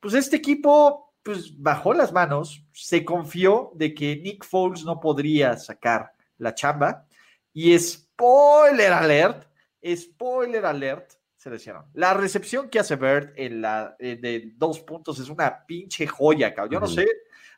pues 0.00 0.14
este 0.14 0.36
equipo, 0.36 1.14
pues 1.22 1.60
bajó 1.60 1.94
las 1.94 2.12
manos, 2.12 2.64
se 2.72 3.04
confió 3.04 3.70
de 3.74 3.94
que 3.94 4.16
Nick 4.16 4.44
Foles 4.44 4.84
no 4.84 5.00
podría 5.00 5.56
sacar 5.56 6.12
la 6.38 6.54
chamba. 6.54 7.06
Y 7.52 7.78
spoiler 7.78 8.92
alert, 8.92 9.46
spoiler 9.84 10.64
alert, 10.64 11.12
se 11.42 11.50
le 11.50 11.56
hicieron. 11.56 11.84
La 11.94 12.14
recepción 12.14 12.68
que 12.68 12.78
hace 12.78 12.94
Bird 12.94 13.32
en 13.34 13.60
la, 13.60 13.96
eh, 13.98 14.16
de 14.20 14.52
dos 14.54 14.78
puntos 14.78 15.18
es 15.18 15.28
una 15.28 15.66
pinche 15.66 16.06
joya, 16.06 16.54
cabrón. 16.54 16.72
Yo 16.74 16.78
no 16.80 16.86
sé. 16.86 17.04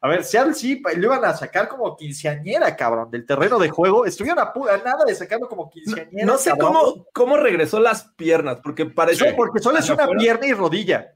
A 0.00 0.08
ver, 0.08 0.24
Seattle 0.24 0.54
sí, 0.54 0.82
lo 0.96 1.04
iban 1.04 1.22
a 1.22 1.34
sacar 1.34 1.68
como 1.68 1.94
quinceañera, 1.94 2.74
cabrón, 2.76 3.10
del 3.10 3.26
terreno 3.26 3.58
de 3.58 3.68
juego. 3.68 4.06
Estuvieron 4.06 4.38
a, 4.38 4.52
a 4.72 4.76
nada 4.78 5.04
de 5.04 5.14
sacarlo 5.14 5.48
como 5.50 5.68
quinceañera. 5.68 6.24
No 6.24 6.38
sé 6.38 6.50
cabrón. 6.50 6.72
cómo, 6.72 7.06
cómo 7.12 7.36
regresó 7.36 7.78
las 7.78 8.04
piernas, 8.16 8.60
porque 8.62 8.86
pareció. 8.86 9.30
No, 9.30 9.36
porque 9.36 9.60
solo 9.60 9.78
es 9.78 9.90
una 9.90 10.08
pierna 10.08 10.46
y 10.46 10.54
rodilla. 10.54 11.12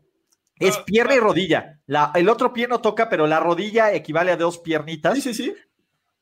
Es 0.59 0.77
Ah, 0.77 0.85
pierna 0.85 1.15
y 1.15 1.21
rodilla. 1.21 1.81
La, 1.87 2.13
el 2.15 2.29
otro 2.29 2.53
pie 2.53 2.69
no 2.69 2.83
toca, 2.83 3.09
pero 3.09 3.27
la 3.27 3.41
rodilla 3.41 3.95
equivale 3.95 4.33
a 4.33 4.37
dos 4.37 4.59
piernitas. 4.59 5.15
Sí, 5.15 5.23
sí, 5.23 5.33
sí. 5.33 5.55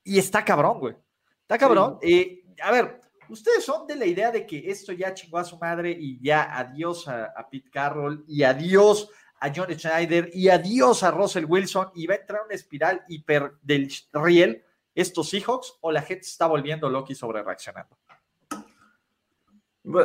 Y 0.05 0.21
está 0.21 0.45
cabrón, 0.45 0.79
güey. 0.79 0.95
Está 1.43 1.59
cabrón. 1.59 1.99
Eh, 2.03 2.45
a 2.63 2.71
ver, 2.71 3.01
ustedes 3.29 3.65
son 3.65 3.87
de 3.87 3.97
la 3.97 4.07
idea 4.07 4.31
de 4.31 4.47
que 4.47 4.71
esto 4.71 4.93
ya 4.93 5.15
chingó 5.15 5.39
a 5.39 5.45
su 5.45 5.59
madre 5.59 5.91
y 5.99 6.21
ya 6.23 6.57
adiós 6.59 7.09
a, 7.09 7.27
a 7.37 7.49
Pete 7.49 7.71
Carroll 7.71 8.25
y 8.29 8.43
adiós 8.43 9.11
a 9.41 9.53
John 9.55 9.69
Schneider 9.77 10.31
y 10.33 10.49
adiós 10.49 11.03
a 11.03 11.11
Russell 11.11 11.45
Wilson 11.47 11.91
y 11.95 12.07
va 12.07 12.15
a 12.15 12.19
entrar 12.19 12.43
una 12.45 12.55
espiral 12.55 13.05
hiper 13.09 13.53
del 13.63 13.93
riel 14.13 14.63
estos 14.95 15.29
Seahawks 15.29 15.75
o 15.83 15.93
la 15.93 16.03
gente 16.03 16.27
está 16.27 16.47
volviendo 16.47 17.07
y 17.09 17.15
sobre 17.15 17.43
reaccionando. 17.43 17.97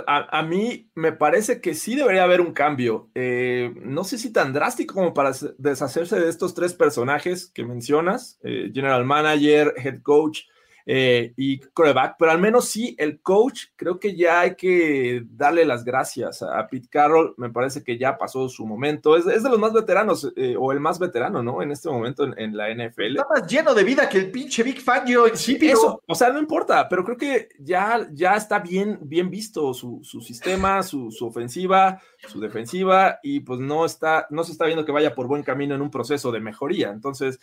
A, 0.05 0.43
mí 0.43 0.91
me 0.93 1.11
parece 1.11 1.59
que 1.59 1.73
sí 1.73 1.95
debería 1.95 2.23
haber 2.23 2.39
un 2.39 2.53
cambio. 2.53 3.09
Eh, 3.15 3.73
no 3.77 4.03
sé 4.03 4.19
si 4.19 4.31
tan 4.31 4.53
drástico 4.53 4.93
como 4.93 5.11
para 5.11 5.33
se- 5.33 5.55
deshacerse 5.57 6.19
de 6.19 6.29
estos 6.29 6.53
tres 6.53 6.75
personajes 6.75 7.49
que 7.51 7.65
mencionas, 7.65 8.37
eh, 8.43 8.69
General 8.71 9.03
Manager, 9.03 9.73
Head 9.77 10.03
Coach 10.03 10.41
eh, 10.85 11.33
y 11.37 11.59
Coreback, 11.59 12.15
pero 12.17 12.31
al 12.31 12.39
menos 12.39 12.65
sí 12.65 12.95
el 12.97 13.21
coach, 13.21 13.65
creo 13.75 13.99
que 13.99 14.15
ya 14.15 14.41
hay 14.41 14.55
que 14.55 15.23
darle 15.29 15.65
las 15.65 15.83
gracias 15.83 16.41
a, 16.41 16.67
Pete 16.67 16.87
Carroll. 16.89 17.33
Me 17.37 17.49
parece 17.49 17.83
que 17.83 17.97
ya 17.97 18.17
pasó 18.17 18.47
su 18.49 18.65
momento. 18.65 19.15
Es, 19.15 19.25
es 19.25 19.43
de 19.43 19.49
los 19.49 19.59
más 19.59 19.73
veteranos, 19.73 20.31
eh, 20.35 20.55
o 20.57 20.71
el 20.71 20.79
más 20.79 20.99
veterano, 20.99 21.43
¿no? 21.43 21.61
En 21.61 21.71
este 21.71 21.89
momento 21.89 22.23
en, 22.23 22.37
en 22.37 22.55
la 22.55 22.69
NFL. 22.73 23.17
Está 23.17 23.27
más 23.29 23.47
lleno 23.47 23.73
de 23.73 23.83
vida 23.83 24.07
que 24.07 24.17
el 24.17 24.31
pinche 24.31 24.63
Big 24.63 24.81
Fangio 24.81 25.27
insípido. 25.27 25.73
Eso, 25.73 26.03
o 26.07 26.15
sea, 26.15 26.29
no 26.29 26.39
importa, 26.39 26.87
pero 26.87 27.03
creo 27.03 27.17
que 27.17 27.49
ya, 27.59 28.07
ya 28.11 28.35
está 28.35 28.59
bien, 28.59 28.99
bien 29.01 29.29
visto 29.29 29.73
su, 29.73 29.99
su 30.03 30.21
sistema, 30.21 30.83
su, 30.83 31.11
su 31.11 31.27
ofensiva, 31.27 32.01
su 32.27 32.39
defensiva, 32.39 33.19
y 33.23 33.41
pues 33.41 33.59
no 33.59 33.85
está, 33.85 34.27
no 34.29 34.43
se 34.43 34.51
está 34.51 34.65
viendo 34.65 34.85
que 34.85 34.91
vaya 34.91 35.15
por 35.15 35.27
buen 35.27 35.43
camino 35.43 35.75
en 35.75 35.81
un 35.81 35.91
proceso 35.91 36.31
de 36.31 36.39
mejoría. 36.39 36.91
Entonces, 36.91 37.39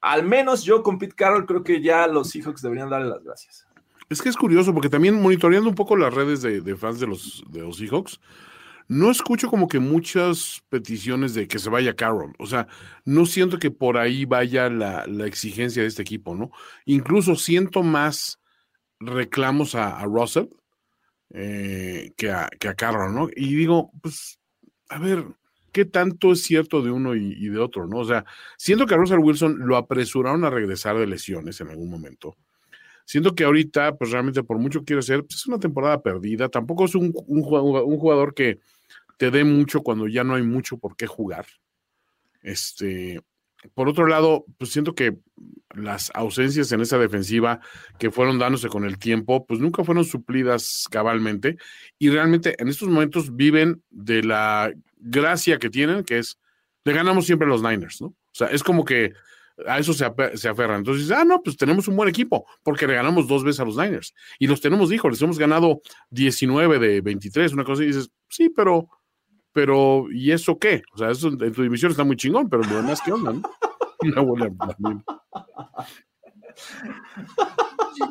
al 0.00 0.24
menos 0.24 0.64
yo 0.64 0.82
con 0.82 0.98
Pete 0.98 1.14
Carroll 1.14 1.46
creo 1.46 1.62
que 1.62 1.80
ya 1.80 2.06
los 2.06 2.30
Seahawks 2.30 2.62
deberían 2.62 2.90
darle 2.90 3.08
las 3.08 3.22
gracias. 3.22 3.66
Es 4.08 4.20
que 4.20 4.28
es 4.28 4.36
curioso 4.36 4.74
porque 4.74 4.88
también 4.88 5.20
monitoreando 5.20 5.68
un 5.68 5.74
poco 5.74 5.96
las 5.96 6.12
redes 6.12 6.42
de, 6.42 6.60
de 6.60 6.76
fans 6.76 6.98
de 6.98 7.06
los, 7.06 7.44
de 7.48 7.60
los 7.60 7.76
Seahawks, 7.76 8.20
no 8.88 9.08
escucho 9.08 9.48
como 9.48 9.68
que 9.68 9.78
muchas 9.78 10.64
peticiones 10.68 11.32
de 11.34 11.46
que 11.46 11.60
se 11.60 11.70
vaya 11.70 11.94
Carroll. 11.94 12.34
O 12.40 12.46
sea, 12.46 12.66
no 13.04 13.24
siento 13.24 13.60
que 13.60 13.70
por 13.70 13.96
ahí 13.96 14.24
vaya 14.24 14.68
la, 14.68 15.06
la 15.06 15.26
exigencia 15.26 15.82
de 15.82 15.88
este 15.88 16.02
equipo, 16.02 16.34
¿no? 16.34 16.50
Incluso 16.86 17.36
siento 17.36 17.84
más 17.84 18.40
reclamos 18.98 19.76
a, 19.76 20.02
Russell 20.04 20.48
eh, 21.30 22.12
que, 22.16 22.32
a, 22.32 22.48
que 22.58 22.66
a 22.66 22.74
Carroll, 22.74 23.14
¿no? 23.14 23.28
Y 23.36 23.54
digo, 23.54 23.92
pues, 24.02 24.40
a 24.88 24.98
ver, 24.98 25.24
¿qué 25.72 25.84
tanto 25.84 26.32
es 26.32 26.42
cierto 26.42 26.82
de 26.82 26.90
uno 26.90 27.14
y, 27.14 27.48
de 27.48 27.58
otro, 27.58 27.86
¿no? 27.86 27.98
O 27.98 28.04
sea, 28.04 28.24
siento 28.56 28.86
que 28.86 28.94
a 28.94 28.96
Russell 28.96 29.18
Wilson 29.18 29.58
lo 29.58 29.76
apresuraron 29.76 30.44
a 30.44 30.50
regresar 30.50 30.98
de 30.98 31.06
lesiones 31.06 31.60
en 31.60 31.68
algún 31.68 31.90
momento. 31.90 32.36
Siento 33.04 33.34
que 33.34 33.44
ahorita, 33.44 33.96
pues 33.96 34.10
realmente 34.10 34.42
por 34.42 34.58
mucho 34.58 34.84
quiere 34.84 35.02
ser, 35.02 35.24
pues 35.24 35.36
es 35.36 35.46
una 35.46 35.58
temporada 35.58 36.00
perdida. 36.02 36.48
Tampoco 36.48 36.84
es 36.84 36.94
un, 36.94 37.12
un 37.26 37.42
jugador 37.42 38.34
que 38.34 38.60
te 39.18 39.30
dé 39.30 39.44
mucho 39.44 39.82
cuando 39.82 40.06
ya 40.06 40.24
no 40.24 40.34
hay 40.34 40.42
mucho 40.42 40.78
por 40.78 40.96
qué 40.96 41.06
jugar. 41.06 41.46
Este, 42.42 43.20
por 43.74 43.88
otro 43.88 44.06
lado, 44.06 44.46
pues 44.58 44.70
siento 44.70 44.94
que 44.94 45.18
las 45.74 46.10
ausencias 46.14 46.72
en 46.72 46.80
esa 46.80 46.98
defensiva 46.98 47.60
que 47.98 48.10
fueron 48.10 48.38
dándose 48.38 48.68
con 48.68 48.84
el 48.84 48.98
tiempo, 48.98 49.46
pues 49.46 49.60
nunca 49.60 49.84
fueron 49.84 50.04
suplidas 50.04 50.86
cabalmente 50.90 51.56
y 51.98 52.08
realmente 52.08 52.54
en 52.58 52.68
estos 52.68 52.88
momentos 52.88 53.36
viven 53.36 53.82
de 53.90 54.22
la 54.22 54.72
gracia 55.00 55.58
que 55.58 55.70
tienen, 55.70 56.04
que 56.04 56.18
es, 56.18 56.38
le 56.84 56.92
ganamos 56.92 57.26
siempre 57.26 57.46
a 57.46 57.50
los 57.50 57.62
Niners, 57.62 58.00
¿no? 58.00 58.08
O 58.08 58.32
sea, 58.32 58.48
es 58.48 58.62
como 58.62 58.84
que 58.84 59.12
a 59.66 59.78
eso 59.78 59.92
se, 59.92 60.06
se 60.34 60.48
aferran. 60.48 60.78
Entonces, 60.78 61.10
ah, 61.10 61.24
no, 61.24 61.42
pues 61.42 61.56
tenemos 61.56 61.88
un 61.88 61.96
buen 61.96 62.08
equipo, 62.08 62.46
porque 62.62 62.86
le 62.86 62.94
ganamos 62.94 63.28
dos 63.28 63.44
veces 63.44 63.60
a 63.60 63.64
los 63.64 63.76
Niners. 63.76 64.14
Y 64.38 64.46
los 64.46 64.60
tenemos, 64.60 64.92
hijo, 64.92 65.08
les 65.08 65.20
hemos 65.22 65.38
ganado 65.38 65.80
19 66.10 66.78
de 66.78 67.00
23, 67.00 67.52
una 67.52 67.64
cosa, 67.64 67.82
y 67.82 67.86
dices, 67.86 68.10
sí, 68.28 68.48
pero, 68.48 68.88
pero, 69.52 70.06
¿y 70.10 70.32
eso 70.32 70.58
qué? 70.58 70.82
O 70.94 70.98
sea, 70.98 71.10
eso 71.10 71.28
en 71.28 71.52
tu 71.52 71.62
división 71.62 71.90
está 71.90 72.04
muy 72.04 72.16
chingón, 72.16 72.48
pero 72.48 72.62
lo 72.62 72.76
demás, 72.76 73.00
¿qué 73.04 73.12
onda? 73.12 73.32
no? 73.32 73.42
También. 74.58 75.04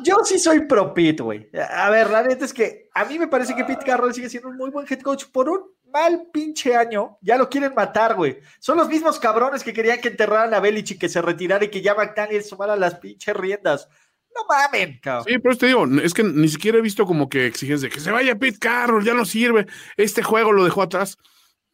Yo 0.04 0.18
sí 0.24 0.38
soy 0.38 0.66
pro 0.66 0.94
Pete, 0.94 1.22
güey. 1.22 1.50
A 1.74 1.90
ver, 1.90 2.10
la 2.10 2.22
neta 2.22 2.44
es 2.44 2.52
que 2.52 2.88
a 2.94 3.04
mí 3.04 3.18
me 3.18 3.28
parece 3.28 3.54
que 3.54 3.64
Pete 3.64 3.84
Carroll 3.84 4.14
sigue 4.14 4.28
siendo 4.28 4.48
un 4.48 4.56
muy 4.56 4.70
buen 4.70 4.86
head 4.88 5.00
coach 5.00 5.24
por 5.32 5.48
un 5.48 5.62
mal 5.92 6.28
pinche 6.32 6.74
año. 6.76 7.18
Ya 7.20 7.36
lo 7.36 7.48
quieren 7.48 7.74
matar, 7.74 8.14
güey. 8.16 8.38
Son 8.58 8.76
los 8.78 8.88
mismos 8.88 9.18
cabrones 9.18 9.62
que 9.64 9.72
querían 9.72 10.00
que 10.00 10.08
enterraran 10.08 10.52
a 10.54 10.60
Belichick, 10.60 10.98
que 11.00 11.08
se 11.08 11.22
retirara 11.22 11.64
y 11.64 11.68
que 11.68 11.82
ya 11.82 11.94
McDaniels 11.94 12.48
tomara 12.48 12.76
las 12.76 12.94
pinches 12.96 13.36
riendas. 13.36 13.88
No 14.34 14.42
mamen, 14.48 15.00
cabrón. 15.02 15.24
Sí, 15.28 15.38
pero 15.38 15.56
te 15.56 15.66
digo, 15.66 15.86
es 16.02 16.14
que 16.14 16.22
ni 16.22 16.48
siquiera 16.48 16.78
he 16.78 16.82
visto 16.82 17.04
como 17.04 17.28
que 17.28 17.46
exigencias 17.46 17.80
de 17.82 17.88
que 17.90 18.00
se 18.00 18.12
vaya 18.12 18.38
Pete 18.38 18.58
Carroll, 18.58 19.04
ya 19.04 19.12
no 19.14 19.24
sirve, 19.24 19.66
este 19.96 20.22
juego 20.22 20.52
lo 20.52 20.64
dejó 20.64 20.82
atrás. 20.82 21.18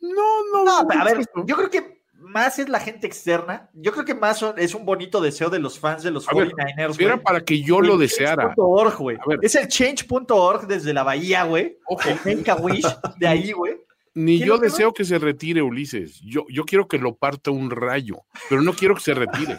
No, 0.01 0.45
no, 0.53 0.65
No, 0.65 0.79
a 1.01 1.05
ver, 1.05 1.19
yo 1.47 1.57
creo 1.57 1.71
que 1.71 1.97
más 2.15 2.59
es 2.59 2.69
la 2.69 2.81
gente 2.81 3.07
externa. 3.07 3.71
Yo 3.75 3.93
creo 3.93 4.05
que 4.05 4.15
más 4.15 4.39
son- 4.39 4.59
es 4.59 4.75
un 4.75 4.85
bonito 4.85 5.21
deseo 5.21 5.49
de 5.49 5.59
los 5.59 5.79
fans 5.79 6.03
de 6.03 6.11
los 6.11 6.29
A 6.29 6.35
ver, 6.35 6.49
49ers, 6.53 7.01
Era 7.01 7.17
para 7.23 7.41
que 7.43 7.63
yo 7.63 7.81
lo 7.81 7.97
deseara. 7.97 8.55
Es 9.43 9.55
el 9.55 9.69
change.org 9.69 10.67
desde 10.67 10.93
la 10.93 11.03
bahía, 11.03 11.45
güey. 11.45 11.79
Ojo. 11.87 12.09
El 12.09 12.37
Make 12.37 12.51
a 12.51 12.57
Wish 12.57 12.87
de 13.19 13.27
ahí, 13.29 13.53
güey. 13.53 13.77
Ni 14.17 14.39
yo 14.39 14.57
deseo 14.57 14.95
que 14.95 15.05
se 15.05 15.19
retire 15.19 15.61
Ulises. 15.61 16.21
Yo, 16.23 16.47
yo 16.49 16.65
quiero 16.65 16.89
que 16.89 16.97
lo 16.97 17.17
parta 17.17 17.51
un 17.51 17.71
rayo, 17.71 18.23
pero 18.49 18.63
no 18.63 18.73
quiero 18.73 18.95
que 18.95 19.03
se 19.03 19.13
retire. 19.13 19.59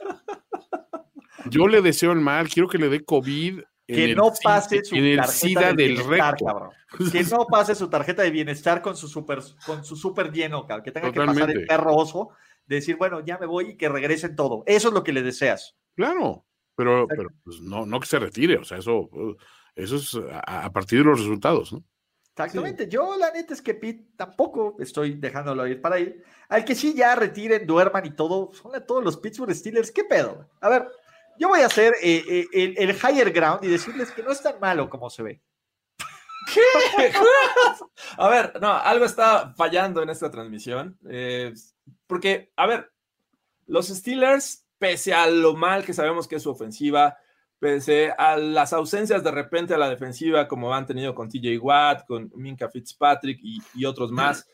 Yo 1.50 1.68
le 1.68 1.82
deseo 1.82 2.12
el 2.12 2.20
mal, 2.20 2.48
quiero 2.48 2.68
que 2.68 2.78
le 2.78 2.88
dé 2.88 3.04
COVID. 3.04 3.60
Que 3.86 4.14
no 4.14 4.32
pase 4.42 4.84
su 4.84 4.94
en 4.94 5.04
el 5.04 5.16
tarjeta 5.16 5.32
SIDA 5.32 5.60
de 5.60 5.66
del 5.74 5.92
bienestar, 5.92 6.30
recto. 6.30 6.44
cabrón. 6.44 6.70
Que 7.12 7.22
no 7.24 7.46
pase 7.46 7.74
su 7.74 7.88
tarjeta 7.88 8.22
de 8.22 8.30
bienestar 8.30 8.80
con 8.80 8.96
su 8.96 9.08
super, 9.08 9.40
con 9.66 9.84
su 9.84 9.96
super 9.96 10.32
lleno, 10.32 10.66
cabrón. 10.66 10.84
Que 10.84 10.92
tenga 10.92 11.10
que 11.10 11.20
pasar 11.20 11.50
el 11.50 11.66
perro 11.66 11.94
oso, 11.94 12.30
de 12.66 12.76
decir, 12.76 12.96
bueno, 12.96 13.24
ya 13.24 13.36
me 13.38 13.46
voy 13.46 13.70
y 13.70 13.76
que 13.76 13.88
regresen 13.88 14.36
todo. 14.36 14.64
Eso 14.66 14.88
es 14.88 14.94
lo 14.94 15.02
que 15.02 15.12
le 15.12 15.22
deseas. 15.22 15.76
Claro, 15.96 16.46
pero, 16.76 17.06
pero 17.08 17.28
pues, 17.42 17.60
no, 17.60 17.84
no 17.84 18.00
que 18.00 18.06
se 18.06 18.18
retire. 18.18 18.56
O 18.56 18.64
sea, 18.64 18.78
eso, 18.78 19.00
uh, 19.00 19.36
eso 19.74 19.96
es 19.96 20.14
a, 20.30 20.64
a 20.64 20.72
partir 20.72 21.00
de 21.00 21.04
los 21.06 21.20
resultados, 21.20 21.72
¿no? 21.72 21.84
Exactamente. 22.36 22.88
Yo, 22.88 23.16
la 23.16 23.30
neta 23.30 23.54
es 23.54 23.62
que 23.62 23.74
Pete 23.74 24.08
tampoco 24.16 24.74
estoy 24.80 25.14
dejándolo 25.14 25.66
ir 25.68 25.80
para 25.80 26.00
ir. 26.00 26.24
Al 26.48 26.64
que 26.64 26.74
sí 26.74 26.92
ya 26.92 27.14
retiren, 27.14 27.64
duerman 27.64 28.04
y 28.06 28.10
todo, 28.10 28.52
son 28.52 28.74
a 28.74 28.80
todos 28.84 29.04
los 29.04 29.16
Pittsburgh 29.16 29.54
Steelers. 29.54 29.92
¿Qué 29.92 30.02
pedo? 30.02 30.48
A 30.60 30.68
ver, 30.68 30.88
yo 31.38 31.48
voy 31.48 31.60
a 31.60 31.66
hacer 31.66 31.94
eh, 32.02 32.24
eh, 32.28 32.46
el, 32.52 32.74
el 32.76 32.96
higher 32.96 33.30
ground 33.30 33.62
y 33.62 33.68
decirles 33.68 34.10
que 34.10 34.24
no 34.24 34.32
es 34.32 34.42
tan 34.42 34.58
malo 34.58 34.90
como 34.90 35.08
se 35.10 35.22
ve. 35.22 35.42
A 38.18 38.28
ver, 38.28 38.60
no, 38.60 38.72
algo 38.72 39.04
está 39.04 39.54
fallando 39.56 40.02
en 40.02 40.10
esta 40.10 40.30
transmisión. 40.30 40.98
eh, 41.08 41.54
porque, 42.06 42.52
a 42.56 42.66
ver, 42.66 42.92
los 43.66 43.88
Steelers, 43.88 44.66
pese 44.78 45.14
a 45.14 45.26
lo 45.28 45.54
mal 45.54 45.84
que 45.84 45.94
sabemos 45.94 46.28
que 46.28 46.36
es 46.36 46.42
su 46.42 46.50
ofensiva, 46.50 47.16
pese 47.64 48.12
a 48.18 48.36
las 48.36 48.74
ausencias 48.74 49.24
de 49.24 49.30
repente 49.30 49.72
a 49.72 49.78
la 49.78 49.88
defensiva, 49.88 50.46
como 50.46 50.74
han 50.74 50.84
tenido 50.84 51.14
con 51.14 51.30
TJ 51.30 51.56
Watt, 51.58 52.04
con 52.06 52.30
Minka 52.34 52.68
Fitzpatrick 52.68 53.40
y, 53.42 53.58
y 53.74 53.86
otros 53.86 54.12
más, 54.12 54.46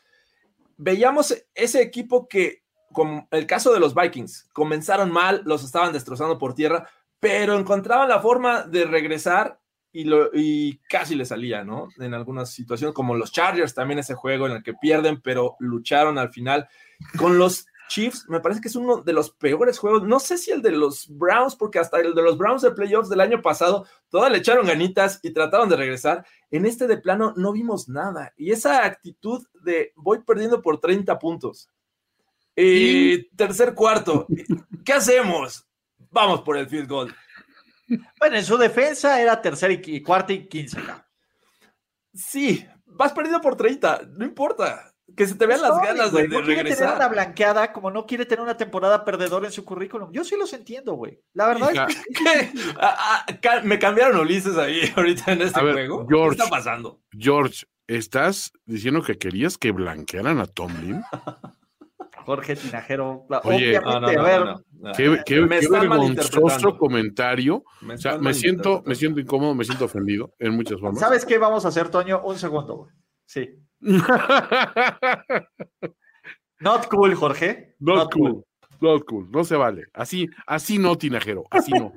veíamos 0.77 1.35
ese 1.53 1.81
equipo 1.81 2.29
que, 2.29 2.63
como 2.93 3.27
el 3.31 3.45
caso 3.45 3.73
de 3.73 3.81
los 3.81 3.93
Vikings, 3.93 4.47
comenzaron 4.53 5.11
mal, 5.11 5.41
los 5.43 5.61
estaban 5.65 5.91
destrozando 5.91 6.37
por 6.37 6.55
tierra, 6.55 6.87
pero 7.19 7.59
encontraban 7.59 8.07
la 8.07 8.21
forma 8.21 8.61
de 8.61 8.85
regresar 8.85 9.59
y, 9.91 10.05
lo, 10.05 10.29
y 10.33 10.77
casi 10.87 11.15
le 11.15 11.25
salía, 11.25 11.65
¿no? 11.65 11.89
En 11.97 12.13
algunas 12.13 12.51
situaciones, 12.51 12.95
como 12.95 13.13
los 13.13 13.33
Chargers, 13.33 13.73
también 13.73 13.99
ese 13.99 14.15
juego 14.15 14.47
en 14.47 14.53
el 14.53 14.63
que 14.63 14.73
pierden, 14.73 15.19
pero 15.19 15.57
lucharon 15.59 16.17
al 16.17 16.31
final. 16.31 16.69
Con 17.17 17.37
los 17.37 17.65
Chiefs, 17.91 18.29
me 18.29 18.39
parece 18.39 18.61
que 18.61 18.69
es 18.69 18.75
uno 18.77 19.01
de 19.01 19.11
los 19.11 19.31
peores 19.31 19.77
juegos. 19.77 20.03
No 20.03 20.21
sé 20.21 20.37
si 20.37 20.49
el 20.49 20.61
de 20.61 20.71
los 20.71 21.09
Browns, 21.09 21.57
porque 21.57 21.77
hasta 21.77 21.99
el 21.99 22.15
de 22.15 22.21
los 22.21 22.37
Browns 22.37 22.61
de 22.61 22.71
playoffs 22.71 23.09
del 23.09 23.19
año 23.19 23.41
pasado, 23.41 23.85
todas 24.07 24.31
le 24.31 24.37
echaron 24.37 24.65
ganitas 24.65 25.19
y 25.23 25.31
trataron 25.31 25.67
de 25.67 25.75
regresar. 25.75 26.25
En 26.51 26.65
este 26.65 26.87
de 26.87 26.97
plano 26.97 27.33
no 27.35 27.51
vimos 27.51 27.89
nada. 27.89 28.31
Y 28.37 28.53
esa 28.53 28.85
actitud 28.85 29.45
de 29.61 29.91
voy 29.97 30.19
perdiendo 30.23 30.61
por 30.61 30.79
30 30.79 31.19
puntos. 31.19 31.69
Y 32.55 33.23
tercer 33.35 33.73
cuarto, 33.73 34.25
¿qué 34.85 34.93
hacemos? 34.93 35.67
Vamos 35.97 36.43
por 36.43 36.55
el 36.55 36.69
field 36.69 36.87
goal. 36.87 37.13
Bueno, 38.17 38.37
en 38.37 38.45
su 38.45 38.57
defensa 38.57 39.21
era 39.21 39.41
tercera 39.41 39.73
y 39.73 40.01
cuarta 40.01 40.31
y 40.31 40.47
quince. 40.47 40.79
Sí, 42.13 42.65
vas 42.85 43.11
perdiendo 43.11 43.41
por 43.41 43.57
30, 43.57 44.03
no 44.13 44.23
importa. 44.23 44.90
Que 45.15 45.27
se 45.27 45.35
te 45.35 45.45
vean 45.45 45.61
las 45.61 45.77
ganas 45.81 46.11
de, 46.11 46.27
no 46.27 46.41
quiere 46.43 46.75
tener 46.75 46.95
una 46.95 47.07
blanqueada 47.07 47.73
como 47.73 47.91
no 47.91 48.05
quiere 48.05 48.25
tener 48.25 48.41
una 48.41 48.57
temporada 48.57 49.03
perdedora 49.03 49.47
en 49.47 49.51
su 49.51 49.65
currículum. 49.65 50.11
Yo 50.11 50.23
sí 50.23 50.35
los 50.37 50.53
entiendo, 50.53 50.93
güey. 50.93 51.19
La 51.33 51.47
verdad 51.47 51.71
es 51.89 51.97
que... 52.05 52.51
Ah, 52.79 53.25
ah, 53.27 53.61
me 53.63 53.79
cambiaron 53.79 54.19
Ulises 54.19 54.57
ahí 54.57 54.81
ahorita 54.95 55.33
en 55.33 55.41
este 55.41 55.59
juego. 55.59 56.07
¿Qué 56.07 56.27
está 56.31 56.47
pasando? 56.47 57.01
George, 57.11 57.65
¿estás 57.87 58.51
diciendo 58.65 59.01
que 59.01 59.17
querías 59.17 59.57
que 59.57 59.71
blanquearan 59.71 60.39
a 60.39 60.47
Tomlin? 60.47 61.03
Jorge 62.25 62.55
Tinajero. 62.55 63.25
Oye, 63.43 63.77
obviamente, 63.79 64.19
a 64.19 64.23
ver. 64.23 64.43
Qué, 64.95 65.21
qué, 65.25 65.41
me 65.41 65.59
qué 65.59 65.67
vergonzoso 65.69 66.77
comentario. 66.77 67.63
Me, 67.81 67.95
o 67.95 67.97
sea, 67.97 68.17
me 68.17 68.33
siento, 68.33 68.83
me 68.85 68.95
siento 68.95 69.19
incómodo, 69.19 69.53
me 69.53 69.63
siento 69.63 69.85
ofendido 69.85 70.33
en 70.39 70.55
muchas 70.55 70.79
formas. 70.79 70.99
¿Sabes 70.99 71.25
qué 71.25 71.37
vamos 71.37 71.65
a 71.65 71.69
hacer, 71.69 71.89
Toño? 71.89 72.21
Un 72.23 72.37
segundo, 72.37 72.77
güey. 72.77 72.91
Sí. 73.25 73.49
Not 76.59 76.87
cool, 76.89 77.15
Jorge. 77.15 77.75
Not, 77.79 78.13
cool. 78.13 78.45
Not 78.79 79.03
cool. 79.05 79.29
No 79.31 79.43
se 79.43 79.55
vale. 79.55 79.85
Así, 79.93 80.29
así 80.45 80.77
no, 80.77 80.97
Tinajero. 80.97 81.45
Así 81.49 81.71
no. 81.71 81.91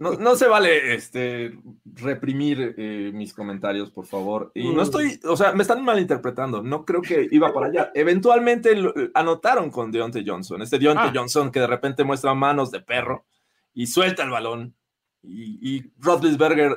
No, 0.00 0.36
se 0.36 0.46
vale 0.46 0.94
este, 0.94 1.58
reprimir 1.84 2.74
eh, 2.76 3.10
mis 3.14 3.32
comentarios, 3.32 3.90
por 3.90 4.06
favor. 4.06 4.52
Y 4.54 4.68
no 4.70 4.82
estoy, 4.82 5.18
o 5.24 5.36
sea, 5.36 5.52
me 5.52 5.62
están 5.62 5.84
malinterpretando. 5.84 6.62
No 6.62 6.84
creo 6.84 7.00
que 7.00 7.28
iba 7.30 7.52
para 7.52 7.68
allá. 7.68 7.90
Eventualmente 7.94 8.76
anotaron 9.14 9.70
con 9.70 9.90
Deontay 9.90 10.24
Johnson. 10.26 10.62
Este 10.62 10.78
Deontay 10.78 11.08
ah. 11.08 11.12
Johnson 11.14 11.50
que 11.50 11.60
de 11.60 11.66
repente 11.66 12.04
muestra 12.04 12.34
manos 12.34 12.70
de 12.70 12.80
perro 12.80 13.24
y 13.72 13.86
suelta 13.86 14.22
el 14.22 14.30
balón. 14.30 14.74
Y, 15.22 15.76
y 15.76 15.92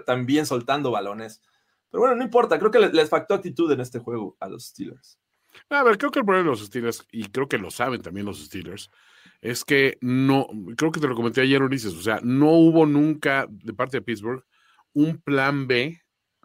también 0.06 0.46
soltando 0.46 0.92
balones. 0.92 1.42
Pero 1.92 2.02
bueno, 2.02 2.16
no 2.16 2.24
importa. 2.24 2.58
Creo 2.58 2.72
que 2.72 2.80
les, 2.80 2.94
les 2.94 3.10
faltó 3.10 3.36
actitud 3.36 3.72
en 3.72 3.82
este 3.82 4.00
juego 4.00 4.38
a 4.40 4.50
los 4.50 4.66
Steelers. 4.68 5.20
A 5.70 5.84
ver, 5.84 5.98
creo 5.98 6.12
que 6.12 6.20
el 6.20 6.26
problema 6.26 6.46
de 6.46 6.52
los 6.52 6.66
Steelers, 6.66 7.06
y 7.12 7.26
creo 7.26 7.48
que 7.48 7.58
lo 7.58 7.72
saben 7.72 8.02
también 8.02 8.26
los 8.26 8.44
Steelers, 8.44 8.90
es 9.42 9.66
que 9.66 9.98
no, 10.02 10.48
creo 10.78 10.92
que 10.92 11.00
te 11.00 11.08
lo 11.08 11.16
comenté 11.16 11.42
ayer, 11.42 11.62
Ulises, 11.62 11.94
o 11.94 12.02
sea, 12.02 12.20
no 12.24 12.52
hubo 12.52 12.86
nunca 12.86 13.48
de 13.50 13.74
parte 13.74 13.98
de 13.98 14.02
Pittsburgh 14.02 14.44
un 14.94 15.18
plan 15.22 15.68
B, 15.68 16.02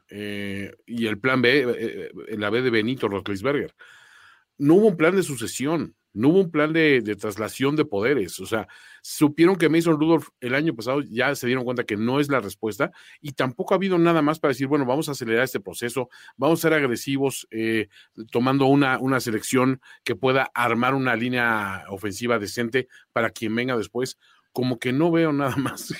eh, 0.08 0.72
y 0.86 1.06
el 1.06 1.18
plan 1.18 1.42
B, 1.42 1.60
eh, 1.60 2.10
eh, 2.28 2.36
la 2.36 2.50
B 2.50 2.62
de 2.62 2.70
Benito 2.70 3.08
Roethlisberger. 3.08 3.74
No 4.58 4.74
hubo 4.74 4.88
un 4.88 4.96
plan 4.96 5.16
de 5.16 5.22
sucesión. 5.22 5.94
No 6.16 6.30
hubo 6.30 6.40
un 6.40 6.50
plan 6.50 6.72
de, 6.72 7.02
traslación 7.20 7.76
de 7.76 7.84
poderes. 7.84 8.40
O 8.40 8.46
sea, 8.46 8.66
supieron 9.02 9.56
que 9.56 9.68
Mason 9.68 10.00
Rudolph 10.00 10.28
el 10.40 10.54
año 10.54 10.74
pasado 10.74 11.02
ya 11.02 11.34
se 11.34 11.46
dieron 11.46 11.64
cuenta 11.64 11.84
que 11.84 11.96
no 11.96 12.20
es 12.20 12.30
la 12.30 12.40
respuesta 12.40 12.90
y 13.20 13.32
tampoco 13.32 13.74
ha 13.74 13.76
habido 13.76 13.98
nada 13.98 14.22
más 14.22 14.40
para 14.40 14.52
decir, 14.52 14.66
bueno, 14.66 14.86
vamos 14.86 15.08
a 15.08 15.12
acelerar 15.12 15.44
este 15.44 15.60
proceso, 15.60 16.08
vamos 16.36 16.60
a 16.60 16.62
ser 16.62 16.72
agresivos 16.72 17.46
eh, 17.50 17.88
tomando 18.30 18.64
una, 18.64 18.98
una 18.98 19.20
selección 19.20 19.82
que 20.04 20.16
pueda 20.16 20.50
armar 20.54 20.94
una 20.94 21.14
línea 21.16 21.84
ofensiva 21.90 22.38
decente 22.38 22.88
para 23.12 23.28
quien 23.28 23.54
venga 23.54 23.76
después. 23.76 24.18
Como 24.52 24.78
que 24.78 24.94
no 24.94 25.10
veo 25.10 25.34
nada 25.34 25.56
más 25.56 25.90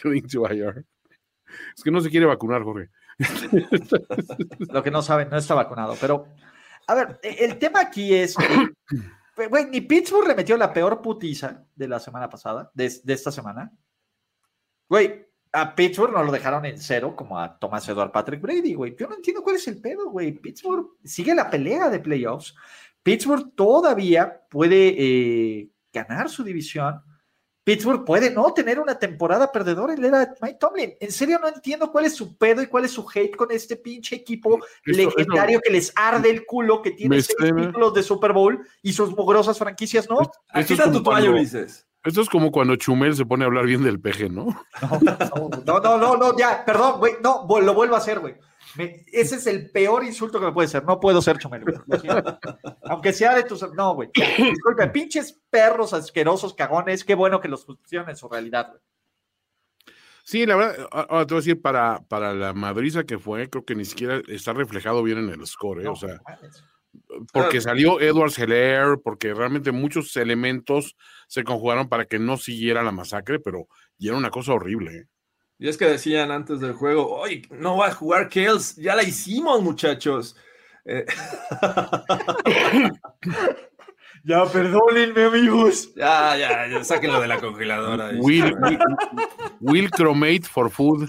Es 1.77 1.85
que 1.85 1.91
no 1.91 2.01
se 2.01 2.11
quiere 2.11 2.25
vacunar, 2.25 2.63
Jorge. 2.63 2.89
Lo 4.73 4.83
que 4.83 4.91
no 4.91 5.03
saben, 5.03 5.29
no 5.29 5.37
está 5.37 5.55
vacunado. 5.55 5.95
Pero, 6.01 6.27
a 6.87 6.95
ver, 6.95 7.21
el 7.23 7.59
tema 7.59 7.81
aquí 7.81 8.15
es 8.15 8.35
Güey, 9.37 9.67
ni 9.67 9.83
Pittsburgh 9.83 10.27
remetió 10.27 10.57
la 10.57 10.73
peor 10.73 11.03
putiza 11.03 11.67
de 11.75 11.89
la 11.89 12.01
semana 12.01 12.31
pasada, 12.31 12.71
de, 12.73 12.87
esta 12.87 13.31
semana. 13.31 13.71
Güey, 14.89 15.27
a 15.53 15.75
Pittsburgh 15.75 16.13
no 16.13 16.23
lo 16.23 16.33
dejaron 16.33 16.65
en 16.65 16.79
cero, 16.79 17.15
como 17.15 17.39
a 17.39 17.59
Thomas 17.59 17.87
Edward 17.89 18.13
Patrick 18.13 18.41
Brady, 18.41 18.75
güey. 18.75 18.97
Yo 18.99 19.07
no 19.09 19.15
entiendo 19.15 19.43
cuál 19.43 19.57
es 19.57 19.69
el 19.69 19.81
pedo, 19.81 20.11
güey. 20.11 20.33
Pittsburgh 20.33 20.87
sigue 21.05 21.35
la 21.35 21.51
pelea 21.51 21.91
de 21.91 22.01
playoffs. 22.01 22.55
Pittsburgh 23.03 23.55
todavía 23.55 24.43
puede 24.49 24.95
eh, 24.97 25.71
ganar 25.93 26.31
su 26.31 26.43
división. 26.43 27.03
Pittsburgh 27.67 28.05
puede 28.05 28.31
no 28.31 28.55
tener 28.55 28.79
una 28.79 28.97
temporada 28.97 29.51
perdedora 29.51 29.93
en 29.93 30.01
la 30.01 30.07
era 30.07 30.21
de 30.21 30.29
Mike 30.41 30.59
Tomlin. 30.61 30.95
En 31.01 31.11
serio 31.11 31.41
no 31.43 31.49
entiendo 31.49 31.91
cuál 31.91 32.05
es 32.05 32.15
su 32.15 32.37
pedo 32.39 32.63
y 32.63 32.69
cuál 32.69 32.85
es 32.85 32.93
su 32.93 33.05
hate 33.13 33.35
con 33.35 33.51
este 33.51 33.75
pinche 33.75 34.15
equipo 34.15 34.61
legendario 34.85 35.61
que 35.61 35.73
les 35.73 35.93
arde 35.97 36.31
el 36.31 36.47
culo, 36.47 36.81
que 36.81 36.93
tiene 36.93 37.21
seis 37.21 37.37
títulos 37.37 37.93
de 37.93 38.05
Super 38.05 38.33
Bowl 38.33 38.65
y 38.83 38.93
sus 38.93 39.17
mugrosas 39.17 39.59
franquicias, 39.59 40.09
¿no? 40.09 40.21
Aquí 40.51 40.75
está 40.75 40.93
tu 40.93 41.03
toalla, 41.03 41.29
Ulises. 41.29 41.85
Esto 42.05 42.21
es 42.21 42.29
como 42.29 42.53
cuando 42.53 42.77
Chumel 42.77 43.17
se 43.17 43.27
pone 43.27 43.43
a 43.43 43.49
hablar 43.49 43.67
bien 43.67 43.83
del 43.83 44.01
peje, 44.01 44.29
¿no? 44.29 44.47
No, 45.67 45.81
no, 45.81 45.99
no, 45.99 46.17
no, 46.17 46.39
ya, 46.39 46.65
perdón, 46.65 47.01
güey, 47.01 47.15
no, 47.21 47.45
lo 47.49 47.75
vuelvo 47.75 47.97
a 47.97 47.99
hacer, 47.99 48.21
güey 48.21 48.37
ese 49.13 49.37
es 49.37 49.47
el 49.47 49.71
peor 49.71 50.05
insulto 50.05 50.39
que 50.39 50.47
me 50.47 50.53
puede 50.53 50.69
ser. 50.69 50.85
No 50.85 51.01
puedo 51.01 51.23
ser 51.23 51.39
chumel, 51.39 51.65
Aunque 52.85 53.13
sea 53.13 53.35
de 53.35 53.45
tus. 53.45 53.63
No, 53.75 53.95
güey. 53.95 54.11
Disculpe, 54.15 54.89
pinches 54.89 55.41
perros 55.57 55.95
asquerosos, 55.95 56.53
cagones. 56.53 57.03
Qué 57.03 57.15
bueno 57.15 57.41
que 57.41 57.49
los 57.49 57.65
pusieron 57.65 58.11
en 58.11 58.17
su 58.17 58.29
realidad, 58.29 58.69
güey. 58.69 58.83
Sí, 60.23 60.45
la 60.45 60.57
verdad, 60.57 60.89
ahora 60.91 61.25
te 61.25 61.35
voy 61.35 61.39
a 61.39 61.45
decir, 61.45 61.63
para, 61.63 62.01
para 62.09 62.35
la 62.35 62.53
madriza 62.53 63.05
que 63.05 63.17
fue, 63.17 63.49
creo 63.49 63.65
que 63.65 63.77
ni 63.77 63.85
siquiera 63.85 64.21
está 64.27 64.53
reflejado 64.53 65.03
bien 65.05 65.19
en 65.19 65.29
el 65.31 65.47
score, 65.47 65.85
¿eh? 65.85 65.89
o 65.89 65.95
sea, 65.95 66.21
porque 67.33 67.61
salió 67.61 68.01
Edwards 68.01 68.37
Heller, 68.37 68.99
porque 69.05 69.33
realmente 69.33 69.71
muchos 69.71 70.17
elementos 70.17 70.97
se 71.29 71.45
conjugaron 71.45 71.89
para 71.89 72.07
que 72.07 72.19
no 72.19 72.37
siguiera 72.39 72.83
la 72.83 72.91
masacre, 72.91 73.39
pero 73.39 73.69
ya 73.99 74.11
era 74.11 74.19
una 74.19 74.31
cosa 74.31 74.53
horrible. 74.53 74.97
¿eh? 74.97 75.07
Y 75.61 75.69
es 75.69 75.79
que 75.79 75.87
decían 75.87 76.33
antes 76.33 76.59
del 76.59 76.73
juego, 76.73 77.09
oye, 77.09 77.43
no 77.51 77.77
va 77.77 77.87
a 77.87 77.95
jugar 77.95 78.29
Kales, 78.29 78.75
ya 78.75 78.97
la 78.97 79.05
hicimos, 79.05 79.63
muchachos. 79.63 80.37
Eh, 80.85 81.07
ya, 84.27 84.45
perdónenme, 84.45 85.25
amigos. 85.25 85.95
Ya, 85.95 86.37
ya, 86.37 86.69
ya, 86.69 86.85
sáquenlo 86.85 87.21
de 87.21 87.29
la 87.29 87.41
congeladora. 87.41 88.11
Will, 88.19 88.57
will, 89.61 89.91
Chromate 89.91 90.43
for 90.43 90.71
food. 90.71 91.09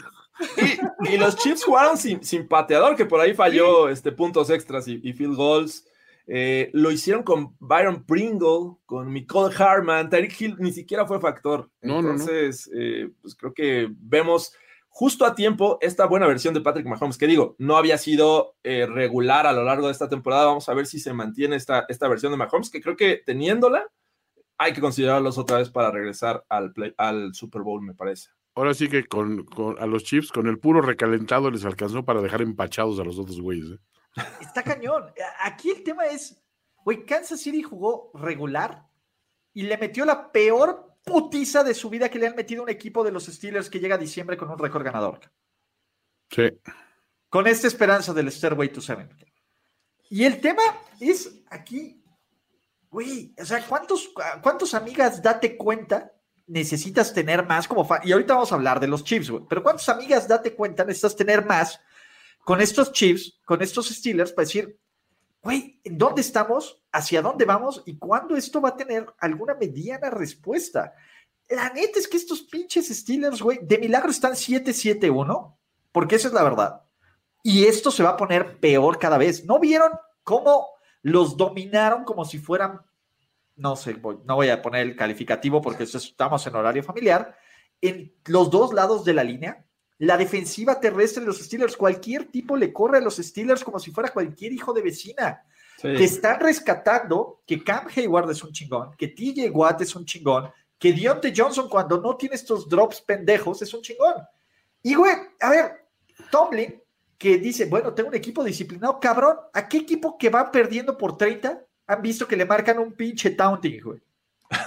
Y, 1.09 1.17
los 1.17 1.35
Chiefs 1.35 1.63
jugaron 1.63 1.97
sin, 1.97 2.23
sin, 2.23 2.47
pateador, 2.47 2.95
que 2.95 3.05
por 3.05 3.19
ahí 3.19 3.33
falló 3.33 3.89
este, 3.89 4.11
puntos 4.11 4.49
extras 4.49 4.87
y, 4.87 4.99
y 5.03 5.13
field 5.13 5.35
goals. 5.35 5.85
Eh, 6.29 6.69
lo 6.73 6.91
hicieron 6.91 7.23
con 7.23 7.55
Byron 7.59 8.03
Pringle, 8.03 8.75
con 8.85 9.13
Nicole 9.13 9.55
Harman, 9.57 10.09
Tyreek 10.09 10.41
Hill 10.41 10.55
ni 10.59 10.73
siquiera 10.73 11.05
fue 11.05 11.21
factor. 11.21 11.69
Entonces, 11.81 12.69
eh, 12.75 13.09
pues 13.21 13.33
creo 13.33 13.53
que 13.53 13.87
vemos 13.97 14.53
justo 14.97 15.27
a 15.27 15.35
tiempo 15.35 15.77
esta 15.79 16.07
buena 16.07 16.25
versión 16.25 16.55
de 16.55 16.61
Patrick 16.61 16.87
Mahomes, 16.87 17.19
que 17.19 17.27
digo, 17.27 17.55
no 17.59 17.77
había 17.77 17.99
sido 17.99 18.55
eh, 18.63 18.87
regular 18.87 19.45
a 19.45 19.53
lo 19.53 19.63
largo 19.63 19.85
de 19.85 19.91
esta 19.91 20.09
temporada. 20.09 20.47
Vamos 20.47 20.67
a 20.69 20.73
ver 20.73 20.87
si 20.87 20.97
se 20.99 21.13
mantiene 21.13 21.55
esta, 21.55 21.85
esta 21.87 22.07
versión 22.07 22.31
de 22.31 22.39
Mahomes, 22.39 22.71
que 22.71 22.81
creo 22.81 22.97
que 22.97 23.21
teniéndola, 23.23 23.85
hay 24.57 24.73
que 24.73 24.81
considerarlos 24.81 25.37
otra 25.37 25.59
vez 25.59 25.69
para 25.69 25.91
regresar 25.91 26.43
al, 26.49 26.73
al 26.97 27.35
Super 27.35 27.61
Bowl, 27.61 27.83
me 27.83 27.93
parece. 27.93 28.29
Ahora 28.55 28.73
sí 28.73 28.89
que 28.89 29.05
con, 29.05 29.45
a 29.77 29.85
los 29.85 30.03
Chiefs, 30.03 30.31
con 30.31 30.47
el 30.47 30.57
puro 30.57 30.81
recalentado, 30.81 31.51
les 31.51 31.63
alcanzó 31.63 32.03
para 32.03 32.23
dejar 32.23 32.41
empachados 32.41 32.99
a 32.99 33.03
los 33.03 33.19
otros 33.19 33.39
güeyes. 33.39 33.77
Está 34.41 34.63
cañón. 34.63 35.11
Aquí 35.43 35.69
el 35.69 35.83
tema 35.83 36.07
es, 36.07 36.41
güey, 36.83 37.05
Kansas 37.05 37.39
City 37.39 37.61
jugó 37.61 38.09
regular 38.15 38.87
y 39.53 39.61
le 39.61 39.77
metió 39.77 40.05
la 40.05 40.31
peor 40.31 40.86
putiza 41.07 41.63
de 41.63 41.73
su 41.73 41.89
vida 41.89 42.09
que 42.09 42.19
le 42.19 42.27
han 42.27 42.35
metido 42.35 42.61
un 42.61 42.69
equipo 42.69 43.03
de 43.03 43.11
los 43.11 43.25
Steelers 43.25 43.69
que 43.69 43.79
llega 43.79 43.95
a 43.95 43.97
diciembre 43.97 44.37
con 44.37 44.51
un 44.51 44.59
récord 44.59 44.83
ganador. 44.83 45.21
Sí. 46.29 46.49
Con 47.29 47.47
esta 47.47 47.67
esperanza 47.67 48.13
del 48.13 48.31
Stairway 48.31 48.69
to 48.69 48.81
Seven. 48.81 49.09
Y 50.09 50.25
el 50.25 50.39
tema 50.39 50.61
es 50.99 51.41
aquí, 51.49 52.03
güey, 52.89 53.33
o 53.39 53.45
sea, 53.45 53.65
¿cuántos, 53.65 54.11
cuántos 54.41 54.73
amigas 54.73 55.21
date 55.21 55.57
cuenta 55.57 56.13
necesitas 56.45 57.13
tener 57.13 57.45
más 57.45 57.67
como 57.67 57.85
fan? 57.85 58.01
Y 58.03 58.11
ahorita 58.11 58.35
vamos 58.35 58.51
a 58.51 58.55
hablar 58.55 58.79
de 58.79 58.87
los 58.87 59.03
Chiefs, 59.03 59.29
güey, 59.29 59.43
pero 59.49 59.63
¿cuántas 59.63 59.89
amigas 59.89 60.27
date 60.27 60.53
cuenta 60.53 60.85
necesitas 60.85 61.15
tener 61.15 61.45
más 61.45 61.79
con 62.43 62.61
estos 62.61 62.91
Chiefs, 62.93 63.39
con 63.45 63.61
estos 63.61 63.89
Steelers, 63.89 64.31
para 64.31 64.45
decir, 64.45 64.79
güey, 65.47 65.79
¿dónde 65.85 66.19
estamos? 66.19 66.83
¿Hacia 66.91 67.21
dónde 67.21 67.45
vamos? 67.45 67.81
¿Y 67.85 67.97
cuándo 67.97 68.35
esto 68.35 68.59
va 68.59 68.69
a 68.69 68.75
tener 68.75 69.05
alguna 69.17 69.53
mediana 69.55 70.09
respuesta? 70.09 70.93
La 71.47 71.69
neta 71.69 71.99
es 71.99 72.07
que 72.09 72.17
estos 72.17 72.41
pinches 72.41 72.89
Steelers, 72.89 73.41
güey, 73.41 73.59
de 73.61 73.77
milagro 73.77 74.11
están 74.11 74.33
7-7-1 74.33 75.55
porque 75.93 76.17
esa 76.17 76.27
es 76.27 76.33
la 76.33 76.43
verdad. 76.43 76.81
Y 77.43 77.63
esto 77.63 77.91
se 77.91 78.03
va 78.03 78.09
a 78.09 78.17
poner 78.17 78.59
peor 78.59 78.99
cada 78.99 79.17
vez. 79.17 79.45
¿No 79.45 79.57
vieron 79.57 79.91
cómo 80.21 80.67
los 81.01 81.37
dominaron 81.37 82.03
como 82.03 82.25
si 82.25 82.39
fueran, 82.39 82.81
no 83.55 83.77
sé, 83.77 83.95
no 84.25 84.35
voy 84.35 84.49
a 84.49 84.61
poner 84.61 84.85
el 84.85 84.97
calificativo 84.97 85.61
porque 85.61 85.83
estamos 85.83 86.45
en 86.45 86.55
horario 86.57 86.83
familiar, 86.83 87.37
en 87.79 88.13
los 88.25 88.51
dos 88.51 88.73
lados 88.73 89.05
de 89.05 89.13
la 89.13 89.23
línea? 89.23 89.65
La 89.99 90.17
defensiva 90.17 90.79
terrestre 90.79 91.21
de 91.21 91.27
los 91.27 91.39
Steelers, 91.39 91.75
cualquier 91.75 92.25
tipo 92.25 92.55
le 92.55 92.71
corre 92.71 92.99
a 92.99 93.01
los 93.01 93.17
Steelers 93.17 93.63
como 93.63 93.79
si 93.79 93.91
fuera 93.91 94.13
cualquier 94.13 94.53
hijo 94.53 94.73
de 94.73 94.81
vecina. 94.81 95.43
Te 95.81 96.03
están 96.03 96.39
rescatando 96.39 97.41
que 97.45 97.63
Cam 97.63 97.87
Hayward 97.95 98.31
es 98.31 98.43
un 98.43 98.51
chingón, 98.51 98.95
que 98.97 99.09
TJ 99.09 99.51
Watt 99.51 99.81
es 99.81 99.95
un 99.95 100.05
chingón, 100.05 100.49
que 100.79 100.93
Deontay 100.93 101.33
Johnson 101.35 101.69
cuando 101.69 101.99
no 101.99 102.15
tiene 102.15 102.35
estos 102.35 102.67
drops 102.67 103.01
pendejos 103.01 103.61
es 103.61 103.73
un 103.73 103.81
chingón. 103.81 104.15
Y 104.81 104.95
güey, 104.95 105.13
a 105.39 105.49
ver, 105.49 105.85
Tomlin, 106.31 106.81
que 107.17 107.37
dice, 107.37 107.65
bueno, 107.65 107.93
tengo 107.93 108.09
un 108.09 108.15
equipo 108.15 108.43
disciplinado, 108.43 108.99
cabrón, 108.99 109.37
¿a 109.53 109.67
qué 109.67 109.77
equipo 109.77 110.17
que 110.17 110.29
va 110.29 110.51
perdiendo 110.51 110.97
por 110.97 111.17
30 111.17 111.63
han 111.87 112.01
visto 112.01 112.27
que 112.27 112.35
le 112.35 112.45
marcan 112.45 112.79
un 112.79 112.93
pinche 112.93 113.31
taunting, 113.31 113.81
güey? 113.81 114.01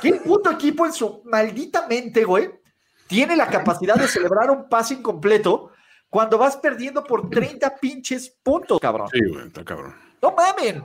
¿Qué 0.02 0.14
puto 0.14 0.50
equipo 0.50 0.84
en 0.86 0.92
su 0.92 1.22
maldita 1.24 1.86
mente, 1.86 2.24
güey, 2.24 2.50
tiene 3.10 3.36
la 3.36 3.48
capacidad 3.48 3.96
de 3.96 4.06
celebrar 4.06 4.50
un 4.50 4.68
pase 4.68 4.94
incompleto 4.94 5.72
cuando 6.08 6.38
vas 6.38 6.56
perdiendo 6.56 7.04
por 7.04 7.28
30 7.28 7.76
pinches 7.76 8.30
puntos, 8.42 8.78
cabrón? 8.80 9.08
Sí, 9.12 9.20
güey, 9.28 9.48
está 9.48 9.64
cabrón. 9.64 9.94
No 10.22 10.32
mamen 10.32 10.84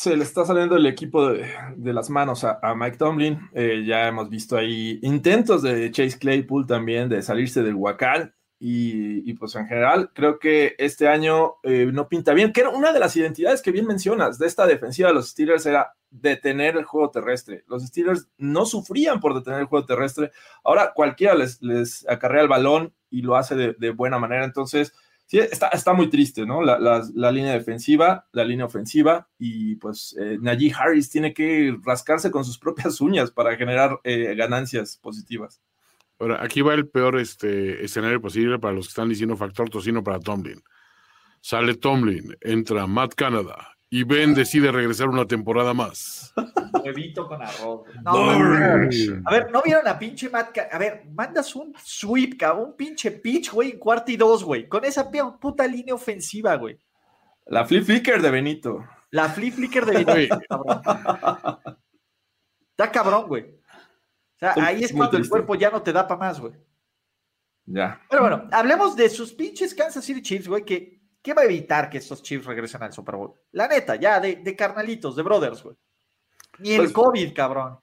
se 0.00 0.16
le 0.16 0.24
está 0.24 0.46
saliendo 0.46 0.76
el 0.76 0.86
equipo 0.86 1.28
de, 1.28 1.92
las 1.92 2.08
manos 2.08 2.42
a, 2.44 2.74
Mike 2.74 2.96
Tomlin. 2.96 3.38
Eh, 3.52 3.84
ya 3.86 4.08
hemos 4.08 4.30
visto 4.30 4.56
ahí 4.56 4.98
intentos 5.02 5.60
de 5.62 5.90
Chase 5.90 6.18
Claypool 6.18 6.66
también 6.66 7.10
de 7.10 7.20
salirse 7.20 7.62
del 7.62 7.74
huacal. 7.74 8.34
Y, 8.58 9.34
pues 9.34 9.54
en 9.56 9.66
general 9.66 10.10
creo 10.14 10.38
que 10.38 10.74
este 10.78 11.08
año 11.08 11.56
eh, 11.62 11.90
no 11.92 12.08
pinta 12.08 12.32
bien, 12.32 12.52
que 12.52 12.60
era 12.60 12.70
una 12.70 12.92
de 12.92 12.98
las 12.98 13.14
identidades 13.14 13.60
que 13.60 13.72
bien 13.72 13.86
mencionas 13.86 14.38
de 14.38 14.46
esta 14.46 14.66
defensiva 14.66 15.08
de 15.08 15.14
los 15.14 15.28
Steelers 15.28 15.66
era 15.66 15.94
detener 16.10 16.76
el 16.76 16.84
juego 16.84 17.10
terrestre. 17.10 17.64
Los 17.68 17.84
Steelers 17.84 18.28
no 18.36 18.66
sufrían 18.66 19.20
por 19.20 19.34
detener 19.34 19.60
el 19.60 19.66
juego 19.66 19.86
terrestre. 19.86 20.32
Ahora 20.64 20.92
cualquiera 20.94 21.34
les, 21.34 22.06
acarrea 22.08 22.42
el 22.42 22.48
balón 22.48 22.92
y 23.10 23.22
lo 23.22 23.36
hace 23.36 23.54
de, 23.54 23.90
buena 23.90 24.18
manera. 24.18 24.44
Entonces, 24.44 24.92
sí, 25.26 25.38
está, 25.38 25.68
está 25.68 25.92
muy 25.92 26.10
triste, 26.10 26.44
¿no? 26.44 26.62
La, 26.62 27.32
línea 27.32 27.52
defensiva, 27.52 28.26
la 28.32 28.44
línea 28.44 28.66
ofensiva, 28.66 29.28
y 29.38 29.76
pues 29.76 30.16
eh, 30.20 30.38
Najee 30.40 30.72
Harris 30.76 31.10
tiene 31.10 31.32
que 31.32 31.76
rascarse 31.84 32.30
con 32.30 32.44
sus 32.44 32.58
propias 32.58 33.00
uñas 33.00 33.30
para 33.30 33.56
generar 33.56 34.00
eh, 34.04 34.34
ganancias 34.36 34.96
positivas. 34.96 35.60
Ahora, 36.18 36.44
aquí 36.44 36.60
va 36.60 36.74
el 36.74 36.86
peor 36.86 37.18
este, 37.18 37.82
escenario 37.82 38.20
posible 38.20 38.58
para 38.58 38.74
los 38.74 38.86
que 38.86 38.90
están 38.90 39.08
diciendo 39.08 39.36
factor 39.36 39.70
tocino 39.70 40.04
para 40.04 40.20
Tomlin. 40.20 40.62
Sale 41.40 41.74
Tomlin, 41.74 42.36
entra 42.42 42.86
Matt 42.86 43.14
Canada, 43.14 43.78
y 43.92 44.04
Ben 44.04 44.34
decide 44.34 44.70
regresar 44.70 45.08
una 45.08 45.26
temporada 45.26 45.74
más. 45.74 46.32
Huevito 46.84 47.26
con 47.26 47.42
arroz. 47.42 47.82
No, 48.04 48.30
a 48.30 49.30
ver, 49.32 49.50
¿no 49.50 49.62
vieron 49.62 49.86
a 49.88 49.98
pinche 49.98 50.30
Matt? 50.30 50.56
A 50.70 50.78
ver, 50.78 51.06
mandas 51.12 51.56
un 51.56 51.74
sweep, 51.82 52.40
un 52.56 52.76
pinche 52.76 53.10
pitch, 53.10 53.50
güey, 53.50 53.72
en 53.72 53.78
cuarto 53.80 54.12
y 54.12 54.16
dos, 54.16 54.44
güey. 54.44 54.68
Con 54.68 54.84
esa 54.84 55.10
puta 55.10 55.66
línea 55.66 55.92
ofensiva, 55.92 56.54
güey. 56.54 56.78
La 57.46 57.66
flip 57.66 57.82
flicker 57.84 58.22
de 58.22 58.30
Benito. 58.30 58.86
La 59.10 59.28
flip 59.28 59.54
flicker 59.54 59.84
de 59.84 60.04
Benito. 60.04 60.40
Está 62.70 62.92
cabrón, 62.92 63.26
güey. 63.26 63.42
O 63.42 64.38
sea, 64.38 64.54
ahí 64.56 64.84
es 64.84 64.92
cuando 64.92 65.16
el 65.16 65.28
cuerpo 65.28 65.56
ya 65.56 65.68
no 65.68 65.82
te 65.82 65.92
da 65.92 66.06
para 66.06 66.20
más, 66.20 66.40
güey. 66.40 66.52
Ya. 67.66 68.00
Pero 68.08 68.22
bueno, 68.22 68.48
hablemos 68.52 68.94
de 68.94 69.10
sus 69.10 69.32
pinches 69.32 69.74
Kansas 69.74 70.04
City 70.04 70.22
Chiefs, 70.22 70.46
güey, 70.46 70.64
que 70.64 70.99
¿Qué 71.22 71.34
va 71.34 71.42
a 71.42 71.44
evitar 71.44 71.90
que 71.90 71.98
estos 71.98 72.22
Chiefs 72.22 72.46
regresen 72.46 72.82
al 72.82 72.92
Super 72.92 73.16
Bowl? 73.16 73.34
La 73.52 73.68
neta, 73.68 73.96
ya 73.96 74.20
de, 74.20 74.56
carnalitos, 74.56 75.16
de 75.16 75.22
brothers, 75.22 75.62
güey. 75.62 75.76
Ni 76.58 76.72
el 76.72 76.82
pues, 76.82 76.92
COVID, 76.92 77.34
cabrón. 77.34 77.78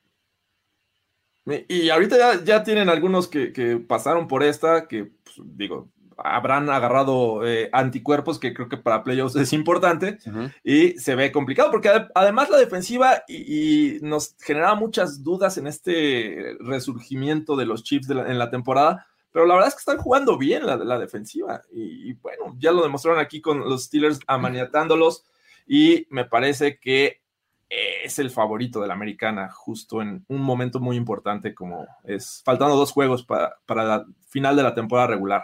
Y 1.67 1.89
ahorita 1.89 2.43
ya, 2.43 2.63
tienen 2.63 2.89
algunos 2.89 3.27
que, 3.27 3.83
pasaron 3.87 4.27
por 4.27 4.43
esta, 4.43 4.87
que 4.87 5.05
pues, 5.05 5.35
digo, 5.37 5.89
habrán 6.17 6.69
agarrado 6.69 7.47
eh, 7.47 7.69
anticuerpos, 7.71 8.39
que 8.39 8.53
creo 8.53 8.67
que 8.67 8.77
para 8.77 9.03
playoffs 9.03 9.35
es 9.35 9.53
importante, 9.53 10.17
y 10.63 10.99
se 10.99 11.15
ve 11.15 11.31
complicado, 11.31 11.71
porque 11.71 11.89
además 12.15 12.49
la 12.49 12.57
defensiva 12.57 13.23
y, 13.27 13.99
nos 14.01 14.35
generaba 14.39 14.75
muchas 14.75 15.23
dudas 15.23 15.57
en 15.57 15.67
este 15.67 16.57
resurgimiento 16.59 17.55
de 17.55 17.65
los 17.65 17.83
Chiefs 17.83 18.09
en 18.09 18.39
la 18.39 18.49
temporada, 18.49 19.05
pero 19.37 19.45
la 19.45 19.53
verdad 19.53 19.67
es 19.67 19.75
que 19.75 19.81
están 19.81 19.99
jugando 19.99 20.35
bien 20.35 20.65
la, 20.65 20.97
defensiva. 20.97 21.61
Y, 21.71 22.13
bueno, 22.13 22.55
ya 22.57 22.71
lo 22.71 22.81
demostraron 22.81 23.19
aquí 23.19 23.39
con 23.39 23.59
los 23.59 23.83
Steelers 23.83 24.19
amaniatándolos. 24.25 25.25
Y 25.67 26.07
me 26.09 26.25
parece 26.25 26.79
que 26.79 27.21
es 27.69 28.17
el 28.17 28.31
favorito 28.31 28.81
de 28.81 28.87
la 28.87 28.95
americana, 28.95 29.51
justo 29.51 30.01
en 30.01 30.25
un 30.27 30.41
momento 30.41 30.79
muy 30.79 30.95
importante 30.97 31.53
como 31.53 31.85
es 32.03 32.41
faltando 32.43 32.75
dos 32.75 32.91
juegos 32.91 33.23
para, 33.25 33.59
para 33.67 33.83
la 33.83 34.05
final 34.27 34.55
de 34.55 34.63
la 34.63 34.73
temporada 34.73 35.09
regular. 35.09 35.43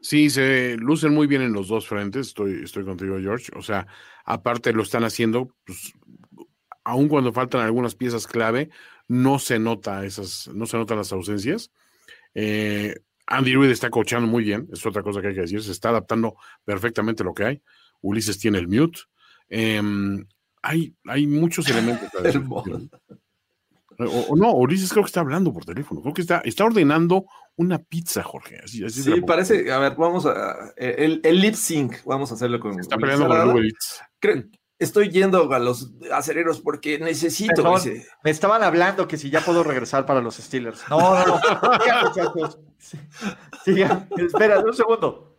Sí, 0.00 0.30
se 0.30 0.76
lucen 0.76 1.12
muy 1.12 1.26
bien 1.26 1.42
en 1.42 1.52
los 1.52 1.66
dos 1.66 1.88
frentes, 1.88 2.28
estoy, 2.28 2.62
estoy 2.62 2.84
contigo, 2.84 3.18
George. 3.18 3.50
O 3.56 3.62
sea, 3.62 3.88
aparte 4.24 4.72
lo 4.72 4.84
están 4.84 5.02
haciendo, 5.02 5.52
pues, 5.64 5.94
aun 6.84 7.08
cuando 7.08 7.32
faltan 7.32 7.62
algunas 7.62 7.96
piezas 7.96 8.28
clave, 8.28 8.70
no 9.08 9.40
se 9.40 9.58
nota 9.58 10.04
esas, 10.04 10.46
no 10.54 10.66
se 10.66 10.76
notan 10.76 10.98
las 10.98 11.10
ausencias. 11.10 11.72
Eh, 12.38 12.94
Andy 13.26 13.56
Reid 13.56 13.70
está 13.70 13.88
coachando 13.88 14.28
muy 14.28 14.44
bien, 14.44 14.68
es 14.70 14.84
otra 14.84 15.02
cosa 15.02 15.22
que 15.22 15.28
hay 15.28 15.34
que 15.34 15.40
decir, 15.40 15.62
se 15.62 15.72
está 15.72 15.88
adaptando 15.88 16.36
perfectamente 16.64 17.22
a 17.22 17.26
lo 17.26 17.32
que 17.32 17.44
hay. 17.44 17.62
Ulises 18.02 18.38
tiene 18.38 18.58
el 18.58 18.68
mute. 18.68 19.00
Em, 19.48 20.26
hay, 20.62 20.94
hay 21.06 21.26
muchos 21.26 21.66
elementos. 21.68 22.08
o, 23.98 24.36
no, 24.36 24.52
Ulises 24.52 24.90
creo 24.90 25.02
que 25.02 25.08
está 25.08 25.20
hablando 25.20 25.50
por 25.50 25.64
teléfono, 25.64 26.02
creo 26.02 26.12
que 26.12 26.20
está, 26.20 26.40
está 26.44 26.66
ordenando 26.66 27.24
una 27.56 27.78
pizza, 27.78 28.22
Jorge. 28.22 28.60
Así, 28.62 28.86
sí, 28.90 29.22
parece, 29.22 29.72
a 29.72 29.78
ver, 29.78 29.94
vamos 29.96 30.26
a, 30.26 30.74
el, 30.76 31.22
el, 31.24 31.40
lip 31.40 31.54
sync, 31.54 32.04
vamos 32.04 32.30
a 32.30 32.34
hacerlo 32.34 32.60
con. 32.60 32.78
Está 32.78 32.98
peleando 32.98 33.28
con 33.28 33.48
Uber 33.48 33.64
estoy 34.78 35.10
yendo 35.10 35.52
a 35.52 35.58
los 35.58 35.92
acereros 36.12 36.60
porque 36.60 36.98
necesito. 36.98 37.74
me 38.22 38.30
estaban 38.30 38.62
hablando 38.62 39.08
que 39.08 39.16
si 39.16 39.30
ya 39.30 39.40
puedo 39.40 39.62
regresar 39.62 40.06
para 40.06 40.20
los 40.20 40.36
Steelers. 40.36 40.84
No, 40.88 40.98
no, 40.98 41.26
no. 41.26 41.40
muchachos. 42.02 42.58
Sigan. 43.64 44.08
Espera, 44.16 44.60
un 44.60 44.74
segundo. 44.74 45.36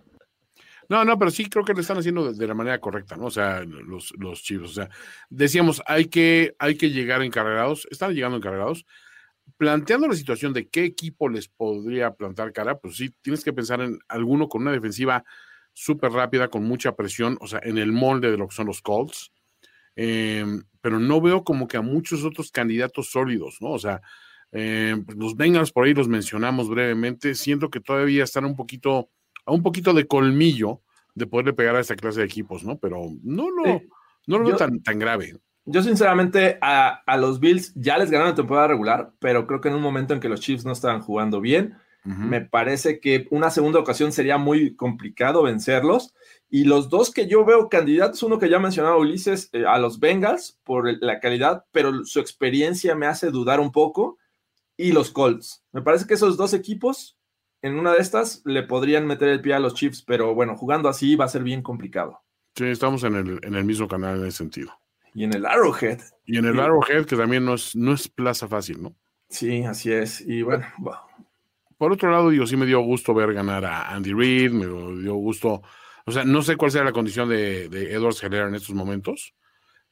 No, 0.90 1.04
no, 1.04 1.20
pero 1.20 1.32
sí 1.32 1.50
creo 1.50 1.66
que 1.66 1.74
lo 1.74 1.82
están 1.82 1.98
haciendo 1.98 2.32
de, 2.32 2.48
la 2.48 2.54
manera 2.54 2.80
correcta, 2.80 3.18
¿no? 3.18 3.26
O 3.26 3.32
sea, 3.32 3.62
los, 3.64 4.14
los 4.18 4.42
chivos. 4.42 4.72
O 4.72 4.74
sea, 4.74 4.90
decíamos, 5.30 5.82
hay 5.86 6.06
que, 6.06 6.56
hay 6.60 6.78
que 6.78 6.92
llegar 6.92 7.22
encargados. 7.22 7.88
Están 7.92 8.14
llegando 8.14 8.38
encargados. 8.38 8.86
Planteando 9.58 10.08
la 10.08 10.16
situación 10.16 10.54
de 10.54 10.68
qué 10.68 10.84
equipo 10.84 11.30
les 11.30 11.48
podría 11.48 12.12
plantar 12.14 12.52
cara, 12.54 12.78
pues 12.78 12.98
sí, 12.98 13.14
tienes 13.22 13.44
que 13.44 13.54
pensar 13.54 13.82
en 13.82 14.00
alguno 14.08 14.50
con 14.50 14.62
una 14.62 14.72
defensiva 14.72 15.24
súper 15.78 16.12
rápida, 16.12 16.48
con 16.48 16.64
mucha 16.64 16.96
presión, 16.96 17.38
o 17.40 17.46
sea, 17.46 17.60
en 17.62 17.78
el 17.78 17.92
molde 17.92 18.32
de 18.32 18.38
lo 18.38 18.48
que 18.48 18.56
son 18.56 18.66
los 18.66 18.82
Colts. 18.82 19.32
Em, 19.96 20.64
pero 20.82 21.00
no 21.00 21.22
veo 21.22 21.44
como 21.44 21.68
que 21.68 21.78
a 21.78 21.82
muchos 21.82 22.24
otros 22.24 22.52
candidatos 22.52 23.12
sólidos, 23.12 23.58
¿no? 23.62 23.70
O 23.70 23.80
sea, 23.80 24.02
em, 24.52 25.06
pues, 25.06 25.16
los 25.18 25.36
Bengals 25.36 25.72
por 25.72 25.86
ahí 25.86 25.94
los 25.94 26.08
mencionamos 26.08 26.68
brevemente, 26.68 27.36
siento 27.36 27.70
que 27.70 27.80
todavía 27.80 28.24
están 28.24 28.46
un 28.46 28.56
poquito, 28.56 29.12
a 29.46 29.52
un 29.52 29.62
poquito 29.62 29.94
de 29.94 30.08
colmillo 30.08 30.82
de 31.14 31.28
poderle 31.28 31.54
pegar 31.54 31.76
a 31.76 31.80
esta 31.80 31.96
clase 31.96 32.22
de 32.22 32.26
equipos, 32.26 32.64
¿no? 32.64 32.80
Pero 32.80 33.12
no 33.22 33.48
lo, 33.52 33.82
no 34.26 34.40
lo 34.40 34.48
veo 34.48 34.58
tan, 34.58 34.82
tan 34.82 34.98
grave. 34.98 35.38
Yo 35.66 35.84
sinceramente 35.84 36.58
a, 36.60 37.04
a, 37.06 37.18
los 37.18 37.40
Bills 37.40 37.72
ya 37.76 38.00
les 38.00 38.10
ganaron 38.10 38.32
la 38.32 38.36
temporada 38.36 38.70
regular, 38.70 39.12
pero 39.20 39.46
creo 39.46 39.62
que 39.62 39.70
en 39.70 39.76
un 39.76 39.82
momento 39.82 40.16
en 40.16 40.20
que 40.20 40.30
los 40.30 40.40
Chiefs 40.40 40.66
no 40.66 40.72
estaban 40.72 41.02
jugando 41.02 41.40
bien, 41.40 41.78
me 42.08 42.42
parece 42.42 43.00
que 43.00 43.28
una 43.32 43.50
segunda 43.50 43.80
ocasión 43.80 44.12
sería 44.14 44.38
muy 44.38 44.76
complicado 44.76 45.44
vencerlos. 45.44 46.14
Y 46.50 46.64
los 46.64 46.90
dos 46.90 47.12
que 47.12 47.28
yo 47.28 47.44
veo 47.44 47.68
candidatos, 47.68 48.24
uno 48.24 48.40
que 48.40 48.50
ya 48.50 48.60
mencionaba 48.60 48.98
Ulises, 48.98 49.50
eh, 49.52 49.66
a 49.68 49.78
los 49.78 50.00
Bengals 50.00 50.58
por 50.64 50.90
la 51.04 51.20
calidad, 51.20 51.66
pero 51.72 52.06
su 52.06 52.22
experiencia 52.22 52.96
me 52.96 53.08
hace 53.08 53.30
dudar 53.32 53.60
un 53.60 53.74
poco, 53.74 54.18
y 54.78 54.94
los 54.94 55.12
Colts. 55.12 55.66
Me 55.74 55.82
parece 55.82 56.06
que 56.06 56.14
esos 56.14 56.38
dos 56.38 56.54
equipos, 56.54 57.18
en 57.62 57.78
una 57.78 57.92
de 57.92 58.00
estas, 58.00 58.42
le 58.46 58.64
podrían 58.64 59.06
meter 59.06 59.28
el 59.28 59.42
pie 59.42 59.56
a 59.56 59.60
los 59.60 59.74
Chiefs, 59.74 60.04
pero 60.04 60.34
bueno, 60.34 60.56
jugando 60.56 60.88
así 60.88 61.16
va 61.16 61.26
a 61.26 61.30
ser 61.30 61.44
bien 61.44 61.62
complicado. 61.62 62.22
Sí, 62.56 62.66
estamos 62.66 63.04
en 63.04 63.16
el, 63.16 63.40
en 63.44 63.56
el 63.56 63.66
mismo 63.66 63.88
canal 63.88 64.20
en 64.20 64.28
ese 64.28 64.38
sentido. 64.38 64.72
Y 65.14 65.24
en 65.24 65.34
el 65.34 65.46
Arrowhead. 65.46 66.00
Y 66.26 66.38
en 66.38 66.46
el 66.46 66.60
Arrowhead, 66.60 67.06
que 67.06 67.18
también 67.18 67.44
no 67.44 67.56
es, 67.56 67.76
no 67.76 67.94
es 67.94 68.08
plaza 68.08 68.48
fácil, 68.48 68.82
¿no? 68.82 68.96
Sí, 69.30 69.64
así 69.64 69.92
es. 69.92 70.22
Y 70.22 70.44
bueno, 70.44 70.66
por 71.78 71.92
otro 71.92 72.12
lado, 72.12 72.30
digo, 72.30 72.48
sí 72.48 72.58
me 72.58 72.66
dio 72.66 72.82
gusto 72.82 73.14
ver 73.14 73.34
ganar 73.34 73.66
a 73.66 73.94
Andy 73.94 74.14
Reid, 74.14 74.52
me 74.52 74.66
dio 75.02 75.16
gusto, 75.16 75.62
o 76.06 76.12
sea, 76.12 76.24
no 76.24 76.42
sé 76.42 76.56
cuál 76.56 76.72
sea 76.72 76.84
la 76.84 76.92
condición 76.92 77.30
de, 77.30 77.70
de 77.70 77.94
Edwards 77.94 78.24
Heller 78.24 78.48
en 78.48 78.56
estos 78.56 78.76
momentos, 78.76 79.34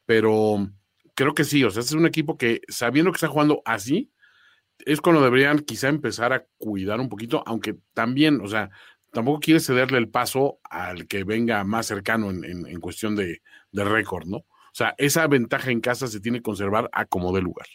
pero 0.06 0.68
creo 1.16 1.34
que 1.34 1.44
sí, 1.44 1.64
o 1.64 1.70
sea, 1.70 1.82
este 1.82 1.96
es 1.96 2.00
un 2.00 2.08
equipo 2.08 2.38
que 2.38 2.62
sabiendo 2.68 3.12
que 3.12 3.18
está 3.18 3.28
jugando 3.28 3.62
así, 3.66 4.12
es 4.80 5.02
cuando 5.02 5.24
deberían 5.24 5.60
quizá 5.60 5.88
empezar 5.88 6.34
a 6.34 6.46
cuidar 6.58 7.00
un 7.00 7.10
poquito, 7.10 7.44
aunque 7.46 7.76
también, 7.94 8.42
o 8.42 8.48
sea, 8.48 8.70
tampoco 9.12 9.40
quieres 9.40 9.66
cederle 9.66 9.98
el 9.98 10.10
paso 10.10 10.60
al 10.64 11.08
que 11.08 11.24
venga 11.24 11.64
más 11.64 11.88
cercano 11.88 12.32
en, 12.32 12.80
cuestión 12.82 13.16
de, 13.16 13.42
de 13.72 13.84
récord, 13.86 14.28
¿no? 14.28 14.38
O 14.38 14.78
sea, 14.78 14.94
esa 14.98 15.26
ventaja 15.28 15.72
en 15.72 15.80
casa 15.80 16.08
se 16.08 16.20
tiene 16.20 16.40
que 16.40 16.44
conservar 16.44 16.90
a 16.92 17.06
como 17.06 17.34
de 17.34 17.42
lugar. 17.42 17.68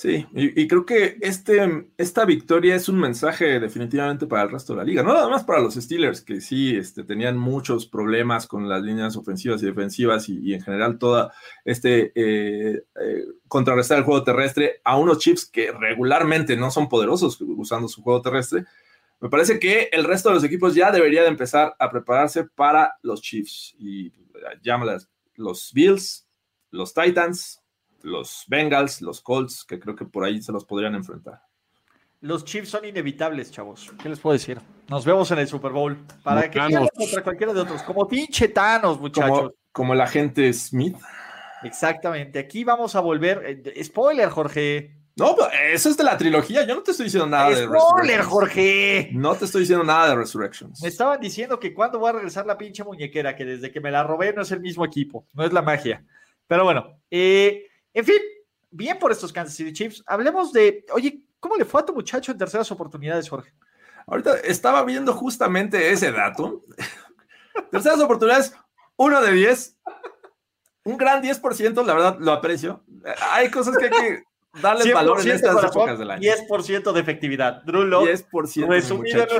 Sí, 0.00 0.26
y, 0.32 0.66
creo 0.66 0.86
que 0.86 1.18
este, 1.20 1.90
esta 1.98 2.24
victoria 2.24 2.74
es 2.74 2.88
un 2.88 2.98
mensaje 2.98 3.60
definitivamente 3.60 4.26
para 4.26 4.44
el 4.44 4.50
resto 4.50 4.72
de 4.72 4.78
la 4.78 4.84
liga, 4.84 5.02
no 5.02 5.12
nada 5.12 5.28
más 5.28 5.44
para 5.44 5.60
los 5.60 5.74
Steelers, 5.74 6.22
que 6.22 6.40
sí 6.40 6.74
este, 6.74 7.04
tenían 7.04 7.36
muchos 7.36 7.84
problemas 7.84 8.46
con 8.46 8.66
las 8.66 8.80
líneas 8.80 9.14
ofensivas 9.18 9.62
y 9.62 9.66
defensivas 9.66 10.30
y, 10.30 10.54
en 10.54 10.62
general 10.62 10.98
toda 10.98 11.34
este 11.66 12.12
eh, 12.14 12.82
eh, 12.98 13.24
contrarrestar 13.46 13.98
el 13.98 14.04
juego 14.04 14.24
terrestre 14.24 14.80
a 14.84 14.96
unos 14.96 15.18
Chiefs 15.18 15.44
que 15.44 15.70
regularmente 15.70 16.56
no 16.56 16.70
son 16.70 16.88
poderosos 16.88 17.38
usando 17.42 17.86
su 17.86 18.02
juego 18.02 18.22
terrestre. 18.22 18.64
Me 19.20 19.28
parece 19.28 19.58
que 19.58 19.90
el 19.92 20.04
resto 20.04 20.30
de 20.30 20.36
los 20.36 20.44
equipos 20.44 20.74
ya 20.74 20.90
debería 20.90 21.20
de 21.20 21.28
empezar 21.28 21.76
a 21.78 21.90
prepararse 21.90 22.44
para 22.44 22.96
los 23.02 23.20
Chiefs 23.20 23.76
y 23.78 24.06
eh, 24.06 24.12
llámalas 24.62 25.10
los 25.34 25.70
Bills, 25.74 26.26
los 26.70 26.94
Titans, 26.94 27.59
los 28.02 28.44
Bengals, 28.48 29.00
los 29.02 29.20
Colts, 29.20 29.64
que 29.64 29.78
creo 29.78 29.94
que 29.94 30.04
por 30.04 30.24
ahí 30.24 30.40
se 30.42 30.52
los 30.52 30.64
podrían 30.64 30.94
enfrentar. 30.94 31.42
Los 32.20 32.44
Chiefs 32.44 32.68
son 32.68 32.84
inevitables, 32.84 33.50
chavos. 33.50 33.90
¿Qué 34.02 34.08
les 34.08 34.18
puedo 34.18 34.34
decir? 34.34 34.60
Nos 34.88 35.06
vemos 35.06 35.30
en 35.30 35.38
el 35.38 35.48
Super 35.48 35.72
Bowl. 35.72 35.96
Para 36.22 36.50
que 36.50 36.60
pierdan 36.60 36.88
contra 36.94 37.22
cualquiera 37.22 37.54
de 37.54 37.60
otros. 37.60 37.82
Como 37.82 38.06
pinche 38.06 38.48
Thanos, 38.48 39.00
muchachos. 39.00 39.52
Como, 39.72 39.94
el 39.94 40.00
agente 40.00 40.52
Smith. 40.52 40.98
Exactamente. 41.62 42.38
Aquí 42.38 42.62
vamos 42.62 42.94
a 42.94 43.00
volver. 43.00 43.62
Eh, 43.64 43.84
spoiler, 43.84 44.28
Jorge. 44.28 45.00
No, 45.16 45.36
eso 45.72 45.88
es 45.88 45.96
de 45.96 46.04
la 46.04 46.16
trilogía. 46.16 46.66
Yo 46.66 46.74
no 46.74 46.82
te 46.82 46.90
estoy 46.92 47.04
diciendo 47.04 47.26
nada 47.26 47.50
de 47.50 47.66
Spoiler, 47.66 48.22
Jorge. 48.22 49.10
No 49.12 49.34
te 49.34 49.44
estoy 49.44 49.60
diciendo 49.62 49.84
nada 49.84 50.10
de 50.10 50.16
Resurrections. 50.16 50.80
Me 50.82 50.88
estaban 50.88 51.20
diciendo 51.20 51.58
que 51.58 51.74
cuando 51.74 52.00
va 52.00 52.10
a 52.10 52.12
regresar 52.12 52.46
la 52.46 52.56
pinche 52.56 52.84
muñequera, 52.84 53.36
que 53.36 53.44
desde 53.44 53.70
que 53.70 53.80
me 53.80 53.90
la 53.90 54.02
robé 54.02 54.32
no 54.32 54.42
es 54.42 54.50
el 54.50 54.60
mismo 54.60 54.84
equipo. 54.84 55.26
No 55.34 55.44
es 55.44 55.52
la 55.52 55.62
magia. 55.62 56.04
Pero 56.46 56.64
bueno, 56.64 57.00
eh, 57.10 57.66
en 57.94 58.04
fin, 58.04 58.20
bien 58.70 58.98
por 58.98 59.12
estos 59.12 59.32
Kansas 59.32 59.56
City 59.56 59.72
Chiefs. 59.72 60.02
Hablemos 60.06 60.52
de, 60.52 60.84
oye, 60.92 61.22
¿cómo 61.38 61.56
le 61.56 61.64
fue 61.64 61.80
a 61.80 61.84
tu 61.84 61.94
muchacho 61.94 62.32
en 62.32 62.38
terceras 62.38 62.70
oportunidades, 62.70 63.28
Jorge? 63.28 63.52
Ahorita 64.06 64.38
estaba 64.38 64.84
viendo 64.84 65.12
justamente 65.12 65.90
ese 65.90 66.12
dato. 66.12 66.64
terceras 67.70 68.00
oportunidades, 68.00 68.54
uno 68.96 69.20
de 69.20 69.32
diez. 69.32 69.76
Un 70.82 70.96
gran 70.96 71.22
10%, 71.22 71.84
la 71.84 71.94
verdad, 71.94 72.16
lo 72.18 72.32
aprecio. 72.32 72.82
Hay 73.32 73.50
cosas 73.50 73.76
que 73.76 73.84
hay 73.84 73.90
que 73.90 74.24
darles 74.62 74.92
valor 74.94 75.20
en 75.20 75.32
estas 75.32 75.62
épocas 75.62 75.98
del 75.98 76.10
año. 76.10 76.22
10% 76.22 76.92
de 76.92 77.00
efectividad. 77.00 77.62
Drew 77.64 77.84
Locke, 77.84 78.14
10% 78.14 78.66
resumido. 78.66 79.26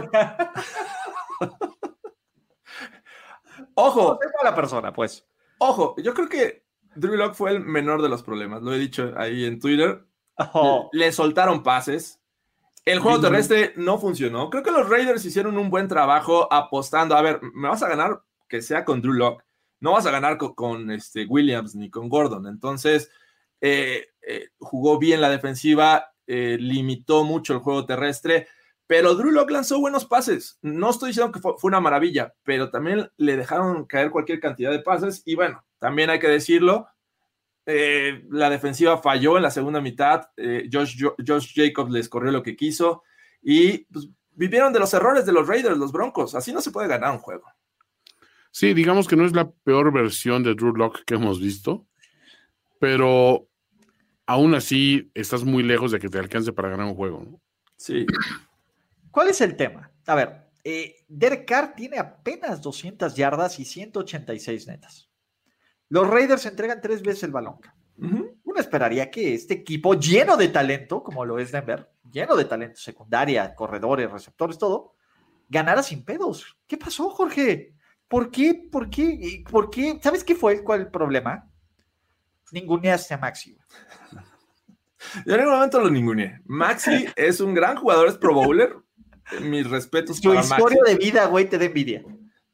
Ojo. 3.75 4.19
No 4.23 4.45
la 4.45 4.55
persona, 4.55 4.93
pues. 4.93 5.27
Ojo, 5.59 5.97
yo 5.99 6.13
creo 6.15 6.29
que 6.29 6.65
Drew 6.95 7.17
Locke 7.17 7.35
fue 7.35 7.53
el 7.53 7.61
menor 7.61 8.03
de 8.03 8.09
los 8.09 8.23
problemas, 8.23 8.63
lo 8.63 8.73
he 8.73 8.79
dicho 8.79 9.13
ahí 9.17 9.45
en 9.45 9.61
Twitter. 9.61 10.05
Oh. 10.55 10.89
Le 10.93 11.13
soltaron 11.13 11.63
pases. 11.63 12.21
El 12.85 12.99
juego 12.99 13.21
terrestre 13.21 13.75
no 13.77 13.99
funcionó. 13.99 14.49
Creo 14.49 14.63
que 14.63 14.71
los 14.71 14.89
Raiders 14.89 15.25
hicieron 15.25 15.59
un 15.59 15.71
buen 15.71 15.87
trabajo 15.87 16.53
apostando. 16.53 17.15
A 17.15 17.23
ver, 17.23 17.41
me 17.55 17.69
vas 17.69 17.83
a 17.83 17.89
ganar 17.89 18.23
que 18.49 18.63
sea 18.63 18.85
con 18.85 19.03
Drew 19.03 19.13
Locke. 19.13 19.45
No 19.81 19.93
vas 19.93 20.07
a 20.07 20.11
ganar 20.11 20.39
con, 20.39 20.91
este, 20.91 21.27
Williams 21.27 21.75
ni 21.75 21.91
con 21.91 22.09
Gordon. 22.09 22.47
Entonces, 22.47 23.11
eh, 23.61 24.09
eh, 24.27 24.49
jugó 24.59 24.99
bien 24.99 25.21
la 25.21 25.31
defensiva, 25.31 26.13
eh, 26.27 26.57
limitó 26.59 27.25
mucho 27.25 27.53
el 27.53 27.61
juego 27.61 27.87
terrestre, 27.87 28.49
pero 28.87 29.15
Drew 29.15 29.31
Locke 29.31 29.53
lanzó 29.53 29.79
buenos 29.79 30.05
pases. 30.05 30.59
No 30.63 30.91
estoy 30.91 31.11
diciendo 31.11 31.33
que 31.33 31.41
fue, 31.41 31.55
fue 31.59 31.69
una 31.69 31.81
maravilla, 31.81 32.35
pero 32.43 32.71
también 32.71 33.11
le 33.17 33.37
dejaron 33.37 33.85
caer 33.87 34.11
cualquier 34.11 34.41
cantidad 34.41 34.71
de 34.71 34.81
pases. 34.81 35.23
Y 35.25 35.35
bueno, 35.35 35.65
también 35.81 36.11
hay 36.11 36.21
que 36.21 36.29
decirlo, 36.29 36.87
eh, 37.67 38.25
la 38.31 38.51
defensiva 38.51 38.99
falló 38.99 39.37
en 39.37 39.43
la 39.43 39.51
segunda 39.51 39.81
mitad, 39.81 40.29
eh, 40.37 40.69
Josh, 40.73 41.03
Josh, 41.27 41.53
Jacobs 41.55 41.91
les 41.91 42.09
corrió 42.09 42.31
lo 42.31 42.43
que 42.43 42.55
quiso 42.55 43.03
y 43.43 43.79
pues, 43.93 44.09
vivieron 44.33 44.73
de 44.73 44.79
los 44.79 44.95
errores 44.95 45.27
de 45.27 45.33
los 45.33 45.49
Raiders, 45.49 45.79
los 45.79 45.91
Broncos. 45.91 46.35
Así 46.35 46.53
no 46.53 46.61
se 46.61 46.71
puede 46.71 46.89
ganar 46.89 47.13
un 47.13 47.19
juego. 47.19 47.45
Sí, 48.51 48.75
digamos 48.75 49.09
que 49.09 49.17
no 49.17 49.25
es 49.25 49.33
la 49.33 49.51
peor 49.51 49.93
versión 49.93 50.43
de 50.43 50.55
Drew 50.55 50.75
Locke 50.75 51.05
que 51.05 51.15
hemos 51.15 51.41
visto, 51.41 51.87
pero 52.79 53.49
aún 54.27 54.55
así 54.55 55.11
estás 55.15 55.45
muy 55.45 55.63
lejos 55.63 55.93
de 55.93 56.01
que 56.01 56.09
te 56.09 56.19
alcance 56.19 56.53
para 56.53 56.71
ganar 56.71 56.87
un 56.87 56.95
juego. 56.95 57.41
Sí. 57.77 58.07
¿Cuál 59.11 59.29
es 59.29 59.41
el 59.41 59.57
tema? 59.57 59.91
A 60.07 60.15
ver, 60.15 60.51
eh, 60.65 60.97
Derek 61.09 61.47
Carr 61.47 61.75
tiene 61.75 61.99
apenas 61.99 62.61
200 62.61 63.15
yardas 63.15 63.59
y 63.59 63.65
186 63.65 64.67
netas. 64.67 65.10
Los 65.91 66.09
Raiders 66.09 66.47
entregan 66.47 66.81
tres 66.81 67.03
veces 67.03 67.25
el 67.25 67.33
balón. 67.33 67.57
Uno 67.99 68.59
esperaría 68.59 69.11
que 69.11 69.35
este 69.35 69.55
equipo 69.55 69.95
lleno 69.95 70.37
de 70.37 70.49
talento, 70.49 71.03
como 71.03 71.27
lo 71.27 71.39
es 71.39 71.53
Denver, 71.53 71.91
lleno 72.11 72.35
de 72.35 72.47
talento 72.47 72.81
secundaria, 72.81 73.55
corredores, 73.55 74.11
receptores, 74.11 74.57
todo, 74.57 74.95
ganara 75.49 75.83
sin 75.83 76.05
pedos. 76.05 76.57
¿Qué 76.67 76.79
pasó, 76.79 77.11
Jorge? 77.11 77.75
¿Por 78.09 78.31
qué? 78.31 78.55
¿Por 78.55 78.89
qué? 78.89 79.45
¿Por 79.51 79.69
qué? 79.69 79.99
¿Sabes 80.03 80.25
qué 80.25 80.35
fue 80.35 80.65
cuál 80.65 80.81
el 80.81 80.91
problema? 80.91 81.51
Ninguneaste 82.53 83.15
a 83.15 83.19
Maxi. 83.19 83.57
Yo 85.27 85.35
en 85.35 85.41
ningún 85.41 85.55
momento 85.55 85.81
lo 85.81 85.91
ninguneé. 85.91 86.41
Maxi 86.47 87.07
es 87.17 87.41
un 87.41 87.53
gran 87.53 87.77
jugador, 87.77 88.09
es 88.09 88.17
pro 88.17 88.35
bowler. 88.35 88.77
Mis 89.43 89.69
respetos. 89.69 90.19
Su 90.19 90.35
historia 90.35 90.83
de 90.87 90.97
vida, 90.97 91.27
güey, 91.27 91.49
te 91.49 91.59
da 91.59 91.67
envidia. 91.67 92.03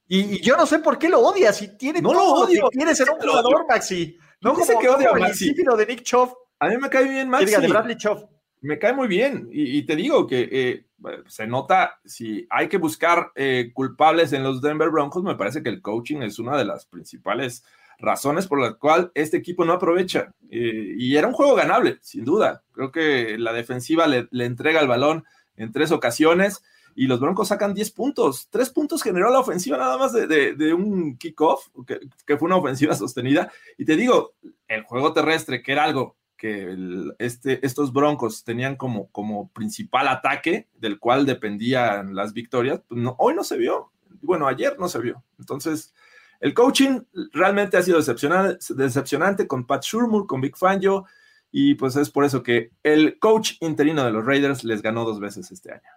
Y, 0.09 0.41
yo 0.41 0.57
no 0.57 0.66
sé 0.66 0.78
por 0.78 0.99
qué 0.99 1.09
lo 1.09 1.20
odias. 1.20 1.57
Si 1.57 1.77
tiene 1.77 2.01
no 2.01 2.12
lo 2.12 2.24
odio. 2.35 2.69
quiere 2.70 2.95
ser 2.95 3.11
un 3.11 3.19
jugador, 3.19 3.66
Maxi. 3.69 4.16
No 4.41 4.55
como, 4.55 4.78
que 4.78 4.89
odia 4.89 5.11
a 5.11 5.15
Maxi. 5.15 5.53
de 5.55 5.87
Nick 5.87 6.03
Choff. 6.03 6.33
A 6.61 6.69
mí 6.69 6.77
me 6.78 6.89
cae 6.89 7.09
bien 7.09 7.28
Maxi. 7.28 7.61
de 7.61 7.69
Bradley 7.69 7.97
Choff. 7.97 8.24
Me 8.61 8.78
cae 8.78 8.93
muy 8.93 9.09
bien. 9.09 9.49
Y, 9.53 9.83
te 9.85 9.97
digo 9.97 10.27
que 10.27 10.49
eh, 10.51 10.87
se 11.27 11.47
nota, 11.47 12.01
si 12.05 12.47
hay 12.51 12.69
que 12.69 12.78
buscar 12.78 13.33
eh, 13.35 13.70
culpables 13.73 14.33
en 14.33 14.43
los 14.43 14.61
Denver 14.61 14.91
Broncos, 14.91 15.23
me 15.23 15.37
parece 15.37 15.62
que 15.62 15.69
el 15.69 15.83
coaching 15.83 16.23
es 16.23 16.39
una 16.39 16.57
de 16.57 16.65
las 16.65 16.87
principales 16.87 17.65
razones 17.99 18.47
por 18.47 18.61
las 18.61 18.74
cuales 18.77 19.09
este 19.15 19.37
equipo 19.37 19.65
no 19.65 19.73
aprovecha. 19.73 20.35
Eh, 20.51 20.95
y 20.97 21.16
era 21.16 21.27
un 21.27 21.35
juego 21.35 21.55
ganable, 21.55 21.99
sin 22.03 22.24
duda. 22.24 22.62
Creo 22.73 22.93
que 22.93 23.37
la 23.39 23.53
defensiva 23.53 24.07
le, 24.07 24.28
le 24.31 24.45
entrega 24.45 24.81
el 24.81 24.89
balón 24.89 25.24
en 25.57 25.73
tres 25.73 25.93
ocasiones 25.93 26.62
y 26.97 27.06
los 27.06 27.20
Broncos 27.20 27.48
sacan 27.48 27.74
10 27.74 27.90
puntos. 27.93 28.48
Tres 28.51 28.70
puntos 28.70 29.02
generó 29.02 29.31
la 29.31 29.40
ofensiva 29.40 29.77
nada 29.77 29.98
más 29.98 30.12
de, 30.12 30.74
un 30.74 31.16
kickoff, 31.18 31.68
que, 31.86 32.01
que, 32.27 32.36
fue 32.39 32.47
una 32.47 32.56
ofensiva 32.56 32.94
sostenida. 32.97 33.52
Y 33.78 33.85
te 33.85 33.94
digo, 33.94 34.35
el 34.66 34.82
juego 34.82 35.12
terrestre, 35.12 35.62
que 35.62 35.73
era 35.73 35.85
algo 35.85 36.16
que 36.36 36.77
este, 37.18 37.64
estos 37.64 37.93
Broncos 37.93 38.44
tenían 38.44 38.77
como, 38.77 39.51
principal 39.52 40.09
ataque, 40.09 40.68
del 40.74 40.98
cual 40.98 41.27
dependían 41.27 42.14
las 42.14 42.32
victorias, 42.32 42.81
pues 42.86 43.01
hoy 43.18 43.35
no 43.35 43.44
se 43.44 43.56
vio. 43.56 43.93
Bueno, 44.23 44.47
ayer 44.47 44.78
no 44.78 44.89
se 44.89 44.98
vio. 45.01 45.24
Entonces, 45.39 45.94
el 46.40 46.55
coaching 46.55 47.01
realmente 47.32 47.77
ha 47.77 47.82
sido 47.82 47.98
decepcionante, 47.98 48.59
decepcionante 48.74 49.47
con 49.47 49.66
Pat 49.66 49.82
Shurmur, 49.82 50.27
con 50.27 50.40
Big 50.40 50.56
Fangio, 50.56 51.05
y 51.51 51.74
pues 51.74 51.97
es 51.97 52.10
por 52.10 52.24
eso 52.24 52.43
que 52.43 52.70
el 52.82 53.18
coach 53.18 53.52
interino 53.60 54.05
de 54.05 54.10
los 54.10 54.24
Raiders 54.24 54.64
les 54.64 54.82
ganó 54.82 55.05
dos 55.05 55.20
veces 55.20 55.51
este 55.51 55.73
año. 55.73 55.89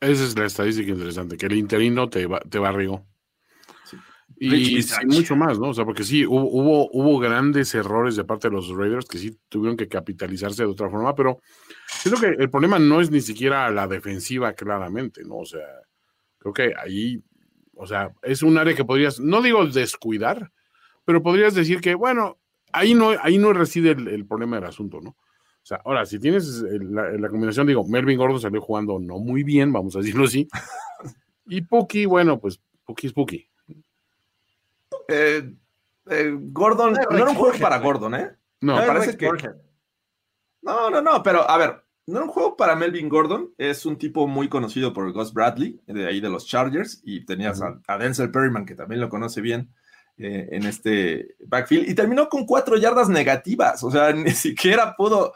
Esa 0.00 0.24
es 0.24 0.38
la 0.38 0.46
estadística 0.46 0.90
interesante, 0.90 1.36
que 1.36 1.46
el 1.46 1.56
interino 1.56 2.08
te, 2.08 2.28
te 2.50 2.58
barrió. 2.58 3.04
Y, 4.38 4.84
mucho 5.06 5.34
más, 5.34 5.58
¿no? 5.58 5.68
O 5.68 5.74
sea, 5.74 5.86
porque 5.86 6.04
sí, 6.04 6.26
hubo, 6.26 6.90
hubo, 6.92 7.18
grandes 7.18 7.74
errores 7.74 8.16
de 8.16 8.24
parte 8.24 8.48
de 8.48 8.54
los 8.54 8.68
Raiders 8.68 9.06
que 9.06 9.16
sí 9.16 9.38
tuvieron 9.48 9.78
que 9.78 9.88
capitalizarse 9.88 10.62
de 10.62 10.68
otra 10.68 10.90
forma, 10.90 11.14
pero 11.14 11.40
creo 12.02 12.20
que 12.20 12.42
el 12.42 12.50
problema 12.50 12.78
no 12.78 13.00
es 13.00 13.10
ni 13.10 13.22
siquiera 13.22 13.70
la 13.70 13.88
defensiva, 13.88 14.52
claramente, 14.52 15.24
¿no? 15.24 15.36
O 15.36 15.46
sea, 15.46 15.66
creo 16.38 16.52
que 16.52 16.74
ahí, 16.78 17.22
o 17.74 17.86
sea, 17.86 18.12
es 18.22 18.42
un 18.42 18.58
área 18.58 18.74
que 18.74 18.84
podrías, 18.84 19.18
no 19.20 19.40
digo 19.40 19.64
descuidar, 19.64 20.52
pero 21.06 21.22
podrías 21.22 21.54
decir 21.54 21.80
que, 21.80 21.94
bueno, 21.94 22.38
ahí 22.72 22.92
no, 22.92 23.12
ahí 23.22 23.38
no 23.38 23.54
reside 23.54 23.92
el 23.92 24.26
problema 24.26 24.56
del 24.56 24.66
asunto, 24.66 25.00
¿no? 25.00 25.16
O 25.66 25.68
sea, 25.68 25.80
ahora, 25.84 26.06
si 26.06 26.20
tienes 26.20 26.62
eh, 26.62 26.78
la, 26.80 27.28
combinación, 27.28 27.66
digo, 27.66 27.84
Melvin 27.84 28.16
Gordon 28.16 28.40
salió 28.40 28.60
jugando 28.60 29.00
no 29.00 29.18
muy 29.18 29.42
bien, 29.42 29.72
vamos 29.72 29.96
a 29.96 29.98
decirlo 29.98 30.26
así. 30.26 30.46
y 31.46 31.60
Puki, 31.60 32.06
bueno, 32.06 32.38
pues 32.38 32.60
Puki 32.84 33.08
es 33.08 33.12
Puki. 33.12 33.50
Eh, 35.08 35.52
eh, 36.08 36.36
Gordon, 36.38 36.92
no, 36.92 37.16
era 37.16 37.30
un 37.30 37.34
juego 37.34 37.58
para 37.58 37.80
Gordon, 37.80 38.14
¿eh? 38.14 38.30
No, 38.60 38.76
parece 38.76 39.16
que. 39.16 39.28
No, 40.62 40.88
no, 40.88 41.02
no, 41.02 41.20
pero 41.24 41.50
a 41.50 41.58
ver, 41.58 41.82
no 42.06 42.18
era 42.18 42.26
un 42.26 42.30
juego 42.30 42.56
para 42.56 42.76
Melvin 42.76 43.08
Gordon, 43.08 43.52
es 43.58 43.84
un 43.86 43.98
tipo 43.98 44.28
muy 44.28 44.48
conocido 44.48 44.92
por 44.92 45.12
Gus 45.12 45.34
Bradley, 45.34 45.80
de 45.88 46.06
ahí 46.06 46.20
de 46.20 46.30
los 46.30 46.46
Chargers, 46.46 47.00
y 47.02 47.24
tenías 47.24 47.60
a, 47.60 47.98
Denzel 47.98 48.30
Perryman, 48.30 48.66
que 48.66 48.76
también 48.76 49.00
lo 49.00 49.08
conoce 49.08 49.40
bien. 49.40 49.74
en 50.16 50.64
este 50.64 51.34
backfield 51.40 51.88
y 51.88 51.94
terminó 51.96 52.28
con 52.28 52.46
cuatro 52.46 52.76
yardas 52.76 53.08
negativas, 53.08 53.82
o 53.82 53.90
sea, 53.90 54.12
ni 54.12 54.30
siquiera 54.30 54.94
pudo 54.94 55.34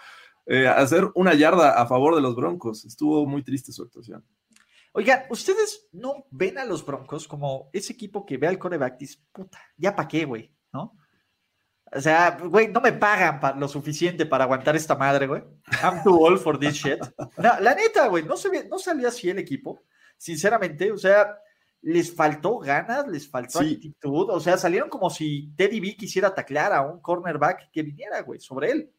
eh, 0.52 0.66
hacer 0.66 1.08
una 1.14 1.32
yarda 1.34 1.80
a 1.80 1.86
favor 1.86 2.16
de 2.16 2.20
los 2.20 2.34
Broncos. 2.34 2.84
Estuvo 2.84 3.24
muy 3.24 3.44
triste 3.44 3.70
su 3.70 3.84
actuación. 3.84 4.26
Oigan, 4.92 5.22
¿ustedes 5.30 5.88
no 5.92 6.26
ven 6.32 6.58
a 6.58 6.64
los 6.64 6.84
Broncos 6.84 7.28
como 7.28 7.70
ese 7.72 7.92
equipo 7.92 8.26
que 8.26 8.36
ve 8.36 8.48
al 8.48 8.58
coreback 8.58 8.96
y 8.96 9.06
dice, 9.06 9.20
puta, 9.30 9.60
ya 9.76 9.94
pa' 9.94 10.08
qué, 10.08 10.24
güey, 10.24 10.52
¿no? 10.72 10.96
O 11.92 12.00
sea, 12.00 12.36
güey, 12.42 12.66
no 12.66 12.80
me 12.80 12.92
pagan 12.92 13.60
lo 13.60 13.68
suficiente 13.68 14.26
para 14.26 14.42
aguantar 14.42 14.74
esta 14.74 14.96
madre, 14.96 15.28
güey. 15.28 15.44
I'm 15.84 16.02
too 16.02 16.18
old 16.20 16.40
for 16.40 16.58
this 16.58 16.74
shit. 16.74 16.98
la 17.36 17.74
neta, 17.76 18.08
güey, 18.08 18.24
no, 18.24 18.36
se, 18.36 18.68
no 18.68 18.80
salió 18.80 19.06
así 19.06 19.30
el 19.30 19.38
equipo, 19.38 19.84
sinceramente. 20.16 20.90
O 20.90 20.98
sea, 20.98 21.38
les 21.82 22.12
faltó 22.12 22.58
ganas, 22.58 23.06
les 23.06 23.30
faltó 23.30 23.60
actitud. 23.60 24.30
O 24.30 24.40
sea, 24.40 24.58
salieron 24.58 24.88
como 24.88 25.10
si 25.10 25.52
Teddy 25.56 25.78
B 25.78 25.96
quisiera 25.96 26.34
taclear 26.34 26.72
a 26.72 26.82
un 26.82 27.00
cornerback 27.00 27.70
que 27.70 27.84
viniera, 27.84 28.22
güey, 28.22 28.40
sobre 28.40 28.72
él. 28.72 28.92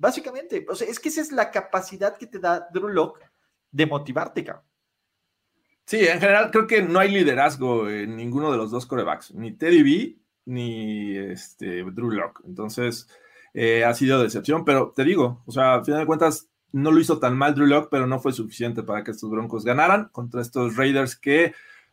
Básicamente, 0.00 0.64
o 0.66 0.74
sea, 0.74 0.88
es 0.88 0.98
que 0.98 1.10
esa 1.10 1.20
es 1.20 1.30
la 1.30 1.50
capacidad 1.50 2.16
que 2.16 2.26
te 2.26 2.38
da 2.38 2.66
Drew 2.72 2.88
Locke 2.88 3.30
de 3.70 3.84
motivarte, 3.84 4.42
cabrón. 4.42 4.64
Sí, 5.84 5.98
en 6.06 6.18
general 6.18 6.50
creo 6.50 6.66
que 6.66 6.80
no 6.80 6.98
hay 7.00 7.10
liderazgo 7.10 7.86
en 7.90 8.16
ninguno 8.16 8.50
de 8.50 8.56
los 8.56 8.70
dos 8.70 8.86
corebacks, 8.86 9.34
ni 9.34 9.52
Teddy 9.52 9.82
B 9.82 10.16
ni 10.46 11.18
este, 11.18 11.82
Drew 11.82 12.12
Lock. 12.12 12.40
Entonces, 12.46 13.08
eh, 13.52 13.84
ha 13.84 13.92
sido 13.92 14.22
decepción, 14.22 14.64
pero 14.64 14.90
te 14.96 15.04
digo, 15.04 15.42
o 15.44 15.52
sea, 15.52 15.74
al 15.74 15.84
final 15.84 16.00
de 16.00 16.06
cuentas, 16.06 16.48
no 16.72 16.92
lo 16.92 17.00
hizo 17.00 17.18
tan 17.18 17.36
mal 17.36 17.54
Drew 17.54 17.66
Lock, 17.66 17.88
pero 17.90 18.06
no 18.06 18.20
fue 18.20 18.32
suficiente 18.32 18.82
para 18.82 19.04
que 19.04 19.10
estos 19.10 19.28
Broncos 19.28 19.66
ganaran 19.66 20.08
contra 20.12 20.40
estos 20.40 20.76
Raiders 20.76 21.14
que, 21.14 21.52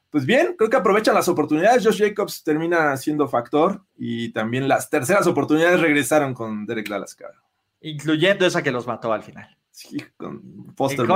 pues 0.09 0.25
bien, 0.25 0.55
creo 0.57 0.69
que 0.69 0.77
aprovechan 0.77 1.13
las 1.13 1.27
oportunidades. 1.27 1.83
Josh 1.83 1.99
Jacobs 1.99 2.41
termina 2.41 2.95
siendo 2.95 3.27
factor 3.27 3.83
y 3.97 4.31
también 4.31 4.69
las 4.69 4.89
terceras 4.89 5.27
oportunidades 5.27 5.81
regresaron 5.81 6.33
con 6.33 6.65
Derek 6.65 6.87
Dallas, 6.87 7.17
Incluyendo 7.81 8.45
esa 8.45 8.63
que 8.63 8.71
los 8.71 8.87
mató 8.87 9.13
al 9.13 9.23
final. 9.23 9.57
Sí, 9.71 9.97
con 10.17 10.73
Foster. 10.75 11.07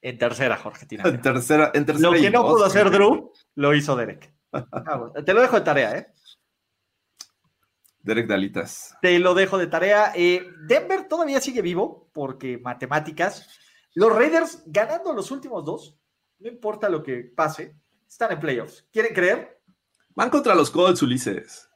En, 0.00 0.18
tercera, 0.18 0.56
Jorge. 0.56 0.86
En 1.04 1.20
tercera, 1.20 1.70
en 1.74 1.84
tercera. 1.84 2.10
Lo 2.10 2.16
que 2.16 2.30
no 2.30 2.46
pudo 2.46 2.64
hacer 2.64 2.90
Drew, 2.90 3.32
lo 3.54 3.74
hizo 3.74 3.96
Derek. 3.96 4.32
Ah, 4.52 5.12
te 5.24 5.34
lo 5.34 5.42
dejo 5.42 5.56
de 5.56 5.62
tarea, 5.62 5.98
¿eh? 5.98 6.14
Derek 8.00 8.26
Dalitas. 8.26 8.96
Te 9.02 9.18
lo 9.18 9.34
dejo 9.34 9.58
de 9.58 9.66
tarea. 9.66 10.12
Eh, 10.14 10.46
Denver 10.66 11.06
todavía 11.08 11.40
sigue 11.40 11.60
vivo 11.60 12.08
porque 12.14 12.58
matemáticas. 12.58 13.46
Los 13.94 14.14
Raiders 14.14 14.62
ganando 14.66 15.12
los 15.12 15.30
últimos 15.30 15.64
dos, 15.64 15.98
no 16.38 16.48
importa 16.48 16.88
lo 16.88 17.02
que 17.02 17.24
pase, 17.24 17.76
están 18.08 18.32
en 18.32 18.40
playoffs. 18.40 18.86
¿Quieren 18.92 19.12
creer? 19.12 19.60
Van 20.14 20.30
contra 20.30 20.54
los 20.54 20.70
Colts, 20.70 21.02
Ulises. 21.02 21.67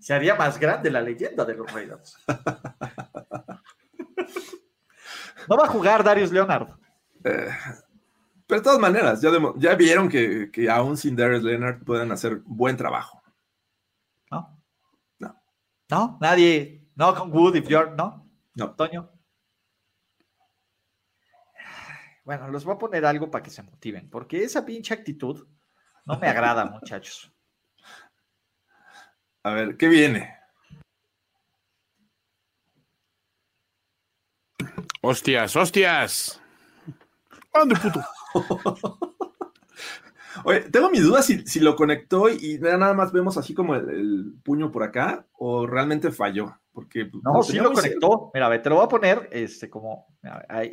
Se 0.00 0.12
haría 0.14 0.34
más 0.34 0.58
grande 0.58 0.90
la 0.90 1.00
leyenda 1.00 1.44
de 1.44 1.54
los 1.54 1.72
Raiders. 1.72 2.18
no 5.48 5.56
va 5.56 5.64
a 5.64 5.68
jugar 5.68 6.02
Darius 6.02 6.32
Leonard. 6.32 6.68
Eh, 7.22 7.50
pero 8.46 8.60
de 8.60 8.64
todas 8.64 8.80
maneras, 8.80 9.20
ya, 9.20 9.30
ya 9.56 9.74
vieron 9.76 10.08
que, 10.08 10.50
que, 10.50 10.68
aún 10.68 10.96
sin 10.96 11.14
Darius 11.14 11.44
Leonard 11.44 11.84
pueden 11.84 12.10
hacer 12.10 12.40
buen 12.44 12.76
trabajo. 12.76 13.20
No, 15.90 16.18
nadie. 16.20 16.88
No, 16.94 17.14
con 17.14 17.32
Wood, 17.32 17.56
if 17.56 17.68
you're. 17.68 17.90
No. 17.96 18.30
No. 18.54 18.74
Toño. 18.74 19.10
Bueno, 22.24 22.48
los 22.48 22.64
voy 22.64 22.74
a 22.74 22.78
poner 22.78 23.04
algo 23.04 23.28
para 23.30 23.42
que 23.42 23.50
se 23.50 23.62
motiven, 23.62 24.08
porque 24.08 24.44
esa 24.44 24.64
pinche 24.64 24.94
actitud 24.94 25.48
no 26.06 26.18
me 26.18 26.28
agrada, 26.28 26.64
muchachos. 26.80 27.32
A 29.42 29.52
ver, 29.52 29.76
¿qué 29.76 29.88
viene? 29.88 30.34
Hostias, 35.02 35.56
hostias. 35.56 36.42
¿Dónde, 37.54 37.74
puto? 37.76 38.00
Oye, 40.44 40.60
tengo 40.60 40.90
mi 40.90 41.00
duda 41.00 41.22
si, 41.22 41.46
si, 41.46 41.58
lo 41.60 41.74
conectó 41.74 42.28
y 42.28 42.58
nada 42.60 42.94
más 42.94 43.12
vemos 43.12 43.36
así 43.36 43.52
como 43.54 43.74
el, 43.74 44.34
puño 44.44 44.70
por 44.70 44.82
acá 44.82 45.26
o 45.32 45.66
realmente 45.66 46.12
falló. 46.12 46.54
Porque 46.72 47.06
pues, 47.06 47.22
no, 47.24 47.42
sí 47.42 47.58
lo 47.58 47.72
conectó. 47.72 48.30
Mira, 48.32 48.62
te 48.62 48.68
lo 48.68 48.76
voy 48.76 48.84
a 48.84 48.88
poner 48.88 49.28
este, 49.32 49.68
como 49.68 50.06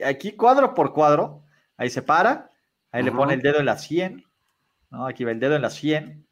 aquí 0.06 0.34
cuadro 0.34 0.74
por 0.74 0.94
cuadro. 0.94 1.44
Ahí 1.78 1.90
se 1.90 2.02
para, 2.02 2.52
ahí 2.92 3.04
le 3.04 3.12
pone 3.12 3.34
el 3.34 3.42
dedo 3.42 3.60
en 3.60 3.66
la 3.66 3.78
100. 3.78 4.24
¿no? 4.92 5.08
Aquí 5.08 5.24
va 5.24 5.32
el 5.32 5.40
dedo 5.40 5.56
en 5.56 5.62
la 5.62 5.70
100. 5.70 6.28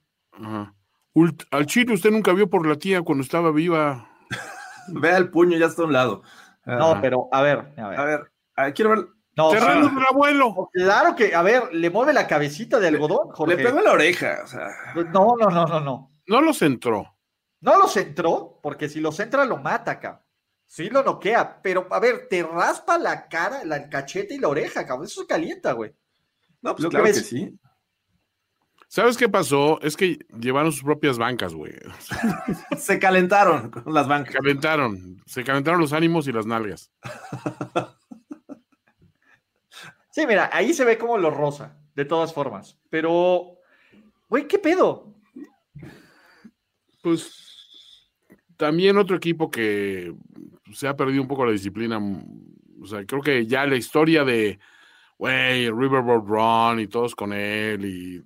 Al 1.51 1.65
chile 1.65 1.93
usted 1.93 2.11
nunca 2.11 2.33
vio 2.33 2.49
por 2.49 2.67
la 2.67 2.75
tía 2.75 3.01
cuando 3.01 3.23
estaba 3.23 3.51
viva. 3.51 4.09
Vea 4.87 5.17
el 5.17 5.29
puño, 5.29 5.57
ya 5.57 5.67
está 5.67 5.83
a 5.83 5.85
un 5.85 5.93
lado. 5.93 6.21
No, 6.65 6.99
pero 7.01 7.29
a 7.31 7.41
ver, 7.41 7.73
a 7.77 7.87
ver. 7.87 8.31
A 8.55 8.63
ver, 8.63 8.73
quiero 8.73 8.91
ver 8.91 9.07
no, 9.35 9.51
Cerrando 9.51 9.87
el 9.87 10.05
abuelo. 10.09 10.69
Claro 10.71 11.15
que, 11.15 11.35
a 11.35 11.41
ver, 11.41 11.73
le 11.73 11.89
mueve 11.89 12.13
la 12.13 12.25
cabecita 12.25 12.79
de 12.79 12.87
algodón, 12.87 13.29
Jorge. 13.31 13.57
Le 13.57 13.63
pegó 13.63 13.81
la 13.81 13.91
oreja, 13.91 14.39
o 14.43 14.47
sea. 14.47 14.69
No, 15.11 15.35
no, 15.37 15.49
no, 15.49 15.65
no, 15.65 15.79
no. 15.81 16.11
No 16.27 16.41
lo 16.41 16.53
centró. 16.53 17.17
No 17.59 17.77
lo 17.77 17.87
centró, 17.87 18.59
porque 18.63 18.87
si 18.87 19.01
lo 19.01 19.11
centra 19.11 19.43
lo 19.43 19.57
mata 19.57 19.91
acá. 19.91 20.25
Sí 20.65 20.89
lo 20.89 21.03
noquea, 21.03 21.61
pero 21.61 21.87
a 21.91 21.99
ver, 21.99 22.27
te 22.29 22.43
raspa 22.43 22.97
la 22.97 23.27
cara, 23.27 23.61
el 23.61 23.89
cachete 23.89 24.35
y 24.35 24.39
la 24.39 24.47
oreja, 24.47 24.85
cabrón. 24.85 25.05
Eso 25.05 25.21
se 25.21 25.27
calienta, 25.27 25.73
güey. 25.73 25.93
No, 26.61 26.75
pues 26.75 26.87
claro 26.87 27.05
que, 27.05 27.13
sí. 27.13 27.59
¿Sabes 28.95 29.17
qué 29.17 29.27
pasó? 29.27 29.77
Es 29.81 29.97
que 29.97 30.19
llevaron 30.39 30.71
sus 30.71 30.83
propias 30.83 31.17
bancas, 31.17 31.53
güey. 31.53 31.73
se 32.77 32.97
calentaron 32.97 33.69
con 33.69 33.93
las 33.93 34.07
bancas. 34.07 34.31
Se 34.31 34.39
calentaron. 34.39 35.21
Se 35.25 35.43
calentaron 35.43 35.81
los 35.81 35.91
ánimos 35.91 36.29
y 36.29 36.31
las 36.31 36.45
nalgas. 36.45 36.93
Sí, 40.11 40.25
mira, 40.25 40.49
ahí 40.53 40.73
se 40.73 40.85
ve 40.85 40.97
como 40.97 41.17
lo 41.17 41.29
rosa, 41.29 41.77
de 41.93 42.05
todas 42.05 42.33
formas. 42.33 42.79
Pero, 42.89 43.57
güey, 44.29 44.47
¿qué 44.47 44.59
pedo? 44.59 45.13
Pues 47.01 48.09
también 48.55 48.97
otro 48.97 49.17
equipo 49.17 49.51
que 49.51 50.15
se 50.71 50.87
ha 50.87 50.95
perdido 50.95 51.21
un 51.21 51.27
poco 51.27 51.45
la 51.45 51.51
disciplina. 51.51 51.99
O 52.81 52.85
sea, 52.87 53.05
creo 53.05 53.21
que 53.21 53.45
ya 53.45 53.65
la 53.65 53.75
historia 53.75 54.23
de, 54.23 54.57
güey, 55.17 55.69
Riverboard 55.69 56.25
Run 56.25 56.79
y 56.79 56.87
todos 56.87 57.13
con 57.13 57.33
él 57.33 57.83
y 57.83 58.23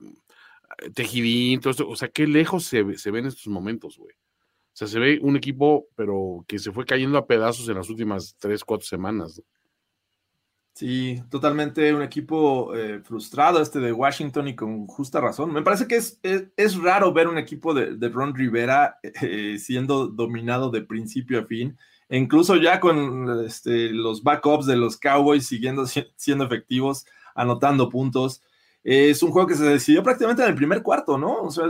Tejidín, 0.93 1.59
todo 1.59 1.71
esto, 1.71 1.89
o 1.89 1.95
sea, 1.95 2.09
qué 2.09 2.27
lejos 2.27 2.65
se, 2.65 2.97
se 2.97 3.11
ven 3.11 3.25
estos 3.25 3.47
momentos, 3.47 3.97
güey. 3.97 4.13
O 4.13 4.75
sea, 4.79 4.87
se 4.87 4.99
ve 4.99 5.19
un 5.21 5.35
equipo, 5.35 5.87
pero 5.95 6.45
que 6.47 6.59
se 6.59 6.71
fue 6.71 6.85
cayendo 6.85 7.17
a 7.17 7.27
pedazos 7.27 7.67
en 7.67 7.75
las 7.75 7.89
últimas 7.89 8.35
tres, 8.39 8.63
cuatro 8.63 8.85
semanas. 8.85 9.41
Sí, 10.79 11.21
totalmente 11.29 11.93
un 11.93 12.03
equipo 12.03 12.73
eh, 12.73 13.01
frustrado 13.03 13.61
este 13.61 13.79
de 13.79 13.91
Washington 13.91 14.47
y 14.47 14.55
con 14.55 14.87
justa 14.87 15.19
razón. 15.19 15.51
Me 15.51 15.61
parece 15.61 15.87
que 15.87 15.97
es, 15.97 16.21
es, 16.23 16.77
raro 16.77 17.11
ver 17.11 17.27
un 17.27 17.37
equipo 17.37 17.73
de, 17.73 17.97
Ron 18.07 18.33
Rivera 18.33 18.97
eh, 19.03 19.57
siendo 19.59 20.07
dominado 20.07 20.69
de 20.69 20.81
principio 20.81 21.41
a 21.41 21.45
fin, 21.45 21.77
e 22.07 22.17
incluso 22.17 22.55
ya 22.55 22.79
con 22.79 23.45
este, 23.45 23.89
los 23.89 24.23
backups 24.23 24.67
de 24.67 24.77
los 24.77 24.95
Cowboys 24.95 25.47
siguiendo 25.47 25.85
siendo 26.15 26.45
efectivos, 26.45 27.05
anotando 27.35 27.89
puntos. 27.89 28.41
Es 28.83 29.21
un 29.21 29.31
juego 29.31 29.47
que 29.47 29.55
se 29.55 29.65
decidió 29.65 30.03
prácticamente 30.03 30.43
en 30.43 30.49
el 30.49 30.55
primer 30.55 30.81
cuarto, 30.81 31.17
¿no? 31.17 31.41
O 31.41 31.51
sea, 31.51 31.65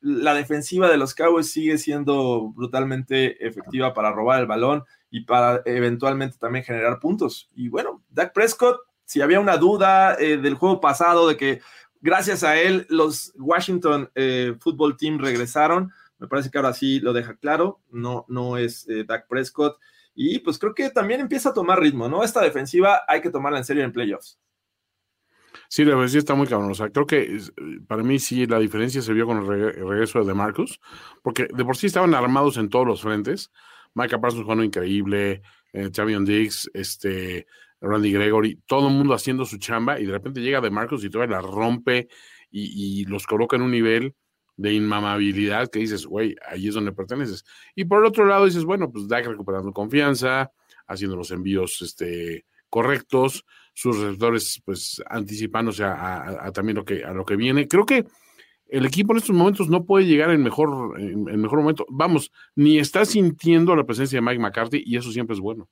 la 0.00 0.34
defensiva 0.34 0.90
de 0.90 0.98
los 0.98 1.14
Cowboys 1.14 1.50
sigue 1.50 1.78
siendo 1.78 2.50
brutalmente 2.50 3.46
efectiva 3.46 3.94
para 3.94 4.12
robar 4.12 4.40
el 4.40 4.46
balón 4.46 4.84
y 5.10 5.24
para 5.24 5.62
eventualmente 5.64 6.38
también 6.38 6.64
generar 6.64 7.00
puntos. 7.00 7.48
Y 7.54 7.68
bueno, 7.68 8.02
Dak 8.10 8.32
Prescott, 8.32 8.80
si 9.04 9.22
había 9.22 9.40
una 9.40 9.56
duda 9.56 10.16
eh, 10.18 10.36
del 10.36 10.54
juego 10.54 10.80
pasado 10.80 11.26
de 11.28 11.36
que 11.36 11.60
gracias 12.00 12.44
a 12.44 12.60
él 12.60 12.86
los 12.90 13.32
Washington 13.38 14.10
eh, 14.14 14.54
Football 14.60 14.96
Team 14.96 15.18
regresaron, 15.18 15.90
me 16.18 16.28
parece 16.28 16.50
que 16.50 16.58
ahora 16.58 16.74
sí 16.74 17.00
lo 17.00 17.12
deja 17.12 17.34
claro, 17.36 17.80
no, 17.90 18.26
no 18.28 18.58
es 18.58 18.86
eh, 18.88 19.04
Dak 19.04 19.26
Prescott. 19.26 19.78
Y 20.14 20.40
pues 20.40 20.58
creo 20.58 20.74
que 20.74 20.90
también 20.90 21.20
empieza 21.20 21.48
a 21.48 21.54
tomar 21.54 21.80
ritmo, 21.80 22.08
¿no? 22.08 22.22
Esta 22.22 22.42
defensiva 22.42 23.02
hay 23.08 23.22
que 23.22 23.30
tomarla 23.30 23.58
en 23.58 23.64
serio 23.64 23.82
en 23.82 23.92
playoffs. 23.92 24.38
Sí, 25.74 25.86
la 25.86 25.92
defensiva 25.92 26.18
está 26.18 26.34
muy 26.34 26.46
cabrón. 26.46 26.70
O 26.70 26.74
sea, 26.74 26.90
creo 26.90 27.06
que 27.06 27.38
para 27.88 28.02
mí 28.02 28.18
sí 28.18 28.44
la 28.44 28.58
diferencia 28.58 29.00
se 29.00 29.14
vio 29.14 29.24
con 29.24 29.38
el, 29.38 29.46
regreso 29.46 30.22
de 30.22 30.34
Marcus, 30.34 30.78
porque 31.22 31.48
de 31.50 31.64
por 31.64 31.78
sí 31.78 31.86
estaban 31.86 32.12
armados 32.12 32.58
en 32.58 32.68
todos 32.68 32.86
los 32.86 33.00
frentes. 33.00 33.50
Micah 33.94 34.20
Parsons 34.20 34.42
jugando 34.42 34.64
increíble, 34.64 35.40
eh, 35.72 35.88
Diggs, 36.26 36.70
este, 36.74 37.46
Randy 37.80 38.12
Gregory, 38.12 38.60
todo 38.66 38.88
el 38.88 38.94
mundo 38.94 39.14
haciendo 39.14 39.46
su 39.46 39.56
chamba 39.56 39.98
y 39.98 40.04
de 40.04 40.12
repente 40.12 40.42
llega 40.42 40.60
de 40.60 40.68
Marcos 40.68 41.04
y 41.04 41.08
todavía 41.08 41.36
la 41.36 41.42
rompe 41.42 42.08
y, 42.50 43.06
los 43.06 43.26
coloca 43.26 43.56
en 43.56 43.62
un 43.62 43.70
nivel 43.70 44.14
de 44.58 44.74
inmamabilidad 44.74 45.70
que 45.70 45.78
dices, 45.78 46.04
güey, 46.04 46.36
ahí 46.50 46.68
es 46.68 46.74
donde 46.74 46.92
perteneces. 46.92 47.46
Y 47.74 47.86
por 47.86 48.00
el 48.00 48.04
otro 48.08 48.26
lado 48.26 48.44
dices, 48.44 48.64
bueno, 48.64 48.92
pues 48.92 49.08
Dak 49.08 49.24
recuperando 49.24 49.72
confianza, 49.72 50.52
haciendo 50.86 51.16
los 51.16 51.30
envíos 51.30 51.80
este, 51.80 52.44
correctos, 52.68 53.46
sus 53.74 53.98
receptores 53.98 54.60
pues 54.64 55.02
anticipándose 55.08 55.84
a, 55.84 56.46
a, 56.46 56.52
también 56.52 56.76
lo 56.76 56.84
que, 56.84 57.04
a 57.04 57.12
lo 57.12 57.24
que 57.24 57.36
viene. 57.36 57.68
Creo 57.68 57.86
que 57.86 58.04
el 58.72 58.86
equipo 58.86 59.12
en 59.12 59.18
estos 59.18 59.36
momentos 59.36 59.68
no 59.68 59.84
puede 59.84 60.06
llegar 60.06 60.30
en 60.30 60.42
mejor, 60.42 60.98
en, 60.98 61.24
mejor 61.24 61.60
momento. 61.60 61.84
Vamos, 61.90 62.32
ni 62.56 62.78
está 62.78 63.04
sintiendo 63.04 63.76
la 63.76 63.84
presencia 63.84 64.16
de 64.16 64.22
Mike 64.22 64.40
McCarthy 64.40 64.82
y 64.84 64.96
eso 64.96 65.12
siempre 65.12 65.34
es 65.34 65.40
bueno. 65.40 65.68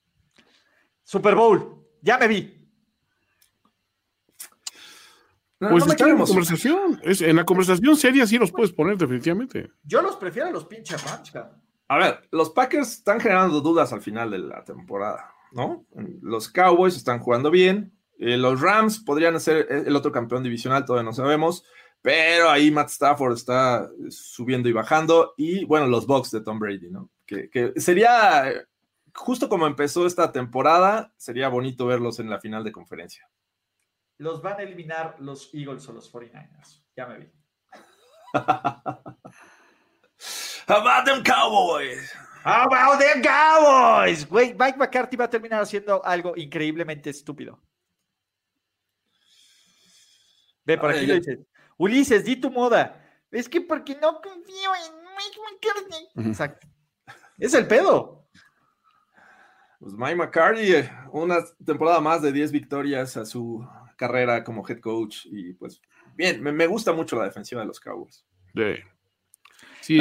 Super 1.03 1.35
Bowl, 1.35 1.83
ya 2.03 2.19
me 2.19 2.29
vi. 2.29 2.69
pues 5.59 5.87
está 5.87 6.09
en 6.09 6.19
la 6.19 6.25
conversación. 6.27 7.01
Es, 7.03 7.23
en 7.23 7.37
la 7.37 7.45
conversación 7.45 7.97
seria 7.97 8.27
sí 8.27 8.37
los 8.37 8.53
puedes 8.53 8.73
poner, 8.73 8.99
definitivamente. 8.99 9.71
Yo 9.83 10.03
los 10.03 10.17
prefiero 10.17 10.49
a 10.49 10.53
los 10.53 10.67
pinches 10.67 11.03
Rams, 11.03 11.33
A 11.89 11.99
ver, 11.99 12.29
los 12.31 12.51
Packers 12.51 12.99
están 12.99 13.19
generando 13.19 13.63
dudas 13.63 13.95
al 13.95 14.03
final 14.03 14.31
de 14.31 14.41
la 14.41 14.63
temporada, 14.63 15.35
¿no? 15.53 15.85
Los 16.23 16.49
Cowboys 16.49 16.97
están 16.97 17.21
jugando 17.21 17.51
bien. 17.51 17.93
Eh, 18.19 18.37
los 18.37 18.61
Rams 18.61 19.01
podrían 19.01 19.39
ser 19.41 19.67
el 19.71 19.97
otro 19.97 20.13
campeón 20.13 20.43
divisional, 20.43 20.85
todavía 20.85 21.09
no 21.09 21.15
sabemos. 21.15 21.65
Pero 22.03 22.49
ahí 22.49 22.71
Matt 22.71 22.89
Stafford 22.89 23.35
está 23.35 23.91
subiendo 24.09 24.69
y 24.69 24.73
bajando. 24.73 25.35
Y 25.37 25.65
bueno, 25.65 25.87
los 25.87 26.07
Bucks 26.07 26.31
de 26.31 26.41
Tom 26.41 26.59
Brady, 26.59 26.91
¿no? 26.91 27.11
Que, 27.27 27.51
que 27.51 27.73
sería, 27.77 28.45
justo 29.15 29.49
como 29.49 29.67
empezó 29.67 30.07
esta 30.07 30.33
temporada, 30.33 31.13
sería 31.17 31.49
bonito 31.49 31.87
verlos 31.87 32.19
en 32.19 32.31
la 32.31 32.41
final 32.41 32.65
de 32.65 32.73
conferencia 32.73 33.29
los 34.21 34.43
van 34.43 34.61
a 34.61 34.63
eliminar 34.63 35.17
los 35.19 35.53
Eagles 35.55 35.89
o 35.89 35.93
los 35.95 36.13
49ers. 36.13 36.83
Ya 36.95 37.07
me 37.07 37.19
vi. 37.19 37.33
How 40.69 40.77
about 40.77 41.07
them 41.07 41.23
Cowboys? 41.25 42.15
How 42.45 42.67
about 42.67 42.99
them 42.99 43.23
Cowboys? 43.23 44.27
Güey, 44.27 44.55
Mike 44.59 44.79
McCarthy 44.79 45.17
va 45.17 45.25
a 45.25 45.31
terminar 45.31 45.61
haciendo 45.61 46.05
algo 46.05 46.35
increíblemente 46.37 47.11
estúpido. 47.11 47.61
Ve, 50.65 50.79
por 50.79 50.91
aquí 50.91 51.07
lo 51.07 51.15
dices. 51.15 51.39
Ulises, 51.77 52.25
di 52.25 52.37
tu 52.37 52.51
moda. 52.51 52.97
Es 53.31 53.49
que 53.49 53.61
porque 53.61 53.95
no 53.97 54.21
confío 54.21 54.71
en 54.87 54.95
Mike 55.03 55.41
McCarthy. 55.45 56.29
Exacto. 56.29 56.67
Es 57.39 57.55
el 57.55 57.67
pedo. 57.67 58.27
Pues 59.79 59.95
Mike 59.95 60.17
McCarthy, 60.17 60.75
eh, 60.75 60.91
una 61.13 61.39
temporada 61.65 62.01
más 62.01 62.21
de 62.21 62.33
10 62.33 62.53
victorias 62.53 63.17
a 63.17 63.25
su 63.25 63.67
carrera 63.97 64.45
como 64.45 64.67
head 64.67 64.81
coach 64.81 65.27
y 65.27 65.55
pues 65.55 65.81
bien, 66.15 66.43
me, 66.43 66.67
gusta 66.67 66.93
mucho 66.93 67.17
la 67.17 67.25
defensiva 67.25 67.63
de 67.63 67.67
los 67.67 67.81
Cowboys. 67.81 68.27
Sí, 69.81 70.01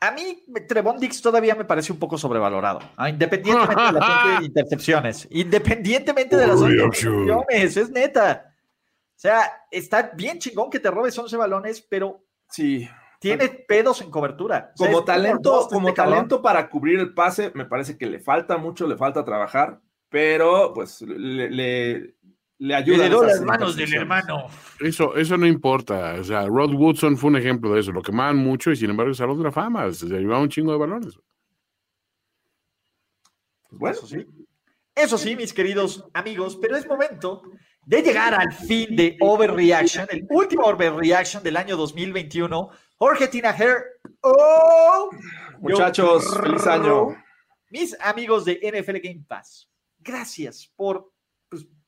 A 0.00 0.10
mí 0.10 0.44
Trevon 0.68 0.98
Dix 0.98 1.22
todavía 1.22 1.54
me 1.54 1.64
parece 1.64 1.90
un 1.92 1.98
poco 1.98 2.18
sobrevalorado, 2.18 2.80
ah, 2.96 3.08
independientemente 3.08 3.82
de 3.82 3.92
las 3.92 4.42
intercepciones, 4.42 5.28
independientemente 5.30 6.36
de 6.36 6.46
las 6.46 6.60
intercepciones, 6.60 7.76
es 7.76 7.90
neta. 7.90 8.54
O 9.16 9.18
sea, 9.18 9.50
está 9.70 10.10
bien 10.14 10.38
chingón 10.38 10.68
que 10.68 10.78
te 10.78 10.90
robes 10.90 11.18
11 11.18 11.36
balones, 11.36 11.80
pero 11.80 12.22
sí. 12.50 12.88
Tiene 13.18 13.48
pedos 13.48 14.02
en 14.02 14.10
cobertura. 14.10 14.72
Como 14.76 15.02
talento, 15.02 15.66
como 15.70 15.88
este 15.88 16.02
talento 16.02 16.42
para 16.42 16.68
cubrir 16.68 17.00
el 17.00 17.14
pase, 17.14 17.50
me 17.54 17.64
parece 17.64 17.96
que 17.96 18.06
le 18.06 18.20
falta 18.20 18.58
mucho, 18.58 18.86
le 18.86 18.96
falta 18.96 19.24
trabajar, 19.24 19.80
pero 20.10 20.72
pues 20.74 21.00
le, 21.00 21.50
le 21.50 22.15
ayuda. 22.74 23.08
Le 23.08 23.26
las 23.26 23.40
manos 23.42 23.76
del 23.76 23.92
hermano. 23.92 24.46
Eso, 24.80 25.16
eso 25.16 25.36
no 25.36 25.46
importa. 25.46 26.14
O 26.20 26.24
sea, 26.24 26.46
Rod 26.46 26.74
Woodson 26.74 27.16
fue 27.16 27.30
un 27.30 27.36
ejemplo 27.36 27.72
de 27.72 27.80
eso. 27.80 27.92
Lo 27.92 28.02
quemaban 28.02 28.36
mucho 28.36 28.70
y 28.70 28.76
sin 28.76 28.90
embargo 28.90 29.12
es 29.12 29.18
Salón 29.18 29.38
de 29.38 29.44
la 29.44 29.52
Fama. 29.52 29.92
Se 29.92 30.06
llevaba 30.06 30.40
un 30.40 30.48
chingo 30.48 30.72
de 30.72 30.78
balones. 30.78 31.18
Pues 33.68 33.80
bueno, 33.80 33.96
eso 33.96 34.06
sí. 34.06 34.26
Eso 34.94 35.18
sí, 35.18 35.36
mis 35.36 35.52
queridos 35.52 36.08
amigos, 36.14 36.56
pero 36.56 36.74
es 36.74 36.86
momento 36.86 37.42
de 37.84 38.00
llegar 38.00 38.34
al 38.34 38.50
fin 38.50 38.96
de 38.96 39.16
Overreaction, 39.20 40.06
el 40.10 40.26
último 40.30 40.64
Overreaction 40.64 41.42
del 41.42 41.58
año 41.58 41.76
2021. 41.76 42.70
Jorge 42.96 43.28
Tinajer. 43.28 43.76
¡Oh! 44.22 45.10
Muchachos, 45.60 46.24
feliz 46.40 46.66
año. 46.66 47.08
Mis 47.68 47.94
amigos 48.00 48.46
de 48.46 48.58
NFL 48.62 48.98
Game 49.02 49.24
Pass, 49.28 49.68
gracias 49.98 50.72
por 50.74 51.12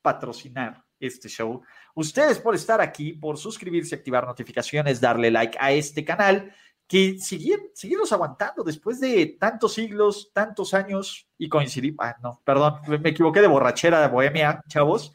patrocinar 0.02 0.84
este 1.00 1.28
show. 1.28 1.62
Ustedes 1.94 2.38
por 2.38 2.54
estar 2.54 2.80
aquí, 2.80 3.12
por 3.12 3.38
suscribirse, 3.38 3.94
activar 3.94 4.26
notificaciones, 4.26 5.00
darle 5.00 5.30
like 5.30 5.56
a 5.60 5.72
este 5.72 6.04
canal, 6.04 6.52
que 6.86 7.18
seguir, 7.18 7.70
seguirnos 7.74 8.12
aguantando 8.12 8.64
después 8.64 8.98
de 9.00 9.36
tantos 9.38 9.74
siglos, 9.74 10.30
tantos 10.32 10.72
años 10.74 11.28
y 11.36 11.48
coincidir. 11.48 11.94
Ah, 11.98 12.16
no, 12.22 12.40
perdón, 12.44 12.80
me 13.02 13.10
equivoqué 13.10 13.40
de 13.40 13.46
borrachera 13.46 14.00
de 14.00 14.08
Bohemia, 14.08 14.62
chavos. 14.68 15.12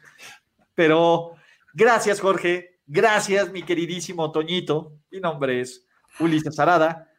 Pero 0.76 1.36
gracias, 1.74 2.22
Jorge. 2.22 2.80
Gracias, 2.86 3.52
mi 3.52 3.64
queridísimo 3.64 4.32
Toñito. 4.32 5.00
Mi 5.10 5.20
nombre 5.20 5.62
es 5.62 5.88
Ulises 6.20 6.60
Arada 6.60 7.13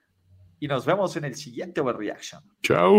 y 0.65 0.67
nos 0.67 0.87
vemos 0.87 1.15
en 1.17 1.27
el 1.27 1.35
siguiente 1.37 1.83
Overreaction. 1.83 2.43
Chao. 2.63 2.97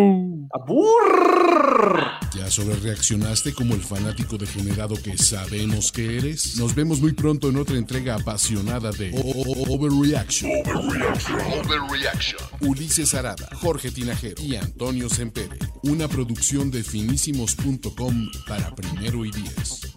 ¡Abur! 0.53 1.99
¿Ya 2.35 2.51
sobre 2.51 2.75
reaccionaste 2.75 3.55
como 3.55 3.73
el 3.73 3.81
fanático 3.81 4.37
degenerado 4.37 4.93
que 5.01 5.17
sabemos 5.17 5.91
que 5.91 6.19
eres? 6.19 6.59
Nos 6.59 6.75
vemos 6.75 7.01
muy 7.01 7.13
pronto 7.13 7.49
en 7.49 7.57
otra 7.57 7.75
entrega 7.75 8.17
apasionada 8.17 8.91
de 8.91 9.09
Overreaction. 9.15 10.51
Overreaction. 10.63 11.39
Overreaction. 11.41 12.39
Ulises 12.61 13.15
Arada, 13.15 13.49
Jorge 13.55 13.89
Tinajero 13.89 14.43
y 14.43 14.57
Antonio 14.57 15.09
Sempere. 15.09 15.57
Una 15.81 16.07
producción 16.07 16.69
de 16.69 16.83
finísimos.com 16.83 18.29
para 18.47 18.75
primero 18.75 19.25
y 19.25 19.31
diez. 19.31 19.91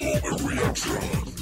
Overreaction. 0.00 1.41